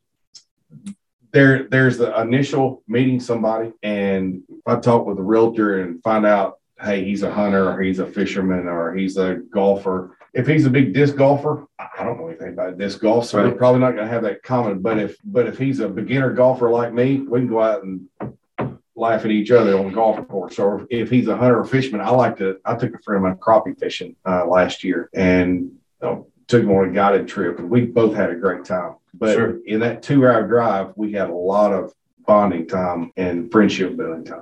there 1.32 1.68
there's 1.70 1.98
the 1.98 2.20
initial 2.22 2.84
meeting 2.88 3.20
somebody 3.20 3.72
and 3.82 4.44
I 4.66 4.76
talk 4.76 5.06
with 5.06 5.18
a 5.18 5.24
realtor 5.24 5.82
and 5.82 6.04
find 6.04 6.26
out, 6.26 6.60
hey, 6.80 7.04
he's 7.04 7.24
a 7.24 7.34
hunter 7.34 7.70
or 7.72 7.82
he's 7.82 8.00
a 8.00 8.06
fisherman 8.06 8.68
or 8.68 8.94
he's 8.94 9.18
a 9.18 9.36
golfer. 9.36 10.18
If 10.34 10.46
he's 10.46 10.68
a 10.68 10.70
big 10.70 10.94
disc 10.94 11.16
golfer, 11.16 11.66
I 11.80 12.04
don't 12.04 12.20
know 12.20 12.28
anything 12.28 12.50
about 12.50 12.78
disc 12.78 13.00
golf, 13.00 13.26
so 13.26 13.44
we're 13.44 13.56
probably 13.56 13.82
not 13.82 13.96
gonna 13.96 14.08
have 14.08 14.24
that 14.24 14.44
common. 14.44 14.80
But 14.80 15.00
if 15.00 15.18
but 15.24 15.48
if 15.48 15.58
he's 15.58 15.80
a 15.80 15.90
beginner 15.90 16.32
golfer 16.34 16.70
like 16.70 16.94
me, 16.94 17.22
we 17.22 17.40
can 17.40 17.48
go 17.48 17.62
out 17.62 17.84
and 17.84 18.08
laugh 19.00 19.26
at 19.26 19.32
each 19.32 19.52
other 19.52 19.78
on 19.78 19.88
the 19.88 19.92
golf 19.94 20.26
course. 20.28 20.60
Or 20.60 20.86
if 20.90 21.10
he's 21.10 21.28
a 21.28 21.38
hunter 21.38 21.60
or 21.60 21.66
fisherman, 21.66 22.02
I 22.02 22.10
like 22.12 22.38
to 22.38 22.60
I 22.66 22.76
took 22.76 22.94
a 22.94 23.00
friend 23.00 23.18
of 23.18 23.24
mine 23.24 23.38
crappie 23.38 23.80
fishing 23.80 24.16
uh, 24.26 24.46
last 24.46 24.84
year 24.84 25.10
and 25.14 25.72
uh, 26.02 26.18
took 26.48 26.64
him 26.64 26.72
on 26.72 26.90
a 26.90 26.92
guided 26.92 27.28
trip 27.28 27.60
and 27.60 27.70
we 27.70 27.82
both 27.86 28.16
had 28.16 28.30
a 28.30 28.36
great 28.36 28.66
time. 28.66 28.96
But 29.14 29.34
Sure. 29.36 29.60
in 29.66 29.80
that 29.80 30.04
two 30.04 30.28
hour 30.28 30.46
drive, 30.48 30.94
we 30.96 31.14
had 31.14 31.30
a 31.30 31.34
lot 31.34 31.74
of 31.74 31.94
bonding 32.28 32.68
time 32.68 33.12
and 33.18 33.52
friendship 33.52 33.98
building 33.98 34.26
time. 34.26 34.42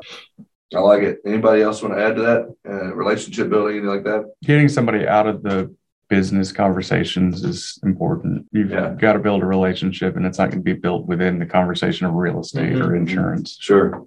I 0.76 0.80
like 0.80 1.02
it. 1.04 1.20
Anybody 1.26 1.62
else 1.62 1.82
want 1.82 1.96
to 1.96 2.04
add 2.04 2.16
to 2.18 2.22
that? 2.24 2.56
Uh, 2.70 2.94
relationship 2.94 3.50
building, 3.50 3.78
anything 3.78 3.90
like 3.90 4.04
that? 4.04 4.26
Getting 4.44 4.68
somebody 4.68 5.08
out 5.08 5.26
of 5.26 5.42
the 5.42 5.74
business 6.10 6.52
conversations 6.52 7.44
is 7.46 7.80
important. 7.84 8.46
You've 8.52 8.72
Yeah. 8.72 8.94
got 9.00 9.14
to 9.14 9.20
build 9.20 9.44
a 9.44 9.46
relationship, 9.46 10.18
and 10.18 10.26
it's 10.26 10.38
not 10.38 10.50
going 10.52 10.60
to 10.60 10.64
be 10.64 10.74
built 10.74 11.06
within 11.06 11.40
the 11.40 11.46
conversation 11.46 12.06
of 12.06 12.14
real 12.16 12.40
estate 12.42 12.76
or 12.82 12.90
Mhm. 12.90 12.98
insurance. 12.98 13.58
Sure. 13.62 14.06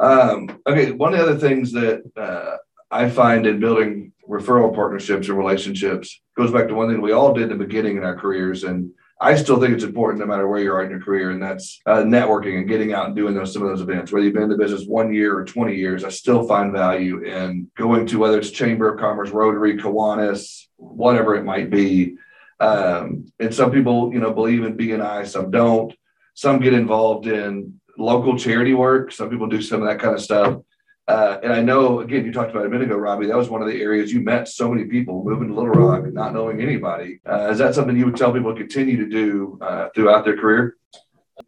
Um, 0.00 0.60
okay, 0.66 0.92
one 0.92 1.12
of 1.12 1.18
the 1.18 1.26
other 1.26 1.38
things 1.38 1.72
that 1.72 2.02
uh, 2.16 2.56
I 2.90 3.10
find 3.10 3.46
in 3.46 3.60
building 3.60 4.12
referral 4.28 4.74
partnerships 4.74 5.28
or 5.28 5.34
relationships 5.34 6.20
goes 6.36 6.50
back 6.50 6.68
to 6.68 6.74
one 6.74 6.88
thing 6.88 7.02
we 7.02 7.12
all 7.12 7.34
did 7.34 7.50
in 7.50 7.58
the 7.58 7.64
beginning 7.64 7.98
in 7.98 8.04
our 8.04 8.16
careers, 8.16 8.64
and 8.64 8.90
I 9.20 9.34
still 9.34 9.60
think 9.60 9.74
it's 9.74 9.84
important 9.84 10.20
no 10.20 10.26
matter 10.26 10.48
where 10.48 10.62
you 10.62 10.72
are 10.72 10.82
in 10.82 10.90
your 10.90 11.02
career, 11.02 11.32
and 11.32 11.42
that's 11.42 11.78
uh, 11.84 11.98
networking 11.98 12.56
and 12.56 12.66
getting 12.66 12.94
out 12.94 13.06
and 13.06 13.14
doing 13.14 13.34
those 13.34 13.52
some 13.52 13.62
of 13.62 13.68
those 13.68 13.82
events. 13.82 14.10
Whether 14.10 14.24
you've 14.24 14.32
been 14.32 14.44
in 14.44 14.48
the 14.48 14.56
business 14.56 14.86
one 14.86 15.12
year 15.12 15.38
or 15.38 15.44
20 15.44 15.76
years, 15.76 16.04
I 16.04 16.08
still 16.08 16.48
find 16.48 16.72
value 16.72 17.22
in 17.22 17.70
going 17.76 18.06
to 18.06 18.18
whether 18.18 18.38
it's 18.38 18.50
Chamber 18.50 18.94
of 18.94 18.98
Commerce, 18.98 19.28
Rotary, 19.28 19.76
Kiwanis, 19.76 20.64
whatever 20.76 21.34
it 21.34 21.44
might 21.44 21.68
be. 21.68 22.16
Um, 22.60 23.26
and 23.38 23.54
some 23.54 23.70
people, 23.70 24.10
you 24.14 24.20
know, 24.20 24.32
believe 24.32 24.64
in 24.64 24.78
BNI, 24.78 25.26
some 25.26 25.50
don't. 25.50 25.94
Some 26.32 26.60
get 26.60 26.72
involved 26.72 27.26
in 27.26 27.80
local 28.00 28.36
charity 28.38 28.74
work. 28.74 29.12
Some 29.12 29.28
people 29.30 29.46
do 29.46 29.60
some 29.60 29.82
of 29.82 29.88
that 29.88 29.98
kind 29.98 30.14
of 30.14 30.22
stuff. 30.22 30.60
Uh, 31.06 31.38
and 31.42 31.52
I 31.52 31.60
know, 31.60 32.00
again, 32.00 32.24
you 32.24 32.32
talked 32.32 32.50
about 32.50 32.66
a 32.66 32.68
minute 32.68 32.86
ago, 32.86 32.96
Robbie, 32.96 33.26
that 33.26 33.36
was 33.36 33.50
one 33.50 33.62
of 33.62 33.68
the 33.68 33.80
areas 33.82 34.12
you 34.12 34.20
met 34.20 34.48
so 34.48 34.70
many 34.70 34.84
people 34.84 35.24
moving 35.24 35.48
to 35.48 35.54
Little 35.54 35.70
Rock, 35.70 36.12
not 36.12 36.32
knowing 36.32 36.62
anybody. 36.62 37.20
Uh, 37.28 37.48
is 37.50 37.58
that 37.58 37.74
something 37.74 37.96
you 37.96 38.06
would 38.06 38.16
tell 38.16 38.32
people 38.32 38.54
to 38.54 38.60
continue 38.60 38.96
to 38.96 39.08
do 39.08 39.58
uh, 39.60 39.88
throughout 39.94 40.24
their 40.24 40.36
career? 40.36 40.76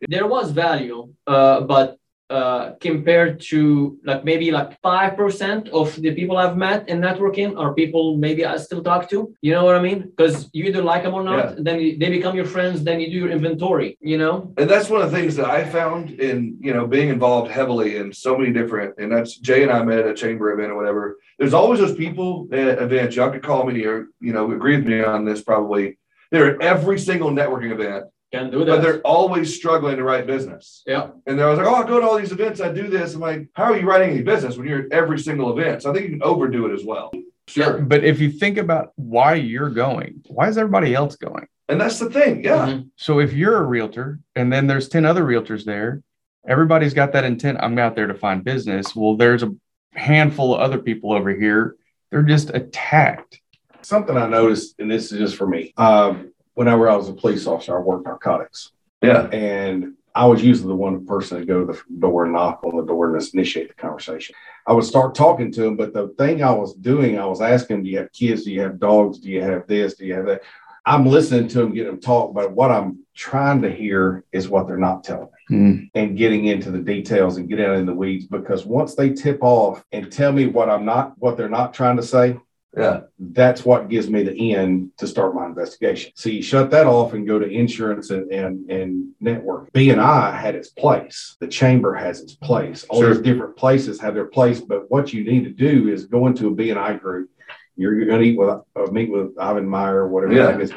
There 0.08 0.26
was 0.26 0.50
value, 0.50 1.12
uh, 1.26 1.60
but 1.60 1.96
uh, 2.32 2.74
compared 2.80 3.38
to 3.40 3.98
like 4.04 4.24
maybe 4.24 4.50
like 4.50 4.80
5% 4.80 5.68
of 5.68 5.94
the 6.00 6.12
people 6.14 6.38
I've 6.38 6.56
met 6.56 6.88
in 6.88 6.98
networking 6.98 7.58
are 7.58 7.74
people 7.74 8.16
maybe 8.16 8.46
I 8.46 8.56
still 8.56 8.82
talk 8.82 9.10
to. 9.10 9.34
You 9.42 9.52
know 9.52 9.64
what 9.66 9.76
I 9.76 9.82
mean? 9.82 10.00
Because 10.00 10.48
you 10.54 10.64
either 10.64 10.82
like 10.82 11.02
them 11.02 11.12
or 11.12 11.22
not, 11.22 11.44
yeah. 11.44 11.54
then 11.58 11.80
you, 11.80 11.98
they 11.98 12.08
become 12.08 12.34
your 12.34 12.46
friends, 12.46 12.82
then 12.84 13.00
you 13.00 13.08
do 13.10 13.18
your 13.24 13.30
inventory, 13.30 13.98
you 14.00 14.16
know? 14.16 14.50
And 14.56 14.68
that's 14.70 14.88
one 14.88 15.02
of 15.02 15.10
the 15.10 15.16
things 15.16 15.36
that 15.36 15.44
I 15.44 15.68
found 15.68 16.10
in, 16.28 16.56
you 16.58 16.72
know, 16.72 16.86
being 16.86 17.10
involved 17.10 17.50
heavily 17.50 17.96
in 17.96 18.14
so 18.14 18.38
many 18.38 18.50
different, 18.50 18.94
and 18.96 19.12
that's 19.12 19.36
Jay 19.36 19.62
and 19.62 19.70
I 19.70 19.82
met 19.82 19.98
at 19.98 20.06
a 20.06 20.14
chamber 20.14 20.52
event 20.52 20.72
or 20.72 20.76
whatever. 20.76 21.18
There's 21.38 21.54
always 21.54 21.80
those 21.80 21.96
people 21.96 22.48
at 22.50 22.80
events, 22.80 23.14
y'all 23.14 23.30
could 23.30 23.42
call 23.42 23.66
me 23.66 23.84
or, 23.84 24.06
you 24.20 24.32
know, 24.32 24.50
agree 24.52 24.76
with 24.76 24.86
me 24.86 25.04
on 25.04 25.26
this 25.26 25.42
probably. 25.42 25.98
They're 26.30 26.54
at 26.54 26.62
every 26.62 26.98
single 26.98 27.30
networking 27.30 27.72
event 27.72 28.06
can 28.32 28.50
do 28.50 28.64
that. 28.64 28.66
But 28.66 28.82
they're 28.82 29.00
always 29.02 29.54
struggling 29.54 29.96
to 29.96 30.04
write 30.04 30.26
business. 30.26 30.82
Yeah. 30.86 31.10
And 31.26 31.38
they're 31.38 31.48
always 31.48 31.64
like, 31.64 31.68
oh, 31.68 31.82
I 31.82 31.86
go 31.86 32.00
to 32.00 32.06
all 32.06 32.18
these 32.18 32.32
events, 32.32 32.60
I 32.60 32.72
do 32.72 32.88
this. 32.88 33.14
I'm 33.14 33.20
like, 33.20 33.48
how 33.54 33.64
are 33.64 33.76
you 33.76 33.86
writing 33.86 34.10
any 34.10 34.22
business 34.22 34.56
when 34.56 34.66
you're 34.66 34.80
at 34.80 34.92
every 34.92 35.18
single 35.18 35.56
event? 35.56 35.82
So 35.82 35.90
I 35.90 35.94
think 35.94 36.06
you 36.06 36.12
can 36.12 36.22
overdo 36.22 36.66
it 36.66 36.74
as 36.74 36.84
well. 36.84 37.12
Sure. 37.48 37.78
Yeah, 37.78 37.84
but 37.84 38.04
if 38.04 38.20
you 38.20 38.30
think 38.30 38.58
about 38.58 38.92
why 38.96 39.34
you're 39.34 39.70
going, 39.70 40.22
why 40.28 40.48
is 40.48 40.56
everybody 40.56 40.94
else 40.94 41.16
going? 41.16 41.46
And 41.68 41.80
that's 41.80 41.98
the 41.98 42.10
thing. 42.10 42.44
Yeah. 42.44 42.66
Mm-hmm. 42.66 42.82
So 42.96 43.20
if 43.20 43.32
you're 43.32 43.56
a 43.56 43.62
realtor 43.62 44.20
and 44.36 44.52
then 44.52 44.66
there's 44.66 44.88
10 44.88 45.04
other 45.04 45.24
realtors 45.24 45.64
there, 45.64 46.02
everybody's 46.46 46.94
got 46.94 47.12
that 47.12 47.24
intent. 47.24 47.58
I'm 47.60 47.78
out 47.78 47.96
there 47.96 48.06
to 48.06 48.14
find 48.14 48.44
business. 48.44 48.94
Well, 48.94 49.16
there's 49.16 49.42
a 49.42 49.54
handful 49.94 50.54
of 50.54 50.60
other 50.60 50.78
people 50.78 51.12
over 51.12 51.30
here. 51.30 51.76
They're 52.10 52.22
just 52.22 52.50
attacked. 52.50 53.40
Something 53.82 54.16
I 54.16 54.28
noticed, 54.28 54.76
and 54.78 54.90
this 54.90 55.10
is 55.10 55.18
just 55.18 55.36
for 55.36 55.46
me. 55.46 55.72
Um, 55.76 56.31
whenever 56.54 56.88
I 56.88 56.96
was 56.96 57.08
a 57.08 57.14
police 57.14 57.46
officer, 57.46 57.76
I 57.76 57.80
worked 57.80 58.06
narcotics. 58.06 58.72
Yeah. 59.02 59.28
And 59.28 59.94
I 60.14 60.26
was 60.26 60.42
usually 60.42 60.68
the 60.68 60.74
one 60.74 61.06
person 61.06 61.40
to 61.40 61.46
go 61.46 61.64
to 61.64 61.72
the 61.72 61.82
door 61.98 62.24
and 62.24 62.34
knock 62.34 62.62
on 62.64 62.76
the 62.76 62.84
door 62.84 63.14
and 63.14 63.28
initiate 63.34 63.68
the 63.68 63.74
conversation. 63.74 64.34
I 64.66 64.72
would 64.72 64.84
start 64.84 65.14
talking 65.14 65.50
to 65.52 65.62
them, 65.62 65.76
but 65.76 65.94
the 65.94 66.08
thing 66.18 66.42
I 66.42 66.52
was 66.52 66.74
doing, 66.74 67.18
I 67.18 67.24
was 67.24 67.40
asking, 67.40 67.82
do 67.82 67.90
you 67.90 67.98
have 67.98 68.12
kids? 68.12 68.44
Do 68.44 68.52
you 68.52 68.60
have 68.60 68.78
dogs? 68.78 69.18
Do 69.18 69.30
you 69.30 69.42
have 69.42 69.66
this? 69.66 69.94
Do 69.94 70.04
you 70.04 70.14
have 70.14 70.26
that? 70.26 70.42
I'm 70.84 71.06
listening 71.06 71.48
to 71.48 71.58
them, 71.58 71.72
getting 71.72 71.92
them 71.92 72.00
talk, 72.00 72.34
but 72.34 72.52
what 72.52 72.72
I'm 72.72 73.04
trying 73.14 73.62
to 73.62 73.70
hear 73.70 74.24
is 74.32 74.48
what 74.48 74.66
they're 74.66 74.76
not 74.76 75.04
telling 75.04 75.28
me 75.48 75.56
mm. 75.56 75.90
and 75.94 76.16
getting 76.16 76.46
into 76.46 76.70
the 76.70 76.80
details 76.80 77.36
and 77.36 77.48
getting 77.48 77.66
out 77.66 77.76
in 77.76 77.86
the 77.86 77.94
weeds 77.94 78.26
because 78.26 78.64
once 78.64 78.94
they 78.94 79.10
tip 79.10 79.38
off 79.42 79.84
and 79.92 80.10
tell 80.10 80.32
me 80.32 80.46
what 80.46 80.68
I'm 80.68 80.84
not, 80.84 81.16
what 81.18 81.36
they're 81.36 81.48
not 81.48 81.72
trying 81.72 81.96
to 81.96 82.02
say, 82.02 82.36
yeah. 82.76 83.00
That's 83.18 83.64
what 83.64 83.88
gives 83.88 84.08
me 84.08 84.22
the 84.22 84.54
end 84.54 84.92
to 84.98 85.06
start 85.06 85.34
my 85.34 85.46
investigation. 85.46 86.12
So 86.14 86.30
you 86.30 86.42
shut 86.42 86.70
that 86.70 86.86
off 86.86 87.12
and 87.12 87.26
go 87.26 87.38
to 87.38 87.46
insurance 87.46 88.10
and, 88.10 88.30
and, 88.32 88.70
and 88.70 89.10
network. 89.20 89.70
BNI 89.72 90.38
had 90.38 90.54
its 90.54 90.70
place. 90.70 91.36
The 91.40 91.48
chamber 91.48 91.94
has 91.94 92.20
its 92.20 92.34
place. 92.34 92.84
All 92.88 93.00
sure. 93.00 93.14
these 93.14 93.22
different 93.22 93.56
places 93.56 94.00
have 94.00 94.14
their 94.14 94.26
place. 94.26 94.60
But 94.60 94.90
what 94.90 95.12
you 95.12 95.22
need 95.24 95.44
to 95.44 95.50
do 95.50 95.88
is 95.88 96.06
go 96.06 96.26
into 96.26 96.48
a 96.48 96.52
BNI 96.52 96.98
group. 97.00 97.30
You're, 97.76 97.94
you're 97.94 98.06
going 98.06 98.22
to 98.22 98.26
eat 98.26 98.38
with, 98.38 98.48
uh, 98.48 98.90
meet 98.90 99.10
with 99.10 99.38
Ivan 99.38 99.66
Misner 99.66 99.94
or 99.94 100.08
whatever 100.08 100.32
yeah. 100.32 100.58
is. 100.58 100.72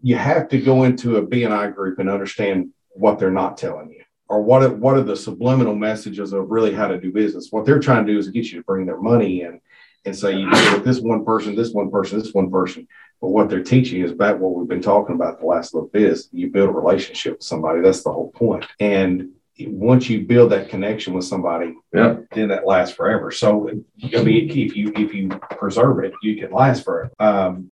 You 0.00 0.16
have 0.16 0.48
to 0.50 0.58
go 0.58 0.84
into 0.84 1.16
a 1.16 1.26
BNI 1.26 1.74
group 1.74 1.98
and 1.98 2.08
understand 2.08 2.70
what 2.90 3.18
they're 3.18 3.30
not 3.30 3.58
telling 3.58 3.90
you 3.90 4.02
or 4.28 4.42
what 4.42 4.62
are, 4.62 4.72
what 4.72 4.96
are 4.96 5.02
the 5.02 5.16
subliminal 5.16 5.74
messages 5.74 6.32
of 6.32 6.50
really 6.50 6.72
how 6.72 6.88
to 6.88 6.98
do 6.98 7.12
business. 7.12 7.48
What 7.50 7.64
they're 7.64 7.78
trying 7.78 8.06
to 8.06 8.12
do 8.12 8.18
is 8.18 8.28
get 8.28 8.46
you 8.46 8.60
to 8.60 8.64
bring 8.64 8.86
their 8.86 9.00
money 9.00 9.42
in 9.42 9.60
and 10.06 10.16
say 10.16 10.36
you 10.36 10.50
deal 10.50 10.74
with 10.74 10.84
this 10.84 11.00
one 11.00 11.24
person, 11.24 11.54
this 11.56 11.72
one 11.72 11.90
person, 11.90 12.18
this 12.18 12.32
one 12.32 12.50
person. 12.50 12.86
But 13.20 13.28
what 13.28 13.50
they're 13.50 13.62
teaching 13.62 14.02
is 14.02 14.12
back 14.12 14.38
what 14.38 14.54
we've 14.54 14.68
been 14.68 14.80
talking 14.80 15.16
about 15.16 15.40
the 15.40 15.46
last 15.46 15.74
little 15.74 15.88
bit 15.88 16.02
is 16.04 16.28
you 16.32 16.48
build 16.50 16.68
a 16.68 16.72
relationship 16.72 17.34
with 17.34 17.42
somebody. 17.42 17.80
That's 17.80 18.02
the 18.02 18.12
whole 18.12 18.30
point. 18.30 18.64
And 18.78 19.30
once 19.58 20.08
you 20.08 20.20
build 20.20 20.52
that 20.52 20.68
connection 20.68 21.14
with 21.14 21.24
somebody, 21.24 21.74
yeah. 21.92 22.16
then 22.32 22.48
that 22.48 22.66
lasts 22.66 22.94
forever. 22.94 23.30
So 23.30 23.68
I 23.68 24.22
mean, 24.22 24.50
if 24.50 24.76
you 24.76 24.92
if 24.94 25.14
you 25.14 25.28
preserve 25.28 26.04
it, 26.04 26.12
you 26.22 26.36
can 26.36 26.52
last 26.52 26.84
forever. 26.84 27.10
Um, 27.18 27.70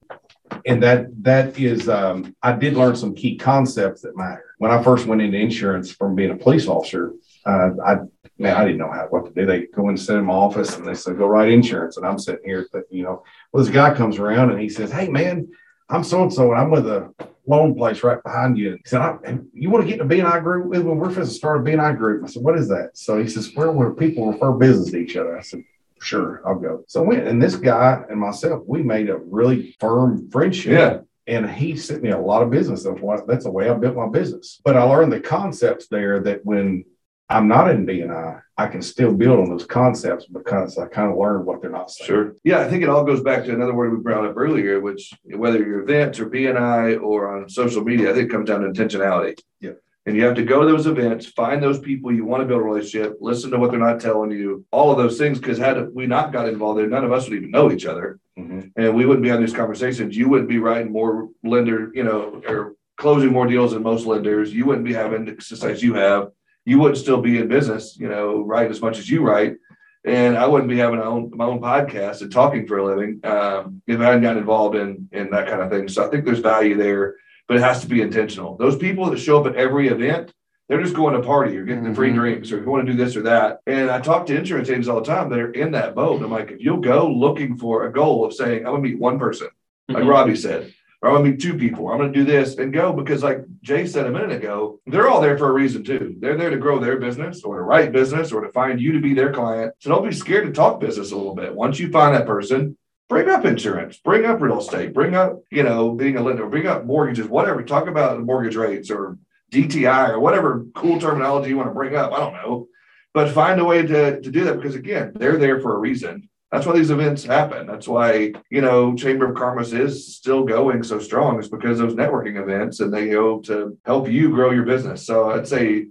and 0.66 0.82
that 0.82 1.22
that 1.22 1.58
is 1.58 1.88
um, 1.88 2.34
I 2.42 2.52
did 2.52 2.74
learn 2.74 2.96
some 2.96 3.14
key 3.14 3.36
concepts 3.36 4.02
that 4.02 4.16
matter. 4.16 4.54
When 4.58 4.70
I 4.70 4.82
first 4.82 5.06
went 5.06 5.20
into 5.20 5.38
insurance 5.38 5.90
from 5.90 6.14
being 6.14 6.30
a 6.30 6.36
police 6.36 6.66
officer, 6.66 7.12
uh, 7.46 7.70
I 7.84 7.96
man, 8.38 8.56
I 8.56 8.64
didn't 8.64 8.78
know 8.78 8.90
how 8.90 9.06
what 9.10 9.26
to 9.26 9.32
do. 9.32 9.46
They 9.46 9.66
go 9.66 9.88
and 9.88 10.00
sit 10.00 10.16
in 10.16 10.24
my 10.24 10.34
office 10.34 10.76
and 10.76 10.86
they 10.86 10.94
said, 10.94 11.18
go 11.18 11.26
write 11.26 11.50
insurance. 11.50 11.96
And 11.96 12.06
I'm 12.06 12.18
sitting 12.18 12.44
here 12.44 12.66
thinking, 12.72 12.98
you 12.98 13.04
know, 13.04 13.22
well, 13.52 13.62
this 13.62 13.72
guy 13.72 13.94
comes 13.94 14.18
around 14.18 14.50
and 14.50 14.60
he 14.60 14.68
says, 14.68 14.90
Hey 14.90 15.08
man, 15.08 15.48
I'm 15.88 16.04
so 16.04 16.22
and 16.22 16.32
so, 16.32 16.52
and 16.52 16.60
I'm 16.60 16.70
with 16.70 16.86
a 16.86 17.12
loan 17.46 17.74
place 17.74 18.02
right 18.02 18.22
behind 18.22 18.56
you. 18.58 18.72
He 18.72 18.82
said, 18.86 19.18
You 19.52 19.70
want 19.70 19.84
to 19.84 19.90
get 19.90 20.00
in 20.00 20.06
a 20.06 20.10
BNI 20.10 20.42
group 20.42 20.66
with 20.66 20.82
when 20.82 20.96
we're 20.96 21.10
supposed 21.10 21.32
to 21.32 21.36
start 21.36 21.60
a 21.60 21.70
BNI 21.70 21.96
group? 21.96 22.24
I 22.24 22.28
said, 22.28 22.42
What 22.42 22.58
is 22.58 22.68
that? 22.68 22.90
So 22.94 23.20
he 23.20 23.28
says, 23.28 23.50
Where 23.54 23.70
where 23.70 23.92
people 23.92 24.30
refer 24.30 24.52
business 24.52 24.90
to 24.90 24.98
each 24.98 25.16
other? 25.16 25.36
I 25.36 25.42
said, 25.42 25.62
Sure, 26.00 26.42
I'll 26.46 26.58
go. 26.58 26.84
So 26.86 27.02
I 27.02 27.06
went, 27.06 27.26
and 27.26 27.42
this 27.42 27.56
guy 27.56 28.02
and 28.10 28.20
myself, 28.20 28.62
we 28.66 28.82
made 28.82 29.08
a 29.08 29.16
really 29.16 29.76
firm 29.80 30.30
friendship. 30.30 30.72
Yeah. 30.72 30.98
And 31.26 31.48
he 31.48 31.74
sent 31.74 32.02
me 32.02 32.10
a 32.10 32.18
lot 32.18 32.42
of 32.42 32.50
business. 32.50 32.84
That's 32.84 33.00
why 33.00 33.16
that's 33.26 33.44
the 33.44 33.50
way 33.50 33.70
I 33.70 33.74
built 33.74 33.96
my 33.96 34.08
business. 34.08 34.60
But 34.62 34.76
I 34.76 34.82
learned 34.82 35.10
the 35.10 35.20
concepts 35.20 35.86
there 35.86 36.20
that 36.20 36.44
when 36.44 36.84
I'm 37.28 37.48
not 37.48 37.70
in 37.70 37.86
BNI, 37.86 38.42
I 38.56 38.66
can 38.66 38.82
still 38.82 39.12
build 39.12 39.40
on 39.40 39.48
those 39.48 39.64
concepts 39.64 40.26
because 40.26 40.78
I 40.78 40.86
kind 40.86 41.10
of 41.10 41.18
learned 41.18 41.46
what 41.46 41.60
they're 41.60 41.70
not 41.70 41.90
saying. 41.90 42.06
Sure. 42.06 42.36
Yeah, 42.44 42.60
I 42.60 42.68
think 42.68 42.82
it 42.82 42.88
all 42.88 43.04
goes 43.04 43.22
back 43.22 43.44
to 43.44 43.52
another 43.52 43.74
word 43.74 43.92
we 43.92 44.02
brought 44.02 44.26
up 44.26 44.36
earlier, 44.36 44.80
which 44.80 45.12
whether 45.24 45.58
you're 45.58 45.82
events 45.82 46.20
or 46.20 46.28
BNI 46.28 47.02
or 47.02 47.36
on 47.36 47.48
social 47.48 47.82
media, 47.82 48.10
I 48.10 48.14
think 48.14 48.28
it 48.28 48.32
comes 48.32 48.48
down 48.48 48.60
to 48.60 48.68
intentionality. 48.68 49.38
Yeah. 49.60 49.72
And 50.06 50.16
you 50.16 50.24
have 50.24 50.34
to 50.34 50.44
go 50.44 50.60
to 50.60 50.66
those 50.70 50.86
events, 50.86 51.26
find 51.26 51.62
those 51.62 51.78
people 51.78 52.12
you 52.12 52.26
want 52.26 52.42
to 52.42 52.46
build 52.46 52.60
a 52.60 52.64
relationship, 52.64 53.16
listen 53.20 53.50
to 53.52 53.58
what 53.58 53.70
they're 53.70 53.80
not 53.80 54.00
telling 54.00 54.30
you, 54.30 54.66
all 54.70 54.92
of 54.92 54.98
those 54.98 55.16
things. 55.16 55.38
Because 55.38 55.56
had 55.56 55.94
we 55.94 56.06
not 56.06 56.30
got 56.30 56.46
involved 56.46 56.78
there, 56.78 56.86
none 56.86 57.04
of 57.04 57.12
us 57.12 57.26
would 57.26 57.38
even 57.38 57.50
know 57.50 57.72
each 57.72 57.86
other, 57.86 58.20
mm-hmm. 58.38 58.68
and 58.76 58.94
we 58.94 59.06
wouldn't 59.06 59.22
be 59.22 59.30
having 59.30 59.46
these 59.46 59.56
conversations. 59.56 60.14
You 60.14 60.28
wouldn't 60.28 60.50
be 60.50 60.58
writing 60.58 60.92
more 60.92 61.30
lender, 61.42 61.90
you 61.94 62.04
know, 62.04 62.42
or 62.46 62.74
closing 62.98 63.32
more 63.32 63.46
deals 63.46 63.72
than 63.72 63.82
most 63.82 64.04
lenders. 64.04 64.52
You 64.52 64.66
wouldn't 64.66 64.84
be 64.84 64.92
having 64.92 65.24
the 65.24 65.40
success 65.42 65.82
you 65.82 65.94
have 65.94 66.28
you 66.64 66.78
wouldn't 66.78 66.98
still 66.98 67.20
be 67.20 67.38
in 67.38 67.48
business, 67.48 67.96
you 67.98 68.08
know, 68.08 68.42
write 68.42 68.70
as 68.70 68.80
much 68.80 68.98
as 68.98 69.08
you 69.08 69.22
write. 69.22 69.56
And 70.04 70.36
I 70.36 70.46
wouldn't 70.46 70.68
be 70.68 70.78
having 70.78 70.98
my 70.98 71.06
own, 71.06 71.30
my 71.34 71.46
own 71.46 71.60
podcast 71.60 72.20
and 72.20 72.30
talking 72.30 72.66
for 72.66 72.78
a 72.78 72.84
living 72.84 73.20
um, 73.24 73.82
if 73.86 74.00
I 74.00 74.04
hadn't 74.04 74.22
gotten 74.22 74.38
involved 74.38 74.76
in, 74.76 75.08
in 75.12 75.30
that 75.30 75.48
kind 75.48 75.62
of 75.62 75.70
thing. 75.70 75.88
So 75.88 76.06
I 76.06 76.10
think 76.10 76.24
there's 76.24 76.40
value 76.40 76.76
there, 76.76 77.16
but 77.48 77.56
it 77.56 77.62
has 77.62 77.80
to 77.80 77.86
be 77.86 78.02
intentional. 78.02 78.56
Those 78.56 78.76
people 78.76 79.08
that 79.10 79.18
show 79.18 79.40
up 79.40 79.46
at 79.46 79.56
every 79.56 79.88
event, 79.88 80.32
they're 80.68 80.82
just 80.82 80.94
going 80.94 81.14
to 81.14 81.20
party 81.20 81.56
or 81.56 81.64
getting 81.64 81.82
mm-hmm. 81.82 81.90
the 81.90 81.94
free 81.94 82.08
mm-hmm. 82.08 82.18
drinks 82.18 82.52
or 82.52 82.60
going 82.60 82.84
to 82.84 82.92
do 82.92 82.98
this 82.98 83.16
or 83.16 83.22
that. 83.22 83.60
And 83.66 83.90
I 83.90 84.00
talk 84.00 84.26
to 84.26 84.36
insurance 84.36 84.68
agents 84.68 84.88
all 84.88 85.00
the 85.00 85.06
time 85.06 85.30
that 85.30 85.38
are 85.38 85.52
in 85.52 85.72
that 85.72 85.94
boat. 85.94 86.22
I'm 86.22 86.30
like, 86.30 86.50
if 86.50 86.60
you'll 86.60 86.80
go 86.80 87.10
looking 87.10 87.56
for 87.56 87.86
a 87.86 87.92
goal 87.92 88.26
of 88.26 88.34
saying, 88.34 88.58
I'm 88.66 88.72
going 88.72 88.82
to 88.82 88.88
meet 88.90 88.98
one 88.98 89.18
person, 89.18 89.48
like 89.88 89.98
mm-hmm. 89.98 90.08
Robbie 90.08 90.36
said, 90.36 90.72
I'm 91.04 91.12
gonna 91.12 91.30
meet 91.30 91.40
two 91.40 91.58
people. 91.58 91.88
I'm 91.88 91.98
gonna 91.98 92.12
do 92.12 92.24
this 92.24 92.56
and 92.56 92.72
go 92.72 92.92
because, 92.92 93.22
like 93.22 93.44
Jay 93.62 93.86
said 93.86 94.06
a 94.06 94.10
minute 94.10 94.32
ago, 94.32 94.80
they're 94.86 95.08
all 95.08 95.20
there 95.20 95.36
for 95.36 95.48
a 95.48 95.52
reason 95.52 95.84
too. 95.84 96.16
They're 96.18 96.36
there 96.36 96.50
to 96.50 96.56
grow 96.56 96.78
their 96.78 96.98
business 96.98 97.42
or 97.42 97.56
to 97.56 97.62
write 97.62 97.92
business 97.92 98.32
or 98.32 98.40
to 98.40 98.52
find 98.52 98.80
you 98.80 98.92
to 98.92 99.00
be 99.00 99.12
their 99.12 99.32
client. 99.32 99.74
So 99.80 99.90
don't 99.90 100.08
be 100.08 100.14
scared 100.14 100.46
to 100.46 100.52
talk 100.52 100.80
business 100.80 101.12
a 101.12 101.16
little 101.16 101.34
bit. 101.34 101.54
Once 101.54 101.78
you 101.78 101.90
find 101.90 102.14
that 102.14 102.26
person, 102.26 102.76
bring 103.08 103.28
up 103.28 103.44
insurance, 103.44 103.98
bring 103.98 104.24
up 104.24 104.40
real 104.40 104.60
estate, 104.60 104.94
bring 104.94 105.14
up, 105.14 105.42
you 105.50 105.62
know, 105.62 105.92
being 105.92 106.16
a 106.16 106.22
lender, 106.22 106.46
bring 106.46 106.66
up 106.66 106.84
mortgages, 106.84 107.28
whatever. 107.28 107.62
Talk 107.62 107.86
about 107.86 108.22
mortgage 108.22 108.56
rates 108.56 108.90
or 108.90 109.18
DTI 109.52 110.10
or 110.10 110.20
whatever 110.20 110.64
cool 110.74 110.98
terminology 110.98 111.50
you 111.50 111.56
want 111.56 111.68
to 111.68 111.74
bring 111.74 111.94
up. 111.96 112.12
I 112.12 112.18
don't 112.18 112.32
know. 112.32 112.68
But 113.12 113.30
find 113.30 113.60
a 113.60 113.64
way 113.64 113.82
to, 113.82 114.20
to 114.20 114.30
do 114.30 114.44
that 114.44 114.56
because 114.56 114.74
again, 114.74 115.12
they're 115.14 115.36
there 115.36 115.60
for 115.60 115.76
a 115.76 115.78
reason 115.78 116.28
that's 116.54 116.66
why 116.66 116.74
these 116.74 116.90
events 116.90 117.24
happen. 117.24 117.66
That's 117.66 117.88
why, 117.88 118.32
you 118.48 118.60
know, 118.60 118.94
Chamber 118.94 119.28
of 119.28 119.34
Commerce 119.34 119.72
is 119.72 120.14
still 120.16 120.44
going 120.44 120.84
so 120.84 121.00
strong. 121.00 121.36
It's 121.40 121.48
because 121.48 121.78
those 121.78 121.94
networking 121.94 122.40
events 122.40 122.78
and 122.78 122.94
they 122.94 123.08
go 123.08 123.40
to 123.40 123.76
help 123.84 124.08
you 124.08 124.30
grow 124.30 124.52
your 124.52 124.62
business. 124.62 125.04
So 125.04 125.32
I'd 125.32 125.48
say 125.48 125.88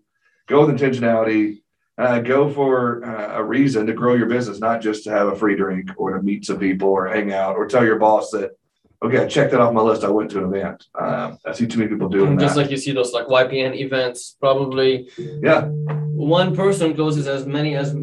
go 0.47 0.65
with 0.65 0.79
intentionality, 0.79 1.63
uh, 1.97 2.19
go 2.19 2.49
for 2.49 3.03
uh, 3.03 3.39
a 3.39 3.43
reason 3.43 3.87
to 3.87 3.93
grow 3.93 4.15
your 4.15 4.27
business, 4.27 4.59
not 4.59 4.79
just 4.79 5.03
to 5.03 5.11
have 5.11 5.27
a 5.27 5.35
free 5.35 5.57
drink 5.57 5.89
or 5.97 6.13
to 6.13 6.23
meet 6.23 6.45
some 6.45 6.59
people 6.59 6.87
or 6.87 7.09
hang 7.09 7.33
out 7.33 7.57
or 7.57 7.67
tell 7.67 7.83
your 7.83 7.99
boss 7.99 8.31
that, 8.31 8.51
okay, 9.03 9.17
I 9.21 9.27
checked 9.27 9.51
that 9.51 9.59
off 9.59 9.73
my 9.73 9.81
list. 9.81 10.05
I 10.05 10.09
went 10.09 10.31
to 10.31 10.45
an 10.45 10.55
event. 10.55 10.85
Um, 10.97 11.39
I 11.45 11.51
see 11.51 11.67
too 11.67 11.79
many 11.79 11.89
people 11.89 12.07
doing 12.07 12.39
Just 12.39 12.55
that. 12.55 12.61
like 12.61 12.71
you 12.71 12.77
see 12.77 12.93
those 12.93 13.11
like 13.11 13.27
YPN 13.27 13.75
events, 13.75 14.37
probably 14.39 15.09
yeah, 15.17 15.65
one 15.65 16.55
person 16.55 16.95
closes 16.95 17.27
as 17.27 17.45
many 17.45 17.75
as 17.75 17.93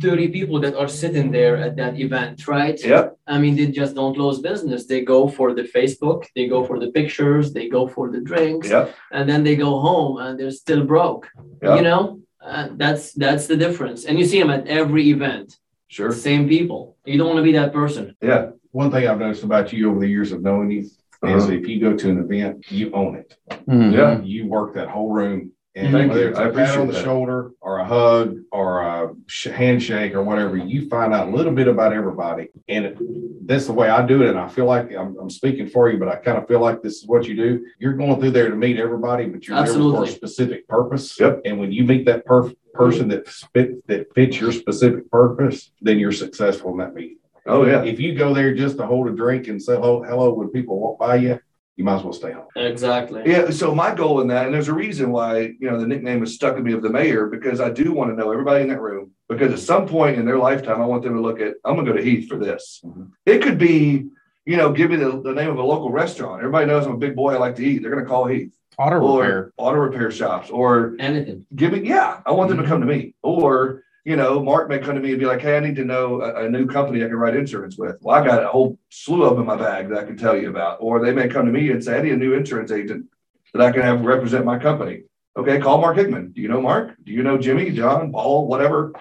30 0.00 0.28
people 0.28 0.60
that 0.60 0.74
are 0.76 0.88
sitting 0.88 1.30
there 1.30 1.56
at 1.56 1.76
that 1.76 1.98
event, 1.98 2.46
right? 2.48 2.78
yeah, 2.84 3.08
I 3.26 3.38
mean, 3.38 3.56
they 3.56 3.66
just 3.68 3.94
don't 3.94 4.14
close 4.14 4.40
business. 4.40 4.86
They 4.86 5.00
go 5.02 5.28
for 5.28 5.54
the 5.54 5.62
Facebook, 5.62 6.24
they 6.34 6.46
go 6.48 6.64
for 6.64 6.78
the 6.78 6.90
pictures, 6.90 7.52
they 7.52 7.68
go 7.68 7.86
for 7.86 8.10
the 8.10 8.20
drinks, 8.20 8.70
yeah, 8.70 8.88
and 9.12 9.28
then 9.28 9.42
they 9.44 9.56
go 9.56 9.78
home 9.80 10.18
and 10.18 10.38
they're 10.38 10.50
still 10.50 10.84
broke. 10.84 11.28
yeah, 11.62 11.76
You 11.76 11.82
know, 11.82 12.20
uh, 12.42 12.68
that's 12.76 13.12
that's 13.12 13.46
the 13.46 13.56
difference. 13.56 14.04
And 14.06 14.18
you 14.18 14.24
see 14.26 14.38
them 14.40 14.50
at 14.50 14.66
every 14.66 15.04
event, 15.10 15.56
sure. 15.88 16.12
same 16.12 16.48
people. 16.48 16.96
You 17.04 17.16
don't 17.18 17.28
want 17.28 17.38
to 17.38 17.48
be 17.50 17.52
that 17.60 17.72
person. 17.72 18.14
Yeah, 18.20 18.50
One 18.72 18.90
thing 18.90 19.08
I've 19.08 19.18
noticed 19.18 19.44
about 19.44 19.72
you 19.72 19.90
over 19.90 20.00
the 20.00 20.08
years 20.16 20.32
of 20.32 20.42
knowing 20.42 20.70
you 20.70 20.80
is 20.80 20.92
Uh-huh. 21.22 21.52
if 21.58 21.66
you 21.70 21.80
go 21.86 21.92
to 22.02 22.06
an 22.12 22.18
event, 22.26 22.70
you 22.78 22.86
own 23.00 23.12
it. 23.22 23.30
Mhm. 23.68 23.92
Yeah. 23.98 24.20
You 24.32 24.40
work 24.56 24.74
that 24.74 24.88
whole 24.94 25.10
room. 25.18 25.40
And 25.76 25.92
Thank 25.92 26.08
whether 26.10 26.22
you. 26.22 26.28
it's 26.30 26.38
I 26.38 26.44
a 26.48 26.52
pat 26.52 26.78
on 26.78 26.86
the 26.86 26.94
that. 26.94 27.04
shoulder 27.04 27.50
or 27.60 27.80
a 27.80 27.84
hug 27.84 28.38
or 28.50 28.80
a 28.80 29.14
sh- 29.26 29.48
handshake 29.48 30.14
or 30.14 30.22
whatever, 30.22 30.56
you 30.56 30.88
find 30.88 31.12
out 31.12 31.28
a 31.28 31.30
little 31.30 31.52
bit 31.52 31.68
about 31.68 31.92
everybody. 31.92 32.48
And 32.66 32.86
it, 32.86 33.46
that's 33.46 33.66
the 33.66 33.74
way 33.74 33.90
I 33.90 34.04
do 34.06 34.22
it. 34.22 34.30
And 34.30 34.38
I 34.38 34.48
feel 34.48 34.64
like 34.64 34.90
I'm, 34.94 35.18
I'm 35.20 35.28
speaking 35.28 35.68
for 35.68 35.90
you, 35.90 35.98
but 35.98 36.08
I 36.08 36.16
kind 36.16 36.38
of 36.38 36.48
feel 36.48 36.60
like 36.60 36.80
this 36.82 36.94
is 36.94 37.06
what 37.06 37.26
you 37.26 37.36
do. 37.36 37.66
You're 37.78 37.92
going 37.92 38.18
through 38.18 38.30
there 38.30 38.48
to 38.48 38.56
meet 38.56 38.78
everybody, 38.78 39.26
but 39.26 39.46
you're 39.46 39.62
there 39.62 39.74
for 39.74 40.04
a 40.04 40.06
specific 40.06 40.66
purpose. 40.66 41.20
Yep. 41.20 41.42
And 41.44 41.58
when 41.60 41.72
you 41.72 41.84
meet 41.84 42.06
that 42.06 42.24
per- 42.24 42.52
person 42.72 43.08
that 43.08 43.28
fit, 43.28 43.86
that 43.86 44.14
fits 44.14 44.40
your 44.40 44.52
specific 44.52 45.10
purpose, 45.10 45.72
then 45.82 45.98
you're 45.98 46.10
successful 46.10 46.70
in 46.72 46.78
that 46.78 46.94
meeting. 46.94 47.18
oh 47.44 47.66
yeah, 47.66 47.82
If 47.84 48.00
you 48.00 48.14
go 48.14 48.32
there 48.32 48.54
just 48.54 48.78
to 48.78 48.86
hold 48.86 49.08
a 49.08 49.12
drink 49.12 49.48
and 49.48 49.62
say 49.62 49.74
hello, 49.74 50.02
hello 50.02 50.32
when 50.32 50.48
people 50.48 50.80
walk 50.80 50.98
by 50.98 51.16
you, 51.16 51.38
you 51.76 51.84
might 51.84 51.96
as 51.96 52.02
well 52.02 52.12
stay 52.12 52.32
home. 52.32 52.46
Exactly. 52.56 53.22
yeah. 53.26 53.50
So 53.50 53.74
my 53.74 53.94
goal 53.94 54.20
in 54.22 54.28
that, 54.28 54.46
and 54.46 54.54
there's 54.54 54.68
a 54.68 54.74
reason 54.74 55.10
why 55.12 55.40
you 55.60 55.70
know 55.70 55.78
the 55.78 55.86
nickname 55.86 56.22
is 56.22 56.34
stuck 56.34 56.56
in 56.56 56.64
me 56.64 56.72
of 56.72 56.82
the 56.82 56.90
mayor 56.90 57.26
because 57.26 57.60
I 57.60 57.70
do 57.70 57.92
want 57.92 58.10
to 58.10 58.16
know 58.16 58.32
everybody 58.32 58.62
in 58.62 58.68
that 58.70 58.80
room 58.80 59.12
because 59.28 59.52
at 59.52 59.58
some 59.58 59.86
point 59.86 60.16
in 60.18 60.24
their 60.24 60.38
lifetime, 60.38 60.80
I 60.80 60.86
want 60.86 61.02
them 61.02 61.14
to 61.14 61.20
look 61.20 61.40
at 61.40 61.54
I'm 61.64 61.76
gonna 61.76 61.86
go 61.90 61.96
to 61.96 62.02
Heath 62.02 62.28
for 62.28 62.38
this. 62.38 62.80
Mhm. 62.84 63.10
It 63.26 63.42
could 63.42 63.58
be. 63.58 64.06
You 64.48 64.56
know, 64.56 64.70
give 64.72 64.90
me 64.92 64.96
the, 64.96 65.20
the 65.22 65.32
name 65.32 65.50
of 65.50 65.58
a 65.58 65.62
local 65.64 65.90
restaurant. 65.90 66.38
Everybody 66.38 66.66
knows 66.66 66.86
I'm 66.86 66.92
a 66.92 66.96
big 66.96 67.16
boy. 67.16 67.34
I 67.34 67.36
like 67.36 67.56
to 67.56 67.64
eat. 67.64 67.82
They're 67.82 67.90
going 67.90 68.04
to 68.04 68.08
call 68.08 68.26
Heath. 68.26 68.52
Auto 68.78 69.00
or 69.00 69.18
repair. 69.22 69.52
auto 69.56 69.78
repair 69.78 70.10
shops 70.12 70.50
or 70.50 70.94
Anything. 71.00 71.44
give 71.56 71.72
me 71.72 71.80
yeah 71.80 72.20
i 72.26 72.30
want 72.30 72.50
them 72.50 72.58
to 72.58 72.64
come 72.64 72.78
to 72.80 72.86
me 72.86 73.14
or 73.22 73.82
you 74.06 74.14
know 74.14 74.40
mark 74.40 74.68
may 74.68 74.78
come 74.78 74.94
to 74.94 75.00
me 75.00 75.10
and 75.10 75.18
be 75.18 75.26
like 75.26 75.40
hey 75.40 75.56
i 75.56 75.60
need 75.60 75.74
to 75.74 75.84
know 75.84 76.22
a, 76.22 76.46
a 76.46 76.48
new 76.48 76.64
company 76.64 77.04
i 77.04 77.08
can 77.08 77.16
write 77.16 77.36
insurance 77.36 77.76
with. 77.76 77.96
Well 78.00 78.16
i 78.16 78.24
got 78.24 78.42
a 78.42 78.48
whole 78.48 78.78
slew 78.88 79.24
of 79.24 79.30
them 79.30 79.40
in 79.40 79.46
my 79.46 79.56
bag 79.56 79.88
that 79.88 79.98
i 79.98 80.04
can 80.04 80.16
tell 80.16 80.40
you 80.40 80.48
about. 80.48 80.78
Or 80.80 81.04
they 81.04 81.12
may 81.12 81.28
come 81.28 81.44
to 81.44 81.52
me 81.52 81.70
and 81.72 81.82
say 81.82 81.98
i 81.98 82.02
need 82.02 82.12
a 82.12 82.16
new 82.16 82.32
insurance 82.32 82.70
agent 82.70 83.06
that 83.52 83.62
i 83.62 83.72
can 83.72 83.82
have 83.82 84.02
represent 84.02 84.44
my 84.44 84.58
company. 84.58 85.02
Okay 85.36 85.58
call 85.58 85.78
mark 85.78 85.96
hickman. 85.96 86.30
Do 86.30 86.40
you 86.40 86.48
know 86.48 86.62
mark? 86.62 86.94
Do 87.04 87.12
you 87.12 87.24
know 87.24 87.36
jimmy 87.36 87.72
john 87.72 88.12
paul 88.12 88.46
whatever? 88.46 88.92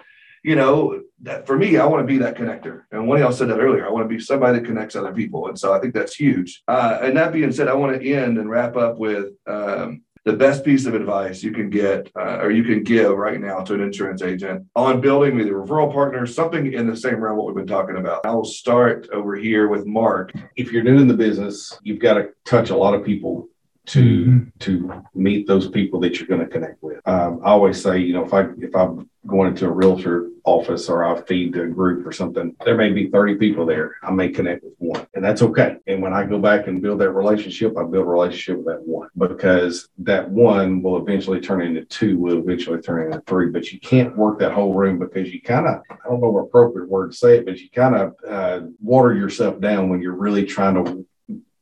You 0.43 0.56
know 0.56 1.01
that 1.22 1.45
for 1.45 1.56
me 1.56 1.78
i 1.78 1.86
want 1.86 2.01
to 2.01 2.12
be 2.12 2.18
that 2.20 2.36
connector. 2.36 2.86
And 2.91 3.08
one 3.08 3.18
of 3.18 3.22
y'all 3.22 3.32
said 3.32 3.49
that 3.49 3.60
earlier 3.60 3.86
i 3.86 3.91
want 3.91 4.06
to 4.06 4.16
be 4.16 4.20
somebody 4.20 4.58
that 4.58 4.66
connects 4.66 4.95
other 4.95 5.14
people. 5.14 5.49
And 5.49 5.60
so 5.60 5.72
i 5.72 5.80
think 5.80 5.93
that's 5.93 6.16
huge. 6.16 6.64
Uh, 6.68 6.97
and 7.03 7.16
that 7.16 7.32
being 7.32 7.51
said 7.51 7.68
i 7.68 7.76
want 7.76 8.01
to 8.01 8.12
end 8.12 8.39
and 8.39 8.49
wrap 8.49 8.76
up 8.76 8.97
with 8.97 9.34
um, 9.45 10.01
the 10.26 10.34
best 10.34 10.65
piece 10.65 10.88
of 10.88 10.95
advice 10.95 11.43
you 11.43 11.51
can 11.51 11.69
get 11.69 12.11
uh, 12.15 12.39
or 12.41 12.49
you 12.49 12.63
can 12.63 12.84
give 12.84 13.15
right 13.15 13.39
now 13.39 13.59
to 13.59 13.76
an 13.76 13.82
insurance 13.82 14.23
agent 14.23 14.65
on 14.76 14.99
building 14.99 15.38
with 15.38 15.47
a 15.47 15.51
referral 15.51 15.93
partner, 15.93 16.26
something 16.26 16.73
in 16.73 16.88
the 16.88 16.97
same 16.97 17.17
realm 17.17 17.38
what 17.38 17.45
we've 17.45 17.55
been 17.55 17.67
talking 17.67 17.97
about. 17.97 18.26
I 18.26 18.32
will 18.32 18.43
start 18.43 19.07
over 19.13 19.36
here 19.36 19.67
with 19.67 19.86
Mark. 19.86 20.34
if 20.55 20.71
you're 20.71 20.84
doing 20.84 21.07
the 21.07 21.13
business, 21.13 21.78
you've 21.84 21.99
got 21.99 22.15
to 22.15 22.30
touch 22.43 22.71
a 22.71 22.76
lot 22.76 22.95
of 22.95 23.05
people 23.05 23.47
to 23.86 24.47
to 24.57 25.03
meet 25.13 25.47
those 25.47 25.69
people 25.69 25.99
that 25.99 26.17
you're 26.17 26.28
going 26.28 26.41
to 26.41 26.47
connect 26.47 26.82
with. 26.82 26.99
Um, 27.07 27.39
I 27.43 27.49
always 27.49 27.80
say, 27.80 27.99
you 27.99 28.13
know, 28.13 28.26
if 28.26 28.34
I 28.34 28.47
if 28.57 28.76
I'm 28.76 29.07
going 29.26 29.49
into 29.49 29.67
a 29.67 29.71
realtor 29.71 30.30
office 30.43 30.89
or 30.89 31.03
I 31.03 31.19
feed 31.21 31.57
a 31.57 31.67
group 31.67 32.05
or 32.05 32.11
something, 32.11 32.55
there 32.63 32.78
may 32.78 32.91
be 32.91 33.09
30 33.09 33.36
people 33.36 33.65
there. 33.65 33.95
I 34.03 34.11
may 34.11 34.30
connect 34.30 34.63
with 34.63 34.73
one, 34.78 35.07
and 35.13 35.23
that's 35.23 35.41
okay. 35.41 35.78
And 35.88 36.01
when 36.01 36.13
I 36.13 36.26
go 36.26 36.39
back 36.39 36.67
and 36.67 36.82
build 36.82 36.99
that 36.99 37.11
relationship, 37.11 37.78
I 37.78 37.84
build 37.84 38.05
a 38.05 38.09
relationship 38.09 38.57
with 38.57 38.67
that 38.67 38.82
one 38.82 39.09
because 39.17 39.89
that 39.99 40.30
one 40.30 40.82
will 40.82 40.97
eventually 40.97 41.41
turn 41.41 41.61
into 41.61 41.86
two, 41.86 42.17
will 42.17 42.39
eventually 42.39 42.82
turn 42.82 43.11
into 43.11 43.21
three. 43.21 43.49
But 43.49 43.71
you 43.71 43.80
can't 43.80 44.15
work 44.15 44.39
that 44.39 44.53
whole 44.53 44.73
room 44.73 44.99
because 44.99 45.34
you 45.34 45.41
kind 45.41 45.67
of 45.67 45.82
I 45.89 46.07
don't 46.07 46.21
know 46.21 46.30
what 46.30 46.45
appropriate 46.45 46.89
word 46.89 47.11
to 47.11 47.17
say 47.17 47.38
it, 47.38 47.45
but 47.45 47.59
you 47.59 47.69
kind 47.69 47.95
of 47.95 48.15
uh, 48.28 48.61
water 48.82 49.13
yourself 49.13 49.59
down 49.59 49.89
when 49.89 50.01
you're 50.01 50.13
really 50.13 50.45
trying 50.45 50.84
to 50.84 51.05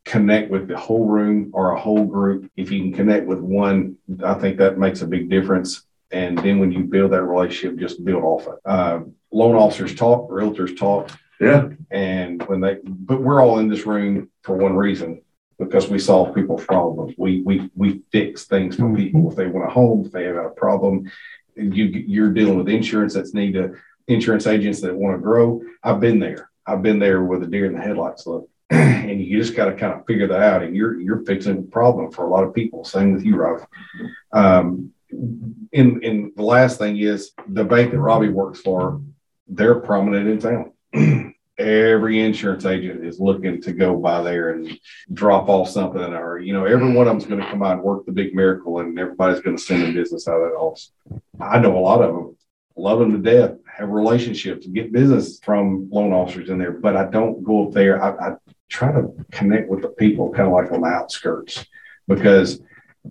connect 0.06 0.52
with 0.52 0.68
the 0.68 0.78
whole 0.78 1.06
room 1.06 1.52
or 1.54 1.72
a 1.72 1.80
whole 1.80 2.06
group. 2.06 2.52
If 2.58 2.72
you 2.72 2.82
can 2.82 2.94
connect 2.94 3.26
with 3.26 3.40
one, 3.40 3.98
I 4.24 4.34
think 4.34 4.58
that 4.58 4.78
makes 4.78 5.02
a 5.02 5.08
big 5.08 5.30
difference. 5.30 5.86
And 6.14 6.38
then 6.38 6.60
when 6.60 6.72
you 6.72 6.84
build 6.84 7.12
that 7.12 7.24
relationship, 7.24 7.80
just 7.80 8.06
build 8.06 8.24
off 8.24 8.48
it. 8.48 8.60
Uh, 8.66 9.02
loan 9.32 9.56
officers 9.56 9.96
talk, 9.96 10.30
realtors 10.30 10.78
talk, 10.78 11.10
Yeah, 11.40 11.70
and 11.92 12.42
when 12.48 12.62
they, 12.62 12.78
but 12.84 13.22
we're 13.22 13.42
all 13.42 13.60
in 13.60 13.68
this 13.68 13.86
room 13.86 14.30
for 14.44 14.56
one 14.56 14.76
reason 14.76 15.22
because 15.60 15.90
we 15.90 16.00
solve 16.00 16.36
people's 16.36 16.64
problems. 16.66 17.16
We 17.18 17.42
we 17.42 17.70
we 17.76 18.02
fix 18.12 18.46
things 18.46 18.76
for 18.76 18.94
people 18.96 19.30
if 19.30 19.36
they 19.36 19.48
want 19.48 19.68
a 19.70 19.74
home, 19.74 20.06
if 20.06 20.12
they 20.12 20.26
have 20.26 20.36
a 20.36 20.50
problem. 20.50 21.12
You 21.56 21.86
you're 21.86 22.32
dealing 22.32 22.58
with 22.58 22.70
insurance 22.70 23.14
that's 23.16 23.34
need 23.34 23.54
to 23.54 23.76
insurance 24.08 24.48
agents 24.48 24.82
that 24.82 24.96
want 24.96 25.16
to 25.16 25.22
grow. 25.22 25.62
I've 25.84 26.00
been 26.00 26.20
there. 26.20 26.50
I've 26.66 26.82
been 26.82 27.00
there 27.00 27.24
with 27.24 27.44
a 27.44 27.48
deer 27.48 27.66
in 27.66 27.74
the 27.74 27.82
headlights 27.82 28.28
look. 28.28 28.50
And 29.04 29.22
you 29.22 29.38
just 29.38 29.54
got 29.54 29.66
to 29.66 29.74
kind 29.74 30.00
of 30.00 30.06
figure 30.06 30.28
that 30.28 30.42
out. 30.42 30.64
And 30.64 30.76
you're 30.76 30.98
you're 31.00 31.26
fixing 31.26 31.58
a 31.58 31.62
problem 31.64 32.10
for 32.12 32.26
a 32.26 32.30
lot 32.30 32.46
of 32.46 32.54
people. 32.54 32.86
Same 32.86 33.12
with 33.14 33.26
you, 33.26 33.36
Rob. 33.36 33.68
Um, 34.32 34.94
in 35.72 36.34
the 36.36 36.44
last 36.44 36.78
thing 36.78 36.98
is 36.98 37.32
the 37.48 37.64
bank 37.64 37.92
that 37.92 38.00
Robbie 38.00 38.30
works 38.30 38.62
for. 38.62 39.02
They're 39.48 39.80
prominent 39.80 40.30
in 40.30 40.40
town. 40.40 41.36
Every 41.58 42.22
insurance 42.22 42.66
agent 42.66 43.06
is 43.06 43.20
looking 43.20 43.62
to 43.62 43.74
go 43.74 43.96
by 43.96 44.22
there 44.24 44.52
and 44.52 44.80
drop 45.14 45.50
off 45.50 45.70
something, 45.70 46.02
or 46.02 46.40
you 46.40 46.52
know, 46.52 46.66
every 46.66 46.92
one 46.92 47.08
of 47.08 47.14
them's 47.14 47.28
going 47.28 47.42
to 47.42 47.48
come 47.48 47.62
out 47.62 47.74
and 47.74 47.84
work 47.84 48.08
the 48.08 48.12
big 48.12 48.34
miracle, 48.34 48.80
and 48.80 48.98
everybody's 48.98 49.42
going 49.42 49.56
to 49.56 49.62
send 49.62 49.84
them 49.84 49.94
business 49.94 50.28
out 50.28 50.42
of 50.42 50.50
that 50.50 50.58
office. 50.58 50.92
I 51.40 51.60
know 51.60 51.78
a 51.78 51.80
lot 51.80 52.02
of 52.02 52.16
them, 52.16 52.38
love 52.76 52.98
them 52.98 53.12
to 53.12 53.20
death, 53.20 53.56
have 53.78 53.90
relationships, 53.90 54.66
get 54.66 54.92
business 54.92 55.40
from 55.44 55.90
loan 55.92 56.12
officers 56.12 56.50
in 56.50 56.58
there, 56.58 56.72
but 56.72 56.98
I 56.98 57.06
don't 57.06 57.44
go 57.44 57.68
up 57.68 57.74
there. 57.74 58.02
I, 58.02 58.30
I 58.30 58.36
try 58.68 58.92
to 58.92 59.14
connect 59.32 59.70
with 59.70 59.84
the 59.84 59.90
people 59.90 60.32
kind 60.32 60.48
of 60.48 60.54
like 60.54 60.72
on 60.72 60.82
the 60.82 60.88
outskirts 60.88 61.64
because 62.08 62.60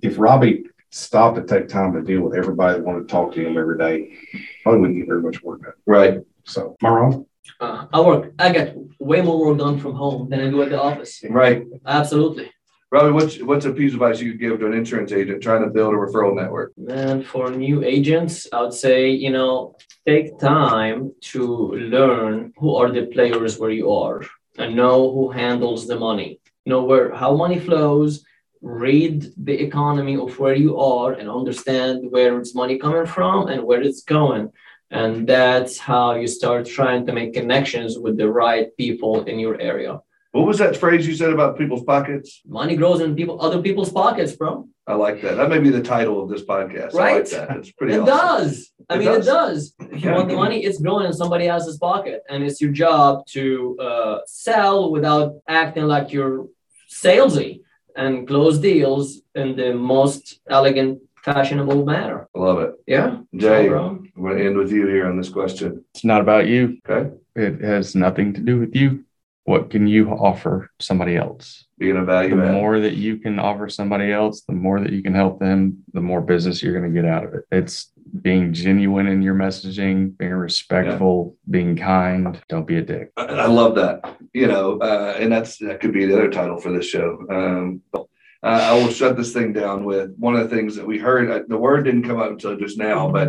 if 0.02 0.18
Robbie 0.18 0.64
stopped 0.92 1.36
to 1.36 1.42
take 1.42 1.68
time 1.68 1.92
to 1.94 2.02
deal 2.02 2.20
with 2.20 2.36
everybody 2.36 2.74
that 2.74 2.84
wanted 2.84 3.08
to 3.08 3.12
talk 3.12 3.32
to 3.34 3.44
him 3.44 3.56
every 3.56 3.78
day, 3.78 4.16
probably 4.62 4.80
wouldn't 4.80 4.98
get 4.98 5.08
very 5.08 5.22
much 5.22 5.42
work 5.42 5.62
done. 5.62 5.72
right. 5.86 6.20
So, 6.44 6.76
am 6.82 6.86
I 6.86 6.94
wrong? 6.94 7.26
Uh, 7.60 7.86
I 7.92 8.00
work. 8.00 8.32
I 8.38 8.52
get 8.52 8.76
way 8.98 9.20
more 9.20 9.38
work 9.44 9.58
done 9.58 9.78
from 9.78 9.94
home 9.94 10.28
than 10.28 10.40
I 10.40 10.50
do 10.50 10.62
at 10.62 10.70
the 10.70 10.80
office. 10.80 11.22
Right. 11.28 11.64
Absolutely. 11.86 12.52
Robbie, 12.90 13.12
what's 13.12 13.40
what's 13.42 13.64
a 13.64 13.72
piece 13.72 13.94
of 13.94 14.02
advice 14.02 14.20
you 14.20 14.32
could 14.32 14.40
give 14.40 14.60
to 14.60 14.66
an 14.66 14.74
insurance 14.74 15.12
agent 15.12 15.42
trying 15.42 15.62
to 15.62 15.70
build 15.70 15.94
a 15.94 15.96
referral 15.96 16.36
network? 16.36 16.72
And 16.88 17.24
for 17.26 17.50
new 17.50 17.82
agents, 17.82 18.46
I 18.52 18.60
would 18.60 18.74
say, 18.74 19.08
you 19.08 19.30
know, 19.30 19.76
take 20.06 20.38
time 20.38 21.14
to 21.32 21.72
learn 21.72 22.52
who 22.58 22.76
are 22.76 22.92
the 22.92 23.06
players 23.06 23.58
where 23.58 23.70
you 23.70 23.92
are 23.92 24.22
and 24.58 24.76
know 24.76 25.10
who 25.10 25.30
handles 25.30 25.86
the 25.86 25.98
money. 25.98 26.40
Know 26.66 26.82
where 26.82 27.14
how 27.14 27.34
money 27.34 27.58
flows, 27.58 28.24
read 28.62 29.32
the 29.36 29.52
economy 29.60 30.16
of 30.16 30.38
where 30.38 30.54
you 30.54 30.78
are 30.78 31.12
and 31.12 31.28
understand 31.28 32.10
where 32.10 32.38
it's 32.38 32.54
money 32.54 32.78
coming 32.78 33.06
from 33.06 33.48
and 33.48 33.62
where 33.64 33.82
it's 33.82 34.02
going. 34.02 34.50
And 34.90 35.26
that's 35.26 35.78
how 35.78 36.14
you 36.14 36.26
start 36.28 36.66
trying 36.66 37.06
to 37.06 37.12
make 37.12 37.32
connections 37.34 37.98
with 37.98 38.16
the 38.16 38.30
right 38.30 38.68
people 38.76 39.24
in 39.24 39.38
your 39.38 39.60
area. 39.60 40.00
What 40.32 40.46
was 40.46 40.58
that 40.58 40.76
phrase 40.76 41.06
you 41.06 41.14
said 41.14 41.32
about 41.32 41.58
people's 41.58 41.84
pockets? 41.84 42.40
Money 42.46 42.76
grows 42.76 43.00
in 43.00 43.14
people 43.16 43.40
other 43.42 43.60
people's 43.60 43.90
pockets, 43.92 44.32
bro. 44.32 44.68
I 44.86 44.94
like 44.94 45.20
that. 45.22 45.36
That 45.36 45.48
may 45.50 45.58
be 45.58 45.70
the 45.70 45.82
title 45.82 46.22
of 46.22 46.28
this 46.30 46.42
podcast. 46.42 46.94
I 46.94 46.98
like 46.98 47.14
Right. 47.14 47.26
that. 47.30 47.56
It's 47.58 47.72
pretty 47.72 47.94
It 47.94 48.00
awesome. 48.00 48.16
does. 48.16 48.72
I 48.88 48.94
It 48.94 48.98
mean, 48.98 49.08
does. 49.08 49.26
it 49.26 49.30
does. 49.30 49.74
If 49.92 50.04
you 50.04 50.10
want 50.10 50.28
the 50.28 50.36
money, 50.36 50.64
it's 50.64 50.80
growing 50.80 51.06
in 51.06 51.12
somebody 51.12 51.48
else's 51.48 51.78
pocket, 51.78 52.22
and 52.28 52.42
it's 52.42 52.60
your 52.60 52.72
job 52.72 53.26
to 53.28 53.76
uh, 53.78 54.18
sell 54.26 54.90
without 54.90 55.34
acting 55.48 55.84
like 55.84 56.12
you're 56.12 56.46
salesy 56.90 57.60
and 57.96 58.26
close 58.26 58.58
deals 58.58 59.20
in 59.34 59.56
the 59.56 59.74
most 59.74 60.40
elegant, 60.48 61.00
fashionable 61.16 61.84
manner. 61.84 62.28
I 62.34 62.38
love 62.38 62.58
it. 62.60 62.74
Yeah, 62.86 63.18
Jay, 63.36 63.68
bro. 63.68 63.86
I'm 63.88 64.22
going 64.22 64.38
to 64.38 64.44
end 64.46 64.56
with 64.56 64.72
you 64.72 64.86
here 64.86 65.06
on 65.06 65.16
this 65.16 65.28
question. 65.28 65.84
It's 65.94 66.04
not 66.04 66.20
about 66.20 66.46
you. 66.46 66.78
Okay. 66.88 67.14
It 67.34 67.60
has 67.62 67.94
nothing 67.94 68.34
to 68.34 68.40
do 68.40 68.58
with 68.58 68.74
you. 68.74 69.04
What 69.44 69.70
can 69.70 69.86
you 69.88 70.10
offer 70.10 70.70
somebody 70.78 71.16
else? 71.16 71.64
Being 71.78 71.96
a 71.96 72.04
value 72.04 72.36
The 72.36 72.44
add. 72.44 72.52
more 72.52 72.78
that 72.78 72.94
you 72.94 73.16
can 73.16 73.40
offer 73.40 73.68
somebody 73.68 74.12
else, 74.12 74.42
the 74.42 74.52
more 74.52 74.78
that 74.80 74.92
you 74.92 75.02
can 75.02 75.14
help 75.14 75.40
them, 75.40 75.82
the 75.92 76.00
more 76.00 76.20
business 76.20 76.62
you're 76.62 76.78
going 76.78 76.92
to 76.92 77.02
get 77.02 77.08
out 77.08 77.24
of 77.24 77.34
it. 77.34 77.44
It's 77.50 77.90
being 78.20 78.52
genuine 78.52 79.08
in 79.08 79.22
your 79.22 79.34
messaging, 79.34 80.16
being 80.16 80.32
respectful, 80.34 81.34
yeah. 81.46 81.50
being 81.50 81.76
kind. 81.76 82.40
Don't 82.48 82.66
be 82.66 82.76
a 82.76 82.82
dick. 82.82 83.10
I, 83.16 83.24
I 83.24 83.46
love 83.46 83.74
that. 83.76 84.16
You 84.32 84.46
know, 84.46 84.78
uh, 84.78 85.16
and 85.18 85.30
that's 85.30 85.58
that 85.58 85.80
could 85.80 85.92
be 85.92 86.06
the 86.06 86.14
other 86.14 86.30
title 86.30 86.58
for 86.58 86.72
this 86.72 86.86
show. 86.86 87.24
Um, 87.30 87.82
uh, 87.94 88.04
I 88.42 88.72
will 88.74 88.90
shut 88.90 89.16
this 89.16 89.32
thing 89.32 89.52
down 89.52 89.84
with 89.84 90.16
one 90.16 90.34
of 90.34 90.48
the 90.48 90.54
things 90.54 90.74
that 90.76 90.86
we 90.86 90.98
heard. 90.98 91.30
Uh, 91.30 91.40
the 91.46 91.56
word 91.56 91.84
didn't 91.84 92.04
come 92.04 92.20
out 92.20 92.32
until 92.32 92.56
just 92.56 92.78
now, 92.78 93.08
but 93.10 93.28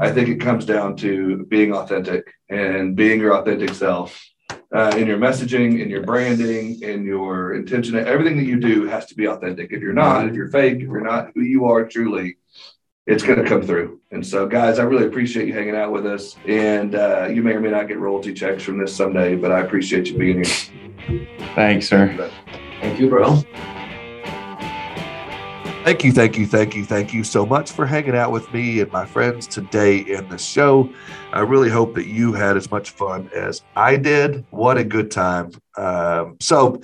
I 0.00 0.10
think 0.10 0.28
it 0.28 0.40
comes 0.40 0.64
down 0.64 0.96
to 0.96 1.44
being 1.46 1.74
authentic 1.74 2.32
and 2.48 2.96
being 2.96 3.20
your 3.20 3.36
authentic 3.36 3.74
self. 3.74 4.22
Uh, 4.74 4.92
in 4.96 5.06
your 5.06 5.18
messaging, 5.18 5.80
in 5.80 5.88
your 5.88 6.02
branding, 6.02 6.82
in 6.82 7.04
your 7.04 7.54
intention, 7.54 7.96
everything 7.96 8.36
that 8.36 8.46
you 8.46 8.58
do 8.58 8.84
has 8.86 9.06
to 9.06 9.14
be 9.14 9.26
authentic. 9.26 9.72
If 9.72 9.80
you're 9.80 9.92
not, 9.92 10.28
if 10.28 10.34
you're 10.34 10.50
fake, 10.50 10.76
if 10.76 10.82
you're 10.82 11.00
not 11.00 11.30
who 11.34 11.42
you 11.42 11.66
are 11.66 11.86
truly, 11.86 12.36
it's 13.06 13.22
going 13.22 13.40
to 13.40 13.48
come 13.48 13.62
through. 13.62 14.00
And 14.10 14.26
so, 14.26 14.46
guys, 14.46 14.78
I 14.78 14.82
really 14.82 15.06
appreciate 15.06 15.46
you 15.46 15.54
hanging 15.54 15.76
out 15.76 15.92
with 15.92 16.06
us. 16.06 16.36
And 16.46 16.94
uh, 16.94 17.26
you 17.26 17.42
may 17.42 17.52
or 17.52 17.60
may 17.60 17.70
not 17.70 17.86
get 17.86 17.98
royalty 17.98 18.34
checks 18.34 18.64
from 18.64 18.78
this 18.78 18.94
someday, 18.94 19.36
but 19.36 19.52
I 19.52 19.60
appreciate 19.60 20.08
you 20.08 20.18
being 20.18 20.44
here. 20.44 21.28
Thanks, 21.54 21.88
sir. 21.88 22.30
Thank 22.80 22.98
you, 22.98 23.08
bro. 23.08 23.42
Thank 25.84 26.02
you, 26.02 26.10
thank 26.10 26.36
you, 26.36 26.48
thank 26.48 26.74
you, 26.74 26.84
thank 26.84 27.14
you 27.14 27.22
so 27.22 27.46
much 27.46 27.70
for 27.70 27.86
hanging 27.86 28.16
out 28.16 28.32
with 28.32 28.52
me 28.52 28.80
and 28.80 28.90
my 28.90 29.06
friends 29.06 29.46
today 29.46 29.98
in 29.98 30.28
the 30.28 30.36
show. 30.36 30.90
I 31.32 31.42
really 31.42 31.70
hope 31.70 31.94
that 31.94 32.08
you 32.08 32.32
had 32.32 32.56
as 32.56 32.72
much 32.72 32.90
fun 32.90 33.30
as 33.32 33.62
I 33.76 33.94
did. 33.96 34.44
What 34.50 34.78
a 34.78 34.84
good 34.84 35.12
time. 35.12 35.52
Um, 35.76 36.38
so, 36.40 36.82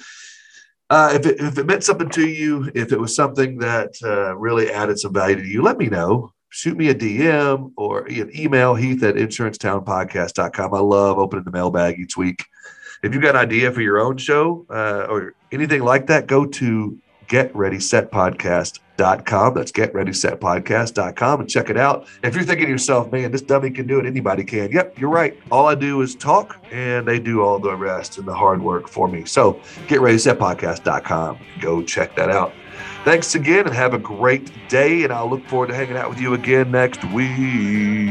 uh, 0.92 1.10
if, 1.14 1.24
it, 1.24 1.40
if 1.40 1.56
it 1.56 1.64
meant 1.64 1.82
something 1.82 2.10
to 2.10 2.28
you, 2.28 2.70
if 2.74 2.92
it 2.92 3.00
was 3.00 3.16
something 3.16 3.56
that 3.56 3.94
uh, 4.04 4.36
really 4.36 4.70
added 4.70 4.98
some 4.98 5.14
value 5.14 5.36
to 5.36 5.46
you, 5.46 5.62
let 5.62 5.78
me 5.78 5.86
know. 5.86 6.30
Shoot 6.50 6.76
me 6.76 6.90
a 6.90 6.94
DM 6.94 7.72
or 7.78 8.04
an 8.04 8.30
email, 8.38 8.74
heath 8.74 9.02
at 9.02 9.14
insurancetownpodcast.com. 9.14 10.74
I 10.74 10.78
love 10.78 11.16
opening 11.16 11.46
the 11.46 11.50
mailbag 11.50 11.98
each 11.98 12.18
week. 12.18 12.44
If 13.02 13.14
you've 13.14 13.22
got 13.22 13.36
an 13.36 13.40
idea 13.40 13.72
for 13.72 13.80
your 13.80 14.00
own 14.00 14.18
show 14.18 14.66
uh, 14.68 15.06
or 15.08 15.32
anything 15.50 15.82
like 15.82 16.08
that, 16.08 16.26
go 16.26 16.44
to 16.44 16.98
Get 17.26 17.56
Ready 17.56 17.80
Set 17.80 18.12
Podcast 18.12 18.80
podcast.com. 19.02 19.54
That's 19.54 19.72
getreadysetpodcast.com 19.72 21.40
and 21.40 21.48
check 21.48 21.70
it 21.70 21.76
out. 21.76 22.06
If 22.22 22.34
you're 22.34 22.44
thinking 22.44 22.66
to 22.66 22.70
yourself, 22.70 23.10
man, 23.12 23.30
this 23.30 23.42
dummy 23.42 23.70
can 23.70 23.86
do 23.86 23.98
it, 23.98 24.06
anybody 24.06 24.44
can. 24.44 24.70
Yep, 24.70 24.98
you're 24.98 25.10
right. 25.10 25.38
All 25.50 25.66
I 25.66 25.74
do 25.74 26.00
is 26.02 26.14
talk 26.14 26.58
and 26.70 27.06
they 27.06 27.18
do 27.18 27.42
all 27.42 27.58
the 27.58 27.74
rest 27.74 28.18
and 28.18 28.26
the 28.26 28.34
hard 28.34 28.62
work 28.62 28.88
for 28.88 29.08
me. 29.08 29.24
So 29.24 29.54
getreadysetpodcast.com. 29.88 31.38
Go 31.60 31.82
check 31.82 32.16
that 32.16 32.30
out. 32.30 32.52
Thanks 33.04 33.34
again 33.34 33.66
and 33.66 33.74
have 33.74 33.94
a 33.94 33.98
great 33.98 34.50
day. 34.68 35.02
And 35.04 35.12
I'll 35.12 35.28
look 35.28 35.44
forward 35.46 35.68
to 35.68 35.74
hanging 35.74 35.96
out 35.96 36.08
with 36.08 36.20
you 36.20 36.34
again 36.34 36.70
next 36.70 37.04
week. 37.12 38.10